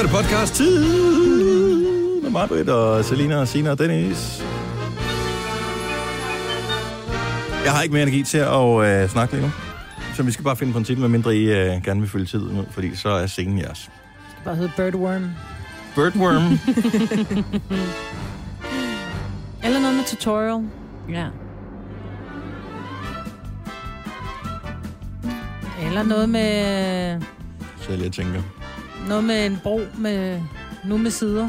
Er 0.00 0.04
det 0.04 0.12
podcast 0.12 0.54
tid 0.54 0.84
med 2.22 2.30
mig, 2.30 2.48
Britt, 2.48 2.68
og 2.68 3.04
Selina, 3.04 3.36
og 3.36 3.48
Sina 3.48 3.70
og 3.70 3.78
Dennis. 3.78 4.42
Jeg 7.64 7.72
har 7.72 7.82
ikke 7.82 7.92
mere 7.92 8.02
energi 8.02 8.22
til 8.22 8.38
at 8.38 9.02
øh, 9.02 9.08
snakke 9.08 9.34
lige 9.34 9.46
nu. 9.46 9.52
Så 10.16 10.22
vi 10.22 10.32
skal 10.32 10.44
bare 10.44 10.56
finde 10.56 10.72
på 10.72 10.78
en 10.78 10.84
titel, 10.84 11.00
medmindre 11.00 11.36
I 11.36 11.52
øh, 11.52 11.82
gerne 11.84 12.00
vil 12.00 12.10
følge 12.10 12.26
tiden 12.26 12.58
ud, 12.60 12.64
fordi 12.70 12.96
så 12.96 13.08
er 13.08 13.26
scenen 13.26 13.58
jeres. 13.58 13.90
Det 14.36 14.44
bare 14.44 14.56
hedder 14.56 14.70
Birdworm. 14.76 15.30
Birdworm. 15.94 16.42
Eller 19.64 19.80
noget 19.80 19.96
med 19.96 20.04
tutorial. 20.04 20.68
Ja. 21.08 21.26
Eller 25.86 26.02
noget 26.02 26.28
med, 26.28 27.20
så 27.80 27.90
jeg 27.90 27.98
lige 27.98 28.10
tænker. 28.10 28.59
Noget 29.10 29.24
med 29.24 29.46
en 29.46 29.58
bro 29.62 29.80
med, 29.98 30.40
nu 30.84 30.96
med 30.96 31.10
sider. 31.10 31.48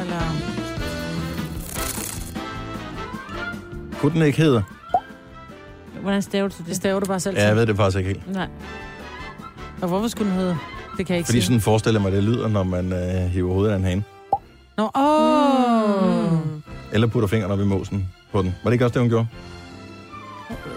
Eller, 0.00 0.20
Kunne 4.00 4.12
den 4.14 4.22
ikke 4.22 4.38
hedde? 4.38 4.62
Hvordan 6.02 6.22
staver 6.22 6.48
du 6.48 6.54
det 6.58 6.66
det? 6.66 6.76
staver 6.76 7.00
du 7.00 7.06
bare 7.06 7.20
selv 7.20 7.36
Ja, 7.36 7.46
jeg 7.46 7.56
ved 7.56 7.66
det 7.66 7.76
faktisk 7.76 7.98
ikke 7.98 8.08
helt. 8.08 8.32
Nej. 8.32 8.48
Og 9.82 9.88
hvorfor 9.88 10.08
skulle 10.08 10.30
den 10.30 10.38
hedde? 10.40 10.56
Det 10.98 11.06
kan 11.06 11.14
jeg 11.14 11.18
ikke 11.18 11.26
Fordi 11.26 11.38
sige. 11.40 11.46
sådan 11.46 11.60
forestiller 11.60 12.00
mig, 12.00 12.12
det 12.12 12.24
lyder, 12.24 12.48
når 12.48 12.62
man 12.62 12.92
øh, 12.92 13.30
hiver 13.30 13.52
hovedet 13.52 13.72
af 13.72 13.76
en 13.76 13.84
hane. 13.84 14.02
Nå, 14.76 14.90
åh! 14.94 16.32
Oh. 16.32 16.38
Eller 16.92 17.06
putter 17.06 17.28
fingrene 17.28 17.54
op 17.54 17.60
i 17.60 17.64
måsen 17.64 18.08
på 18.32 18.42
den. 18.42 18.54
Var 18.62 18.70
det 18.70 18.72
ikke 18.74 18.84
også 18.84 18.92
det, 18.94 19.00
hun 19.02 19.08
gjorde? 19.08 19.26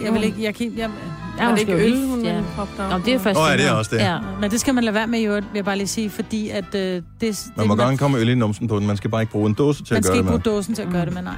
Jeg 0.03 0.13
vil 0.13 0.23
ikke, 0.23 0.43
jeg 0.43 0.55
kan, 0.55 0.73
jeg, 0.77 0.89
Ja, 1.39 1.45
Var 1.45 1.51
det 1.51 1.59
ikke 1.59 1.73
øl, 1.73 2.05
hun 2.07 2.25
ja. 2.25 2.29
der? 2.77 2.89
Nå, 2.89 2.97
det 3.05 3.13
er 3.13 3.19
først 3.19 3.39
Åh, 3.39 3.45
ja, 3.51 3.57
det 3.57 3.65
er 3.65 3.71
også 3.71 3.95
det. 3.95 4.01
Ja. 4.01 4.17
men 4.41 4.51
det 4.51 4.59
skal 4.59 4.73
man 4.73 4.83
lade 4.83 4.93
være 4.93 5.07
med 5.07 5.19
i 5.19 5.23
øvrigt, 5.25 5.45
vil 5.51 5.57
jeg 5.57 5.65
bare 5.65 5.77
lige 5.77 5.87
sige, 5.87 6.09
fordi 6.09 6.49
at 6.49 6.75
øh, 6.75 6.81
det, 6.81 7.03
det 7.21 7.39
Man 7.57 7.67
må 7.67 7.75
gerne 7.75 7.97
komme 7.97 8.17
øl 8.17 8.29
i 8.29 8.35
numsen 8.35 8.67
på 8.67 8.79
den. 8.79 8.87
Man 8.87 8.97
skal 8.97 9.09
bare 9.09 9.21
ikke 9.21 9.31
bruge 9.31 9.47
en 9.49 9.53
dåse 9.53 9.83
til 9.83 9.93
man 9.93 9.97
at 9.97 10.03
skal 10.03 10.11
gøre 10.13 10.17
ikke 10.17 10.23
det 10.33 10.41
bruge 10.43 10.53
med. 10.55 10.57
dåsen 10.57 10.75
til 10.75 10.81
at 10.81 10.89
gøre 10.91 11.05
det 11.05 11.13
med, 11.13 11.21
nej. 11.21 11.33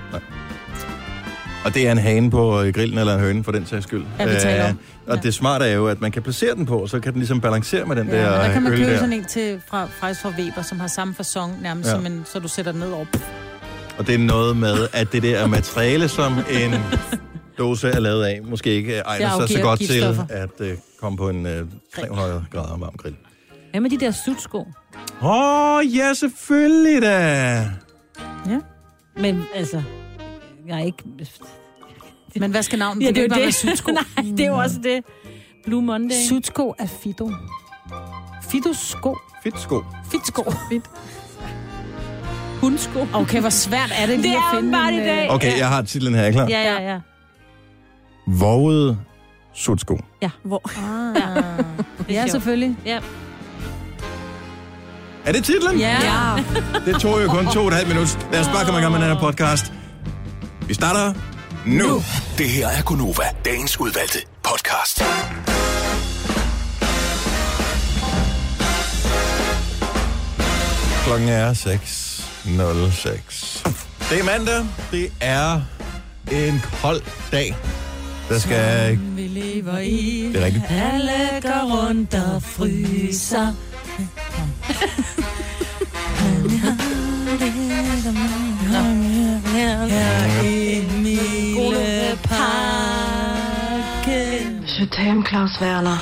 Og 1.66 1.74
det 1.74 1.88
er 1.88 1.92
en 1.92 1.98
hane 1.98 2.32
på 2.32 2.62
øh, 2.62 2.74
grillen 2.74 2.98
eller 2.98 3.14
en 3.14 3.20
høne, 3.20 3.44
for 3.44 3.52
den 3.52 3.66
sags 3.66 3.84
skyld. 3.84 4.04
Ja, 4.20 4.26
vi 4.26 4.36
taler 4.40 4.70
om. 4.70 4.80
og 5.08 5.16
Ja. 5.16 5.22
det 5.22 5.34
smarte 5.34 5.66
er 5.66 5.74
jo, 5.74 5.88
at 5.88 6.02
man 6.02 6.12
kan 6.12 6.22
placere 6.22 6.56
den 6.56 6.66
på, 6.66 6.78
og 6.78 6.90
så 6.90 7.00
kan 7.00 7.14
den 7.14 7.20
ligesom 7.20 7.42
balancere 7.42 7.86
med 7.86 7.96
den 7.96 8.08
Ja, 8.08 8.18
der, 8.18 8.32
men 8.32 8.40
der 8.40 8.54
kan 8.54 8.64
man 8.64 8.72
øl 8.72 8.78
købe 8.78 8.92
der. 8.92 8.98
sådan 8.98 9.14
en 9.14 9.26
til, 9.26 9.62
fra, 9.70 9.86
faktisk 9.86 10.22
fra 10.22 10.30
Weber, 10.40 10.62
som 10.62 10.80
har 10.80 10.88
samme 10.88 11.14
fasong 11.14 11.62
nærmest, 11.62 11.90
ja. 11.90 11.96
som 11.96 12.06
en, 12.06 12.24
så 12.26 12.40
du 12.40 12.48
sætter 12.48 12.72
den 12.72 12.82
ned 12.82 12.92
over. 12.92 13.06
Og 13.98 14.08
det 14.08 14.16
er 14.16 14.20
noget 14.20 14.58
med, 14.58 14.88
at 14.94 15.12
det 15.12 15.24
der 15.24 15.48
materiale, 15.48 16.08
som 16.08 16.34
en 16.34 16.74
dåse 17.58 17.88
er 17.88 18.00
lavet 18.00 18.24
af, 18.24 18.40
måske 18.44 18.70
ikke 18.70 18.98
egner 18.98 19.40
sig 19.40 19.50
så 19.50 19.62
godt 19.62 19.80
til 19.80 20.04
at 20.30 20.50
øh, 20.60 20.78
komme 21.00 21.18
på 21.18 21.30
en 21.30 21.46
øh, 21.46 21.66
300 21.96 22.46
grader 22.52 22.78
varm 22.78 22.94
grill. 22.98 23.16
Hvad 23.72 23.82
med 23.82 23.90
de 23.90 24.00
der 24.00 24.12
sutsko? 24.26 24.60
Åh, 25.22 25.76
oh, 25.78 25.96
ja, 25.96 26.14
selvfølgelig 26.14 27.02
da! 27.02 27.18
Ja. 28.50 28.60
Men 29.18 29.44
altså, 29.56 29.82
jeg 30.68 30.80
er 30.80 30.86
ikke... 30.86 31.04
Men 32.36 32.52
hvad 32.52 32.64
skal 32.64 32.80
navnet? 32.80 33.04
Ja, 33.04 33.10
det 33.10 33.18
er 33.18 33.22
jo 33.22 33.28
det. 33.28 33.38
bare 33.38 33.52
Sutsko. 33.52 33.92
Nej, 34.18 34.32
det 34.38 34.40
er 34.40 34.48
jo 34.48 34.56
også 34.56 34.80
det. 34.84 35.04
Blue 35.66 35.82
Monday. 35.82 36.16
Sutsko 36.30 36.74
er 36.80 36.88
Fido. 37.04 37.32
Fidos 38.50 38.78
sko. 38.78 39.18
Fedt 39.44 39.60
sko. 39.60 39.84
Fitsko. 40.12 40.44
Hundsko. 42.62 43.08
Okay, 43.14 43.40
hvor 43.40 43.50
svært 43.50 43.92
er 43.98 44.06
det 44.06 44.20
lige 44.20 44.32
Det 44.32 44.38
er 44.38 44.52
at 44.52 44.60
finde 44.60 44.78
en, 44.88 44.94
i 44.94 45.00
øh, 45.00 45.06
dag. 45.06 45.32
Okay, 45.32 45.58
jeg 45.58 45.68
har 45.68 45.82
titlen 45.82 46.16
her, 46.16 46.22
er 46.22 46.32
klar? 46.32 46.48
Ja, 46.48 46.62
ja, 46.74 46.92
ja. 46.92 47.00
Vågede 48.28 48.98
sutsko. 49.54 50.00
Hvor? 50.44 50.62
Ah. 50.78 51.16
Er 52.10 52.10
Ja, 52.10 52.28
selvfølgelig. 52.28 52.78
Ja. 52.86 53.00
Er 55.26 55.32
det 55.32 55.44
titlen? 55.44 55.80
Ja. 55.80 55.98
ja. 56.04 56.44
Det 56.92 57.02
tog 57.02 57.24
jo 57.24 57.28
kun 57.28 57.48
to 57.48 57.60
og 57.60 57.68
et 57.68 57.74
halvt 57.74 57.88
minut. 57.90 58.28
Lad 58.32 58.40
os 58.40 58.48
bare 58.48 58.66
komme 58.66 58.80
i 58.80 58.84
gang 58.84 58.94
med 58.94 59.02
den 59.02 59.10
her 59.10 59.20
podcast. 59.20 59.74
Vi 60.68 60.74
starter 60.74 61.14
nu. 61.66 61.88
nu. 61.88 62.02
Det 62.38 62.50
her 62.50 62.68
er 62.68 62.82
Gunova, 62.84 63.24
dagens 63.46 63.80
udvalgte 63.80 64.20
podcast. 64.44 65.04
Klokken 71.06 71.30
er 71.30 71.54
6.06. 71.54 73.70
Det 74.10 74.20
er 74.20 74.24
mandag. 74.24 74.66
Det 74.92 75.12
er 75.22 75.62
en 76.32 76.62
kold 76.82 77.02
dag. 77.32 77.56
Der 78.34 78.40
skal... 78.40 79.00
Vi 79.16 79.22
lever 79.22 79.78
i. 79.78 80.30
Det 80.34 80.42
er 80.42 80.46
rigtigt. 80.46 80.66
Alle 80.70 81.42
går 81.42 81.88
rundt 81.88 82.14
og 82.14 82.44
fryser. 82.44 83.54
Her 89.46 90.44
i 90.44 90.86
Mileparken. 90.98 92.24
Je 94.68 94.88
t'aime, 94.96 95.30
Claus 95.30 95.62
Werner. 95.62 95.98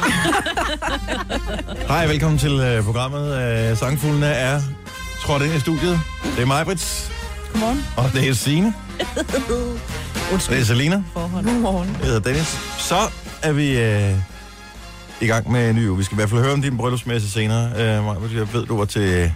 Hej, 1.87 2.07
velkommen 2.07 2.39
til 2.39 2.77
uh, 2.77 2.85
programmet. 2.85 3.71
Uh, 3.71 3.77
Sangfuglene 3.77 4.25
er 4.25 4.61
trådt 5.21 5.43
ind 5.43 5.53
i 5.53 5.59
studiet. 5.59 5.99
Det 6.35 6.41
er 6.41 6.45
mig, 6.45 6.65
Brits. 6.65 7.11
Godmorgen. 7.51 7.85
Og 7.97 8.11
det 8.13 8.29
er 8.29 8.33
Signe. 8.33 8.73
Det 10.31 10.59
er 10.59 10.63
Selina. 10.63 11.03
Godmorgen. 11.13 11.97
Jeg 11.99 12.05
hedder 12.05 12.19
Dennis. 12.19 12.59
Så 12.77 12.95
er 13.41 13.51
vi 13.51 13.79
øh, 13.79 14.15
i 15.21 15.25
gang 15.27 15.51
med 15.51 15.69
en 15.69 15.75
ny 15.75 15.87
uge. 15.87 15.97
Vi 15.97 16.03
skal 16.03 16.15
i 16.15 16.17
hvert 16.17 16.29
fald 16.29 16.41
høre 16.41 16.53
om 16.53 16.61
din 16.61 16.77
bryllupsmesse 16.77 17.29
senere. 17.31 17.65
Øh, 17.65 18.05
Maja, 18.05 18.19
jeg 18.35 18.53
ved, 18.53 18.65
du 18.65 18.77
var 18.77 18.85
til 18.85 19.31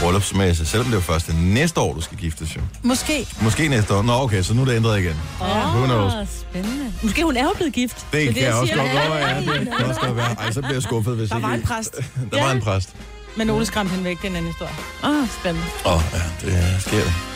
bryllupsmesse, 0.00 0.66
selvom 0.66 0.86
det 0.90 0.96
er 0.96 1.00
først 1.00 1.34
næste 1.34 1.80
år, 1.80 1.94
du 1.94 2.00
skal 2.00 2.18
giftes 2.18 2.56
jo. 2.56 2.60
Måske. 2.82 3.28
Måske 3.40 3.68
næste 3.68 3.94
år. 3.94 4.02
Nå, 4.02 4.12
okay, 4.12 4.42
så 4.42 4.54
nu 4.54 4.60
er 4.60 4.64
det 4.64 4.76
ændret 4.76 5.00
igen. 5.00 5.14
Who 5.40 5.86
knows? 5.86 6.14
Åh, 6.14 6.26
spændende. 6.40 6.92
Måske 7.02 7.22
hun 7.24 7.36
er 7.36 7.44
jo 7.44 7.52
blevet 7.56 7.72
gift. 7.72 8.06
Det, 8.12 8.28
er 8.28 8.32
kan 8.32 8.42
jeg 8.42 8.54
også 8.54 8.74
godt 8.74 8.92
være. 8.94 9.16
Ja, 9.16 9.40
det 9.40 9.68
kan 9.78 9.86
også 9.86 10.00
godt 10.00 10.16
være. 10.16 10.34
Ej, 10.38 10.52
så 10.52 10.60
bliver 10.60 10.72
jeg 10.72 10.82
skuffet, 10.82 11.16
hvis 11.16 11.28
Der 11.28 11.36
ikke... 11.36 11.48
var 11.48 11.54
en 11.54 11.62
præst. 11.62 11.94
Der 12.32 12.42
var 12.44 12.50
en 12.52 12.60
præst. 12.60 12.88
Men 13.36 13.50
Ole 13.50 13.66
skræmte 13.66 13.90
hende 13.90 14.04
væk, 14.04 14.16
det 14.16 14.24
er 14.24 14.30
en 14.30 14.36
anden 14.36 14.52
historie. 14.52 14.72
Åh, 15.04 15.10
oh, 15.10 15.28
spændende. 15.40 15.66
Åh, 15.86 15.94
oh, 15.94 16.02
ja, 16.12 16.46
det 16.46 16.82
sker. 16.82 17.35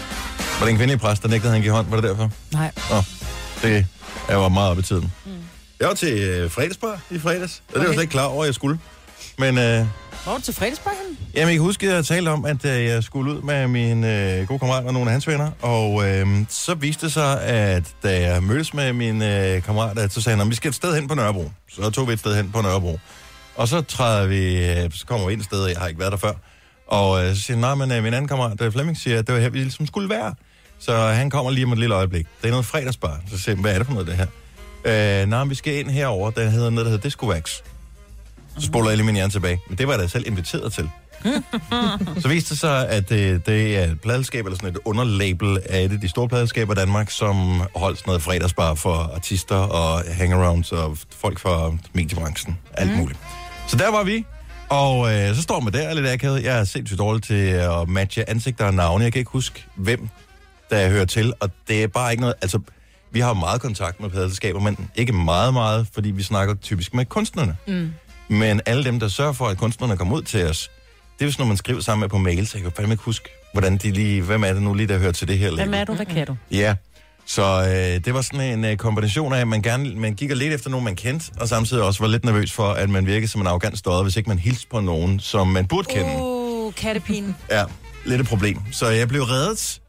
Var 0.60 0.66
det 0.66 0.70
en 0.72 0.76
kvindelig 0.76 1.00
præst, 1.00 1.22
der 1.22 1.28
nægtede, 1.28 1.52
han 1.52 1.62
give 1.62 1.72
hånd? 1.72 1.86
Var 1.90 1.96
det 2.00 2.04
derfor? 2.10 2.30
Nej. 2.52 2.70
Det 3.62 3.86
er 4.28 4.34
jo 4.34 4.48
meget 4.48 4.70
op 4.70 4.78
i 4.78 4.82
tiden. 4.82 5.12
Mm. 5.26 5.32
Jeg 5.80 5.88
var 5.88 5.94
til 5.94 6.18
øh, 6.22 6.50
fredagsbar 6.50 7.00
i 7.10 7.18
fredags, 7.18 7.62
og 7.68 7.74
det 7.74 7.74
var 7.74 7.80
jeg 7.80 7.88
Okay. 7.88 7.94
slet 7.94 8.02
ikke 8.02 8.10
klar 8.12 8.24
over, 8.24 8.42
at 8.42 8.46
jeg 8.46 8.54
skulle. 8.54 8.78
Men 9.38 9.58
øh, 9.58 9.86
Hvor 10.24 10.32
er 10.32 10.36
du 10.36 10.42
til 10.42 10.54
fredagsbakken? 10.54 11.18
Jamen, 11.34 11.48
jeg 11.48 11.54
kan 11.56 11.60
huske, 11.62 11.88
at 11.88 11.94
jeg 11.94 12.04
talte 12.04 12.28
om, 12.28 12.44
at 12.44 12.64
øh, 12.64 12.84
jeg 12.84 13.02
skulle 13.04 13.32
ud 13.34 13.42
med 13.42 13.68
min 13.68 14.04
øh, 14.04 14.46
gode 14.48 14.58
kammerat 14.58 14.84
og 14.84 14.92
nogle 14.92 15.08
af 15.10 15.12
hans 15.12 15.26
venner. 15.26 15.50
Og 15.62 16.08
øh, 16.08 16.26
så 16.48 16.74
viste 16.74 17.06
det 17.06 17.12
sig, 17.12 17.42
at 17.42 17.84
da 18.02 18.20
jeg 18.20 18.42
mødtes 18.42 18.74
med 18.74 18.92
min 18.92 19.22
øh, 19.22 19.62
kammerat, 19.62 19.98
at 19.98 20.12
så 20.12 20.20
sagde 20.20 20.36
han, 20.38 20.46
at 20.46 20.50
vi 20.50 20.54
skal 20.56 20.68
et 20.68 20.74
sted 20.74 20.94
hen 20.94 21.08
på 21.08 21.14
Nørrebro. 21.14 21.50
Så 21.70 21.90
tog 21.90 22.08
vi 22.08 22.12
et 22.12 22.18
sted 22.18 22.36
hen 22.36 22.50
på 22.52 22.60
Nørrebro. 22.60 22.98
Og 23.56 23.68
så 23.68 23.80
træder 23.80 24.26
vi, 24.26 24.66
øh, 24.70 24.90
så 24.94 25.06
kommer 25.06 25.26
vi 25.26 25.32
ind 25.32 25.40
et 25.40 25.44
sted, 25.46 25.62
og 25.62 25.70
jeg 25.70 25.78
har 25.78 25.86
ikke 25.88 26.00
været 26.00 26.12
der 26.12 26.18
før. 26.18 26.32
Og 26.88 27.24
øh, 27.24 27.34
så 27.36 27.42
siger 27.42 27.56
han, 27.56 27.60
nej, 27.60 27.74
men 27.74 27.92
øh, 27.92 28.02
min 28.02 28.14
anden 28.14 28.28
kammerat, 28.28 28.60
øh, 28.60 28.72
Flemming, 28.72 28.96
siger, 28.96 29.18
at 29.18 29.26
det 29.26 29.34
var 29.34 29.40
her, 29.40 29.48
vi 29.48 29.58
ligesom 29.58 29.86
skulle 29.86 30.08
være. 30.08 30.34
Så 30.80 30.96
han 30.96 31.30
kommer 31.30 31.50
lige 31.50 31.64
om 31.64 31.72
et 31.72 31.78
lille 31.78 31.94
øjeblik. 31.94 32.26
Det 32.42 32.46
er 32.46 32.50
noget 32.50 32.66
fredagsbar. 32.66 33.20
Så 33.30 33.38
siger 33.38 33.54
jeg, 33.54 33.60
hvad 33.60 33.74
er 33.74 33.78
det 33.78 33.86
for 33.86 33.94
noget, 33.94 34.08
det 34.08 34.16
her? 34.16 34.26
Øh, 35.22 35.28
nej, 35.28 35.44
vi 35.44 35.54
skal 35.54 35.74
ind 35.74 35.90
herover. 35.90 36.30
Der 36.30 36.50
hedder 36.50 36.70
noget, 36.70 36.86
der 36.86 36.90
hedder 36.90 37.02
Disco 37.02 37.30
Wax. 37.30 37.60
Så 38.58 38.66
spoler 38.66 38.88
jeg 38.88 38.96
lige 38.96 39.06
min 39.06 39.14
hjerne 39.14 39.32
tilbage. 39.32 39.60
Men 39.68 39.78
det 39.78 39.86
var 39.86 39.92
jeg 39.92 40.02
da 40.02 40.06
selv 40.06 40.26
inviteret 40.26 40.72
til. 40.72 40.90
så 42.22 42.28
viste 42.28 42.50
det 42.50 42.58
sig, 42.60 42.88
at 42.88 43.08
det, 43.08 43.46
det 43.46 43.78
er 43.78 43.84
et 43.84 44.00
pladselskab, 44.00 44.44
eller 44.46 44.56
sådan 44.56 44.70
et 44.70 44.78
underlabel 44.84 45.58
af 45.68 45.84
et 45.84 45.92
af 45.92 46.00
de 46.00 46.08
store 46.08 46.28
pladselskaber 46.28 46.72
i 46.72 46.76
Danmark, 46.76 47.10
som 47.10 47.62
holdt 47.74 47.98
sådan 47.98 48.08
noget 48.08 48.22
fredagsbar 48.22 48.74
for 48.74 48.94
artister 49.14 49.56
og 49.56 50.02
hangarounds 50.14 50.72
og 50.72 50.98
folk 51.20 51.38
fra 51.38 51.72
mediebranchen. 51.92 52.58
Alt 52.72 52.96
muligt. 52.96 53.18
Så 53.66 53.76
der 53.76 53.90
var 53.90 54.04
vi, 54.04 54.24
og 54.68 55.14
øh, 55.14 55.34
så 55.34 55.42
står 55.42 55.60
man 55.60 55.72
der 55.72 55.94
lidt 55.94 56.06
akavet. 56.06 56.44
Jeg 56.44 56.58
er 56.58 56.64
sindssygt 56.64 56.98
dårlig 56.98 57.22
til 57.22 57.44
at 57.44 57.88
matche 57.88 58.30
ansigter 58.30 58.64
og 58.64 58.74
navne. 58.74 59.04
Jeg 59.04 59.12
kan 59.12 59.18
ikke 59.18 59.30
huske, 59.30 59.64
hvem 59.74 60.08
der 60.70 60.88
hører 60.88 61.04
til, 61.04 61.32
og 61.40 61.50
det 61.68 61.82
er 61.82 61.86
bare 61.86 62.10
ikke 62.10 62.20
noget... 62.20 62.34
Altså, 62.42 62.60
vi 63.12 63.20
har 63.20 63.34
meget 63.34 63.60
kontakt 63.60 64.00
med 64.00 64.10
pladselskaber, 64.10 64.60
men 64.60 64.90
ikke 64.94 65.12
meget, 65.12 65.52
meget, 65.54 65.86
fordi 65.92 66.10
vi 66.10 66.22
snakker 66.22 66.54
typisk 66.54 66.94
med 66.94 67.04
kunstnerne. 67.04 67.56
Mm. 67.66 67.92
Men 68.28 68.60
alle 68.66 68.84
dem, 68.84 69.00
der 69.00 69.08
sørger 69.08 69.32
for, 69.32 69.46
at 69.46 69.58
kunstnerne 69.58 69.96
kommer 69.96 70.16
ud 70.16 70.22
til 70.22 70.46
os, 70.46 70.70
det 71.18 71.24
er 71.24 71.26
hvis, 71.26 71.38
når 71.38 71.46
man 71.46 71.56
skriver 71.56 71.80
sammen 71.80 72.00
med 72.00 72.08
på 72.08 72.18
mail, 72.18 72.46
så 72.46 72.58
jeg 72.58 72.62
kan 72.62 72.72
fandme 72.76 72.92
ikke 72.92 73.04
huske, 73.04 73.28
hvordan 73.52 73.76
de 73.76 73.90
lige... 73.90 74.22
Hvem 74.22 74.44
er 74.44 74.52
det 74.52 74.62
nu 74.62 74.74
lige, 74.74 74.88
der 74.88 74.98
hører 74.98 75.12
til 75.12 75.28
det 75.28 75.38
her 75.38 75.54
Hvem 75.54 75.74
er 75.74 75.84
du? 75.84 75.94
Hvad 75.94 76.06
kan 76.06 76.26
du? 76.26 76.36
Ja, 76.50 76.74
så 77.26 77.42
øh, 77.42 78.04
det 78.04 78.14
var 78.14 78.22
sådan 78.22 78.58
en 78.58 78.64
øh, 78.64 78.76
kombination 78.76 79.32
af, 79.32 79.40
at 79.40 79.48
man 79.48 79.62
gerne 79.62 79.94
man 79.94 80.14
gik 80.14 80.30
og 80.30 80.36
lidt 80.36 80.54
efter 80.54 80.70
nogen, 80.70 80.84
man 80.84 80.96
kendte, 80.96 81.32
og 81.40 81.48
samtidig 81.48 81.82
også 81.82 82.00
var 82.00 82.08
lidt 82.08 82.24
nervøs 82.24 82.52
for, 82.52 82.68
at 82.68 82.90
man 82.90 83.06
virkede 83.06 83.28
som 83.28 83.40
en 83.40 83.46
arrogant 83.46 83.78
støder, 83.78 84.02
hvis 84.02 84.16
ikke 84.16 84.28
man 84.28 84.38
hilste 84.38 84.66
på 84.70 84.80
nogen, 84.80 85.20
som 85.20 85.46
man 85.48 85.66
burde 85.66 85.88
kende. 85.90 86.16
Uh, 86.16 86.74
kattepine. 86.74 87.34
Ja, 87.50 87.64
lidt 88.04 88.20
et 88.20 88.26
problem. 88.26 88.58
Så 88.72 88.88
jeg 88.88 89.08
blev 89.08 89.22
reddet 89.22 89.80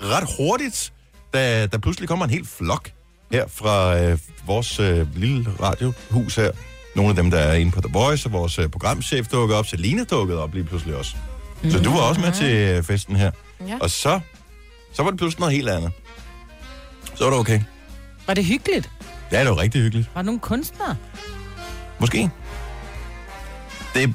ret 0.00 0.28
hurtigt, 0.36 0.92
da 1.34 1.66
der 1.66 1.78
pludselig 1.78 2.08
kommer 2.08 2.24
en 2.24 2.30
hel 2.30 2.46
flok 2.46 2.90
her 3.32 3.46
fra 3.48 4.00
øh, 4.00 4.18
vores 4.46 4.80
øh, 4.80 5.16
lille 5.16 5.50
radiohus 5.60 6.36
her, 6.36 6.50
nogle 6.96 7.10
af 7.10 7.16
dem, 7.16 7.30
der 7.30 7.38
er 7.38 7.54
inde 7.54 7.72
på 7.72 7.80
The 7.80 7.92
Voice, 7.92 8.26
og 8.26 8.32
vores 8.32 8.58
øh, 8.58 8.68
programchef 8.68 9.28
dukkede 9.28 9.58
op. 9.58 9.66
Selina 9.66 10.04
dukkede 10.04 10.42
op 10.42 10.54
lige 10.54 10.64
pludselig 10.64 10.96
også. 10.96 11.16
Så 11.70 11.78
du 11.78 11.90
var 11.90 12.00
også 12.00 12.20
med 12.20 12.32
til 12.32 12.54
øh, 12.54 12.82
festen 12.82 13.16
her. 13.16 13.30
Ja. 13.68 13.78
Og 13.80 13.90
så, 13.90 14.20
så 14.92 15.02
var 15.02 15.10
det 15.10 15.18
pludselig 15.18 15.40
noget 15.40 15.54
helt 15.54 15.68
andet. 15.68 15.92
Så 17.14 17.24
var 17.24 17.30
det 17.30 17.40
okay. 17.40 17.60
Var 18.26 18.34
det 18.34 18.44
hyggeligt? 18.44 18.90
Ja, 19.32 19.40
det 19.40 19.50
var 19.50 19.58
rigtig 19.58 19.80
hyggeligt. 19.80 20.10
Var 20.14 20.22
der 20.22 20.26
nogle 20.26 20.40
kunstnere? 20.40 20.96
Måske. 21.98 22.30
Det, 23.94 24.14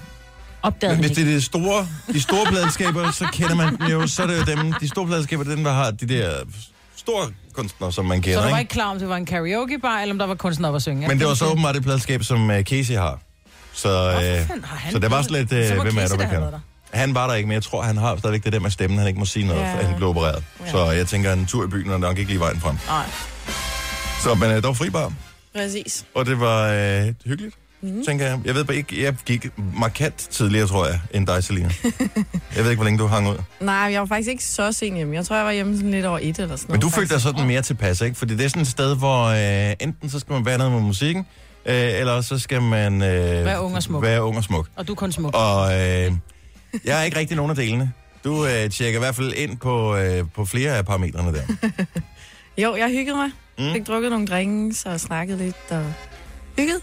Opdagede 0.62 0.96
men 0.98 1.06
hvis 1.06 1.18
det 1.18 1.22
er 1.22 1.26
de 1.34 1.42
store, 1.42 1.88
de 2.14 2.22
store 2.22 2.46
pladskaber, 2.52 3.12
så 3.12 3.28
kender 3.34 3.56
man 3.56 3.78
dem 3.78 3.88
jo. 3.88 4.08
Så 4.08 4.24
er 4.24 4.28
det 4.28 4.38
jo 4.38 4.56
dem, 4.56 4.74
de 4.74 4.88
store 4.88 5.08
pladskaber, 5.08 5.44
det 5.44 5.52
er 5.52 5.56
dem, 5.56 5.64
der 5.64 5.72
har 5.74 5.92
de 5.92 6.06
der 6.08 6.34
store 6.96 7.28
kunstnere, 7.54 7.92
som 7.94 8.06
man 8.06 8.18
Så 8.18 8.24
kender. 8.24 8.44
du 8.44 8.50
var 8.50 8.60
ikke? 8.60 8.70
klar, 8.72 8.86
om 8.92 9.00
det 9.00 9.10
var 9.10 9.16
en 9.18 9.26
karaokebar, 9.26 10.00
eller 10.00 10.14
om 10.14 10.20
der 10.20 10.26
var 10.28 10.36
kunstnere 10.36 10.70
op 10.70 10.76
at 10.76 10.82
synge? 10.82 11.08
Men 11.08 11.20
det 11.20 11.28
var 11.28 11.34
så 11.34 11.46
åbenbart 11.46 11.76
det 11.76 11.84
pladskab, 11.84 12.24
som 12.24 12.50
uh, 12.50 12.62
Casey 12.62 12.94
har. 12.96 13.20
Så, 13.74 14.10
han 14.12 14.92
så 14.92 15.00
det 15.00 15.12
var 15.12 15.22
Så 15.22 15.30
uh, 15.72 15.78
må 15.78 15.84
hvem 15.84 15.98
er 15.98 16.08
da 16.08 16.16
man 16.18 16.30
kender? 16.30 16.60
Han 16.94 17.16
var 17.16 17.28
der 17.28 17.34
ikke, 17.34 17.48
men 17.48 17.54
jeg 17.54 17.64
tror, 17.64 17.82
han 17.82 17.98
har 17.98 18.18
stadigvæk 18.18 18.44
det 18.44 18.54
der 18.54 18.60
med 18.60 18.72
stemmen. 18.72 19.00
Han 19.00 19.08
ikke 19.08 19.20
må 19.20 19.26
sige 19.26 19.48
noget, 19.48 19.62
Ja. 19.62 19.66
han 19.66 19.96
blev 19.96 20.10
opereret. 20.10 20.44
Ja. 20.66 20.72
Så 20.72 20.92
jeg 20.92 21.08
tænker, 21.08 21.34
en 21.34 21.46
tur 21.46 21.64
i 21.66 21.68
byen 21.68 21.92
er 21.92 21.98
nok 21.98 22.18
ikke 22.18 22.32
lige 22.32 22.40
vejen 22.40 22.60
frem. 22.60 22.78
Nej. 22.88 23.06
Så, 24.24 24.34
men 24.36 24.50
uh, 24.50 24.56
der 24.56 24.62
var 24.68 24.74
fribar, 24.74 25.14
Præcis. 25.56 26.06
og 26.16 26.26
det 26.26 26.40
var 26.40 26.70
uh, 26.70 27.14
hyggeligt. 27.26 27.56
Mm. 27.82 28.04
tænker 28.06 28.26
jeg. 28.26 28.40
Jeg 28.46 28.56
ved 28.56 28.64
bare 28.64 28.78
ikke, 28.78 29.04
jeg 29.04 29.16
gik 29.26 29.48
markant 29.74 30.18
tidligere, 30.18 30.68
tror 30.68 30.88
jeg, 30.88 31.00
end 31.14 31.28
dig, 31.28 31.44
Selina. 31.44 31.70
jeg 32.56 32.64
ved 32.64 32.70
ikke, 32.72 32.76
hvor 32.76 32.84
længe 32.84 33.00
du 33.00 33.08
hang 33.08 33.30
ud. 33.30 33.36
Nej, 33.62 33.76
jeg 33.76 34.00
var 34.00 34.06
faktisk 34.08 34.30
ikke 34.30 34.44
så 34.44 34.72
sent 34.72 34.96
hjemme. 34.96 35.16
Jeg 35.16 35.26
tror, 35.26 35.36
jeg 35.36 35.46
var 35.46 35.52
hjemme 35.52 35.76
sådan 35.76 35.92
lidt 35.92 36.06
over 36.06 36.20
et 36.22 36.24
eller 36.24 36.36
sådan 36.36 36.48
noget. 36.48 36.70
Men 36.70 36.80
du 36.80 36.90
følte 36.90 37.14
dig 37.14 37.22
sådan 37.22 37.48
mere 37.48 37.62
tilpas, 37.62 38.02
ikke? 38.02 38.16
Fordi 38.16 38.36
det 38.36 38.46
er 38.46 38.50
sådan 38.50 38.62
et 38.62 38.68
sted, 38.68 38.96
hvor 38.98 39.26
øh, 39.26 39.76
enten 39.80 40.10
så 40.10 40.20
skal 40.20 40.34
man 40.34 40.46
være 40.46 40.58
noget 40.58 40.74
med 40.74 40.82
musikken, 40.82 41.26
øh, 41.66 41.76
eller 41.76 42.22
så 42.22 42.40
skal 42.40 42.62
man... 42.62 43.02
Øh, 43.02 43.46
Være 43.46 43.62
ung 43.62 43.76
og 43.76 43.84
smuk. 43.84 44.04
Være 44.04 44.24
ung 44.24 44.38
og 44.38 44.44
smuk. 44.44 44.68
Og 44.76 44.88
du 44.88 44.94
er 44.94 44.96
kun 44.96 45.12
smuk. 45.12 45.36
Og 45.36 45.72
øh, 45.74 46.12
jeg 46.86 47.00
er 47.00 47.04
ikke 47.04 47.18
rigtig 47.18 47.38
nogen 47.38 47.50
af 47.50 47.56
delene. 47.56 47.92
Du 48.24 48.46
øh, 48.46 48.70
tjekker 48.70 49.00
i 49.00 49.02
hvert 49.02 49.16
fald 49.16 49.34
ind 49.34 49.58
på, 49.58 49.96
øh, 49.96 50.24
på 50.36 50.46
flere 50.46 50.78
af 50.78 50.86
parametrene 50.86 51.34
der. 51.34 51.44
Jo, 52.58 52.76
jeg 52.76 52.90
hyggede 52.90 53.16
mig. 53.18 53.30
Mm. 53.60 53.74
Fik 53.74 53.88
drukket 53.88 54.12
nogle 54.12 54.28
drinks 54.28 54.86
og 54.86 55.00
snakket 55.00 55.38
lidt 55.38 55.56
og 55.70 55.94
hygget. 56.58 56.82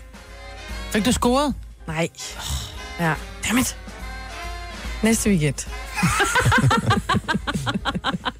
Fik 0.96 1.04
du 1.04 1.12
scoret? 1.12 1.54
Nej. 1.87 2.08
Ja, 3.00 3.14
dammit. 3.48 3.76
Næste 5.02 5.31
weekend. 5.31 5.54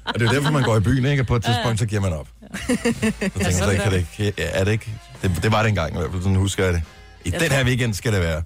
Og 0.05 0.13
det 0.13 0.21
er 0.21 0.25
jo 0.25 0.31
derfor, 0.39 0.51
man 0.51 0.63
går 0.63 0.77
i 0.77 0.79
byen, 0.79 1.05
ikke? 1.05 1.21
Og 1.23 1.27
på 1.27 1.35
et 1.35 1.43
tidspunkt, 1.43 1.79
så 1.79 1.85
giver 1.85 2.01
man 2.01 2.13
op. 2.13 2.27
Så 2.67 2.67
tænker 2.67 3.43
man, 3.43 3.51
så 3.53 3.57
sådan 3.57 3.79
kan 3.79 3.91
det 3.91 3.97
ikke... 3.97 4.33
Ja, 4.37 4.45
er 4.51 4.63
det 4.63 4.71
ikke? 4.71 4.91
Det, 5.21 5.39
det 5.43 5.51
var 5.51 5.61
det 5.61 5.69
engang 5.69 5.93
i 5.95 5.97
hvert 5.97 6.11
fald, 6.11 6.21
sådan 6.21 6.35
husker 6.37 6.65
jeg 6.65 6.73
det. 6.73 6.81
I 7.25 7.29
den 7.29 7.51
her 7.51 7.65
weekend 7.65 7.93
skal 7.93 8.13
det 8.13 8.21
være. 8.21 8.43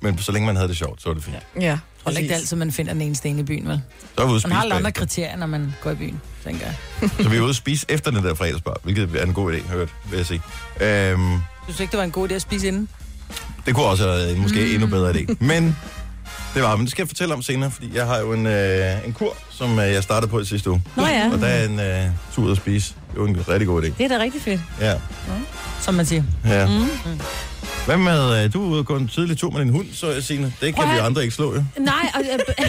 Men 0.00 0.18
så 0.18 0.32
længe 0.32 0.46
man 0.46 0.56
havde 0.56 0.68
det 0.68 0.76
sjovt, 0.76 1.02
så 1.02 1.08
var 1.08 1.14
det 1.14 1.24
fint. 1.24 1.36
Ja, 1.56 1.60
Jeg 1.60 1.78
tror 2.04 2.12
ikke, 2.12 2.34
altid, 2.34 2.56
man 2.56 2.72
finder 2.72 2.92
den 2.92 3.02
eneste 3.02 3.28
en 3.28 3.38
i 3.38 3.42
byen, 3.42 3.68
vel? 3.68 3.82
Så 4.16 4.22
er 4.22 4.26
vi 4.26 4.32
ude 4.32 4.36
at 4.36 4.42
Man 4.44 4.52
har 4.52 4.62
alle 4.62 4.74
andre 4.74 4.92
kriterier, 4.92 5.36
når 5.36 5.46
man 5.46 5.74
går 5.82 5.90
i 5.90 5.94
byen, 5.94 6.20
tænker 6.44 6.66
jeg. 6.66 6.74
Så 7.20 7.28
vi 7.28 7.36
er 7.36 7.40
ude 7.40 7.50
at 7.50 7.56
spise 7.56 7.86
efter 7.88 8.10
den 8.10 8.24
der 8.24 8.34
fredagsbar, 8.34 8.76
hvilket 8.82 9.16
er 9.16 9.22
en 9.26 9.34
god 9.34 9.52
idé, 9.54 9.68
hørt, 9.68 9.88
vil 10.10 10.16
jeg 10.16 10.26
sige. 10.26 10.42
Øhm, 10.80 11.32
Du 11.32 11.38
synes 11.66 11.80
ikke, 11.80 11.90
det 11.90 11.98
var 11.98 12.04
en 12.04 12.10
god 12.10 12.30
idé 12.30 12.34
at 12.34 12.42
spise 12.42 12.68
inden? 12.68 12.88
Det 13.66 13.74
kunne 13.74 13.86
også 13.86 14.02
have 14.02 14.16
været 14.16 14.32
en 14.36 14.42
måske 14.42 14.60
mm. 14.60 14.72
endnu 14.74 14.86
bedre 14.86 15.10
idé. 15.10 15.34
Men 15.40 15.76
det 16.54 16.62
var, 16.62 16.76
men 16.76 16.84
det 16.84 16.90
skal 16.90 17.02
jeg 17.02 17.08
fortælle 17.08 17.34
om 17.34 17.42
senere, 17.42 17.70
fordi 17.70 17.90
jeg 17.94 18.06
har 18.06 18.18
jo 18.18 18.32
en, 18.32 18.46
øh, 18.46 19.06
en 19.06 19.12
kur, 19.12 19.36
som 19.50 19.78
øh, 19.78 19.92
jeg 19.92 20.02
startede 20.02 20.30
på 20.30 20.40
i 20.40 20.44
sidste 20.44 20.70
uge. 20.70 20.82
Nå 20.96 21.06
ja, 21.06 21.30
Og 21.32 21.38
der 21.38 21.46
er 21.46 21.64
en 21.64 21.80
øh, 21.80 22.06
tur 22.34 22.44
ud 22.44 22.50
at 22.50 22.56
spise. 22.56 22.94
Det 23.10 23.18
er 23.18 23.22
jo 23.22 23.26
en 23.28 23.48
rigtig 23.48 23.66
god 23.68 23.82
idé. 23.82 23.86
det 23.98 24.00
er 24.00 24.08
da 24.08 24.18
rigtig 24.18 24.42
fedt. 24.42 24.60
Ja. 24.80 24.94
Som 25.80 25.94
man 25.94 26.06
siger. 26.06 26.22
ja. 26.46 26.66
Mm. 26.66 27.20
Hvad 27.86 27.96
med, 27.96 28.44
øh, 28.44 28.52
du 28.52 28.64
er 28.64 28.68
ude 28.68 28.78
og 28.78 28.86
gå 28.86 28.96
en 28.96 29.08
tidlig 29.08 29.38
tur 29.38 29.50
med 29.50 29.60
din 29.60 29.68
hund, 29.68 29.86
så 29.92 30.10
jeg 30.10 30.22
Signe. 30.22 30.52
Det 30.60 30.74
Prøv 30.74 30.84
kan 30.84 30.94
at 30.94 31.02
vi 31.02 31.06
andre 31.06 31.22
ikke 31.22 31.34
slå, 31.34 31.54
jo. 31.54 31.64
Nej, 31.78 32.10
og, 32.14 32.20
jeg 32.30 32.40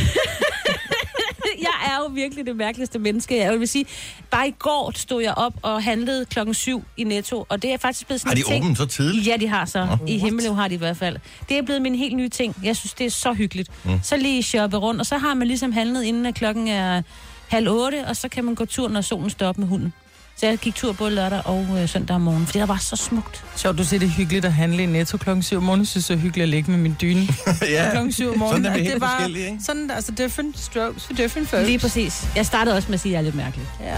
er 1.93 1.97
jo 1.97 2.11
virkelig 2.13 2.45
det 2.45 2.55
mærkeligste 2.55 2.99
menneske. 2.99 3.37
Jeg 3.37 3.59
vil 3.59 3.67
sige, 3.67 3.85
bare 4.31 4.47
i 4.47 4.53
går 4.59 4.91
stod 4.95 5.21
jeg 5.23 5.33
op 5.33 5.53
og 5.61 5.83
handlede 5.83 6.25
klokken 6.25 6.53
syv 6.53 6.83
i 6.97 7.03
Netto, 7.03 7.45
og 7.49 7.61
det 7.61 7.73
er 7.73 7.77
faktisk 7.77 8.05
blevet 8.07 8.21
sådan 8.21 8.29
Har 8.37 8.43
de 8.43 8.49
ting. 8.49 8.63
åbent 8.65 8.77
så 8.77 8.85
tidligt? 8.85 9.27
Ja, 9.27 9.37
de 9.37 9.47
har 9.47 9.65
så. 9.65 9.97
I 10.07 10.17
Himmeløv 10.17 10.55
har 10.55 10.67
de 10.67 10.75
i 10.75 10.77
hvert 10.77 10.97
fald. 10.97 11.17
Det 11.49 11.57
er 11.57 11.61
blevet 11.61 11.81
min 11.81 11.95
helt 11.95 12.15
nye 12.15 12.29
ting. 12.29 12.55
Jeg 12.63 12.75
synes, 12.75 12.93
det 12.93 13.05
er 13.05 13.11
så 13.11 13.33
hyggeligt. 13.33 13.69
Mm. 13.83 13.99
Så 14.03 14.17
lige 14.17 14.43
shoppe 14.43 14.77
rundt, 14.77 14.99
og 14.99 15.05
så 15.05 15.17
har 15.17 15.33
man 15.33 15.47
ligesom 15.47 15.71
handlet, 15.71 16.03
inden 16.03 16.25
at 16.25 16.35
klokken 16.35 16.67
er 16.67 17.01
halv 17.47 17.69
otte, 17.69 18.05
og 18.07 18.15
så 18.15 18.29
kan 18.29 18.43
man 18.45 18.55
gå 18.55 18.65
tur, 18.65 18.87
når 18.87 19.01
solen 19.01 19.29
står 19.29 19.47
op 19.47 19.57
med 19.57 19.67
hunden. 19.67 19.93
Så 20.37 20.45
jeg 20.47 20.57
gik 20.57 20.75
tur 20.75 20.93
både 20.93 21.11
lørdag 21.15 21.41
og 21.45 21.67
øh, 21.81 21.89
søndag 21.89 22.15
om 22.15 22.21
morgenen, 22.21 22.45
fordi 22.45 22.59
der 22.59 22.65
var 22.65 22.77
så 22.77 22.95
smukt. 22.95 23.45
Sjovt, 23.55 23.77
du 23.77 23.83
siger, 23.83 23.99
det 23.99 24.05
er 24.07 24.11
hyggeligt 24.11 24.45
at 24.45 24.53
handle 24.53 24.83
i 24.83 24.85
Netto 24.85 25.17
klokken 25.17 25.43
7 25.43 25.57
om 25.57 25.63
morgenen. 25.63 25.81
Jeg 25.81 25.87
synes, 25.87 26.07
det 26.07 26.13
er 26.13 26.19
hyggeligt 26.19 26.43
at 26.43 26.49
ligge 26.49 26.71
med 26.71 26.79
min 26.79 26.95
dyne 27.01 27.21
ja. 27.61 27.89
klokken 27.91 28.11
7 28.13 28.31
om 28.31 28.37
morgenen. 28.39 28.63
Sådan 28.63 28.73
er 28.73 28.77
vi 28.77 28.83
helt 28.83 28.93
det 28.93 29.01
bare 29.01 29.17
forskellige, 29.17 29.45
ikke? 29.45 29.59
Sådan, 29.65 29.91
altså 29.91 30.11
different 30.11 30.59
strokes 30.59 31.05
for 31.05 31.13
different 31.13 31.49
folks. 31.49 31.65
Lige 31.67 31.79
præcis. 31.79 32.27
Jeg 32.35 32.45
startede 32.45 32.75
også 32.75 32.87
med 32.89 32.93
at 32.93 32.99
sige, 32.99 33.09
at 33.09 33.13
jeg 33.13 33.19
er 33.19 33.23
lidt 33.23 33.35
mærkelig. 33.35 33.65
Ja. 33.81 33.95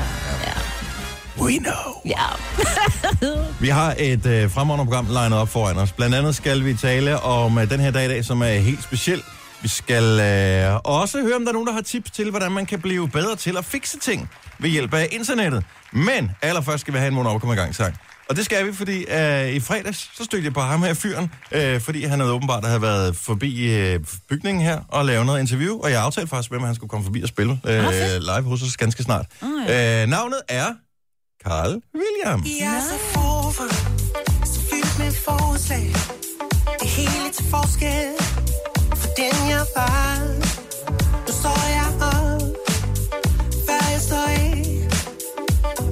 We 1.39 1.57
know. 1.57 2.01
Ja. 2.05 2.25
Vi 3.65 3.67
har 3.67 3.95
et 3.99 4.25
øh, 4.25 4.51
fremragende 4.51 4.85
program 4.85 5.07
legnet 5.09 5.39
op 5.39 5.49
foran 5.49 5.77
os. 5.77 5.91
Blandt 5.91 6.15
andet 6.15 6.35
skal 6.35 6.65
vi 6.65 6.73
tale 6.73 7.19
om 7.19 7.57
øh, 7.57 7.69
den 7.69 7.79
her 7.79 7.91
dag 7.91 8.05
i 8.05 8.07
dag, 8.07 8.25
som 8.25 8.41
er 8.41 8.45
helt 8.47 8.83
speciel. 8.83 9.21
Vi 9.65 9.69
skal 9.69 10.19
øh, 10.19 10.79
også 10.83 11.21
høre, 11.21 11.35
om 11.35 11.41
der 11.41 11.49
er 11.49 11.53
nogen, 11.53 11.67
der 11.67 11.73
har 11.73 11.81
tips 11.81 12.11
til, 12.11 12.29
hvordan 12.29 12.51
man 12.51 12.65
kan 12.65 12.81
blive 12.81 13.09
bedre 13.09 13.35
til 13.35 13.57
at 13.57 13.65
fikse 13.65 13.99
ting 13.99 14.29
ved 14.59 14.69
hjælp 14.69 14.93
af 14.93 15.07
internettet. 15.11 15.63
Men 15.91 16.31
allerførst 16.41 16.81
skal 16.81 16.93
vi 16.93 16.97
have 16.99 17.07
en 17.07 17.13
måned 17.13 17.39
komme 17.39 17.53
i 17.53 17.57
gang 17.57 17.75
sang. 17.75 17.95
Og 18.29 18.35
det 18.35 18.45
skal 18.45 18.67
vi, 18.67 18.73
fordi 18.73 19.05
øh, 19.11 19.49
i 19.49 19.59
fredags, 19.59 20.09
så 20.17 20.23
stødte 20.23 20.45
jeg 20.45 20.53
på 20.53 20.59
ham 20.59 20.83
her 20.83 20.93
fyren, 20.93 21.31
øh, 21.51 21.81
fordi 21.81 22.03
han 22.03 22.19
havde 22.19 22.33
åbenbart 22.33 22.65
havde 22.65 22.81
været 22.81 23.15
forbi 23.15 23.71
øh, 23.71 23.99
bygningen 24.29 24.63
her 24.63 24.79
og 24.87 25.05
lavet 25.05 25.25
noget 25.25 25.39
interview, 25.39 25.79
og 25.79 25.91
jeg 25.91 26.01
aftalte 26.01 26.29
faktisk 26.29 26.51
med, 26.51 26.59
ham, 26.59 26.63
at 26.63 26.67
han 26.67 26.75
skulle 26.75 26.89
komme 26.89 27.03
forbi 27.05 27.21
og 27.21 27.27
spille 27.27 27.59
øh, 27.65 27.83
live 28.19 28.43
hos 28.43 28.63
os 28.63 28.77
ganske 28.77 29.03
snart. 29.03 29.25
Oh, 29.41 29.49
Øh, 29.49 30.07
navnet 30.07 30.41
er 30.49 30.67
Carl 31.43 31.81
William. 31.95 32.45
Jeg 32.59 32.75
er 32.75 32.81
så 32.81 32.97
forfra, 33.13 33.69
så 34.45 34.59
fyldt 34.59 34.99
med 34.99 35.11
forslag. 35.11 35.93
Det 36.79 36.89
hele 36.89 37.31
til 37.33 37.45
forskel 37.45 38.13
for 38.19 38.34
den 39.17 39.49
jeg 39.49 39.65
var. 39.75 40.17
Nu 41.25 41.31
står 41.41 41.61
jeg 41.77 41.87
op, 42.11 42.41
før 43.67 43.83
jeg 43.93 44.01
står 44.09 44.27
af. 44.43 44.51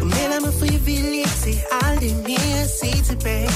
Og 0.02 0.06
melder 0.16 0.40
mig 0.46 0.54
frivilligt 0.62 1.34
til 1.44 1.58
aldrig 1.86 2.16
mere 2.28 2.58
at 2.66 2.72
se 2.82 2.90
tilbage. 3.10 3.56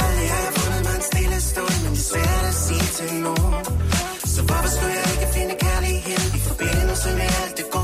Aldrig 0.00 0.28
har 0.34 0.42
jeg 0.46 0.54
fundet 0.60 0.82
mig 0.86 0.94
en 1.00 1.04
stille 1.10 1.40
stund, 1.50 1.76
men 1.84 1.92
det 1.92 2.00
er 2.04 2.08
svært 2.12 2.44
at 2.52 2.56
sige 2.66 2.86
til 2.98 3.10
nogen. 3.26 3.54
Så 4.34 4.42
hvorfor 4.42 4.68
skulle 4.74 4.94
jeg 5.00 5.06
ikke 5.14 5.28
finde 5.36 5.54
kærlighed 5.66 6.24
i 6.38 6.40
forbindelse 6.48 7.08
med 7.18 7.28
alt 7.42 7.56
det 7.56 7.66
gode? 7.72 7.75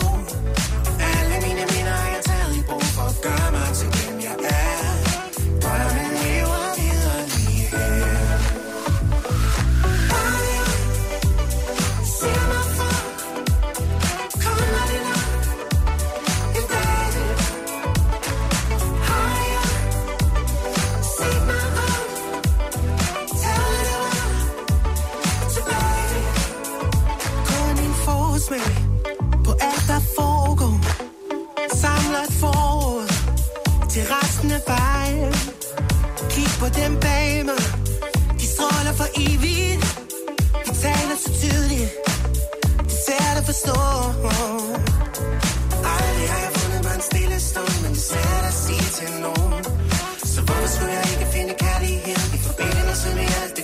Fejl. 34.68 35.32
Kig 36.32 36.50
på 36.60 36.66
dem 36.80 36.92
bag 37.04 37.44
mig. 37.48 37.62
De 38.40 38.46
stråler 38.54 38.94
for 39.00 39.08
evigt. 39.26 39.80
De 40.66 40.70
taler 40.84 41.16
så 41.24 41.30
tydeligt. 41.40 41.90
Det 42.88 42.94
er 42.98 43.02
svært 43.06 43.36
at 43.40 43.44
forstå. 43.50 43.78
Aldrig 45.96 46.28
har 46.32 46.40
jeg 46.46 46.52
fundet 46.60 46.80
mig 46.86 46.94
en 47.00 47.04
stille 47.10 47.38
stund 47.50 47.74
Men 47.82 47.90
det 47.96 48.02
er 48.04 48.08
svært 48.12 48.44
at 48.50 48.56
sige 48.64 48.86
til 48.98 49.10
nogen. 49.26 49.64
Så 50.32 50.40
hvorfor 50.46 50.68
skulle 50.74 50.92
jeg 50.98 51.06
ikke 51.12 51.26
finde 51.36 51.52
kærlighed 51.64 52.20
I 52.36 52.38
forbindelse 52.48 53.08
med 53.18 53.26
alt 53.40 53.54
det 53.56 53.61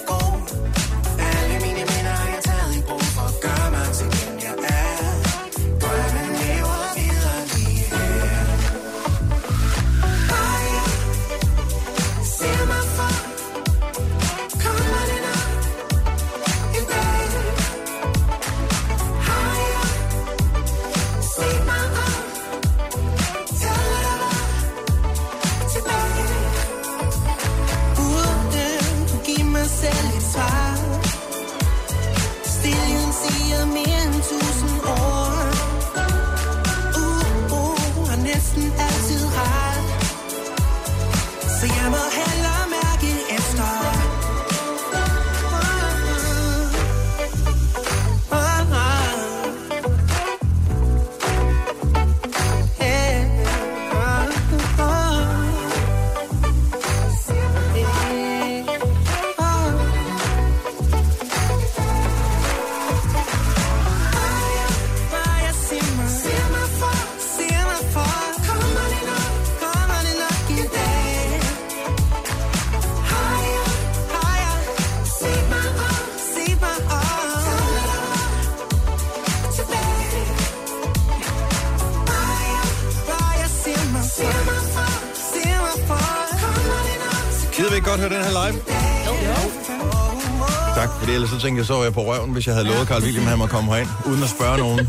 så 91.41 91.47
tænkte 91.47 91.61
jeg, 91.61 91.67
så 91.67 91.75
var 91.75 91.83
jeg 91.83 91.93
på 91.93 92.01
røven, 92.13 92.33
hvis 92.33 92.47
jeg 92.47 92.55
havde 92.55 92.67
lovet 92.67 92.89
Carl 92.89 93.03
William, 93.03 93.23
at 93.23 93.29
han 93.31 93.39
måtte 93.39 93.53
komme 93.53 93.73
herind, 93.73 93.89
uden 94.07 94.23
at 94.23 94.29
spørge 94.29 94.59
nogen. 94.59 94.89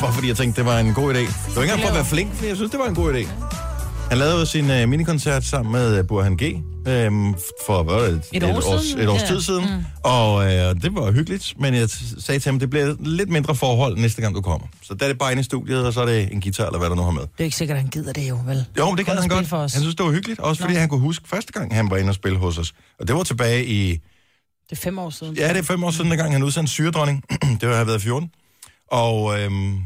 Bare 0.00 0.12
fordi 0.12 0.28
jeg 0.28 0.36
tænkte, 0.36 0.60
det 0.60 0.66
var 0.66 0.78
en 0.78 0.94
god 0.94 1.14
idé. 1.14 1.18
Det 1.18 1.56
var 1.56 1.62
ikke 1.62 1.72
engang 1.72 1.80
for 1.80 1.88
at 1.88 1.94
være 1.94 2.04
flink, 2.04 2.40
men 2.40 2.48
jeg 2.48 2.56
synes, 2.56 2.70
det 2.70 2.80
var 2.80 2.86
en 2.86 2.94
god 2.94 3.14
idé. 3.14 3.28
Han 4.08 4.18
lavede 4.18 4.38
jo 4.38 4.44
sin 4.44 4.70
uh, 4.70 4.88
minikoncert 4.88 5.44
sammen 5.44 5.72
med 5.72 6.00
uh, 6.00 6.06
Burhan 6.06 6.36
G. 6.36 6.42
Um, 7.08 7.34
for 7.66 7.82
hvad, 7.82 8.12
det, 8.12 8.24
Et 8.32 8.42
år 8.42 8.48
års, 8.56 8.84
siden? 8.84 9.00
et 9.00 9.08
års 9.08 9.22
tid 9.22 9.40
siden. 9.40 9.64
Mm. 9.64 9.84
Og 10.02 10.34
uh, 10.34 10.44
det 10.44 10.94
var 10.94 11.12
hyggeligt, 11.12 11.54
men 11.60 11.74
jeg 11.74 11.88
sagde 12.18 12.40
til 12.40 12.50
ham, 12.50 12.58
det 12.58 12.70
bliver 12.70 12.94
lidt 13.00 13.28
mindre 13.30 13.54
forhold 13.54 13.98
næste 13.98 14.22
gang, 14.22 14.34
du 14.34 14.40
kommer. 14.40 14.66
Så 14.82 14.94
der 14.94 15.04
er 15.04 15.08
det 15.08 15.18
bare 15.18 15.32
inde 15.32 15.40
i 15.40 15.44
studiet, 15.44 15.86
og 15.86 15.92
så 15.92 16.00
er 16.00 16.06
det 16.06 16.32
en 16.32 16.40
guitar, 16.40 16.66
eller 16.66 16.78
hvad 16.78 16.90
der 16.90 16.96
nu 16.96 17.02
har 17.02 17.10
med. 17.10 17.22
Det 17.22 17.30
er 17.38 17.44
ikke 17.44 17.56
sikkert, 17.56 17.76
at 17.76 17.82
han 17.82 17.90
gider 17.90 18.12
det 18.12 18.28
jo, 18.28 18.38
vel? 18.46 18.64
Jo, 18.78 18.88
men 18.88 18.98
det 18.98 19.06
kan 19.06 19.18
han 19.18 19.28
godt. 19.28 19.50
Han 19.50 19.68
synes, 19.68 19.94
det 19.94 20.06
var 20.06 20.12
hyggeligt, 20.12 20.40
også 20.40 20.62
fordi 20.62 20.74
han 20.74 20.88
kunne 20.88 21.00
huske 21.00 21.28
første 21.28 21.52
gang, 21.52 21.74
han 21.74 21.90
var 21.90 21.96
inde 21.96 22.08
og 22.08 22.14
spille 22.14 22.38
hos 22.38 22.58
os. 22.58 22.72
Og 23.00 23.08
det 23.08 23.16
var 23.16 23.22
tilbage 23.22 23.66
i, 23.66 23.98
Det 24.70 24.78
er 24.78 24.82
fem 24.82 24.98
år 24.98 25.10
siden. 25.10 25.36
ja, 25.36 25.48
det 25.48 25.56
er 25.58 25.62
fem 25.62 25.84
år 25.84 25.90
siden, 25.90 26.10
dengang 26.10 26.32
han 26.32 26.42
udsendte 26.42 26.72
Syredronning. 26.72 27.24
det 27.60 27.68
var 27.68 27.74
have 27.74 27.86
været 27.86 28.02
14. 28.02 28.30
Og, 28.90 29.40
øhm, 29.40 29.76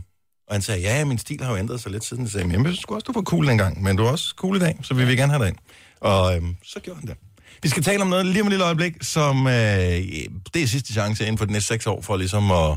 og 0.48 0.54
han 0.54 0.62
sagde, 0.62 0.80
ja, 0.80 1.04
min 1.04 1.18
stil 1.18 1.42
har 1.42 1.50
jo 1.50 1.56
ændret 1.56 1.80
sig 1.80 1.92
lidt 1.92 2.04
siden. 2.04 2.22
Jeg 2.22 2.30
sagde, 2.30 2.48
jamen, 2.50 2.66
jeg 2.66 2.76
sgu 2.76 2.94
også, 2.94 3.04
du 3.04 3.12
var 3.12 3.22
cool 3.22 3.46
dengang, 3.46 3.82
men 3.82 3.96
du 3.96 4.04
er 4.04 4.10
også 4.10 4.34
cool 4.36 4.56
i 4.56 4.58
dag, 4.58 4.78
så 4.82 4.94
vi 4.94 5.04
vil 5.04 5.16
gerne 5.16 5.32
have 5.32 5.42
dig 5.42 5.48
ind. 5.48 5.56
Og 6.00 6.36
øhm, 6.36 6.56
så 6.64 6.80
gjorde 6.80 7.00
han 7.00 7.08
det. 7.08 7.16
Vi 7.62 7.68
skal 7.68 7.82
tale 7.82 8.02
om 8.02 8.08
noget 8.08 8.26
lige 8.26 8.40
om 8.40 8.46
et 8.46 8.50
lille 8.50 8.64
øjeblik, 8.64 8.94
som 9.00 9.46
øh, 9.46 9.52
det 10.54 10.62
er 10.62 10.66
sidste 10.66 10.92
chance 10.92 11.24
inden 11.24 11.38
for 11.38 11.44
de 11.44 11.52
næste 11.52 11.68
seks 11.68 11.86
år, 11.86 12.00
for 12.00 12.16
ligesom 12.16 12.50
at, 12.50 12.76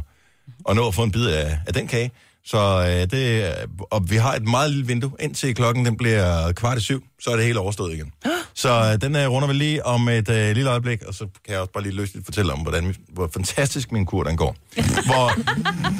at 0.70 0.76
nå 0.76 0.88
at 0.88 0.96
få 0.96 1.04
en 1.04 1.12
bid 1.12 1.26
af, 1.28 1.60
af 1.68 1.74
den 1.74 1.88
kage. 1.88 2.12
Så 2.46 2.58
øh, 2.88 3.12
det, 3.20 3.44
er- 3.48 3.66
og 3.92 4.10
vi 4.10 4.16
har 4.16 4.34
et 4.34 4.44
meget 4.48 4.70
lille 4.72 4.88
vindue, 4.88 5.12
indtil 5.20 5.56
klokken 5.56 5.86
den 5.86 5.98
bliver 5.98 6.52
kvart 6.52 6.78
i 6.78 6.82
syv, 6.82 7.04
så 7.22 7.30
er 7.32 7.36
det 7.36 7.46
hele 7.46 7.60
overstået 7.60 7.94
igen. 7.94 8.12
Så 8.54 8.70
øh, 8.70 9.02
den 9.02 9.16
øh, 9.16 9.28
runder 9.30 9.48
vi 9.48 9.54
lige 9.54 9.86
om 9.86 10.10
et 10.10 10.30
øh, 10.30 10.56
lille 10.56 10.70
øjeblik, 10.70 11.02
og 11.04 11.14
så 11.14 11.28
kan 11.46 11.54
jeg 11.54 11.60
også 11.60 11.72
bare 11.72 11.84
lige 11.84 11.96
løsligt 11.96 12.26
fortælle 12.26 12.54
om, 12.54 12.60
hvordan, 12.60 12.96
hvor 13.10 13.30
fantastisk 13.34 13.92
min 13.92 14.06
kur 14.06 14.24
den 14.24 14.38
går. 14.38 14.56
Hvor 15.10 15.32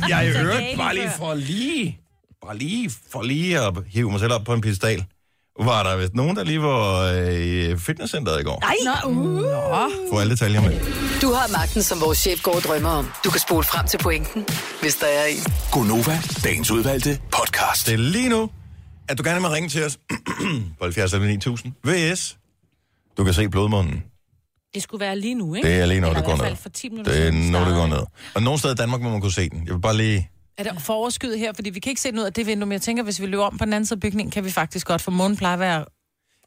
jeg 0.10 0.26
i 0.26 0.30
øvrigt 0.30 0.78
bare 0.78 0.96
lige 0.96 1.12
for 1.18 1.34
lige, 1.34 1.98
bare 2.46 2.58
lige 2.58 2.92
for 3.12 3.22
lige 3.24 3.60
at 3.60 3.74
hive 3.88 4.12
mig 4.12 4.20
selv 4.20 4.34
op 4.34 4.44
på 4.44 4.54
en 4.54 4.62
pedestal, 4.62 5.06
var 5.60 5.84
der 5.84 5.98
vist 5.98 6.14
nogen, 6.14 6.36
der 6.36 6.44
lige 6.44 6.62
var 6.62 7.02
øh, 7.02 7.34
i 7.34 7.78
fitnesscenteret 7.78 8.40
i 8.42 8.44
går. 8.44 8.60
Nej, 8.60 8.76
Nå, 9.04 9.10
uh. 9.12 10.14
Få 10.14 10.20
alle 10.20 10.32
detaljer 10.32 10.62
med. 10.62 10.80
Du 11.22 11.34
har 11.34 11.52
magten, 11.52 11.84
som 11.84 12.02
vores 12.02 12.18
chef 12.18 12.44
går 12.44 12.56
og 12.56 12.62
drømmer 12.62 12.90
om. 12.90 13.12
Du 13.26 13.30
kan 13.30 13.40
spole 13.40 13.64
frem 13.64 13.88
til 13.88 13.98
pointen, 13.98 14.46
hvis 14.82 14.96
der 14.96 15.08
er 15.08 15.26
en. 15.26 15.38
Gonova, 15.72 16.20
dagens 16.44 16.72
udvalgte 16.72 17.20
podcast. 17.32 17.88
Det 17.88 17.94
er 17.94 17.98
lige 17.98 18.30
nu, 18.30 18.50
at 19.10 19.18
du 19.18 19.24
gerne 19.24 19.42
vil 19.42 19.50
ringe 19.50 19.70
til 19.70 19.86
os 19.86 19.98
på 20.80 20.84
70 20.84 21.14
eller 21.14 21.28
9000 21.28 21.74
VS. 21.86 22.38
Du 23.18 23.24
kan 23.24 23.34
se 23.34 23.50
blodmunden. 23.50 24.04
Det 24.74 24.84
skulle 24.84 25.06
være 25.06 25.20
lige 25.20 25.36
nu, 25.36 25.56
ikke? 25.56 25.68
Det 25.68 25.80
er 25.82 25.86
lige 25.86 26.02
når 26.02 26.10
det 26.14 26.18
i 26.18 26.22
går 26.22 26.28
hvert 26.28 26.38
ned. 26.38 26.46
fald 26.46 26.58
for 26.58 26.70
10 26.70 26.90
minutter 26.90 27.12
Det 27.14 27.28
er 27.28 27.32
når 27.32 27.66
det 27.66 27.74
går 27.76 27.88
ned. 27.88 28.04
Og 28.36 28.44
nogle 28.44 28.60
steder 28.60 28.74
i 28.74 28.78
Danmark 28.78 29.02
må 29.02 29.10
man 29.10 29.22
kunne 29.22 29.32
se 29.32 29.50
den. 29.50 29.64
Jeg 29.66 29.74
vil 29.74 29.82
bare 29.82 29.98
lige... 29.98 30.30
Er 30.68 30.74
det 30.74 30.82
for 30.82 30.94
overskyet 30.94 31.40
her? 31.40 31.54
Fordi 31.54 31.70
vi 31.70 31.80
kan 31.80 31.90
ikke 31.90 32.02
se 32.02 32.12
noget 32.12 32.26
af 32.28 32.34
det 32.34 32.46
vindue, 32.46 32.66
men 32.68 32.74
jeg 32.74 32.82
tænker, 32.82 33.04
hvis 33.04 33.22
vi 33.22 33.26
løber 33.26 33.44
om 33.44 33.58
på 33.58 33.66
den 33.66 33.74
anden 33.74 33.86
side 33.88 33.98
af 33.98 34.00
bygningen, 34.02 34.32
kan 34.32 34.46
vi 34.46 34.52
faktisk 34.52 34.88
godt, 34.88 35.02
for 35.02 35.12
månen 35.12 35.38
plejer 35.38 35.54
at 35.54 35.60
være 35.60 35.78
om 35.80 35.86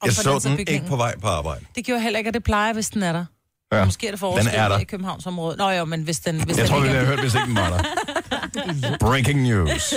Jeg 0.05 0.11
på 0.11 0.15
så 0.15 0.29
anden 0.31 0.41
side 0.41 0.53
af 0.53 0.57
den 0.57 0.65
bygningen. 0.65 0.83
ikke 0.83 0.89
på 0.91 0.97
vej 0.97 1.19
på 1.19 1.27
arbejde. 1.29 1.65
Det 1.75 1.85
gjorde 1.85 2.01
heller 2.03 2.19
ikke, 2.19 2.29
at 2.29 2.35
det 2.35 2.45
plejer, 2.45 2.73
hvis 2.73 2.91
den 2.91 3.03
er 3.03 3.13
der. 3.13 3.25
Ja. 3.73 3.85
Måske 3.85 4.07
er 4.07 4.11
det 4.11 4.21
Den 4.21 4.49
er 4.53 4.69
der. 4.69 4.79
i 4.79 4.85
Københavnsområdet. 4.85 5.59
Nå 5.59 5.71
jo, 5.71 5.85
men 5.85 6.03
hvis 6.03 6.21
den, 6.21 6.35
hvis 6.45 6.57
Jeg 6.57 6.57
den 6.57 6.67
tror, 6.67 6.81
vi 6.81 6.87
ikke 6.87 6.99
ville 6.99 7.01
er... 7.01 7.05
have 7.05 7.17
hørt, 7.17 7.21
hvis 7.21 7.35
ikke 7.35 7.47
den 7.47 7.57
var 7.57 7.83
der. 8.91 8.99
Breaking 9.07 9.43
news. 9.43 9.95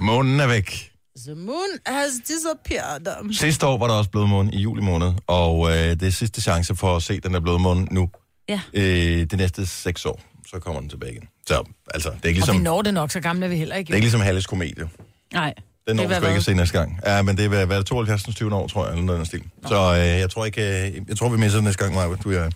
Månen 0.00 0.40
er 0.40 0.46
væk. 0.46 0.90
The 1.26 1.34
moon 1.34 1.68
has 1.86 2.10
disappeared. 2.28 3.32
Sidste 3.34 3.66
år 3.66 3.78
var 3.78 3.86
der 3.86 3.94
også 3.94 4.10
blodmåne 4.10 4.52
i 4.52 4.58
juli 4.60 4.82
måned, 4.82 5.12
og 5.26 5.70
øh, 5.70 5.76
det 5.76 6.02
er 6.02 6.10
sidste 6.10 6.40
chance 6.40 6.76
for 6.76 6.96
at 6.96 7.02
se 7.02 7.20
den 7.20 7.34
der 7.34 7.40
blodmåne 7.40 7.86
nu. 7.90 8.10
Ja. 8.48 8.60
Øh, 8.74 9.24
de 9.30 9.36
næste 9.36 9.66
seks 9.66 10.04
år, 10.06 10.20
så 10.50 10.58
kommer 10.58 10.80
den 10.80 10.90
tilbage 10.90 11.12
igen. 11.12 11.28
Så 11.46 11.64
altså, 11.94 12.10
det 12.10 12.24
er 12.24 12.28
ikke 12.28 12.28
Og 12.28 12.32
ligesom, 12.34 12.58
vi 12.58 12.62
når 12.62 12.82
det 12.82 12.94
nok, 12.94 13.10
så 13.10 13.20
gamle 13.20 13.44
er 13.44 13.50
vi 13.50 13.56
heller 13.56 13.76
ikke. 13.76 13.86
det 13.86 13.92
er 13.92 13.96
ikke 13.96 14.04
ligesom 14.04 14.20
Halles 14.20 14.46
komedie. 14.46 14.88
Nej. 15.32 15.54
Den 15.88 15.96
når 15.96 16.06
vi 16.06 16.14
sgu 16.14 16.26
ikke 16.26 16.36
at 16.36 16.44
se 16.44 16.54
næste 16.54 16.78
gang. 16.78 17.00
Ja, 17.06 17.22
men 17.22 17.36
det 17.36 17.44
er 17.44 17.64
hvad, 17.66 17.84
72. 17.84 18.22
20 18.22 18.54
år, 18.54 18.66
tror 18.68 18.84
jeg, 18.84 18.92
eller 18.92 19.04
noget 19.04 19.26
stil. 19.26 19.42
Så 19.66 19.94
øh, 19.94 19.98
jeg 19.98 20.30
tror 20.30 20.44
ikke, 20.44 20.88
øh, 20.88 21.00
jeg 21.08 21.16
tror, 21.16 21.28
vi 21.28 21.36
misser 21.36 21.58
den 21.58 21.64
næste 21.64 21.84
gang, 21.84 21.94
Maja. 21.94 22.14
Du, 22.24 22.30
er... 22.30 22.50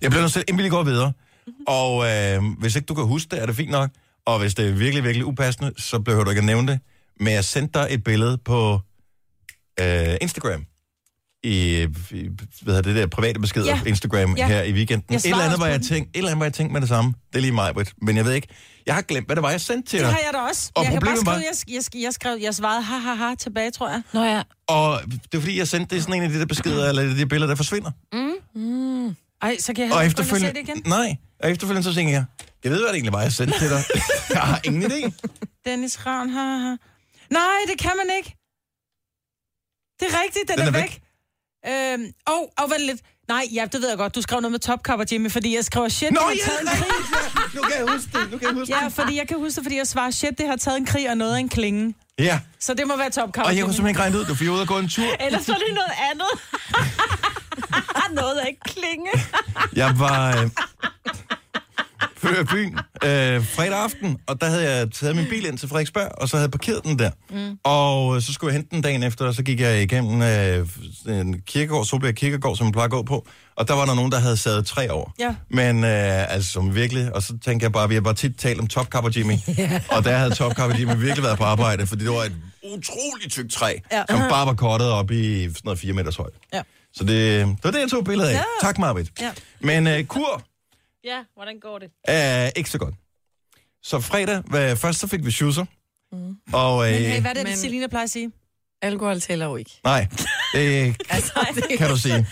Jeg 0.00 0.10
bliver 0.10 0.20
nødt 0.20 0.32
til, 0.32 0.44
inden 0.48 0.64
vi 0.64 0.68
går 0.68 0.82
videre. 0.82 1.12
Og 1.66 2.06
øh, 2.06 2.42
hvis 2.58 2.76
ikke 2.76 2.86
du 2.86 2.94
kan 2.94 3.04
huske 3.04 3.28
det, 3.30 3.42
er 3.42 3.46
det 3.46 3.56
fint 3.56 3.70
nok. 3.70 3.90
Og 4.26 4.38
hvis 4.38 4.54
det 4.54 4.68
er 4.68 4.72
virkelig, 4.72 5.04
virkelig 5.04 5.26
upassende, 5.26 5.72
så 5.78 6.00
behøver 6.00 6.24
du 6.24 6.30
ikke 6.30 6.40
at 6.40 6.44
nævne 6.44 6.72
det. 6.72 6.80
Men 7.20 7.32
jeg 7.32 7.44
sendte 7.44 7.78
dig 7.78 7.86
et 7.90 8.04
billede 8.04 8.38
på 8.38 8.80
øh, 9.80 10.16
Instagram. 10.20 10.66
I, 11.42 11.82
i 11.82 12.28
hvad 12.62 12.74
hedder 12.74 12.82
det 12.82 12.96
der 12.96 13.06
private 13.06 13.40
beskeder 13.40 13.66
Ja. 13.66 13.78
på 13.82 13.84
Instagram 13.88 14.36
Ja. 14.36 14.46
her 14.48 14.62
i 14.62 14.72
weekenden. 14.72 15.06
Jeg 15.10 15.16
Et 15.18 15.24
eller, 15.26 15.44
andet, 15.44 15.60
var 15.60 15.66
jeg 15.66 15.82
tænkt, 15.82 16.10
et 16.10 16.16
eller 16.18 16.30
andet, 16.30 16.38
var 16.40 16.44
jeg 16.46 16.52
tænkt 16.54 16.72
med 16.72 16.80
det 16.80 16.88
samme. 16.88 17.14
Det 17.32 17.36
er 17.36 17.40
lige 17.40 17.52
mig, 17.52 17.74
Britt. 17.74 17.92
Men 18.02 18.16
jeg 18.16 18.24
ved 18.24 18.32
ikke. 18.32 18.48
Jeg 18.86 18.94
har 18.94 19.02
glemt, 19.02 19.26
hvad 19.28 19.36
det 19.36 19.42
var, 19.42 19.50
jeg 19.50 19.60
sendte 19.60 19.90
til 19.90 19.98
Det 19.98 20.06
dig. 20.06 20.14
har 20.14 20.20
jeg 20.24 20.30
da 20.32 20.38
også. 20.38 20.70
Og 20.74 20.84
jeg 20.84 20.92
kan 20.92 21.00
bare 21.00 21.16
problemet 21.16 21.26
var- 21.26 21.52
skrive, 21.54 21.76
jeg, 21.76 21.84
jeg, 21.94 22.02
jeg, 22.02 22.12
skrev, 22.14 22.38
jeg 22.42 22.54
svarede 22.54 22.82
ha, 22.82 22.98
ha, 22.98 23.14
ha 23.14 23.34
tilbage, 23.34 23.70
tror 23.70 23.88
jeg. 23.90 24.02
Nå 24.12 24.22
ja. 24.24 24.42
Og 24.68 25.00
det 25.22 25.34
er 25.34 25.40
fordi, 25.40 25.58
jeg 25.58 25.68
sendte 25.68 25.94
det 25.94 26.00
i 26.00 26.02
sådan 26.02 26.14
en 26.14 26.22
af 26.22 26.28
de 26.28 26.38
der 26.40 26.46
beskeder, 26.46 26.88
eller 26.88 27.02
de 27.02 27.18
der 27.18 27.26
billeder, 27.26 27.48
der 27.48 27.56
forsvinder. 27.56 27.90
Ej, 29.42 29.56
så 29.58 29.74
kan 29.74 29.84
jeg 29.84 29.92
Og 29.94 30.00
se 30.00 30.06
efterfølgende, 30.06 30.54
det 30.60 30.68
igen. 30.68 30.82
nej, 30.86 31.16
og 31.42 31.50
efterfølgende 31.50 31.88
så 31.90 31.94
tænker 31.94 32.12
jeg, 32.14 32.24
jeg 32.64 32.72
ved, 32.72 32.78
hvad 32.78 32.88
det 32.88 32.94
egentlig 32.94 33.12
var, 33.12 33.22
jeg 33.22 33.32
sendte 33.32 33.58
til 33.58 33.70
dig. 33.70 33.82
jeg 34.36 34.40
har 34.40 34.60
ingen 34.64 34.82
idé. 34.92 35.10
Dennis 35.64 36.06
Ravn, 36.06 36.30
ha, 36.30 36.40
ha. 36.40 36.76
Nej, 37.30 37.58
det 37.70 37.78
kan 37.78 37.92
man 37.96 38.16
ikke. 38.16 38.36
Det 40.00 40.06
er 40.10 40.22
rigtigt, 40.24 40.44
den, 40.48 40.58
Den 40.58 40.74
er, 40.74 40.78
er 40.78 40.82
væk. 40.82 41.00
Øhm, 41.68 42.06
og, 42.26 42.52
og 42.58 42.70
vent 42.70 42.82
lidt. 42.86 43.00
Nej, 43.28 43.44
ja, 43.54 43.64
det 43.72 43.80
ved 43.82 43.88
jeg 43.88 43.98
godt. 43.98 44.14
Du 44.14 44.22
skrev 44.22 44.40
noget 44.40 44.52
med 44.52 44.60
topcover, 44.60 45.04
Jimmy, 45.12 45.30
fordi 45.30 45.56
jeg 45.56 45.64
skrev, 45.64 45.90
shit, 45.90 46.10
Nå, 46.10 46.20
det 46.20 46.22
har 46.24 46.30
ja, 46.32 46.44
taget 46.44 46.60
en 46.60 46.64
nej. 46.66 46.74
krig. 46.76 47.54
Nu 47.54 47.62
kan 47.62 47.72
jeg 47.78 47.86
huske 47.94 48.08
det, 48.12 48.30
nu 48.32 48.38
kan 48.38 48.46
jeg 48.48 48.54
huske 48.54 48.74
Ja, 48.78 48.84
det. 48.84 48.92
fordi 48.92 49.16
jeg 49.16 49.28
kan 49.28 49.36
huske 49.38 49.56
det, 49.56 49.64
fordi 49.64 49.76
jeg 49.76 49.86
svarer, 49.86 50.10
shit, 50.10 50.38
det 50.38 50.46
har 50.48 50.56
taget 50.56 50.76
en 50.76 50.86
krig 50.86 51.10
og 51.10 51.16
noget 51.16 51.34
af 51.34 51.38
en 51.40 51.48
klinge. 51.48 51.94
Ja, 52.18 52.40
Så 52.60 52.74
det 52.74 52.86
må 52.86 52.96
være 52.96 53.10
topcover, 53.10 53.46
og 53.46 53.52
jeg 53.52 53.56
Jimmy. 53.58 53.64
kunne 53.66 53.74
simpelthen 53.74 53.88
ikke 53.90 54.00
regne 54.00 54.18
ud, 54.18 54.24
du 54.24 54.34
fik 54.34 54.48
ud 54.48 54.58
og 54.58 54.66
gå 54.68 54.78
en 54.78 54.88
tur. 54.88 55.04
Ellers 55.20 55.44
så 55.46 55.52
er 55.52 55.56
det 55.56 55.74
noget 55.74 55.92
andet. 56.10 56.30
noget 58.20 58.36
af 58.36 58.48
ikke 58.48 58.60
klinge. 58.64 59.10
Jeg 59.72 59.98
var 59.98 60.28
øh, 60.42 60.50
før 62.26 62.40
i 62.42 62.44
byen 62.44 62.74
øh, 63.04 63.44
fredag 63.46 63.78
aften, 63.78 64.16
og 64.26 64.40
der 64.40 64.46
havde 64.46 64.70
jeg 64.70 64.90
taget 64.92 65.16
min 65.16 65.26
bil 65.30 65.46
ind 65.46 65.58
til 65.58 65.68
Frederiksberg, 65.68 66.08
og 66.18 66.28
så 66.28 66.36
havde 66.36 66.44
jeg 66.44 66.50
parkeret 66.50 66.84
den 66.84 66.98
der. 66.98 67.10
Mm. 67.30 67.58
Og 67.64 68.16
øh, 68.16 68.22
så 68.22 68.32
skulle 68.32 68.52
jeg 68.52 68.58
hente 68.60 68.74
den 68.76 68.82
dagen 68.82 69.02
efter, 69.02 69.26
og 69.26 69.34
så 69.34 69.42
gik 69.42 69.60
jeg 69.60 69.82
igennem 69.82 70.22
øh, 70.22 70.68
en 71.08 71.40
kirkegård, 71.46 71.84
Solbjerg 71.84 72.14
Kirkegård, 72.14 72.56
som 72.56 72.66
jeg 72.66 72.72
plejer 72.72 72.84
at 72.84 72.90
gå 72.90 73.02
på, 73.02 73.26
og 73.56 73.68
der 73.68 73.74
var 73.74 73.84
der 73.84 73.94
nogen, 73.94 74.12
der 74.12 74.18
havde 74.18 74.36
sadet 74.36 74.66
tre 74.66 74.92
år. 74.92 75.12
Ja. 75.18 75.34
Men 75.50 75.84
øh, 75.84 76.32
altså 76.34 76.50
som 76.52 76.74
virkelig, 76.74 77.14
og 77.14 77.22
så 77.22 77.38
tænkte 77.44 77.64
jeg 77.64 77.72
bare, 77.72 77.88
vi 77.88 77.94
har 77.94 78.00
bare 78.00 78.14
tit 78.14 78.36
talt 78.38 78.60
om 78.60 78.66
topkapper 78.66 79.10
Jimmy, 79.16 79.34
og 79.96 80.04
der 80.04 80.16
havde 80.16 80.34
topkapper 80.34 80.76
Jimmy 80.78 80.92
virkelig 80.96 81.22
været 81.22 81.38
på 81.38 81.44
arbejde, 81.44 81.86
fordi 81.86 82.04
det 82.04 82.12
var 82.12 82.22
et 82.24 82.36
utroligt 82.64 83.32
tykt 83.32 83.52
træ, 83.52 83.72
Ja. 83.92 84.02
som 84.10 84.18
bare 84.18 84.46
var 84.46 84.54
kortet 84.54 84.90
op 84.90 85.10
i 85.10 85.42
sådan 85.44 85.60
noget 85.64 85.78
4 85.78 85.92
meters 85.92 86.16
højt. 86.16 86.32
Ja. 86.52 86.62
Så 86.94 87.04
det, 87.04 87.46
det 87.46 87.58
var 87.64 87.70
det, 87.70 87.80
jeg 87.80 87.90
tog 87.90 88.04
billedet 88.04 88.28
af. 88.30 88.34
Ja. 88.34 88.42
Tak, 88.60 88.78
Marvitt. 88.78 89.10
Ja. 89.20 89.30
Men 89.60 89.86
øh, 89.86 90.04
kur 90.04 90.42
Ja, 91.06 91.24
hvordan 91.34 91.60
går 91.60 91.78
det? 91.78 91.90
er 92.04 92.50
ikke 92.56 92.70
så 92.70 92.78
godt. 92.78 92.94
Så 93.82 94.00
fredag, 94.00 94.42
hvad, 94.46 94.76
først 94.76 94.98
så 95.00 95.06
fik 95.06 95.24
vi 95.24 95.30
schusser. 95.30 95.64
Mm. 96.12 96.36
Og, 96.52 96.86
øh, 96.86 97.00
Men 97.00 97.10
hey, 97.10 97.20
hvad 97.20 97.30
er 97.30 97.34
det, 97.34 97.44
Men-. 97.44 97.56
Selina 97.56 97.86
plejer 97.86 98.04
at 98.04 98.10
sige? 98.10 98.32
Alkohol 98.82 99.20
tæller 99.20 99.46
jo 99.46 99.56
ikke. 99.56 99.70
nej, 99.84 100.06
det 100.52 100.96
Altså, 101.10 101.46
det, 101.54 101.78
kan 101.78 101.88
du 101.90 101.96
sige. 101.96 102.26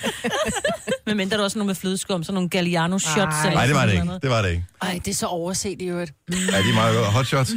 Men 1.07 1.17
mindre 1.17 1.37
der 1.37 1.45
også 1.45 1.59
noget 1.59 1.67
med 1.67 1.75
flødeskum, 1.75 2.23
sådan 2.23 2.35
nogle 2.35 2.49
Galliano 2.49 2.99
shots. 2.99 3.17
Nej. 3.17 3.47
eller 3.47 3.55
Nej, 3.55 3.67
det 3.67 3.75
var 3.75 3.81
sådan 3.81 4.07
det 4.07 4.15
ikke. 4.15 4.19
Det 4.23 4.31
var 4.31 4.43
det 4.43 4.51
ikke. 4.51 4.65
Ej, 4.83 5.01
det 5.05 5.09
er 5.11 5.15
så 5.15 5.27
overset 5.27 5.83
i 5.83 5.85
øvrigt. 5.85 6.13
Mm. 6.29 6.35
Ja, 6.35 6.59
de 6.63 6.69
er 6.71 6.75
meget 6.75 6.97
gode. 6.97 7.07
Hot 7.07 7.27
shots. 7.27 7.51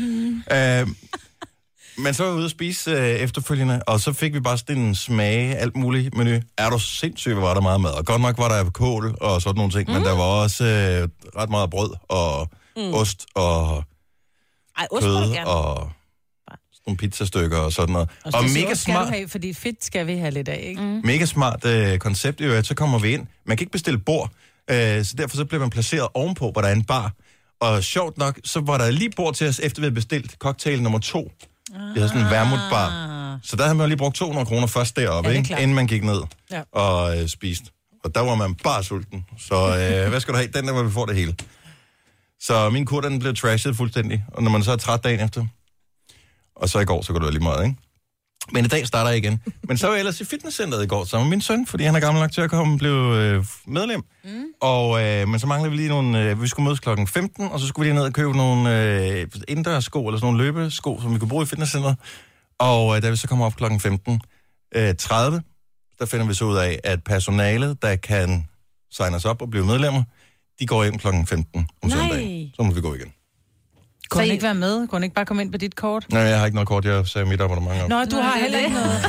Øh, 0.51 0.87
men 1.97 2.13
så 2.13 2.23
var 2.23 2.31
vi 2.31 2.37
ude 2.37 2.45
at 2.45 2.51
spise 2.51 2.91
øh, 2.91 2.97
efterfølgende, 2.97 3.81
og 3.87 3.99
så 3.99 4.13
fik 4.13 4.33
vi 4.33 4.39
bare 4.39 4.57
sådan 4.57 4.77
en 4.77 4.95
smage, 4.95 5.55
alt 5.55 5.75
muligt 5.75 6.17
menu. 6.17 6.39
Er 6.57 6.69
du 6.69 6.79
sindssyg, 6.79 7.33
hvor 7.33 7.41
var 7.41 7.53
der 7.53 7.61
meget 7.61 7.81
mad. 7.81 7.91
Og 7.91 8.05
godt 8.05 8.21
nok 8.21 8.37
var 8.37 8.49
der 8.49 8.69
kål 8.69 9.15
og 9.21 9.41
sådan 9.41 9.57
nogle 9.57 9.71
ting, 9.71 9.87
mm. 9.87 9.93
men 9.93 10.03
der 10.03 10.11
var 10.15 10.23
også 10.23 10.63
øh, 10.63 11.07
ret 11.41 11.49
meget 11.49 11.69
brød 11.69 11.89
og 12.09 12.49
mm. 12.77 12.93
ost 12.93 13.25
og 13.35 13.83
Ej, 14.77 14.87
ost 14.91 15.03
kød 15.03 15.37
og 15.45 15.91
sådan 16.47 16.83
nogle 16.87 16.97
pizzastykker 16.97 17.57
og 17.57 17.73
sådan 17.73 17.93
noget. 17.93 18.09
Og, 18.25 18.43
det 18.43 18.53
mega 18.53 18.65
skal 18.65 18.77
smart. 18.77 19.07
du 19.07 19.11
have, 19.11 19.27
fordi 19.27 19.53
fedt 19.53 19.85
skal 19.85 20.07
vi 20.07 20.17
have 20.17 20.31
lidt 20.31 20.47
af, 20.49 20.63
ikke? 20.69 20.81
Mm. 20.81 21.01
Mega 21.03 21.25
smart 21.25 21.65
øh, 21.65 21.97
koncept, 21.97 22.41
jo, 22.41 22.53
at 22.53 22.65
så 22.65 22.75
kommer 22.75 22.99
vi 22.99 23.13
ind. 23.13 23.27
Man 23.45 23.57
kan 23.57 23.63
ikke 23.63 23.71
bestille 23.71 23.99
bord, 23.99 24.31
øh, 24.69 25.03
så 25.05 25.13
derfor 25.17 25.37
så 25.37 25.45
bliver 25.45 25.61
man 25.61 25.69
placeret 25.69 26.07
ovenpå, 26.13 26.51
hvor 26.51 26.61
der 26.61 26.67
er 26.67 26.73
en 26.73 26.83
bar. 26.83 27.13
Og 27.59 27.83
sjovt 27.83 28.17
nok, 28.17 28.39
så 28.43 28.59
var 28.59 28.77
der 28.77 28.91
lige 28.91 29.09
bord 29.15 29.33
til 29.33 29.47
os, 29.47 29.59
efter 29.59 29.81
vi 29.81 29.85
havde 29.85 29.95
bestilt 29.95 30.31
cocktail 30.31 30.83
nummer 30.83 30.99
to. 30.99 31.31
Vi 31.73 31.99
havde 31.99 32.07
sådan 32.09 32.21
en 32.25 32.29
vermutbar. 32.31 33.39
Så 33.43 33.55
der 33.55 33.63
havde 33.63 33.75
man 33.75 33.87
lige 33.89 33.97
brugt 33.97 34.15
200 34.15 34.45
kroner 34.45 34.67
først 34.67 34.95
deroppe, 34.95 35.29
Ja, 35.29 35.37
det 35.37 35.49
ikke? 35.49 35.61
inden 35.61 35.75
man 35.75 35.87
gik 35.87 36.03
ned 36.03 36.21
Ja. 36.51 36.61
og 36.71 37.17
øh, 37.21 37.27
spiste. 37.27 37.71
Og 38.03 38.15
der 38.15 38.21
var 38.21 38.35
man 38.35 38.55
bare 38.55 38.83
sulten. 38.83 39.25
Så 39.39 39.55
øh, 39.55 40.09
hvad 40.09 40.19
skal 40.19 40.33
du 40.33 40.37
have? 40.37 40.49
Den 40.53 40.67
der, 40.67 40.73
hvor 40.73 40.83
vi 40.83 40.91
får 40.91 41.05
det 41.05 41.15
hele. 41.15 41.35
Så 42.41 42.69
min 42.69 42.85
kur, 42.85 43.01
den 43.01 43.19
blev 43.19 43.35
trashet 43.35 43.75
fuldstændig. 43.75 44.25
Og 44.27 44.43
når 44.43 44.51
man 44.51 44.63
så 44.63 44.71
er 44.71 44.75
træt 44.75 45.03
dagen 45.03 45.19
efter, 45.19 45.45
og 46.55 46.69
så 46.69 46.79
i 46.79 46.85
går, 46.85 47.01
så 47.01 47.13
går 47.13 47.19
det 47.19 47.33
lige 47.33 47.43
meget, 47.43 47.65
ikke? 47.65 47.77
Men 48.51 48.65
i 48.65 48.67
dag 48.67 48.87
starter 48.87 49.09
jeg 49.09 49.17
igen. 49.17 49.41
Men 49.63 49.77
så 49.77 49.87
var 49.87 49.93
jeg 49.93 49.99
ellers 49.99 50.21
i 50.21 50.25
fitnesscenteret 50.25 50.83
i 50.83 50.87
går 50.87 51.05
sammen 51.05 51.29
med 51.29 51.35
min 51.35 51.41
søn, 51.41 51.67
fordi 51.67 51.83
han 51.83 51.95
er 51.95 51.99
gammel 51.99 52.21
nok 52.21 52.31
til 52.31 52.41
at 52.41 52.49
komme 52.49 52.77
blev 52.77 52.93
øh, 52.93 53.45
medlem. 53.67 54.03
Mm. 54.23 54.45
Og, 54.61 55.03
øh, 55.03 55.27
men 55.27 55.39
så 55.39 55.47
manglede 55.47 55.71
vi 55.71 55.77
lige 55.77 55.89
nogle... 55.89 56.23
Øh, 56.23 56.41
vi 56.41 56.47
skulle 56.47 56.63
mødes 56.63 56.79
klokken 56.79 57.07
15, 57.07 57.47
og 57.47 57.59
så 57.59 57.67
skulle 57.67 57.83
vi 57.85 57.89
lige 57.89 57.95
ned 57.99 58.05
og 58.05 58.13
købe 58.13 58.37
nogle 58.37 58.83
øh, 58.83 59.27
indendørssko, 59.47 60.07
eller 60.07 60.19
sådan 60.19 60.33
nogle 60.33 60.43
løbesko, 60.43 61.01
som 61.01 61.13
vi 61.13 61.19
kunne 61.19 61.29
bruge 61.29 61.43
i 61.43 61.45
fitnesscenteret. 61.45 61.95
Og 62.59 62.95
øh, 62.95 63.01
da 63.01 63.09
vi 63.09 63.15
så 63.15 63.27
kommer 63.27 63.45
op 63.45 63.55
klokken 63.55 63.79
15, 63.79 64.21
øh, 64.75 64.95
30, 64.95 65.41
der 65.99 66.05
finder 66.05 66.25
vi 66.27 66.33
så 66.33 66.45
ud 66.45 66.57
af, 66.57 66.79
at 66.83 67.03
personalet, 67.03 67.81
der 67.81 67.95
kan 67.95 68.47
signe 68.91 69.15
os 69.15 69.25
op 69.25 69.41
og 69.41 69.49
blive 69.49 69.65
medlemmer, 69.65 70.03
de 70.59 70.65
går 70.65 70.83
hjem 70.83 70.97
klokken 70.97 71.27
15 71.27 71.67
om 71.81 71.89
Nej. 71.89 71.97
søndagen. 71.97 72.51
Så 72.55 72.63
må 72.63 72.73
vi 72.73 72.81
gå 72.81 72.93
igen. 72.93 73.13
Kunne 74.09 74.21
han 74.23 74.31
ikke 74.31 74.43
være 74.43 74.53
med? 74.55 74.87
Kunne 74.87 74.97
han 74.99 75.03
ikke 75.03 75.15
bare 75.15 75.25
komme 75.25 75.41
ind 75.43 75.51
på 75.51 75.57
dit 75.57 75.75
kort? 75.75 76.05
Nej, 76.11 76.21
jeg 76.21 76.39
har 76.39 76.45
ikke 76.45 76.55
noget 76.55 76.67
kort. 76.67 76.85
Jeg 76.85 77.07
sagde 77.07 77.27
mit 77.27 77.41
abonnement 77.41 77.81
op. 77.83 77.89
Nå, 77.89 78.03
du 78.11 78.15
Nå, 78.15 78.21
har 78.21 78.31
det 78.33 78.37
er 78.39 78.41
heller 78.43 78.59
ikke 78.59 78.73
noget. 78.73 79.01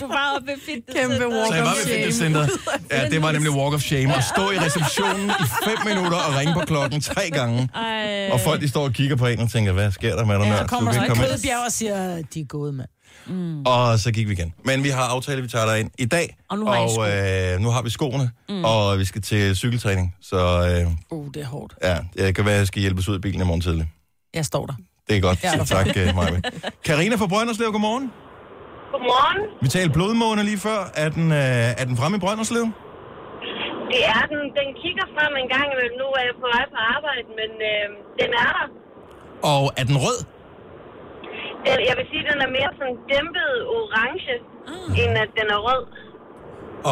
Du 0.00 0.06
var 0.06 0.32
oppe 0.36 0.46
ved 0.52 0.58
fitness. 0.66 0.98
Kæmpe 0.98 1.28
walk 1.28 1.46
Så 1.48 1.54
jeg 1.54 1.64
var 1.64 1.70
of 1.70 1.76
ved 1.76 1.82
shame. 1.84 1.96
fitnesscenteret. 1.96 2.50
Ja, 2.90 3.08
det 3.08 3.22
var 3.22 3.32
nemlig 3.32 3.50
walk 3.52 3.74
of 3.74 3.80
shame. 3.80 4.14
At 4.16 4.24
stå 4.24 4.50
i 4.50 4.58
receptionen 4.58 5.30
i 5.30 5.44
fem 5.64 5.78
minutter 5.86 6.18
og 6.18 6.34
ringe 6.38 6.54
på 6.54 6.60
klokken 6.60 7.00
tre 7.00 7.30
gange. 7.32 7.68
Ej. 7.74 8.30
Og 8.32 8.40
folk 8.40 8.60
de 8.60 8.68
står 8.68 8.84
og 8.84 8.92
kigger 8.92 9.16
på 9.16 9.26
en 9.26 9.38
og 9.40 9.50
tænker, 9.50 9.72
hvad 9.72 9.90
sker 9.92 10.16
der 10.16 10.24
med 10.24 10.34
dig? 10.38 10.44
Ja, 10.46 10.58
så 10.58 10.64
kommer 10.66 10.92
der 10.92 11.02
ikke 11.02 11.12
en 11.12 11.18
kødbjerg 11.20 11.64
og 11.66 11.72
siger, 11.72 12.22
de 12.34 12.40
er 12.40 12.44
gode, 12.44 12.72
mand. 12.72 12.88
Og 13.66 13.98
så 13.98 14.12
gik 14.12 14.28
vi 14.28 14.32
igen. 14.32 14.54
Men 14.64 14.84
vi 14.84 14.88
har 14.88 15.02
aftalt, 15.02 15.36
at 15.38 15.44
vi 15.44 15.48
tager 15.48 15.66
dig 15.66 15.80
ind 15.80 15.90
i 15.98 16.04
dag. 16.04 16.36
Og 16.50 16.58
nu 16.58 16.66
har 16.66 16.84
I 16.86 16.88
sko. 16.94 17.00
og 17.00 17.08
øh, 17.10 17.60
nu 17.60 17.68
har 17.70 17.82
vi 17.82 17.90
skoene, 17.90 18.30
mm. 18.48 18.64
og 18.64 18.98
vi 18.98 19.04
skal 19.04 19.22
til 19.22 19.56
cykeltræning. 19.56 20.14
Så 20.20 20.36
øh, 20.36 20.92
Uh, 21.18 21.26
det 21.34 21.42
er 21.42 21.46
hårdt. 21.46 21.74
ja, 21.82 21.96
det 22.16 22.34
kan 22.34 22.44
være, 22.44 22.54
at 22.54 22.58
jeg 22.58 22.66
skal 22.66 22.80
hjælpes 22.82 23.08
ud 23.08 23.14
af 23.14 23.20
bilen 23.20 23.40
i 23.40 23.44
morgen 23.44 23.60
tidlig. 23.60 23.86
Jeg 24.34 24.44
står 24.44 24.66
der. 24.66 24.74
Det 25.08 25.16
er 25.16 25.20
godt. 25.20 25.38
Ja, 25.44 25.64
tak, 25.64 25.86
uh, 25.86 26.16
Maja. 26.16 26.40
Karina 26.86 27.14
fra 27.16 27.26
Brønderslev, 27.26 27.72
godmorgen. 27.72 28.06
Godmorgen. 28.92 29.40
Vi 29.62 29.68
talte 29.68 29.90
blodmåne 29.96 30.42
lige 30.50 30.58
før. 30.68 30.78
Er 30.94 31.08
den, 31.16 31.26
øh, 31.32 31.80
er 31.80 31.84
den 31.88 31.96
fremme 31.96 32.16
i 32.16 32.20
Brønderslev? 32.20 32.64
Det 33.92 34.00
er 34.16 34.24
den. 34.32 34.40
Den 34.58 34.68
kigger 34.82 35.06
frem 35.16 35.32
en 35.42 35.48
gang 35.54 35.66
imellem. 35.74 35.96
Nu 36.02 36.06
er 36.18 36.22
jeg 36.28 36.34
på 36.44 36.46
vej 36.54 36.64
på 36.74 36.78
arbejde, 36.96 37.28
men 37.40 37.50
øh, 37.70 37.84
den 38.20 38.30
er 38.44 38.50
der. 38.58 38.66
Og 39.52 39.62
er 39.80 39.84
den 39.90 39.96
rød? 40.04 40.18
Den, 41.64 41.76
jeg 41.88 41.94
vil 41.98 42.06
sige, 42.12 42.22
den 42.30 42.38
er 42.46 42.50
mere 42.58 42.70
sådan 42.78 42.96
dæmpet 43.12 43.50
orange, 43.76 44.32
ah. 44.72 45.00
end 45.02 45.12
at 45.24 45.30
den 45.38 45.46
er 45.56 45.60
rød. 45.68 45.82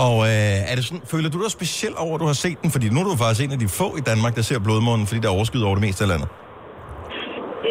Og 0.05 0.15
øh, 0.31 0.71
er 0.71 0.75
det 0.79 0.85
sådan, 0.89 1.05
føler 1.13 1.29
du 1.35 1.39
dig 1.45 1.51
specielt 1.59 1.97
over, 2.05 2.15
at 2.17 2.21
du 2.23 2.29
har 2.33 2.39
set 2.45 2.59
den? 2.63 2.71
Fordi 2.75 2.87
nu 2.93 2.99
er 3.03 3.07
du 3.11 3.13
faktisk 3.25 3.41
en 3.47 3.53
af 3.57 3.61
de 3.65 3.69
få 3.81 3.89
i 4.01 4.03
Danmark, 4.11 4.33
der 4.39 4.45
ser 4.51 4.59
blodmånen, 4.67 5.05
fordi 5.09 5.19
der 5.23 5.29
er 5.31 5.37
overskyet 5.39 5.65
over 5.69 5.77
det 5.79 5.85
meste 5.89 6.01
af 6.07 6.11
landet. 6.13 6.29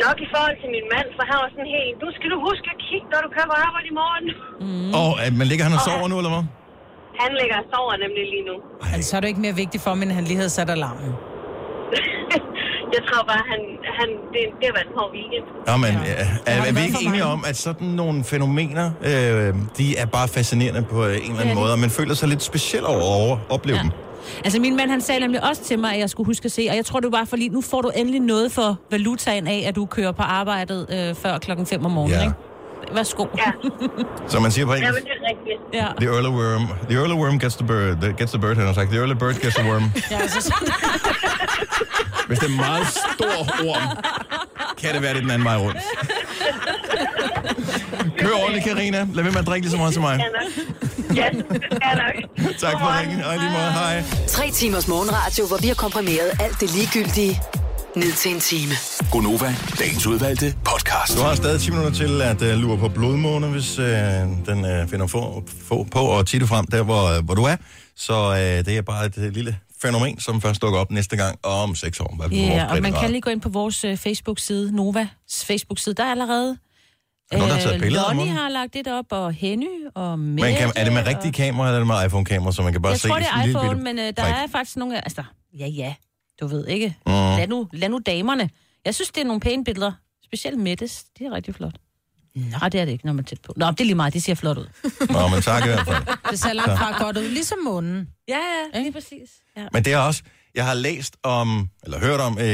Nok 0.05 0.17
i 0.25 0.27
forhold 0.33 0.55
til 0.61 0.69
min 0.75 0.85
mand, 0.93 1.07
for 1.17 1.23
han 1.31 1.37
var 1.43 1.49
sådan 1.53 1.69
helt, 1.77 1.95
nu 2.03 2.07
skal 2.17 2.29
du 2.33 2.37
huske 2.49 2.65
at 2.73 2.77
kigge, 2.87 3.07
når 3.13 3.19
du 3.25 3.29
kører 3.35 3.49
på 3.53 3.57
arbejde 3.67 3.87
i 3.93 3.95
morgen. 4.01 4.25
Mm. 4.65 4.91
Og 5.01 5.09
øh, 5.21 5.29
men 5.37 5.45
ligger 5.51 5.63
han 5.67 5.73
og 5.77 5.81
sover 5.87 6.07
nu, 6.11 6.15
eller 6.21 6.33
hvad? 6.35 6.45
Han 7.23 7.31
ligger 7.41 7.55
og 7.61 7.65
sover 7.73 7.93
nemlig 8.03 8.23
lige 8.33 8.45
nu. 8.49 8.55
Altså, 8.93 9.05
så 9.09 9.13
er 9.17 9.21
det 9.21 9.29
ikke 9.33 9.43
mere 9.47 9.57
vigtigt 9.63 9.81
for 9.83 9.89
ham, 9.93 9.99
end 10.03 10.11
han 10.19 10.23
lige 10.29 10.39
havde 10.43 10.53
sat 10.59 10.69
alarmen. 10.77 11.11
jeg 12.97 13.03
tror 13.09 13.23
bare, 13.31 13.43
han, 13.51 13.59
han, 13.99 14.07
det, 14.33 14.41
det 14.59 14.67
været 14.77 14.87
en 14.87 14.93
hård 14.99 15.11
weekend. 15.17 15.45
Ja, 15.67 15.77
men 15.77 15.91
Ja. 16.05 16.11
ja. 16.11 16.27
er, 16.45 16.61
er, 16.61 16.65
er 16.69 16.73
vi 16.73 16.81
ikke 16.81 16.93
for 16.93 17.09
enige 17.09 17.23
om, 17.25 17.43
at 17.47 17.57
sådan 17.57 17.87
nogle 17.87 18.23
fænomener, 18.23 18.91
øh, 19.03 19.53
de 19.77 19.97
er 19.97 20.05
bare 20.05 20.27
fascinerende 20.27 20.81
på 20.91 21.05
øh, 21.05 21.15
en 21.15 21.21
eller 21.31 21.41
anden 21.41 21.55
måde, 21.55 21.71
og 21.71 21.79
man 21.79 21.89
føler 21.89 22.13
sig 22.13 22.27
lidt 22.29 22.43
speciel 22.43 22.85
over 22.85 23.33
at 23.33 23.39
opleve 23.49 23.77
ja. 23.77 23.83
dem. 23.83 23.91
Altså, 24.45 24.59
min 24.59 24.75
mand, 24.77 24.89
han 24.89 25.01
sagde 25.01 25.19
nemlig 25.21 25.43
også 25.49 25.63
til 25.63 25.79
mig, 25.79 25.93
at 25.93 25.99
jeg 25.99 26.09
skulle 26.09 26.27
huske 26.27 26.45
at 26.45 26.51
se, 26.51 26.67
og 26.69 26.75
jeg 26.75 26.85
tror, 26.85 26.99
det 26.99 27.11
var 27.11 27.17
bare 27.17 27.25
fordi, 27.27 27.47
nu 27.49 27.61
får 27.61 27.81
du 27.81 27.91
endelig 27.95 28.19
noget 28.19 28.51
for 28.51 28.79
valutaen 28.91 29.47
af, 29.47 29.63
at 29.67 29.75
du 29.75 29.85
kører 29.85 30.11
på 30.11 30.21
arbejdet 30.23 30.85
øh, 30.89 31.15
før 31.15 31.37
klokken 31.37 31.65
5 31.65 31.85
om 31.85 31.91
morgenen, 31.91 32.17
Ja. 32.19 32.23
ikke? 32.23 32.35
Værsgo. 32.95 33.25
Ja, 33.37 33.51
Som 34.31 34.41
man 34.41 34.51
siger 34.51 34.65
på 34.65 34.71
ja 34.73 34.77
engelsk. 34.77 34.99
men 34.99 35.03
det 35.03 35.11
er 35.23 35.29
rigtigt. 35.29 35.59
ja. 35.73 35.87
The 35.99 36.15
early 36.15 36.29
worm, 36.29 36.67
the 36.89 36.97
early 36.99 37.13
worm 37.13 37.39
gets 37.39 37.55
the 37.55 37.67
bird, 37.67 37.97
the, 38.01 38.13
gets 38.17 38.31
the 38.31 38.41
bird, 38.41 38.57
han 38.57 38.65
har 38.65 38.73
sagt. 38.73 38.89
The 38.89 38.99
early 38.99 39.15
bird 39.15 39.33
gets 39.41 39.55
the 39.55 39.69
worm. 39.71 39.83
Ja, 40.11 40.17
altså, 40.21 40.53
Hvis 42.27 42.39
det 42.39 42.45
er 42.45 42.49
en 42.51 42.55
meget 42.57 42.87
stor 42.87 43.37
orm, 43.69 43.97
kan 44.77 44.93
det 44.93 45.01
være, 45.01 45.13
det 45.13 45.17
er 45.17 45.21
den 45.21 45.31
anden 45.31 45.45
vej 45.45 45.57
rundt. 45.57 45.77
Kør 48.19 48.29
ordentligt, 48.43 48.65
Karina. 48.65 48.97
Lad 49.13 49.23
være 49.23 49.31
med 49.31 49.39
at 49.39 49.47
drikke 49.47 49.65
lige 49.65 49.71
så 49.71 49.77
meget 49.77 49.93
som 49.93 50.03
mig. 50.03 50.19
Ja. 51.15 51.29
Tak 52.59 52.71
for 52.79 52.99
ringen. 52.99 53.19
I 53.19 53.37
lige 53.39 53.51
måde, 53.51 53.71
hej. 53.71 54.03
Tre 54.27 54.51
timers 54.51 54.87
morgenradio, 54.87 55.47
hvor 55.47 55.57
vi 55.57 55.67
har 55.67 55.75
komprimeret 55.75 56.31
alt 56.39 56.59
det 56.61 56.75
ligegyldige 56.75 57.41
ned 57.95 58.11
til 58.11 58.31
en 58.33 58.39
time. 58.39 58.73
Gonova, 59.11 59.55
dagens 59.79 60.07
udvalgte 60.07 60.55
podcast. 60.65 61.17
Du 61.17 61.21
har 61.23 61.35
stadig 61.35 61.61
10 61.61 61.71
minutter 61.71 61.91
til 61.91 62.21
at 62.21 62.41
uh, 62.41 62.47
lure 62.47 62.77
på 62.77 62.87
blodmåne, 62.89 63.47
hvis 63.47 63.79
uh, 63.79 63.85
den 64.45 64.81
uh, 64.81 64.89
finder 64.89 65.07
få, 65.07 65.43
få 65.67 65.87
på 65.91 65.99
og 65.99 66.27
titte 66.27 66.47
frem 66.47 66.65
der, 66.65 66.83
hvor, 66.83 67.21
hvor 67.21 67.33
du 67.33 67.43
er. 67.43 67.55
Så 67.95 68.29
uh, 68.29 68.35
det 68.37 68.67
er 68.77 68.81
bare 68.81 69.05
et 69.05 69.17
uh, 69.17 69.23
lille 69.23 69.57
fænomen, 69.85 70.19
som 70.19 70.41
først 70.41 70.61
dukker 70.61 70.79
op 70.79 70.91
næste 70.91 71.15
gang 71.17 71.39
om 71.43 71.75
6 71.75 71.99
år. 71.99 72.15
Hvad 72.15 72.29
Ja, 72.29 72.65
og 72.75 72.81
man 72.81 72.93
kan 72.93 73.11
lige 73.11 73.21
gå 73.21 73.29
ind 73.29 73.41
på 73.41 73.49
vores 73.49 73.83
øh, 73.85 73.97
Facebook-side, 73.97 74.75
Novas 74.75 75.07
Facebook-side, 75.47 75.95
der 75.95 76.03
er 76.03 76.11
allerede... 76.11 76.57
Er 77.31 77.37
nogen, 77.37 77.49
der 77.49 77.55
har 77.55 77.63
taget 77.63 77.81
billeder 77.81 78.13
Lonnie 78.13 78.31
har 78.33 78.49
lagt 78.49 78.73
det 78.73 78.87
op, 78.87 79.05
og 79.09 79.33
Henny, 79.33 79.67
og 79.95 80.19
Mette, 80.19 80.43
Men 80.49 80.55
kan, 80.55 80.71
er 80.75 80.83
det 80.83 80.93
med 80.93 81.01
og- 81.01 81.07
rigtige 81.07 81.31
kamera, 81.31 81.67
eller 81.67 81.75
er 81.75 81.79
det 81.79 81.87
med 81.87 82.05
iPhone-kamera, 82.05 82.51
så 82.51 82.61
man 82.61 82.71
kan 82.73 82.81
bare 82.81 82.91
Jeg 82.91 82.99
se 82.99 83.07
tror, 83.07 83.17
det 83.17 83.27
er 83.33 83.37
lille 83.45 83.51
iPhone, 83.59 83.69
bitte 83.69 83.83
men 83.83 83.99
øh, 83.99 84.05
der 84.05 84.11
prik? 84.23 84.33
er 84.33 84.47
faktisk 84.51 84.77
nogle... 84.77 84.97
Altså, 85.03 85.23
ja, 85.59 85.67
ja, 85.67 85.93
du 86.41 86.47
ved 86.47 86.67
ikke. 86.67 86.97
Mm. 87.05 87.11
Lad, 87.13 87.47
nu, 87.47 87.67
lad 87.73 87.89
nu 87.89 87.99
damerne. 88.05 88.49
Jeg 88.85 88.95
synes, 88.95 89.09
det 89.09 89.21
er 89.21 89.25
nogle 89.25 89.39
pæne 89.39 89.63
billeder. 89.63 89.91
Specielt 90.25 90.59
Mettes. 90.59 91.03
Det 91.19 91.27
er 91.27 91.31
rigtig 91.31 91.55
flot. 91.55 91.75
Nej, 92.35 92.69
det 92.69 92.81
er 92.81 92.85
det 92.85 92.91
ikke, 92.91 93.05
når 93.05 93.13
man 93.13 93.23
er 93.25 93.27
tæt 93.27 93.41
på. 93.41 93.53
Nå, 93.57 93.71
det 93.71 93.79
er 93.79 93.83
lige 93.83 93.95
meget. 93.95 94.13
Det 94.13 94.23
ser 94.23 94.35
flot 94.35 94.57
ud. 94.57 94.67
Nå, 95.09 95.27
men 95.27 95.41
tak 95.41 95.65
i 95.65 95.67
hvert 95.67 95.85
fald. 95.87 96.03
det 96.31 96.39
ser 96.39 96.53
langt 96.53 96.77
fra 96.77 97.03
godt 97.03 97.17
ud, 97.17 97.27
ligesom 97.27 97.57
munden. 97.63 98.09
Ja, 98.27 98.39
ja, 98.73 98.79
lige 98.81 98.91
præcis. 98.93 99.29
Ja. 99.57 99.67
Men 99.71 99.85
det 99.85 99.93
er 99.93 99.97
også, 99.97 100.23
jeg 100.55 100.65
har 100.65 100.73
læst 100.73 101.15
om, 101.23 101.69
eller 101.83 101.99
hørt 101.99 102.19
om, 102.19 102.37
øh, 102.39 102.45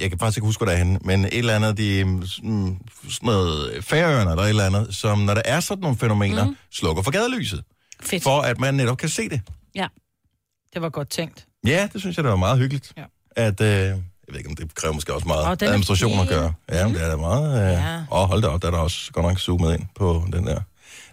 jeg 0.00 0.10
kan 0.10 0.18
faktisk 0.18 0.38
ikke 0.38 0.46
huske, 0.46 0.58
hvor 0.58 0.66
det 0.66 0.74
er 0.74 0.78
henne, 0.84 0.98
men 1.04 1.24
et 1.24 1.38
eller 1.38 1.56
andet, 1.56 1.78
de, 1.78 2.04
mm, 2.04 2.26
sådan 3.08 3.26
noget 3.26 3.84
færøerne 3.84 4.30
eller 4.30 4.42
et 4.42 4.48
eller 4.48 4.66
andet, 4.66 4.94
som 4.94 5.18
når 5.18 5.34
der 5.34 5.42
er 5.44 5.60
sådan 5.60 5.82
nogle 5.82 5.98
fænomener, 5.98 6.44
mm. 6.44 6.56
slukker 6.72 7.02
for 7.02 7.10
gadelyset, 7.10 7.64
Fedt. 8.00 8.22
for 8.22 8.40
at 8.40 8.60
man 8.60 8.74
netop 8.74 8.98
kan 8.98 9.08
se 9.08 9.28
det. 9.28 9.40
Ja. 9.74 9.86
Det 10.74 10.82
var 10.82 10.88
godt 10.88 11.10
tænkt. 11.10 11.46
Ja, 11.66 11.88
det 11.92 12.00
synes 12.00 12.16
jeg, 12.16 12.24
det 12.24 12.30
var 12.30 12.36
meget 12.36 12.58
hyggeligt. 12.58 12.92
Ja. 12.96 13.04
At, 13.36 13.60
øh, 13.60 13.98
ved 14.34 14.40
ikke, 14.40 14.50
om 14.50 14.56
det 14.56 14.74
kræver 14.74 14.94
måske 14.94 15.14
også 15.14 15.26
meget 15.28 15.62
er 15.62 15.66
administration 15.66 16.20
at 16.20 16.28
gøre. 16.28 16.52
Ja, 16.72 16.86
men 16.86 16.94
det 16.94 17.02
er 17.04 17.08
da 17.10 17.16
meget. 17.16 17.62
Øh, 17.62 17.72
Ja. 17.72 18.00
Og 18.10 18.26
hold 18.28 18.42
da 18.42 18.48
op, 18.48 18.62
der 18.62 18.68
er 18.68 18.72
der 18.72 18.78
også 18.78 19.12
godt 19.12 19.26
nok 19.26 19.38
zoomet 19.40 19.74
ind 19.74 19.82
på 19.94 20.24
den 20.32 20.46
der. 20.46 20.60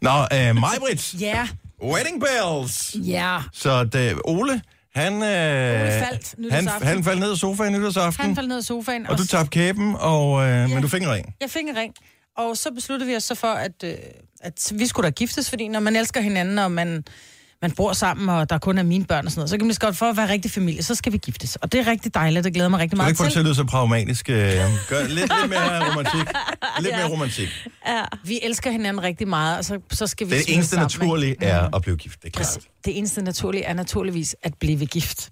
Nå, 0.02 0.12
øh, 0.34 0.56
Majbrit, 0.56 1.14
Ja, 1.22 1.48
Wedding 1.84 2.22
Bells. 2.24 2.96
ja. 2.96 3.38
Så 3.54 3.84
det, 3.84 4.20
Ole, 4.26 4.62
han, 4.96 5.14
øh, 5.14 5.20
Ole 5.20 5.92
faldt 5.92 6.52
han, 6.54 6.68
han 6.68 7.04
faldt 7.04 7.20
ned 7.20 7.32
af 7.32 7.38
sofaen 7.38 7.74
nytårsaften. 7.74 8.26
Han 8.26 8.36
faldt 8.36 8.50
ned 8.50 8.58
af 8.58 8.64
sofaen. 8.64 9.08
Og 9.08 9.18
du 9.18 9.26
tabte 9.28 9.50
kæben, 9.50 9.96
og, 10.00 10.44
øh, 10.44 10.70
men 10.70 10.82
du 10.82 10.88
fik 10.88 11.02
en 11.02 11.12
ring. 11.12 11.36
Jeg 11.42 11.50
fik 11.50 11.64
en 11.68 11.76
ring. 11.78 11.94
Og 12.38 12.58
så 12.58 12.72
besluttede 12.76 13.10
vi 13.10 13.16
os 13.16 13.24
så 13.24 13.36
for, 13.36 13.48
at, 13.48 13.72
øh, 13.84 13.94
at 14.42 14.72
vi 14.76 14.88
skulle 14.88 15.06
da 15.06 15.12
giftes, 15.12 15.50
fordi 15.50 15.68
når 15.68 15.80
man 15.80 15.96
elsker 15.96 16.22
hinanden, 16.22 16.60
og 16.60 16.72
man, 16.72 17.04
man 17.62 17.71
bor 17.71 17.93
sammen, 17.93 18.30
og 18.30 18.50
der 18.50 18.58
kun 18.58 18.78
er 18.78 18.84
mine 18.84 19.06
børn 19.06 19.26
og 19.26 19.32
sådan 19.32 19.39
noget, 19.39 19.50
så 19.50 19.58
kan 19.58 19.65
man 19.65 19.67
lige 19.67 19.80
godt 19.80 19.97
for 19.97 20.06
at 20.06 20.17
være 20.17 20.30
rigtig 20.30 20.52
familie, 20.52 20.84
så 20.84 20.95
skal 20.95 21.12
vi 21.13 21.17
giftes. 21.17 21.56
Og 21.56 21.71
det 21.71 21.80
er 21.80 21.88
rigtig 21.91 22.13
dejligt, 22.13 22.43
det 22.43 22.54
glæder 22.54 22.69
mig 22.69 22.80
rigtig 22.80 22.91
Du 22.91 22.95
kan 22.95 22.97
meget 22.97 23.10
ikke 23.10 23.17
få 23.17 23.24
det 23.24 23.32
til. 23.32 23.36
til 23.36 23.39
at 23.39 23.45
lyde 23.45 23.56
så 23.56 23.63
pragmatisk. 23.63 24.30
Øh, 24.30 24.36
gør 24.36 25.02
lidt, 25.08 25.10
lidt 25.10 25.30
mere 25.50 25.91
romantik. 25.91 26.28
Lidt 26.84 26.95
mere 26.95 27.10
romantik. 27.10 27.50
Vi 28.24 28.39
elsker 28.43 28.71
hinanden 28.71 29.04
rigtig 29.04 29.28
meget, 29.28 29.58
og 29.58 29.65
så, 29.65 29.80
så 29.91 30.08
skal 30.08 30.28
vi 30.30 30.36
Det 30.36 30.43
smide 30.43 30.56
eneste 30.56 30.69
sammen, 30.76 30.84
naturlige 30.84 31.32
ikke? 31.32 31.45
er 31.45 31.76
at 31.76 31.82
blive 31.82 31.97
gift, 31.97 32.21
det 32.21 32.28
er 32.28 32.32
klart. 32.32 32.60
Det 32.86 32.97
eneste 32.97 33.21
naturlige 33.21 33.63
er 33.63 33.74
naturligvis 33.74 34.36
at 34.43 34.54
blive 34.60 34.86
gift, 34.86 35.30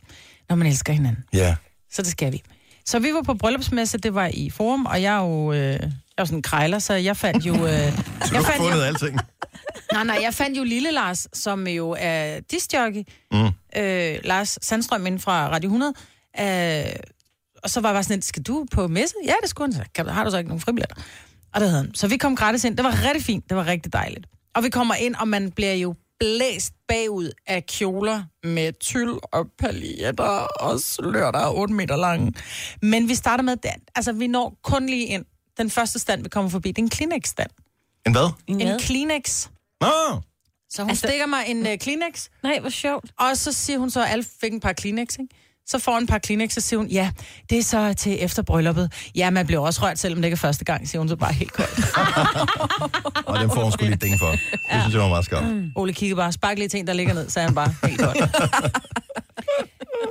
når 0.49 0.55
man 0.55 0.67
elsker 0.67 0.93
hinanden. 0.93 1.23
Ja. 1.33 1.55
Så 1.91 2.01
det 2.01 2.11
skal 2.11 2.31
vi. 2.31 2.41
Så 2.89 2.99
vi 2.99 3.13
var 3.13 3.21
på 3.21 3.33
bryllupsmesse, 3.33 3.97
det 3.97 4.15
var 4.15 4.29
i 4.33 4.49
Forum, 4.49 4.85
og 4.85 5.01
jeg 5.01 5.15
er 5.15 5.21
jo, 5.21 5.51
øh, 5.51 5.57
jeg 5.57 5.75
er 6.17 6.21
jo 6.21 6.25
sådan 6.25 6.37
en 6.37 6.41
krejler, 6.41 6.79
så 6.79 6.93
jeg 6.93 7.17
fandt 7.17 7.45
jo... 7.45 7.53
Øh, 7.53 7.59
Så 7.61 7.69
du 7.69 8.35
jeg 8.35 8.39
har 8.39 8.41
fandt 8.41 8.57
fundet 8.57 8.77
jo, 8.77 8.81
alting. 8.81 9.19
nej, 9.93 10.03
nej, 10.03 10.19
jeg 10.21 10.33
fandt 10.33 10.57
jo 10.57 10.63
Lille 10.63 10.91
Lars, 10.91 11.27
som 11.33 11.67
jo 11.67 11.95
er 11.99 12.39
discjockey. 12.39 13.03
Mm. 13.31 13.47
Øh, 13.77 14.17
Lars 14.23 14.57
Sandstrøm 14.61 15.05
inden 15.05 15.21
fra 15.21 15.49
Radio 15.49 15.67
100. 15.67 15.93
Øh, 16.39 16.95
og 17.63 17.69
så 17.69 17.81
var 17.81 17.89
jeg 17.89 17.95
bare 17.95 18.03
sådan, 18.03 18.15
lidt, 18.15 18.25
skal 18.25 18.43
du 18.43 18.65
på 18.71 18.87
messe? 18.87 19.15
Ja, 19.25 19.33
det 19.41 19.49
skulle 19.49 19.73
han. 19.73 19.85
Så 19.95 20.11
har 20.11 20.23
du 20.23 20.31
så 20.31 20.37
ikke 20.37 20.49
nogen 20.49 20.61
fribilletter? 20.61 20.95
Og 21.53 21.61
det 21.61 21.69
havde 21.69 21.83
han. 21.83 21.95
Så 21.95 22.07
vi 22.07 22.17
kom 22.17 22.35
gratis 22.35 22.63
ind. 22.63 22.77
Det 22.77 22.85
var 22.85 23.05
rigtig 23.05 23.23
fint. 23.23 23.49
Det 23.49 23.57
var 23.57 23.65
rigtig 23.65 23.93
dejligt. 23.93 24.25
Og 24.55 24.63
vi 24.63 24.69
kommer 24.69 24.95
ind, 24.95 25.15
og 25.15 25.27
man 25.27 25.51
bliver 25.51 25.73
jo 25.73 25.95
blæst 26.19 26.73
bagud 26.87 27.31
af 27.47 27.65
kjoler 27.65 28.23
med 28.43 28.73
tyld 28.79 29.17
og 29.31 29.47
paljetter 29.59 30.23
og 30.59 30.79
slør, 30.79 31.31
der 31.31 31.39
er 31.39 31.49
8 31.49 31.73
meter 31.73 31.95
lange. 31.95 32.33
Men 32.81 33.09
vi 33.09 33.15
starter 33.15 33.43
med, 33.43 33.55
den. 33.57 33.81
altså 33.95 34.11
vi 34.11 34.27
når 34.27 34.57
kun 34.63 34.85
lige 34.85 35.05
ind. 35.05 35.25
Den 35.57 35.69
første 35.69 35.99
stand, 35.99 36.23
vi 36.23 36.29
kommer 36.29 36.51
forbi, 36.51 36.69
det 36.71 36.77
er 36.77 36.83
en 36.83 36.89
Kleenex-stand. 36.89 37.49
En 38.05 38.11
hvad? 38.11 38.29
En 38.47 38.79
Kleenex. 38.79 39.47
Nå, 39.81 39.87
Så 39.87 40.11
hun 40.11 40.19
Altså- 40.69 40.81
altså, 40.89 41.07
stikker 41.07 41.25
mig 41.25 41.43
en 41.47 41.59
uh, 41.67 41.75
Kleenex, 41.79 42.27
Nej, 42.43 42.59
hvor 42.59 42.69
sjovt. 42.69 43.11
og 43.19 43.37
så 43.37 43.51
siger 43.51 43.79
hun 43.79 43.89
så, 43.89 44.03
at 44.03 44.11
alle 44.11 44.25
fik 44.41 44.53
en 44.53 44.59
par 44.59 44.73
Kleenex, 44.73 45.07
ikke? 45.19 45.35
Så 45.69 45.79
får 45.79 45.97
et 45.97 46.09
par 46.09 46.17
Kleenex, 46.17 46.53
så 46.53 46.61
siger 46.61 46.77
hun, 46.77 46.87
ja, 46.87 47.11
det 47.49 47.57
er 47.57 47.63
så 47.63 47.93
til 47.93 48.23
efter 48.23 48.43
brylluppet. 48.43 48.91
Ja, 49.15 49.29
man 49.29 49.45
bliver 49.45 49.61
også 49.61 49.81
rørt, 49.83 49.99
selvom 49.99 50.21
det 50.21 50.25
ikke 50.25 50.35
er 50.35 50.37
første 50.37 50.65
gang, 50.65 50.87
siger 50.89 50.99
hun 50.99 51.09
så 51.09 51.15
bare 51.15 51.33
helt 51.33 51.51
koldt. 51.53 51.79
Og 53.25 53.39
den 53.39 53.49
får 53.49 53.63
hun 53.63 53.71
sgu 53.71 53.85
lige 53.85 53.95
ding 53.95 54.19
for. 54.19 54.27
Det 54.31 54.39
synes 54.81 54.93
jeg 54.93 55.01
var 55.01 55.09
meget 55.09 55.25
skam. 55.25 55.43
Mm. 55.43 55.71
Ole 55.75 55.93
kigger 55.93 56.15
bare, 56.15 56.31
spark 56.31 56.57
lige 56.57 56.67
ting, 56.67 56.87
der 56.87 56.93
ligger 56.93 57.13
ned, 57.13 57.29
sagde 57.29 57.45
han 57.45 57.55
bare 57.55 57.73
helt 57.83 58.01
koldt. 58.01 58.21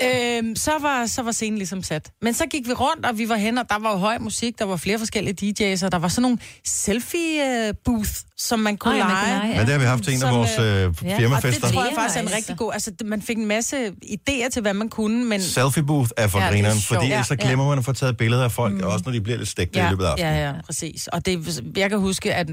øhm, 0.03 0.57
så, 0.57 0.71
var, 0.81 1.07
så 1.07 1.23
var 1.23 1.33
scenen 1.33 1.59
ligesom 1.59 1.83
sat. 1.83 2.11
Men 2.23 2.35
så 2.35 2.47
gik 2.47 2.69
vi 2.69 2.73
rundt, 2.73 3.07
og 3.07 3.19
vi 3.19 3.29
var 3.29 3.37
hen, 3.37 3.59
og 3.59 3.65
der 3.71 3.79
var 3.79 3.91
jo 3.93 3.97
høj 3.97 4.19
musik, 4.19 4.59
der 4.59 4.65
var 4.65 4.77
flere 4.77 4.99
forskellige 4.99 5.35
DJ's, 5.75 5.85
og 5.85 5.93
der 5.93 5.99
var 5.99 6.09
sådan 6.09 6.23
nogle 6.23 6.39
selfie-booth, 6.69 8.25
som 8.37 8.59
man 8.59 8.77
kunne 8.77 8.93
Ej, 8.95 8.99
man 8.99 9.09
lege. 9.09 9.41
kan 9.41 9.49
lege, 9.49 9.57
Men 9.57 9.67
det 9.67 9.73
har 9.73 9.79
vi 9.79 9.85
haft 9.85 10.09
en 10.09 10.23
af 10.23 10.35
vores 10.35 10.59
øh, 10.59 10.65
øh, 10.65 10.71
ja. 10.73 10.87
Og 10.87 10.93
det 11.05 11.17
firmafester. 11.17 11.71
tror 11.71 11.83
jeg 11.83 11.91
Det 11.91 11.97
er 11.99 12.01
faktisk 12.01 12.19
er 12.19 12.23
en 12.23 12.33
rigtig 12.35 12.57
god... 12.57 12.73
Altså, 12.73 12.93
man 13.05 13.23
fik 13.23 13.37
en 13.37 13.47
masse 13.47 13.93
idéer 14.05 14.49
til, 14.53 14.63
hvad 14.63 14.75
man 14.75 14.89
kunne, 14.89 15.25
men... 15.25 15.43
Selfie 15.43 15.83
booth 15.83 16.11
er 16.17 16.27
for 16.27 16.39
Ja, 16.39 16.45
ja, 16.45 16.51
det 16.51 16.59
er 16.59 16.63
grineren, 16.63 16.81
fordi 16.83 17.05
ellers 17.05 17.27
så 17.27 17.37
Ja, 17.41 17.47
glemmer 17.47 17.69
man 17.69 17.79
at 17.79 17.85
få 17.85 17.93
taget 17.93 18.17
billeder 18.17 18.45
af 18.45 18.53
folk, 18.53 18.75
mm. 18.75 18.81
også 18.83 19.03
når 19.07 19.13
de 19.13 19.21
bliver 19.21 19.39
lidt 19.39 19.49
stegte 19.49 19.79
i 19.79 19.83
løbet 19.91 20.05
af 20.05 20.11
aftenen. 20.11 20.35
Ja, 20.35 20.47
ja, 20.47 20.53
præcis. 20.67 21.07
Og 21.07 21.27
det, 21.27 21.63
jeg 21.77 21.91
kan 21.91 21.99
huske, 21.99 22.35
at 22.35 22.49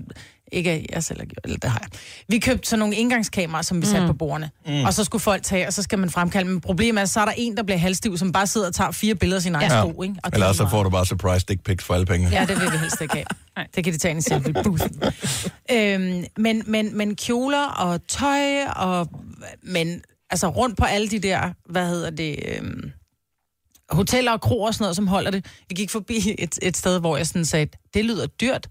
ikke 0.56 0.72
at 0.72 0.86
jeg 0.92 1.04
selv 1.04 1.20
har 1.20 1.26
gjort, 1.26 1.40
eller 1.44 1.58
det 1.58 1.70
har 1.70 1.80
jeg. 1.82 1.90
Vi 2.28 2.40
købte 2.40 2.70
sådan 2.70 2.80
nogle 2.80 2.96
indgangskameraer, 2.96 3.62
som 3.62 3.82
vi 3.82 3.86
satte 3.86 4.02
Mm. 4.02 4.08
på 4.08 4.14
bordene. 4.14 4.50
Mm. 4.68 4.84
Og 4.84 4.94
så 4.94 5.04
skulle 5.04 5.22
folk 5.22 5.44
tage, 5.44 5.68
og 5.68 5.74
så 5.74 5.82
skal 5.84 6.00
man 6.00 6.10
fremkalde. 6.10 6.50
Men 6.50 6.62
problemet 6.62 7.02
er, 7.02 7.06
så 7.06 7.20
er 7.20 7.26
der 7.26 7.34
en, 7.38 7.58
der 7.58 7.64
bliver 7.64 7.78
halvstiv, 7.78 8.18
som 8.18 8.32
bare 8.32 8.48
sidder 8.48 8.68
og 8.68 8.76
tager 8.76 8.92
fire 8.92 9.16
billeder 9.16 9.38
af 9.38 9.42
sin 9.44 9.56
egen 9.56 9.72
Ja. 9.72 9.82
sko. 9.82 10.02
Ikke? 10.02 10.16
Og 10.24 10.30
Eller 10.34 10.48
er 10.48 10.54
så 10.54 10.68
får 10.70 10.84
du 10.84 10.90
bare 10.90 11.06
surprise 11.06 11.46
dick 11.46 11.64
pics 11.64 11.84
for 11.84 11.94
alle 11.94 12.06
pengene. 12.06 12.32
Ja, 12.32 12.46
det 12.46 12.62
vil 12.62 12.72
vi 12.72 12.78
helst 12.78 13.02
ikke 13.02 13.14
have. 13.14 13.26
Det 13.76 13.84
kan 13.84 13.94
de 13.94 13.98
tage 13.98 14.10
ind 14.10 14.20
i 14.20 14.22
selfie 14.24 14.54
booth. 14.64 14.84
øhm, 15.72 16.26
men, 16.38 16.64
men, 16.68 16.98
men 16.98 17.16
kjoler 17.16 17.66
og 17.68 18.08
tøj, 18.08 18.64
og, 18.76 19.10
men 19.64 20.02
altså 20.30 20.48
rundt 20.48 20.78
på 20.78 20.86
alle 20.86 21.08
de 21.10 21.20
der, 21.20 21.54
hvad 21.70 21.88
hedder 21.90 22.10
det, 22.10 22.40
øhm, 22.58 22.92
hoteller 23.90 24.32
og 24.32 24.42
kroer 24.42 24.68
og 24.68 24.74
sådan 24.74 24.84
noget, 24.84 24.96
som 24.96 25.08
holder 25.08 25.32
det. 25.32 25.46
Vi 25.70 25.76
gik 25.76 25.90
forbi 25.90 26.36
et, 26.40 26.60
et 26.62 26.78
sted, 26.78 27.00
hvor 27.00 27.18
jeg 27.18 27.28
sådan 27.28 27.46
sagde, 27.46 27.68
det 27.94 28.06
lyder 28.06 28.26
dyrt. 28.26 28.68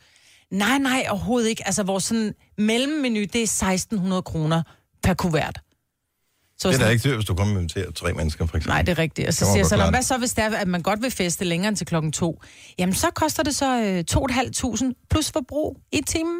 Nej, 0.54 0.78
nej, 0.78 1.06
overhovedet 1.10 1.48
ikke. 1.48 1.66
Altså, 1.66 1.82
vores 1.82 2.04
sådan 2.04 2.34
mellemmenu, 2.58 3.20
det 3.20 3.36
er 3.36 3.42
1600 3.42 4.22
kroner 4.22 4.62
per 5.02 5.14
kuvert. 5.14 5.60
Så 6.58 6.68
Det 6.68 6.74
er 6.80 6.84
da 6.84 6.88
ikke 6.90 7.08
dyrt, 7.08 7.14
hvis 7.14 7.26
du 7.26 7.34
kommer 7.34 7.68
til 7.68 7.86
tre 7.94 8.12
mennesker, 8.12 8.46
for 8.46 8.56
eksempel. 8.56 8.68
Nej, 8.74 8.82
det 8.82 8.92
er 8.92 8.98
rigtigt. 8.98 9.28
Og 9.28 9.34
så 9.34 9.44
siger 9.44 9.56
jeg 9.56 9.66
så, 9.66 9.74
"Nå, 9.76 9.78
klare 9.80 9.90
hvad 9.90 10.02
så, 10.02 10.18
hvis 10.18 10.32
det 10.32 10.44
er, 10.44 10.56
at 10.56 10.68
man 10.68 10.82
godt 10.82 11.02
vil 11.02 11.10
feste 11.10 11.44
længere 11.44 11.68
end 11.68 11.76
til 11.76 11.86
klokken 11.86 12.12
to? 12.12 12.42
Jamen, 12.78 12.94
så 12.94 13.10
koster 13.10 13.42
det 13.42 13.54
så 13.56 13.80
øh, 13.82 14.04
2.500 14.10 15.06
plus 15.10 15.30
forbrug 15.32 15.78
i 15.92 16.00
timen. 16.06 16.38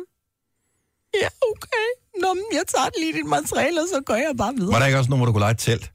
Ja, 1.22 1.28
okay. 1.52 1.86
Nå, 2.22 2.34
men 2.34 2.44
jeg 2.52 2.62
tager 2.68 2.88
lige 3.00 3.12
dit 3.12 3.26
materiale, 3.26 3.80
og 3.80 3.86
så 3.94 4.00
går 4.06 4.14
jeg 4.14 4.32
bare 4.38 4.54
videre. 4.54 4.72
Var 4.72 4.78
der 4.78 4.86
ikke 4.86 4.98
også 4.98 5.10
nogen, 5.10 5.20
hvor 5.20 5.26
du 5.26 5.32
kunne 5.32 5.40
lege 5.40 5.50
et 5.52 5.58
telt? 5.58 5.92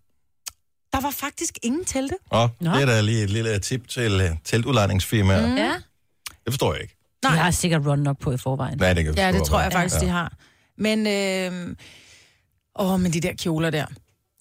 Der 0.93 1.01
var 1.01 1.11
faktisk 1.11 1.59
ingen 1.63 1.85
telte. 1.85 2.15
Nå. 2.31 2.71
det 2.73 2.81
er 2.81 2.85
da 2.85 3.01
lige 3.01 3.23
et 3.23 3.29
lille 3.29 3.59
tip 3.59 3.87
til 3.87 4.15
uh, 4.15 4.37
teltudlejningsfirmaer. 4.43 5.47
Mm. 5.47 5.55
Ja. 5.55 5.73
Det 6.45 6.53
forstår 6.53 6.73
jeg 6.73 6.81
ikke. 6.81 6.95
De 7.23 7.27
har 7.27 7.51
sikkert 7.51 7.85
run 7.85 7.99
nok 7.99 8.19
på 8.19 8.31
i 8.31 8.37
forvejen. 8.37 8.77
Nej, 8.77 8.93
det 8.93 9.03
kan 9.05 9.13
Ja, 9.15 9.31
det 9.31 9.43
tror 9.43 9.61
jeg 9.61 9.71
faktisk, 9.71 10.01
de 10.01 10.07
har. 10.07 10.33
Men, 10.77 11.07
øh, 11.07 11.75
åh, 12.79 12.99
men 12.99 13.13
de 13.13 13.21
der 13.21 13.33
kjoler 13.33 13.69
der. 13.69 13.85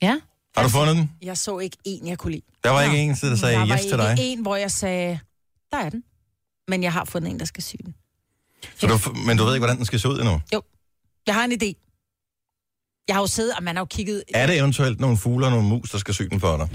Ja. 0.03 0.21
Har 0.57 0.63
du 0.63 0.69
fundet 0.69 0.97
den? 0.97 1.11
Jeg 1.23 1.39
så 1.39 1.59
ikke 1.59 1.77
en, 1.85 2.09
jeg 2.09 2.19
kunne 2.19 2.31
lide. 2.31 2.43
Der 2.65 2.71
var 2.71 2.83
ikke 2.83 2.99
en, 2.99 3.11
der 3.11 3.37
sagde 3.37 3.55
der 3.55 3.67
var 3.67 3.77
yes 3.77 3.81
til 3.81 3.99
dig. 3.99 4.11
ikke 4.11 4.33
en, 4.33 4.43
hvor 4.43 4.57
jeg 4.57 4.71
sagde, 4.71 5.19
der 5.71 5.79
er 5.79 5.91
den. 5.91 6.03
Men 6.69 6.83
jeg 6.83 6.93
har 6.93 7.05
fundet 7.05 7.31
en, 7.31 7.39
der 7.39 7.45
skal 7.45 7.63
sy 7.63 7.77
den. 7.85 7.95
Så 8.77 8.87
du, 8.87 9.13
men 9.27 9.39
du 9.39 9.45
ved 9.45 9.55
ikke, 9.55 9.61
hvordan 9.61 9.77
den 9.77 9.85
skal 9.85 10.01
se 10.01 10.09
ud 10.09 10.19
endnu. 10.19 10.41
Jeg 11.27 11.35
har 11.35 11.45
en 11.45 11.53
idé. 11.53 11.85
Jeg 13.09 13.17
har 13.17 13.23
jo 13.23 13.27
siddet, 13.27 13.55
og 13.57 13.63
man 13.63 13.77
har 13.77 13.81
jo 13.81 13.87
kigget... 13.87 14.23
Er 14.35 14.47
det 14.47 14.59
eventuelt 14.59 15.01
nogle 15.01 15.17
fugle 15.17 15.47
og 15.47 15.51
nogle 15.51 15.69
mus, 15.69 15.91
der 15.91 15.99
skal 15.99 16.15
sy 16.15 16.23
den 16.23 16.41
for 16.41 16.57
dig? 16.57 16.69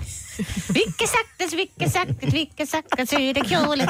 Vi 0.70 0.82
kan 1.00 1.08
sagtens, 1.08 1.56
vi 1.56 1.72
kan 1.80 1.90
sagtens, 1.90 2.34
vi 2.34 2.50
kan 2.58 2.66
sagtens 2.66 3.10
sy 3.10 3.16
det 3.16 3.46
kjole. 3.48 3.88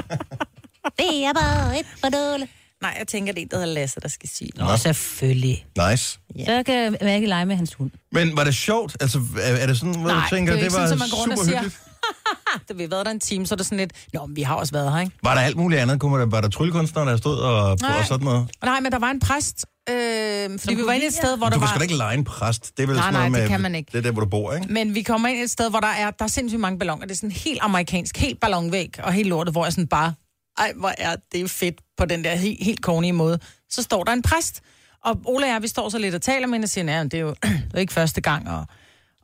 Det 0.99 1.25
er 1.25 1.33
bare 1.33 1.79
et 1.79 1.85
badole. 2.01 2.47
Nej, 2.81 2.95
jeg 2.99 3.07
tænker, 3.07 3.33
det 3.33 3.39
er 3.39 3.43
en, 3.43 3.49
der 3.51 3.57
hedder 3.57 3.73
Lasse, 3.73 3.99
der 3.99 4.07
skal 4.07 4.29
den. 4.39 4.49
Nå, 4.55 4.77
selvfølgelig. 4.77 5.65
Nice. 5.89 6.19
Så 6.45 6.63
kan 6.65 6.97
man 7.01 7.15
ikke 7.15 7.27
lege 7.27 7.45
med 7.45 7.55
hans 7.55 7.73
hund. 7.73 7.91
Men 8.11 8.37
var 8.37 8.43
det 8.43 8.55
sjovt? 8.55 8.97
Altså, 9.01 9.21
er, 9.41 9.55
er 9.55 9.67
det 9.67 9.77
sådan, 9.77 9.93
Nej, 9.93 10.13
du 10.15 10.35
tænker, 10.35 10.53
det 10.53 10.59
er 10.59 10.63
det, 10.69 10.73
var 10.79 10.85
sådan, 10.85 10.89
så 10.89 10.95
man 10.95 11.09
går 11.09 11.17
rundt 11.17 11.33
og 11.33 11.37
super 11.39 11.45
siger- 11.45 11.59
hyggeligt? 11.61 11.79
Da 12.69 12.73
vi 12.73 12.81
har 12.81 12.89
været 12.89 13.05
der 13.05 13.11
en 13.11 13.19
time, 13.19 13.45
så 13.45 13.55
er 13.55 13.57
det 13.57 13.65
sådan 13.65 13.77
lidt... 13.77 13.93
Nå, 14.13 14.25
men 14.25 14.35
vi 14.35 14.41
har 14.41 14.55
også 14.55 14.73
været 14.73 14.93
her, 14.93 14.99
ikke? 14.99 15.11
Var 15.23 15.33
der 15.35 15.41
alt 15.41 15.57
muligt 15.57 15.81
andet? 15.81 15.99
Kunne 15.99 16.19
der, 16.19 16.25
var 16.25 16.41
der 16.41 16.49
tryllekunstnere, 16.49 17.05
der 17.09 17.17
stod 17.17 17.37
og, 17.37 17.77
Nej. 17.81 17.99
og 17.99 18.05
sådan 18.05 18.25
noget? 18.25 18.49
Nej, 18.63 18.79
men 18.79 18.91
der 18.91 18.99
var 18.99 19.11
en 19.11 19.19
præst, 19.19 19.65
øh, 19.89 20.59
fordi 20.59 20.75
vi 20.75 20.81
var 20.85 20.91
inde 20.93 21.05
et 21.05 21.13
sted, 21.13 21.37
hvor 21.37 21.49
Du 21.49 21.53
der 21.53 21.59
kan 21.59 21.67
sgu 21.67 21.73
var... 21.73 21.77
da 21.77 21.83
ikke 21.83 21.95
lege 21.97 22.17
en 22.17 22.23
præst. 22.23 22.77
Det 22.77 22.83
er 22.83 22.87
vel 22.87 22.95
Nej, 22.95 23.03
sådan 23.03 23.13
nej, 23.13 23.19
noget 23.21 23.31
med, 23.31 23.41
det 23.41 23.49
kan 23.49 23.61
man 23.61 23.75
ikke. 23.75 23.89
Det 23.91 23.97
er 23.97 24.01
der, 24.01 24.11
hvor 24.11 24.21
du 24.21 24.29
bor, 24.29 24.53
ikke? 24.53 24.73
Men 24.73 24.95
vi 24.95 25.01
kommer 25.01 25.27
ind 25.29 25.43
et 25.43 25.51
sted, 25.51 25.69
hvor 25.69 25.79
der 25.79 25.87
er, 25.87 26.11
der 26.11 26.25
er 26.25 26.29
sindssygt 26.29 26.59
mange 26.61 26.79
balloner. 26.79 27.01
Det 27.05 27.11
er 27.11 27.15
sådan 27.15 27.31
helt 27.31 27.59
amerikansk, 27.61 28.17
helt 28.17 28.39
ballonvæg 28.39 28.89
og 29.03 29.13
helt 29.13 29.29
lortet, 29.29 29.53
hvor 29.53 29.65
jeg 29.65 29.73
sådan 29.73 29.87
bare... 29.87 30.13
Ej, 30.57 30.73
hvor 30.75 30.93
er 30.97 31.15
det 31.31 31.49
fedt 31.49 31.81
på 31.97 32.05
den 32.05 32.23
der 32.23 32.35
helt, 32.35 32.63
helt 32.63 32.81
kornige 32.81 33.13
måde. 33.13 33.39
Så 33.69 33.81
står 33.81 34.03
der 34.03 34.13
en 34.13 34.21
præst, 34.21 34.61
og 35.03 35.21
Ola 35.25 35.45
og 35.45 35.53
jeg, 35.53 35.61
vi 35.61 35.67
står 35.67 35.89
så 35.89 35.97
lidt 35.97 36.15
og 36.15 36.21
taler 36.21 36.47
med 36.47 36.53
hende 36.53 36.65
og 36.65 36.69
siger, 36.69 36.85
nej, 36.85 37.03
det 37.03 37.13
er 37.13 37.19
jo, 37.19 37.29
det 37.43 37.73
er 37.73 37.79
ikke 37.79 37.93
første 37.93 38.21
gang, 38.21 38.49
og 38.49 38.65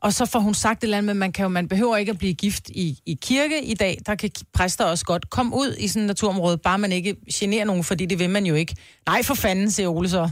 og 0.02 0.12
så 0.12 0.26
får 0.26 0.38
hun 0.38 0.54
sagt 0.54 0.78
et 0.78 0.82
eller 0.84 0.98
andet, 0.98 1.06
men 1.06 1.18
man, 1.18 1.32
kan 1.32 1.42
jo, 1.42 1.48
man 1.48 1.68
behøver 1.68 1.96
ikke 1.96 2.10
at 2.10 2.18
blive 2.18 2.34
gift 2.34 2.68
i, 2.68 2.98
i 3.06 3.18
kirke 3.22 3.64
i 3.64 3.74
dag. 3.74 3.98
Der 4.06 4.14
kan 4.14 4.30
præster 4.54 4.84
også 4.84 5.04
godt 5.04 5.30
komme 5.30 5.56
ud 5.56 5.76
i 5.78 5.88
sådan 5.88 6.02
et 6.02 6.06
naturområde, 6.06 6.58
bare 6.58 6.78
man 6.78 6.92
ikke 6.92 7.16
generer 7.32 7.64
nogen, 7.64 7.84
fordi 7.84 8.06
det 8.06 8.18
vil 8.18 8.30
man 8.30 8.46
jo 8.46 8.54
ikke. 8.54 8.76
Nej, 9.06 9.22
for 9.22 9.34
fanden, 9.34 9.70
siger 9.70 9.88
Ole 9.88 10.08
så. 10.08 10.30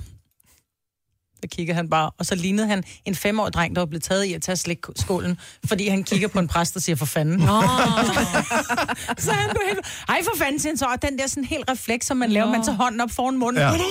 Så 1.42 1.48
kigger 1.52 1.74
han 1.74 1.90
bare, 1.90 2.10
og 2.18 2.26
så 2.26 2.34
lignede 2.34 2.68
han 2.68 2.84
en 3.04 3.14
femårig 3.14 3.52
dreng, 3.52 3.74
der 3.74 3.80
var 3.80 3.86
blevet 3.86 4.02
taget 4.02 4.24
i 4.24 4.32
at 4.32 4.42
tage 4.42 4.56
slikskålen, 4.56 5.38
fordi 5.64 5.88
han 5.88 6.04
kigger 6.04 6.28
på 6.28 6.38
en 6.38 6.48
præst 6.48 6.76
og 6.76 6.82
siger, 6.82 6.96
for 6.96 7.06
fanden. 7.06 7.38
Nå, 7.38 7.46
så 9.18 9.32
han 9.32 9.50
blev 9.50 9.62
helt... 9.66 9.86
Ej, 10.08 10.20
for 10.24 10.38
fanden, 10.38 10.60
siger 10.60 10.70
han 10.70 10.78
så. 10.78 10.86
Og 10.86 11.02
den 11.02 11.18
der 11.18 11.26
sådan 11.26 11.44
helt 11.44 11.70
refleks, 11.70 12.06
som 12.06 12.16
man 12.16 12.30
laver, 12.30 12.50
man 12.50 12.64
tager 12.64 12.76
hånden 12.76 13.00
op 13.00 13.10
foran 13.10 13.36
munden. 13.38 13.62
Ja. 13.62 13.72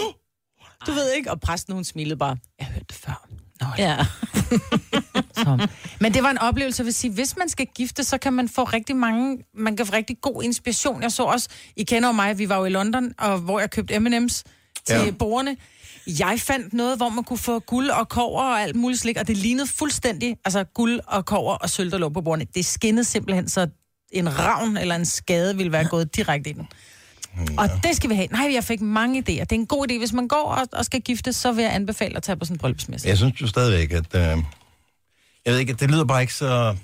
Du 0.87 0.91
ved 0.91 1.11
ikke, 1.11 1.31
og 1.31 1.41
præsten, 1.41 1.73
hun 1.73 1.83
smilede 1.83 2.17
bare. 2.17 2.37
Jeg 2.59 2.67
hørte 2.67 2.85
det 2.89 2.95
før. 2.95 3.27
Nå, 3.61 3.67
ja. 3.77 3.97
Så. 5.43 5.67
Men 5.99 6.13
det 6.13 6.23
var 6.23 6.29
en 6.31 6.37
oplevelse, 6.37 6.81
jeg 6.81 6.85
vil 6.85 6.93
sige, 6.93 7.11
hvis 7.13 7.37
man 7.37 7.49
skal 7.49 7.67
gifte, 7.75 8.03
så 8.03 8.17
kan 8.17 8.33
man 8.33 8.49
få 8.49 8.63
rigtig 8.63 8.95
mange, 8.95 9.37
man 9.53 9.77
kan 9.77 9.85
få 9.85 9.93
rigtig 9.93 10.17
god 10.21 10.43
inspiration. 10.43 11.01
Jeg 11.01 11.11
så 11.11 11.23
også, 11.23 11.49
I 11.75 11.83
kender 11.83 12.09
jo 12.09 12.13
mig, 12.13 12.37
vi 12.37 12.49
var 12.49 12.57
jo 12.57 12.65
i 12.65 12.69
London, 12.69 13.13
og 13.17 13.37
hvor 13.37 13.59
jeg 13.59 13.71
købte 13.71 13.97
M&M's 13.97 14.43
til 14.85 14.95
Ja. 14.95 15.03
ja. 15.03 15.11
Jeg 16.19 16.39
fandt 16.39 16.73
noget, 16.73 16.97
hvor 16.97 17.09
man 17.09 17.23
kunne 17.23 17.39
få 17.39 17.59
guld 17.59 17.89
og 17.89 18.09
kover 18.09 18.41
og 18.43 18.61
alt 18.61 18.75
muligt 18.75 19.01
slik, 19.01 19.17
og 19.17 19.27
det 19.27 19.37
lignede 19.37 19.67
fuldstændig, 19.67 20.37
altså 20.45 20.63
guld 20.63 20.99
og 21.07 21.25
kover 21.25 21.53
og 21.55 21.69
sølv, 21.69 21.91
der 21.91 21.97
lå 21.97 22.09
på 22.09 22.21
bordene. 22.21 22.47
Det 22.55 22.65
skinnede 22.65 23.03
simpelthen, 23.03 23.49
så 23.49 23.67
en 24.11 24.39
ravn 24.39 24.77
eller 24.77 24.95
en 24.95 25.05
skade 25.05 25.57
ville 25.57 25.71
være 25.71 25.85
gået 25.85 26.15
direkte 26.15 26.49
i 26.49 26.53
den. 26.53 26.67
Og 27.57 27.69
det 27.83 27.95
skal 27.95 28.09
vi 28.09 28.15
have. 28.15 28.27
Nej, 28.27 28.49
jeg 28.53 28.63
fik 28.63 28.81
mange 28.81 29.19
idéer. 29.19 29.23
Det 29.43 29.51
er 29.51 29.55
en 29.55 29.65
god 29.67 29.91
idé. 29.91 29.97
Hvis 29.97 30.13
man 30.13 30.27
går 30.27 30.43
og, 30.43 30.67
og 30.71 30.85
skal 30.85 31.01
gifte, 31.01 31.33
så 31.33 31.51
vil 31.51 31.63
jeg 31.63 31.75
anbefale 31.75 32.17
at 32.17 32.23
tage 32.23 32.35
på 32.35 32.45
sådan 32.45 32.55
en 32.55 32.59
bryllupsmesse. 32.59 33.07
Jeg 33.07 33.17
synes 33.17 33.41
jo 33.41 33.47
stadigvæk, 33.47 33.91
at... 33.91 34.15
Øh, 34.15 34.21
jeg 35.45 35.53
ved 35.53 35.57
ikke, 35.59 35.73
det 35.73 35.91
lyder 35.91 36.05
bare 36.05 36.21
ikke 36.21 36.33
så... 36.33 36.75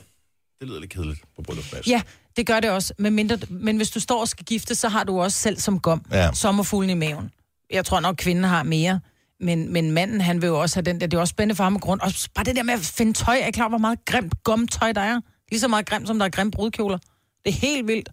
Det 0.60 0.68
lyder 0.68 0.80
lidt 0.80 0.92
kedeligt 0.94 1.22
på 1.36 1.42
bryllupsmæssigt. 1.42 1.88
Ja, 1.88 2.02
det 2.38 2.48
gør 2.48 2.60
det 2.60 2.70
også. 2.70 2.94
Men, 3.00 3.14
mindre, 3.14 3.38
men 3.50 3.78
hvis 3.78 3.90
du 3.90 4.00
står 4.00 4.20
og 4.22 4.28
skal 4.28 4.46
gifte, 4.46 4.76
så 4.76 4.90
har 4.90 5.04
du 5.04 5.22
også 5.22 5.38
selv 5.38 5.60
som 5.60 5.80
gom 5.80 6.06
Ja. 6.12 6.24
ja. 6.24 6.34
sommerfuglen 6.34 6.90
i 6.90 6.94
maven. 6.94 7.32
Jeg 7.72 7.86
tror 7.86 8.00
nok, 8.00 8.16
kvinden 8.16 8.44
har 8.44 8.64
mere. 8.64 9.00
Men, 9.40 9.74
men 9.74 9.92
manden, 9.92 10.22
han 10.22 10.42
vil 10.42 10.48
jo 10.48 10.60
også 10.62 10.76
have 10.76 10.84
den 10.84 11.00
der. 11.02 11.08
Det 11.08 11.18
er 11.18 11.22
også 11.22 11.32
spændende 11.32 11.56
for 11.56 11.64
ham 11.64 11.74
med 11.74 11.82
grund. 11.82 12.02
Og 12.02 12.12
bare 12.36 12.46
det 12.46 12.56
der 12.56 12.64
med 12.64 12.74
at 12.74 12.80
finde 12.80 13.14
tøj. 13.14 13.38
Er 13.42 13.52
klar, 13.52 13.70
hvor 13.70 13.78
meget 13.78 14.00
grimt 14.06 14.34
gumtøj 14.44 14.92
der 14.92 15.02
er? 15.02 15.20
Lige 15.52 15.60
så 15.60 15.68
meget 15.68 15.86
grimt, 15.86 16.08
som 16.08 16.20
der 16.20 16.26
er 16.26 16.30
grimt 16.30 16.56
brudkjoler. 16.56 16.98
Det 17.46 17.50
er 17.54 17.58
helt 17.68 17.88
vildt. 17.88 18.10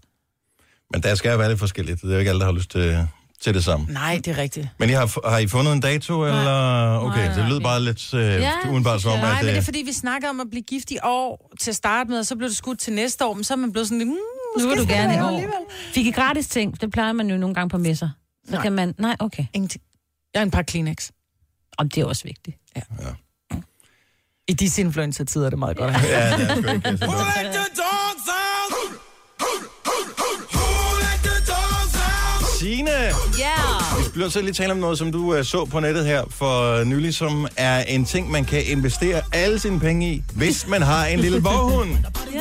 Men 0.92 1.02
der 1.02 1.14
skal 1.14 1.30
jo 1.30 1.36
være 1.38 1.48
lidt 1.48 1.58
forskelligt. 1.58 2.02
Det 2.02 2.08
er 2.08 2.12
jo 2.12 2.18
ikke 2.18 2.28
alle, 2.28 2.40
der 2.40 2.46
har 2.46 2.52
lyst 2.52 2.70
til, 2.70 3.06
til 3.42 3.54
det 3.54 3.64
samme. 3.64 3.86
Nej, 3.90 4.20
det 4.24 4.28
er 4.28 4.38
rigtigt. 4.38 4.68
Men 4.78 4.90
I 4.90 4.92
har, 4.92 5.28
har 5.30 5.38
I 5.38 5.46
fundet 5.46 5.72
en 5.72 5.80
dato, 5.80 6.24
eller... 6.24 6.98
Okay, 6.98 7.26
Nej, 7.26 7.34
det 7.36 7.44
lyder 7.44 7.58
nej. 7.60 7.62
bare 7.62 7.82
lidt 7.82 8.14
øh, 8.14 8.20
Ja, 8.22 8.52
udenbart 8.72 9.02
som 9.02 9.12
om, 9.12 9.18
Nej, 9.18 9.30
at... 9.30 9.36
men 9.36 9.44
det 9.46 9.52
er 9.52 9.56
Øh, 9.58 9.64
fordi, 9.64 9.82
vi 9.86 9.92
snakker 9.92 10.28
om 10.30 10.40
at 10.40 10.46
blive 10.50 10.62
gift 10.62 10.90
i 10.90 10.98
år 11.04 11.50
til 11.60 11.70
at 11.70 11.76
starte 11.76 12.10
med, 12.10 12.18
og 12.18 12.26
så 12.26 12.36
blev 12.36 12.48
det 12.48 12.56
skudt 12.56 12.78
til 12.78 12.92
næste 12.92 13.24
år, 13.26 13.34
men 13.34 13.44
så 13.44 13.54
er 13.54 13.56
man 13.56 13.72
blevet 13.72 13.88
sådan 13.88 13.98
lidt... 13.98 14.08
Mm, 14.08 14.62
Nu 14.62 14.68
vil 14.68 14.78
du 14.78 14.84
gerne 14.88 15.14
i 15.14 15.20
år. 15.20 15.26
alligevel. 15.26 15.54
Fik 15.92 16.06
I 16.06 16.10
gratis 16.10 16.48
ting? 16.48 16.80
Det 16.80 16.90
plejer 16.92 17.12
man 17.12 17.30
jo 17.30 17.36
nogle 17.36 17.54
gange 17.54 17.68
på 17.70 17.78
messer. 17.78 18.08
Så 18.48 18.52
Nej. 18.52 18.62
kan 18.62 18.72
man... 18.72 18.94
Nej, 18.98 19.16
okay. 19.18 19.44
Ingenting. 19.54 19.82
Jeg 20.34 20.40
har 20.40 20.44
en 20.44 20.50
par 20.50 20.62
Kleenex. 20.62 21.10
Om 21.78 21.88
det 21.88 22.00
er 22.00 22.04
også 22.04 22.24
vigtigt. 22.24 22.56
I 24.48 24.52
disse 24.52 24.80
influencer-tider 24.82 25.46
er 25.46 25.50
det 25.50 25.58
meget 25.58 25.76
godt 25.76 25.90
at 25.94 26.00
have. 26.00 26.12
ja, 26.18 26.36
det 26.38 26.68
er 26.68 26.72
ikke... 26.74 26.98
Signe, 32.58 32.90
Ja! 33.38 33.54
vi 33.78 33.79
bliver 34.20 34.30
så 34.30 34.40
lige 34.42 34.52
tale 34.52 34.72
om 34.72 34.78
noget, 34.78 34.98
som 34.98 35.12
du 35.12 35.36
uh, 35.38 35.44
så 35.44 35.64
på 35.64 35.80
nettet 35.80 36.06
her 36.06 36.24
for 36.30 36.84
nylig, 36.84 37.14
som 37.14 37.48
er 37.56 37.82
en 37.82 38.04
ting, 38.04 38.30
man 38.30 38.44
kan 38.44 38.62
investere 38.66 39.22
alle 39.32 39.58
sine 39.58 39.80
penge 39.80 40.12
i, 40.12 40.22
hvis 40.36 40.66
man 40.66 40.82
har 40.82 41.06
en 41.06 41.18
lille 41.20 41.42
våghund. 41.42 41.90
Ja! 42.34 42.40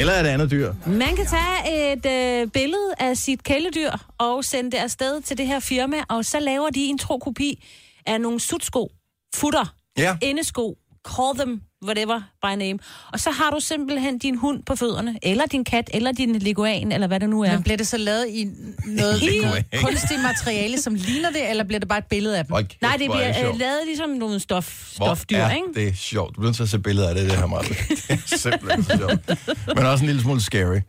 Eller 0.00 0.12
et 0.12 0.26
andet 0.26 0.50
dyr. 0.50 0.74
Man 0.86 1.16
kan 1.16 1.26
tage 1.26 1.92
et 1.92 2.06
øh, 2.06 2.46
billede 2.50 2.94
af 2.98 3.16
sit 3.16 3.42
kæledyr 3.42 3.90
og 4.18 4.44
sende 4.44 4.70
det 4.70 4.76
afsted 4.78 5.20
til 5.22 5.38
det 5.38 5.46
her 5.46 5.60
firma, 5.60 5.96
og 6.08 6.24
så 6.24 6.40
laver 6.40 6.70
de 6.70 6.80
en 6.84 6.98
tro 6.98 7.18
kopi 7.18 7.64
af 8.06 8.20
nogle 8.20 8.40
sutsko, 8.40 8.90
futter, 9.34 9.74
Ja. 9.98 10.16
indesko, 10.22 10.74
call 11.16 11.38
them 11.38 11.60
whatever 11.84 12.20
by 12.42 12.46
name. 12.58 12.78
Og 13.12 13.20
så 13.20 13.30
har 13.30 13.50
du 13.50 13.60
simpelthen 13.60 14.18
din 14.18 14.34
hund 14.36 14.62
på 14.62 14.76
fødderne, 14.76 15.18
eller 15.22 15.46
din 15.46 15.64
kat, 15.64 15.90
eller 15.94 16.12
din 16.12 16.38
leguan, 16.38 16.92
eller 16.92 17.06
hvad 17.06 17.20
det 17.20 17.28
nu 17.28 17.42
er. 17.42 17.52
Men 17.52 17.62
bliver 17.62 17.76
det 17.76 17.86
så 17.86 17.96
lavet 17.96 18.26
i 18.28 18.44
noget, 18.86 19.20
kunstigt 19.84 20.22
materiale, 20.22 20.80
som 20.80 20.94
ligner 20.94 21.30
det, 21.30 21.50
eller 21.50 21.64
bliver 21.64 21.78
det 21.80 21.88
bare 21.88 21.98
et 21.98 22.04
billede 22.10 22.38
af 22.38 22.44
dem? 22.46 22.56
Kæft, 22.56 22.82
Nej, 22.82 22.96
det 22.96 23.06
hvor 23.06 23.14
er 23.14 23.18
bliver 23.18 23.40
sjovt. 23.40 23.54
øh, 23.54 23.58
lavet 23.60 23.80
ligesom 23.86 24.10
nogle 24.10 24.40
stof, 24.40 24.92
Hvor 24.96 25.06
stofdyr, 25.06 25.36
er 25.36 25.54
ikke? 25.54 25.66
det 25.74 25.88
er 25.88 25.94
sjovt. 25.94 26.28
Du 26.36 26.40
bliver 26.40 26.46
nødt 26.48 26.56
til 26.56 26.62
at 26.62 26.68
se 26.68 26.78
billeder 26.78 27.08
af 27.08 27.14
det, 27.14 27.30
det 27.30 27.38
her, 27.38 27.46
Martin. 27.46 27.74
Det 28.08 28.10
er 28.32 28.36
simpelthen 28.38 28.84
så 28.84 28.96
sjovt. 28.96 29.38
Men 29.76 29.86
også 29.86 30.04
en 30.04 30.06
lille 30.06 30.22
smule 30.22 30.40
scary. 30.40 30.80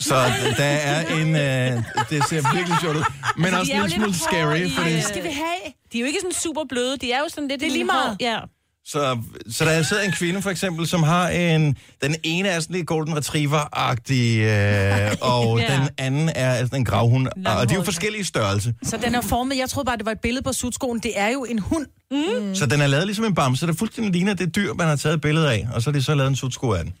Så 0.00 0.14
der 0.56 0.64
er 0.64 1.00
en... 1.20 1.36
Øh, 1.36 1.82
det 2.10 2.24
ser 2.28 2.54
virkelig 2.54 2.76
sjovt 2.80 2.96
ud. 2.96 3.02
Men 3.36 3.54
også 3.54 3.72
de 3.72 3.76
en 3.78 3.84
er 3.84 3.88
smule 3.88 4.06
lidt 4.06 4.20
scary, 4.20 4.44
hårde 4.44 4.66
i, 4.66 4.70
fordi... 4.70 4.94
øh, 4.94 5.02
Skal 5.02 5.22
vi 5.22 5.28
have? 5.28 5.72
De 5.92 5.98
er 5.98 6.00
jo 6.00 6.06
ikke 6.06 6.18
sådan 6.20 6.32
super 6.34 6.62
bløde, 6.68 6.96
de 6.96 7.12
er 7.12 7.18
jo 7.18 7.24
sådan 7.28 7.48
lidt... 7.48 7.60
Det 7.60 7.66
er 7.68 7.72
lige 7.72 7.84
meget. 7.84 8.16
Ja. 8.20 8.38
Så, 8.86 9.18
så 9.50 9.64
der 9.64 9.82
sidder 9.82 10.02
en 10.02 10.12
kvinde, 10.12 10.42
for 10.42 10.50
eksempel, 10.50 10.86
som 10.86 11.02
har 11.02 11.28
en... 11.28 11.76
Den 12.02 12.16
ene 12.22 12.48
er 12.48 12.60
sådan 12.60 12.76
lidt 12.76 12.86
golden 12.86 13.14
retriever-agtig, 13.18 14.38
øh, 14.38 15.12
og 15.34 15.58
Ja. 15.58 15.76
den 15.76 15.88
anden 15.98 16.30
er 16.34 16.56
sådan 16.56 16.78
en 16.78 16.84
gravhund. 16.84 17.26
Og 17.46 17.68
de 17.68 17.74
er 17.74 17.78
jo 17.78 17.84
forskellige 17.84 18.24
størrelse. 18.24 18.74
Så 18.82 18.96
den 18.96 19.14
er 19.14 19.20
formet, 19.20 19.56
jeg 19.58 19.68
troede 19.70 19.86
bare, 19.86 19.96
det 19.96 20.06
var 20.06 20.12
et 20.12 20.20
billede 20.20 20.44
på 20.44 20.52
sutskoen. 20.52 20.98
Det 20.98 21.12
er 21.16 21.28
jo 21.28 21.44
en 21.44 21.58
hund. 21.58 21.86
Mm. 22.10 22.54
Så 22.54 22.66
den 22.66 22.80
er 22.80 22.86
lavet 22.86 23.06
ligesom 23.06 23.24
en 23.24 23.34
bamse, 23.34 23.66
der 23.66 23.72
fuldstændig 23.72 24.12
ligner 24.12 24.34
det 24.34 24.56
dyr, 24.56 24.74
man 24.74 24.86
har 24.86 24.96
taget 24.96 25.14
et 25.14 25.20
billede 25.20 25.52
af, 25.52 25.68
og 25.74 25.82
så 25.82 25.90
har 25.90 25.98
de 25.98 26.02
så 26.02 26.14
lavet 26.14 26.28
en 26.28 26.36
sutsko 26.36 26.72
af 26.72 26.84
den. 26.84 26.94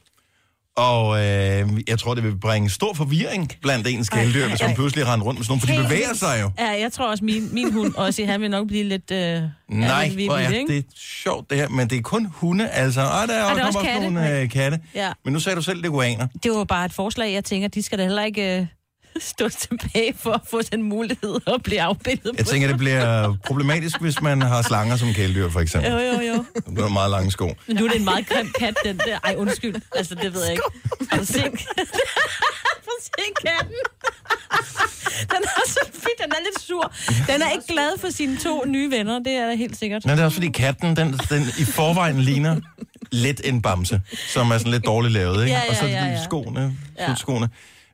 Og 0.78 1.18
øh, 1.18 1.68
jeg 1.88 1.98
tror, 1.98 2.14
det 2.14 2.24
vil 2.24 2.36
bringe 2.38 2.70
stor 2.70 2.94
forvirring 2.94 3.52
blandt 3.62 3.86
ens 3.86 4.08
kæledyr, 4.08 4.48
hvis 4.48 4.62
man 4.62 4.74
pludselig 4.74 5.06
render 5.06 5.26
rundt 5.26 5.38
med 5.38 5.44
sådan 5.44 5.52
nogle, 5.52 5.60
for 5.60 5.82
de 5.82 5.88
bevæger 5.88 6.14
sig 6.14 6.38
jo. 6.42 6.50
ja, 6.58 6.80
jeg 6.80 6.92
tror 6.92 7.10
også, 7.10 7.24
min, 7.24 7.48
min 7.54 7.72
hund 7.72 7.94
også, 7.94 8.24
han 8.24 8.40
vil 8.40 8.50
nok 8.50 8.66
blive 8.66 8.84
lidt... 8.84 9.10
Øh, 9.10 9.42
Nej, 9.68 10.12
hvor 10.26 10.36
er 10.36 10.64
det 10.68 10.84
sjovt 10.96 11.50
det 11.50 11.58
her, 11.58 11.68
men 11.68 11.90
det 11.90 11.98
er 11.98 12.02
kun 12.02 12.26
hunde, 12.32 12.68
altså. 12.68 13.00
Ah, 13.00 13.28
der 13.28 13.34
er, 13.34 13.54
der 13.54 13.62
er 13.62 13.66
også 13.66 13.78
også 13.78 13.88
katte? 13.88 14.10
nogle 14.10 14.40
øh, 14.40 14.50
katte. 14.50 14.78
Ja. 14.94 15.12
Men 15.24 15.32
nu 15.32 15.40
sagde 15.40 15.56
du 15.56 15.62
selv 15.62 15.82
leguaner. 15.82 16.26
Det 16.42 16.50
var 16.52 16.64
bare 16.64 16.84
et 16.84 16.92
forslag, 16.92 17.32
jeg 17.32 17.44
tænker, 17.44 17.68
de 17.68 17.82
skal 17.82 17.98
da 17.98 18.02
heller 18.02 18.24
ikke 18.24 18.58
øh, 18.60 18.66
stå 19.20 19.48
tilbage 19.48 20.14
for 20.18 20.32
at 20.32 20.40
få 20.50 20.62
den 20.62 20.82
mulighed 20.82 21.34
at 21.46 21.62
blive 21.62 21.82
afbildet 21.82 22.30
Jeg 22.36 22.44
på. 22.44 22.50
tænker, 22.50 22.68
det 22.68 22.78
bliver 22.78 23.36
problematisk, 23.46 24.00
hvis 24.00 24.20
man 24.22 24.42
har 24.42 24.62
slanger 24.62 24.96
som 24.96 25.12
kæledyr, 25.14 25.50
for 25.50 25.60
eksempel. 25.60 25.90
Jo, 25.92 25.98
jo, 25.98 26.20
jo. 26.20 26.44
Det 26.54 26.74
bliver 26.74 26.88
mange 26.88 27.10
lange 27.10 27.30
sko. 27.30 27.54
Men 27.66 27.76
nu 27.76 27.84
er 27.84 27.88
det 27.88 27.98
en 27.98 28.04
meget 28.04 28.28
grim 28.28 28.52
kat, 28.58 28.74
den 28.84 28.98
der. 28.98 29.18
Ej, 29.24 29.34
undskyld. 29.38 29.74
Altså, 29.96 30.14
det 30.14 30.34
ved 30.34 30.42
jeg 30.42 30.50
ikke. 30.52 30.62
Har 31.10 31.18
du 31.18 31.24
set? 31.24 31.34
Set 33.02 33.46
katten? 33.46 33.74
Den 35.30 35.42
er 35.44 35.68
så 35.68 35.80
fint, 35.92 36.18
den 36.22 36.30
er 36.32 36.36
lidt 36.44 36.62
sur. 36.66 36.92
Den 37.32 37.42
er 37.42 37.50
ikke 37.50 37.64
glad 37.68 37.98
for 38.00 38.10
sine 38.10 38.36
to 38.38 38.64
nye 38.66 38.90
venner, 38.90 39.18
det 39.18 39.32
er 39.32 39.46
da 39.46 39.54
helt 39.54 39.76
sikkert. 39.78 40.04
Nej, 40.04 40.14
det 40.14 40.20
er 40.22 40.24
også 40.24 40.34
fordi 40.34 40.48
katten, 40.48 40.96
den, 40.96 41.12
den 41.30 41.42
i 41.58 41.64
forvejen 41.64 42.20
ligner 42.20 42.56
lidt 43.12 43.40
en 43.44 43.62
bamse, 43.62 44.00
som 44.28 44.50
er 44.50 44.58
sådan 44.58 44.72
lidt 44.72 44.84
dårligt 44.86 45.12
lavet, 45.14 45.44
ikke? 45.44 45.56
Ja, 45.56 45.62
ja, 45.64 45.70
og 45.70 45.76
så 45.76 45.86
ja, 45.86 46.04
ja. 46.06 46.24
skoene, 46.24 46.76
Ja. 46.98 47.14
skoene. 47.14 47.48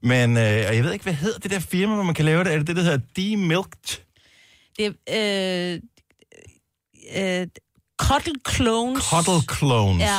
Men 0.04 0.36
øh, 0.36 0.42
og 0.68 0.76
jeg 0.76 0.84
ved 0.84 0.92
ikke, 0.92 1.02
hvad 1.02 1.12
hedder 1.14 1.38
det 1.38 1.50
der 1.50 1.58
firma, 1.60 1.94
hvor 1.94 2.02
man 2.04 2.14
kan 2.14 2.24
lave 2.24 2.44
det? 2.44 2.52
Er 2.52 2.58
det 2.58 2.66
det, 2.66 2.76
der 2.76 2.82
hedder 2.82 2.98
Demilked? 3.16 4.00
Det 4.78 4.96
er... 5.06 5.72
Øh, 7.16 7.40
øh, 7.40 7.46
Cuddle 8.02 8.34
Clones. 8.50 9.04
Cuddle 9.04 9.56
Clones. 9.56 10.02
Ja. 10.02 10.18